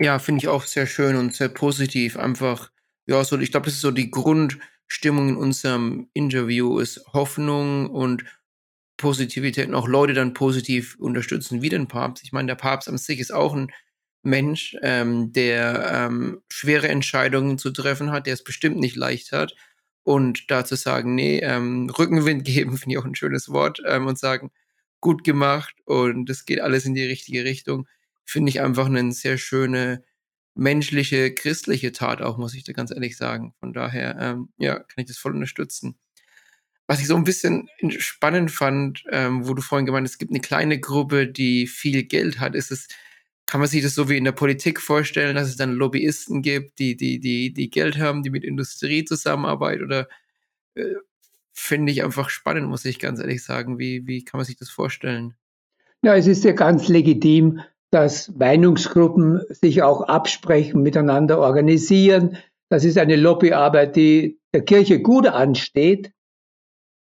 Ja, 0.00 0.18
finde 0.18 0.40
ich 0.40 0.48
auch 0.48 0.62
sehr 0.62 0.86
schön 0.86 1.16
und 1.16 1.34
sehr 1.34 1.48
positiv. 1.48 2.16
Einfach, 2.16 2.70
ja, 3.06 3.22
so, 3.24 3.38
ich 3.38 3.50
glaube, 3.50 3.66
das 3.66 3.74
ist 3.74 3.80
so 3.80 3.90
die 3.90 4.10
Grundstimmung 4.10 5.30
in 5.30 5.36
unserem 5.36 6.08
Interview, 6.14 6.78
ist 6.78 7.04
Hoffnung 7.12 7.90
und 7.90 8.24
Positivität 8.96 9.68
und 9.68 9.74
auch 9.74 9.88
Leute 9.88 10.12
dann 10.12 10.34
positiv 10.34 10.96
unterstützen 10.98 11.62
wie 11.62 11.68
den 11.68 11.88
Papst. 11.88 12.24
Ich 12.24 12.32
meine, 12.32 12.46
der 12.46 12.54
Papst 12.56 12.88
an 12.88 12.98
sich 12.98 13.20
ist 13.20 13.32
auch 13.32 13.54
ein 13.54 13.72
Mensch, 14.22 14.76
ähm, 14.82 15.32
der 15.32 15.90
ähm, 15.92 16.42
schwere 16.50 16.88
Entscheidungen 16.88 17.58
zu 17.58 17.70
treffen 17.70 18.10
hat, 18.10 18.26
der 18.26 18.34
es 18.34 18.44
bestimmt 18.44 18.78
nicht 18.78 18.96
leicht 18.96 19.32
hat. 19.32 19.54
Und 20.02 20.50
da 20.50 20.64
zu 20.64 20.74
sagen, 20.74 21.14
nee, 21.14 21.38
ähm, 21.40 21.90
Rückenwind 21.90 22.44
geben, 22.44 22.76
finde 22.76 22.94
ich 22.94 22.98
auch 22.98 23.04
ein 23.04 23.14
schönes 23.14 23.48
Wort, 23.50 23.80
ähm, 23.86 24.06
und 24.06 24.18
sagen, 24.18 24.50
gut 25.00 25.24
gemacht 25.24 25.74
und 25.84 26.28
es 26.30 26.44
geht 26.44 26.60
alles 26.60 26.84
in 26.84 26.94
die 26.94 27.04
richtige 27.04 27.44
Richtung, 27.44 27.86
finde 28.24 28.50
ich 28.50 28.60
einfach 28.60 28.86
eine 28.86 29.12
sehr 29.12 29.38
schöne 29.38 30.04
menschliche, 30.54 31.32
christliche 31.32 31.92
Tat 31.92 32.20
auch, 32.20 32.36
muss 32.36 32.54
ich 32.54 32.64
da 32.64 32.72
ganz 32.72 32.90
ehrlich 32.90 33.16
sagen. 33.16 33.54
Von 33.60 33.72
daher, 33.72 34.16
ähm, 34.20 34.48
ja, 34.58 34.74
kann 34.74 34.98
ich 34.98 35.06
das 35.06 35.16
voll 35.16 35.32
unterstützen. 35.32 35.96
Was 36.88 37.00
ich 37.00 37.06
so 37.06 37.16
ein 37.16 37.24
bisschen 37.24 37.68
spannend 37.98 38.50
fand, 38.50 39.04
ähm, 39.10 39.46
wo 39.46 39.54
du 39.54 39.62
vorhin 39.62 39.86
gemeint 39.86 40.06
hast, 40.06 40.12
es 40.12 40.18
gibt 40.18 40.32
eine 40.32 40.40
kleine 40.40 40.80
Gruppe, 40.80 41.28
die 41.28 41.66
viel 41.66 42.02
Geld 42.04 42.40
hat, 42.40 42.54
ist 42.54 42.72
es, 42.72 42.88
kann 43.46 43.60
man 43.60 43.68
sich 43.68 43.82
das 43.82 43.94
so 43.94 44.08
wie 44.08 44.16
in 44.16 44.24
der 44.24 44.32
Politik 44.32 44.80
vorstellen, 44.80 45.36
dass 45.36 45.48
es 45.48 45.56
dann 45.56 45.72
Lobbyisten 45.72 46.42
gibt, 46.42 46.78
die, 46.78 46.96
die, 46.96 47.20
die, 47.20 47.52
die 47.52 47.70
Geld 47.70 47.98
haben, 47.98 48.22
die 48.22 48.30
mit 48.30 48.44
Industrie 48.44 49.04
zusammenarbeiten 49.04 49.84
oder 49.84 50.08
äh, 50.74 50.94
finde 51.58 51.92
ich 51.92 52.04
einfach 52.04 52.30
spannend, 52.30 52.68
muss 52.68 52.84
ich 52.84 52.98
ganz 52.98 53.20
ehrlich 53.20 53.42
sagen. 53.42 53.78
Wie, 53.78 54.06
wie 54.06 54.24
kann 54.24 54.38
man 54.38 54.44
sich 54.44 54.56
das 54.56 54.70
vorstellen? 54.70 55.34
Ja, 56.02 56.14
es 56.14 56.26
ist 56.26 56.44
ja 56.44 56.52
ganz 56.52 56.88
legitim, 56.88 57.60
dass 57.90 58.32
Meinungsgruppen 58.34 59.40
sich 59.50 59.82
auch 59.82 60.02
absprechen, 60.02 60.82
miteinander 60.82 61.38
organisieren. 61.38 62.36
Das 62.68 62.84
ist 62.84 62.98
eine 62.98 63.16
Lobbyarbeit, 63.16 63.96
die 63.96 64.38
der 64.54 64.64
Kirche 64.64 65.00
gut 65.00 65.26
ansteht. 65.26 66.12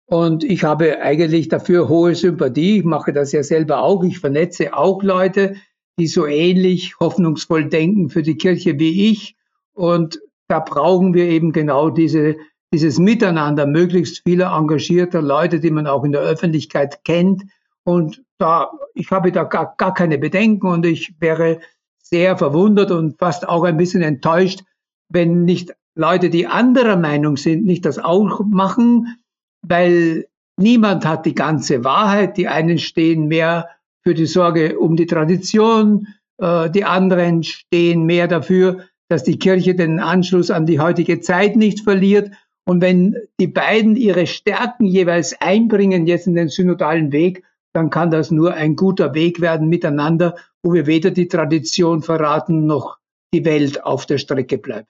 Und 0.05 0.43
ich 0.43 0.63
habe 0.63 1.01
eigentlich 1.01 1.49
dafür 1.49 1.89
hohe 1.89 2.15
Sympathie. 2.15 2.79
Ich 2.79 2.85
mache 2.85 3.11
das 3.11 3.33
ja 3.33 3.43
selber 3.43 3.83
auch. 3.83 4.03
Ich 4.03 4.19
vernetze 4.19 4.73
auch 4.73 5.03
Leute, 5.03 5.55
die 5.99 6.07
so 6.07 6.25
ähnlich 6.25 6.99
hoffnungsvoll 6.99 7.69
denken 7.69 8.09
für 8.09 8.23
die 8.23 8.37
Kirche 8.37 8.79
wie 8.79 9.11
ich. 9.11 9.35
Und 9.73 10.19
da 10.47 10.59
brauchen 10.59 11.13
wir 11.13 11.25
eben 11.25 11.51
genau 11.51 11.89
diese 11.89 12.37
dieses 12.73 12.99
Miteinander 12.99 13.65
möglichst 13.65 14.23
vieler 14.25 14.55
engagierter 14.55 15.21
Leute, 15.21 15.59
die 15.59 15.71
man 15.71 15.87
auch 15.87 16.03
in 16.03 16.11
der 16.11 16.21
Öffentlichkeit 16.21 17.03
kennt. 17.05 17.43
Und 17.83 18.23
da, 18.37 18.71
ich 18.93 19.09
habe 19.11 19.31
da 19.31 19.43
gar, 19.43 19.75
gar 19.77 19.93
keine 19.93 20.17
Bedenken 20.17 20.67
und 20.67 20.85
ich 20.85 21.13
wäre 21.19 21.59
sehr 22.01 22.37
verwundert 22.37 22.91
und 22.91 23.17
fast 23.17 23.47
auch 23.47 23.63
ein 23.63 23.77
bisschen 23.77 24.01
enttäuscht, 24.01 24.63
wenn 25.09 25.45
nicht 25.45 25.73
Leute, 25.95 26.29
die 26.29 26.47
anderer 26.47 26.97
Meinung 26.97 27.37
sind, 27.37 27.65
nicht 27.65 27.85
das 27.85 27.97
auch 27.97 28.41
machen, 28.45 29.17
weil 29.61 30.27
niemand 30.57 31.05
hat 31.05 31.25
die 31.25 31.35
ganze 31.35 31.83
Wahrheit. 31.83 32.37
Die 32.37 32.47
einen 32.47 32.77
stehen 32.77 33.27
mehr 33.27 33.69
für 34.03 34.13
die 34.13 34.25
Sorge 34.25 34.77
um 34.77 34.95
die 34.95 35.07
Tradition, 35.07 36.07
äh, 36.37 36.69
die 36.69 36.85
anderen 36.85 37.43
stehen 37.43 38.03
mehr 38.03 38.27
dafür, 38.27 38.85
dass 39.09 39.23
die 39.23 39.39
Kirche 39.39 39.75
den 39.75 39.99
Anschluss 39.99 40.51
an 40.51 40.65
die 40.65 40.79
heutige 40.79 41.19
Zeit 41.19 41.55
nicht 41.55 41.81
verliert. 41.81 42.31
Und 42.67 42.81
wenn 42.81 43.15
die 43.39 43.47
beiden 43.47 43.95
ihre 43.95 44.27
Stärken 44.27 44.85
jeweils 44.85 45.39
einbringen 45.39 46.05
jetzt 46.05 46.27
in 46.27 46.35
den 46.35 46.49
synodalen 46.49 47.13
Weg, 47.13 47.45
dann 47.71 47.89
kann 47.89 48.11
das 48.11 48.29
nur 48.29 48.55
ein 48.55 48.75
guter 48.75 49.13
Weg 49.13 49.39
werden 49.39 49.69
miteinander, 49.69 50.35
wo 50.61 50.73
wir 50.73 50.85
weder 50.85 51.11
die 51.11 51.29
Tradition 51.29 52.03
verraten 52.03 52.65
noch 52.65 52.97
die 53.33 53.45
Welt 53.45 53.85
auf 53.85 54.05
der 54.05 54.17
Strecke 54.17 54.57
bleibt. 54.57 54.89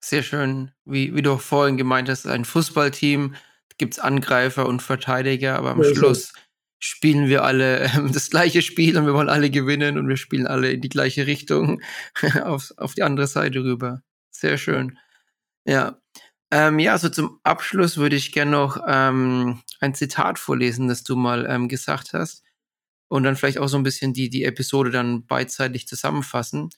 Sehr 0.00 0.22
schön. 0.22 0.72
Wie, 0.84 1.14
wie 1.14 1.22
du 1.22 1.38
vorhin 1.38 1.78
gemeint 1.78 2.10
hast, 2.10 2.26
ein 2.26 2.44
Fußballteam, 2.44 3.36
gibt 3.78 3.94
es 3.94 3.98
Angreifer 3.98 4.66
und 4.66 4.82
Verteidiger, 4.82 5.56
aber 5.56 5.70
am 5.70 5.82
ja, 5.82 5.94
Schluss 5.94 6.34
spielen 6.78 7.26
wir 7.26 7.42
alle 7.42 7.84
äh, 7.84 7.88
das 8.12 8.28
gleiche 8.28 8.60
Spiel 8.60 8.98
und 8.98 9.06
wir 9.06 9.14
wollen 9.14 9.30
alle 9.30 9.48
gewinnen 9.48 9.96
und 9.96 10.08
wir 10.08 10.18
spielen 10.18 10.46
alle 10.46 10.72
in 10.72 10.82
die 10.82 10.90
gleiche 10.90 11.26
Richtung 11.26 11.80
auf, 12.42 12.70
auf 12.76 12.92
die 12.92 13.02
andere 13.02 13.28
Seite 13.28 13.64
rüber. 13.64 14.02
Sehr 14.30 14.58
schön. 14.58 14.98
Ja. 15.64 15.96
Ähm, 16.52 16.78
ja, 16.78 16.92
also 16.92 17.08
zum 17.08 17.40
Abschluss 17.44 17.96
würde 17.96 18.14
ich 18.14 18.30
gerne 18.30 18.50
noch 18.50 18.78
ähm, 18.86 19.60
ein 19.80 19.94
Zitat 19.94 20.38
vorlesen, 20.38 20.86
das 20.86 21.02
du 21.02 21.16
mal 21.16 21.46
ähm, 21.48 21.66
gesagt 21.66 22.12
hast. 22.12 22.42
Und 23.08 23.22
dann 23.22 23.36
vielleicht 23.36 23.58
auch 23.58 23.68
so 23.68 23.78
ein 23.78 23.82
bisschen 23.82 24.12
die, 24.12 24.28
die 24.28 24.44
Episode 24.44 24.90
dann 24.90 25.24
beidseitig 25.24 25.88
zusammenfassen. 25.88 26.68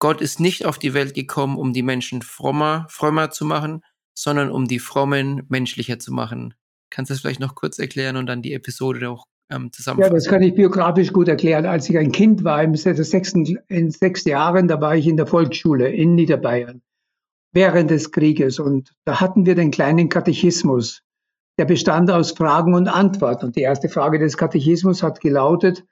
Gott 0.00 0.20
ist 0.20 0.40
nicht 0.40 0.66
auf 0.66 0.80
die 0.80 0.94
Welt 0.94 1.14
gekommen, 1.14 1.56
um 1.56 1.72
die 1.72 1.84
Menschen 1.84 2.22
frommer, 2.22 2.86
frömmer 2.90 3.30
zu 3.30 3.44
machen, 3.44 3.82
sondern 4.14 4.50
um 4.50 4.66
die 4.66 4.80
Frommen 4.80 5.44
menschlicher 5.48 6.00
zu 6.00 6.12
machen. 6.12 6.54
Kannst 6.90 7.10
du 7.10 7.14
das 7.14 7.20
vielleicht 7.20 7.40
noch 7.40 7.54
kurz 7.54 7.78
erklären 7.78 8.16
und 8.16 8.26
dann 8.26 8.42
die 8.42 8.52
Episode 8.52 9.08
auch 9.08 9.26
ähm, 9.48 9.70
zusammenfassen? 9.72 10.12
Ja, 10.12 10.16
das 10.16 10.26
kann 10.26 10.42
ich 10.42 10.56
biografisch 10.56 11.12
gut 11.12 11.28
erklären. 11.28 11.66
Als 11.66 11.88
ich 11.88 11.96
ein 11.98 12.10
Kind 12.10 12.42
war, 12.42 12.60
in 12.64 12.74
sechsten, 12.74 13.60
in 13.68 13.92
sechs 13.92 14.24
Jahren, 14.24 14.66
da 14.66 14.80
war 14.80 14.96
ich 14.96 15.06
in 15.06 15.16
der 15.16 15.28
Volksschule 15.28 15.88
in 15.92 16.16
Niederbayern 16.16 16.82
während 17.54 17.90
des 17.90 18.10
Krieges 18.10 18.58
und 18.58 18.92
da 19.04 19.20
hatten 19.20 19.46
wir 19.46 19.54
den 19.54 19.70
kleinen 19.70 20.08
Katechismus. 20.08 21.02
Der 21.56 21.64
bestand 21.64 22.10
aus 22.10 22.32
Fragen 22.32 22.74
und 22.74 22.88
Antworten. 22.88 23.46
Und 23.46 23.56
die 23.56 23.60
erste 23.60 23.88
Frage 23.88 24.18
des 24.18 24.36
Katechismus 24.36 25.04
hat 25.04 25.20
gelautet, 25.20 25.84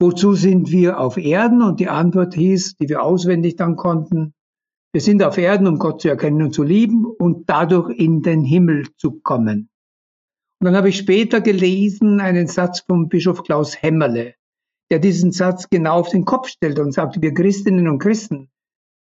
wozu 0.00 0.34
sind 0.34 0.72
wir 0.72 0.98
auf 0.98 1.16
Erden? 1.16 1.62
Und 1.62 1.78
die 1.78 1.88
Antwort 1.88 2.34
hieß, 2.34 2.76
die 2.76 2.88
wir 2.88 3.04
auswendig 3.04 3.54
dann 3.54 3.76
konnten, 3.76 4.34
wir 4.92 5.00
sind 5.00 5.22
auf 5.22 5.38
Erden, 5.38 5.66
um 5.68 5.78
Gott 5.78 6.00
zu 6.00 6.08
erkennen 6.08 6.42
und 6.42 6.54
zu 6.54 6.62
lieben 6.62 7.04
und 7.04 7.48
dadurch 7.48 7.90
in 7.90 8.22
den 8.22 8.42
Himmel 8.42 8.88
zu 8.96 9.20
kommen. 9.20 9.68
Und 10.58 10.64
dann 10.64 10.74
habe 10.76 10.88
ich 10.88 10.96
später 10.96 11.40
gelesen 11.40 12.18
einen 12.18 12.46
Satz 12.46 12.80
vom 12.80 13.08
Bischof 13.08 13.42
Klaus 13.42 13.80
Hämmerle, 13.80 14.34
der 14.90 14.98
diesen 14.98 15.32
Satz 15.32 15.68
genau 15.68 16.00
auf 16.00 16.08
den 16.08 16.24
Kopf 16.24 16.48
stellt 16.48 16.78
und 16.78 16.92
sagt, 16.92 17.20
wir 17.20 17.34
Christinnen 17.34 17.88
und 17.88 17.98
Christen 17.98 18.50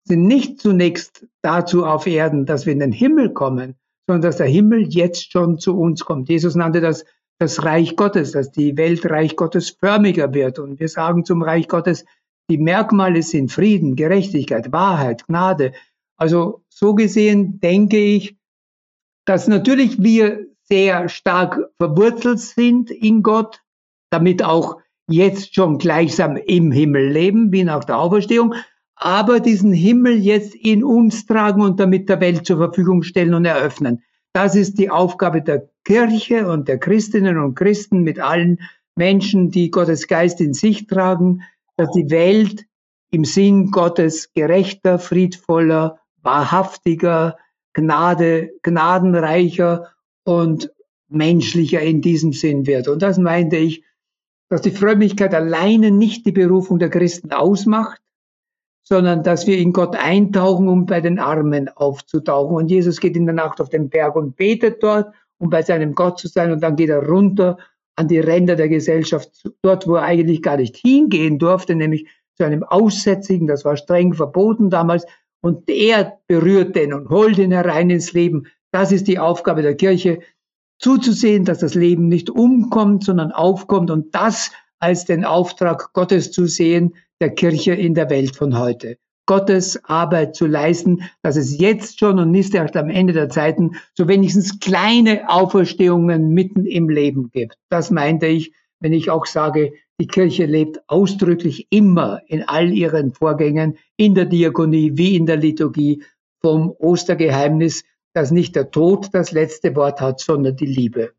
sind 0.04 0.28
nicht 0.28 0.60
zunächst 0.60 1.28
dazu 1.42 1.86
auf 1.86 2.08
Erden, 2.08 2.46
dass 2.46 2.66
wir 2.66 2.74
in 2.74 2.80
den 2.80 2.92
Himmel 2.92 3.34
kommen, 3.34 3.76
sondern 4.08 4.24
dass 4.24 4.38
der 4.38 4.48
Himmel 4.48 4.88
jetzt 4.90 5.32
schon 5.32 5.60
zu 5.60 5.78
uns 5.78 6.04
kommt. 6.06 6.30
Jesus 6.30 6.56
nannte 6.56 6.82
das 6.82 7.06
das 7.42 7.64
Reich 7.64 7.96
Gottes, 7.96 8.34
dass 8.34 8.52
die 8.52 8.78
Welt 8.78 9.10
Reich 9.10 9.36
Gottes 9.36 9.72
förmiger 9.72 10.32
wird. 10.34 10.60
Und 10.60 10.80
wir 10.80 10.88
sagen 10.88 11.26
zum 11.26 11.42
Reich 11.42 11.68
Gottes, 11.68 12.06
die 12.52 12.60
Merkmale 12.60 13.24
sind 13.24 13.52
Frieden, 13.52 13.96
Gerechtigkeit, 13.96 14.72
Wahrheit, 14.72 15.26
Gnade. 15.26 15.74
Also 16.18 16.64
so 16.70 16.94
gesehen 16.94 17.60
denke 17.60 17.98
ich, 17.98 18.38
dass 19.26 19.48
natürlich 19.48 20.04
wir 20.04 20.46
sehr 20.64 21.10
stark 21.10 21.72
verwurzelt 21.80 22.40
sind 22.40 22.92
in 22.92 23.24
Gott, 23.24 23.62
damit 24.12 24.44
auch 24.44 24.78
jetzt 25.10 25.56
schon 25.56 25.80
gleichsam 25.80 26.38
im 26.38 26.72
Himmel 26.72 27.10
leben, 27.10 27.52
wie 27.52 27.64
nach 27.64 27.86
der 27.86 27.98
Auferstehung, 27.98 28.54
aber 29.02 29.40
diesen 29.40 29.74
Himmel 29.74 30.20
jetzt 30.20 30.54
in 30.54 30.84
uns 30.84 31.26
tragen 31.26 31.64
und 31.64 31.80
damit 31.80 32.08
der 32.08 32.22
Welt 32.22 32.46
zur 32.46 32.58
Verfügung 32.58 33.02
stellen 33.02 33.34
und 33.34 33.46
eröffnen. 33.46 34.04
Das 34.32 34.56
ist 34.56 34.78
die 34.78 34.92
Aufgabe 34.92 35.42
der 35.42 35.68
Kirche 35.84 36.48
und 36.48 36.68
der 36.68 36.78
Christinnen 36.78 37.40
und 37.40 37.56
Christen 37.56 38.04
mit 38.04 38.20
allen 38.20 38.60
Menschen, 38.96 39.50
die 39.50 39.72
Gottes 39.72 40.08
Geist 40.08 40.40
in 40.40 40.54
sich 40.54 40.86
tragen, 40.86 41.42
dass 41.78 41.90
die 41.92 42.12
Welt 42.12 42.68
im 43.10 43.26
Sinn 43.26 43.72
Gottes 43.72 44.34
gerechter, 44.34 45.00
friedvoller, 45.00 46.00
wahrhaftiger, 46.22 47.38
Gnade, 47.74 48.52
gnadenreicher 48.62 49.88
und 50.26 50.72
menschlicher 51.10 51.82
in 51.82 52.02
diesem 52.02 52.34
Sinn 52.34 52.68
wird. 52.68 52.88
Und 52.88 53.02
das 53.02 53.18
meinte 53.18 53.58
ich, 53.58 53.84
dass 54.50 54.62
die 54.62 54.72
Frömmigkeit 54.72 55.34
alleine 55.34 55.90
nicht 55.90 56.26
die 56.28 56.32
Berufung 56.32 56.78
der 56.78 56.90
Christen 56.90 57.32
ausmacht, 57.32 58.00
sondern 58.92 59.24
dass 59.24 59.48
wir 59.48 59.58
in 59.58 59.72
Gott 59.72 59.96
eintauchen, 59.96 60.68
um 60.68 60.86
bei 60.86 61.00
den 61.00 61.18
Armen 61.18 61.70
aufzutauchen. 61.70 62.58
Und 62.58 62.70
Jesus 62.70 63.00
geht 63.00 63.16
in 63.16 63.26
der 63.26 63.34
Nacht 63.34 63.62
auf 63.62 63.70
den 63.70 63.88
Berg 63.88 64.18
und 64.18 64.36
betet 64.36 64.84
dort, 64.84 65.16
um 65.38 65.50
bei 65.50 65.62
seinem 65.62 65.96
Gott 65.96 66.20
zu 66.20 66.28
sein. 66.28 66.52
Und 66.52 66.62
dann 66.62 66.76
geht 66.76 66.90
er 66.90 67.08
runter 67.08 67.58
an 67.96 68.10
die 68.10 68.20
Ränder 68.20 68.58
der 68.58 68.68
Gesellschaft, 68.68 69.50
dort, 69.62 69.88
wo 69.88 69.96
er 69.96 70.02
eigentlich 70.02 70.42
gar 70.42 70.58
nicht 70.58 70.76
hingehen 70.76 71.40
durfte, 71.40 71.74
nämlich 71.74 72.06
zu 72.36 72.44
einem 72.44 72.64
Aussätzigen, 72.64 73.48
das 73.48 73.64
war 73.64 73.78
streng 73.78 74.14
verboten 74.14 74.70
damals. 74.70 75.06
Und 75.42 75.70
er 75.70 76.20
berührt 76.28 76.76
den 76.76 76.94
und 76.94 77.08
holt 77.08 77.38
ihn 77.38 77.54
herein 77.54 77.90
ins 77.90 78.12
Leben. 78.12 78.48
Das 78.74 78.92
ist 78.92 79.08
die 79.08 79.20
Aufgabe 79.20 79.62
der 79.62 79.76
Kirche, 79.76 80.20
zuzusehen, 80.80 81.46
dass 81.46 81.60
das 81.60 81.76
Leben 81.76 82.10
nicht 82.10 82.30
umkommt, 82.30 83.06
sondern 83.06 83.32
aufkommt 83.32 83.90
und 83.90 84.14
das 84.14 84.52
als 84.80 85.06
den 85.06 85.24
Auftrag 85.24 85.94
Gottes 85.94 86.34
zu 86.34 86.46
sehen, 86.46 86.94
der 87.22 87.30
Kirche 87.30 87.74
in 87.74 87.94
der 87.94 88.10
Welt 88.10 88.36
von 88.36 88.58
heute. 88.60 88.98
Gottes 89.28 89.82
Arbeit 89.86 90.36
zu 90.36 90.46
leisten, 90.48 91.10
dass 91.22 91.38
es 91.38 91.58
jetzt 91.58 92.00
schon 92.00 92.20
und 92.20 92.32
nicht 92.32 92.54
erst 92.54 92.76
am 92.76 92.90
Ende 92.90 93.14
der 93.14 93.30
Zeiten 93.30 93.76
so 93.96 94.08
wenigstens 94.08 94.60
kleine 94.60 95.30
Auferstehungen 95.30 96.30
mitten 96.34 96.66
im 96.66 96.90
Leben 96.90 97.30
gibt. 97.32 97.56
Das 97.70 97.92
meinte 97.92 98.26
ich, 98.26 98.52
wenn 98.82 98.92
ich 98.92 99.10
auch 99.10 99.26
sage, 99.26 99.72
die 100.00 100.08
Kirche 100.08 100.46
lebt 100.46 100.82
ausdrücklich 100.88 101.68
immer 101.70 102.22
in 102.28 102.44
all 102.44 102.74
ihren 102.74 103.14
Vorgängen, 103.14 103.78
in 103.96 104.16
der 104.16 104.26
Diakonie 104.26 104.94
wie 104.96 105.16
in 105.16 105.28
der 105.28 105.38
Liturgie, 105.38 106.04
vom 106.42 106.72
Ostergeheimnis, 106.72 107.84
dass 108.14 108.32
nicht 108.32 108.56
der 108.56 108.72
Tod 108.72 109.10
das 109.14 109.32
letzte 109.32 109.76
Wort 109.76 110.02
hat, 110.02 110.20
sondern 110.20 110.56
die 110.56 110.66
Liebe. 110.66 111.14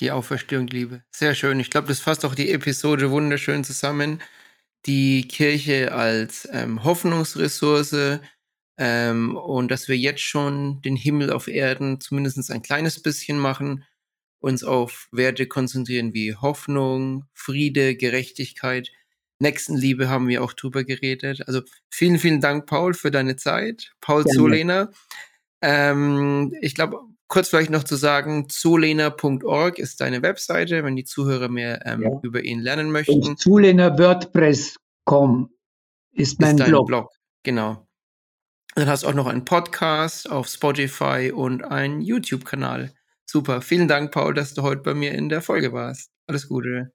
Die 0.00 0.10
Auferstehung, 0.10 0.66
Liebe. 0.66 1.02
Sehr 1.10 1.34
schön. 1.34 1.60
Ich 1.60 1.70
glaube, 1.70 1.88
das 1.88 2.00
fasst 2.00 2.24
auch 2.24 2.34
die 2.34 2.52
Episode 2.52 3.10
wunderschön 3.10 3.64
zusammen. 3.64 4.20
Die 4.86 5.28
Kirche 5.28 5.92
als 5.92 6.48
ähm, 6.52 6.84
Hoffnungsressource 6.84 8.20
ähm, 8.78 9.36
und 9.36 9.70
dass 9.70 9.88
wir 9.88 9.96
jetzt 9.96 10.22
schon 10.22 10.80
den 10.82 10.96
Himmel 10.96 11.32
auf 11.32 11.48
Erden 11.48 12.00
zumindest 12.00 12.50
ein 12.50 12.62
kleines 12.62 13.02
bisschen 13.02 13.38
machen 13.38 13.84
uns 14.40 14.64
auf 14.64 15.08
Werte 15.12 15.46
konzentrieren 15.46 16.14
wie 16.14 16.34
Hoffnung, 16.34 17.24
Friede, 17.34 17.94
Gerechtigkeit, 17.94 18.90
Nächstenliebe 19.38 20.08
haben 20.08 20.28
wir 20.28 20.42
auch 20.42 20.52
drüber 20.52 20.84
geredet. 20.84 21.46
Also 21.46 21.62
vielen, 21.90 22.18
vielen 22.18 22.40
Dank, 22.40 22.66
Paul, 22.66 22.92
für 22.92 23.10
deine 23.10 23.36
Zeit. 23.36 23.92
Paul 24.00 24.24
Gerne. 24.24 24.36
Zulehner. 24.36 24.90
Ähm, 25.62 26.54
ich 26.60 26.74
glaube, 26.74 27.00
kurz 27.30 27.48
vielleicht 27.48 27.70
noch 27.70 27.84
zu 27.84 27.96
sagen, 27.96 28.50
zulehner.org 28.50 29.78
ist 29.78 30.02
deine 30.02 30.20
Webseite, 30.20 30.84
wenn 30.84 30.96
die 30.96 31.04
Zuhörer 31.04 31.48
mehr 31.48 31.80
ähm, 31.86 32.02
ja. 32.02 32.10
über 32.22 32.42
ihn 32.42 32.60
lernen 32.60 32.92
möchten. 32.92 33.38
Zulehnerwordpress.com 33.38 35.48
ist 36.12 36.38
mein 36.40 36.58
ist 36.58 36.66
Blog. 36.66 36.88
Blog. 36.88 37.10
Genau. 37.44 37.86
Dann 38.74 38.88
hast 38.88 39.04
du 39.04 39.08
auch 39.08 39.14
noch 39.14 39.26
einen 39.26 39.46
Podcast 39.46 40.30
auf 40.30 40.48
Spotify 40.48 41.32
und 41.34 41.64
einen 41.64 42.02
YouTube-Kanal. 42.02 42.92
Super. 43.24 43.62
Vielen 43.62 43.88
Dank, 43.88 44.12
Paul, 44.12 44.34
dass 44.34 44.52
du 44.54 44.62
heute 44.62 44.82
bei 44.82 44.94
mir 44.94 45.12
in 45.12 45.28
der 45.28 45.40
Folge 45.40 45.72
warst. 45.72 46.10
Alles 46.26 46.48
Gute. 46.48 46.92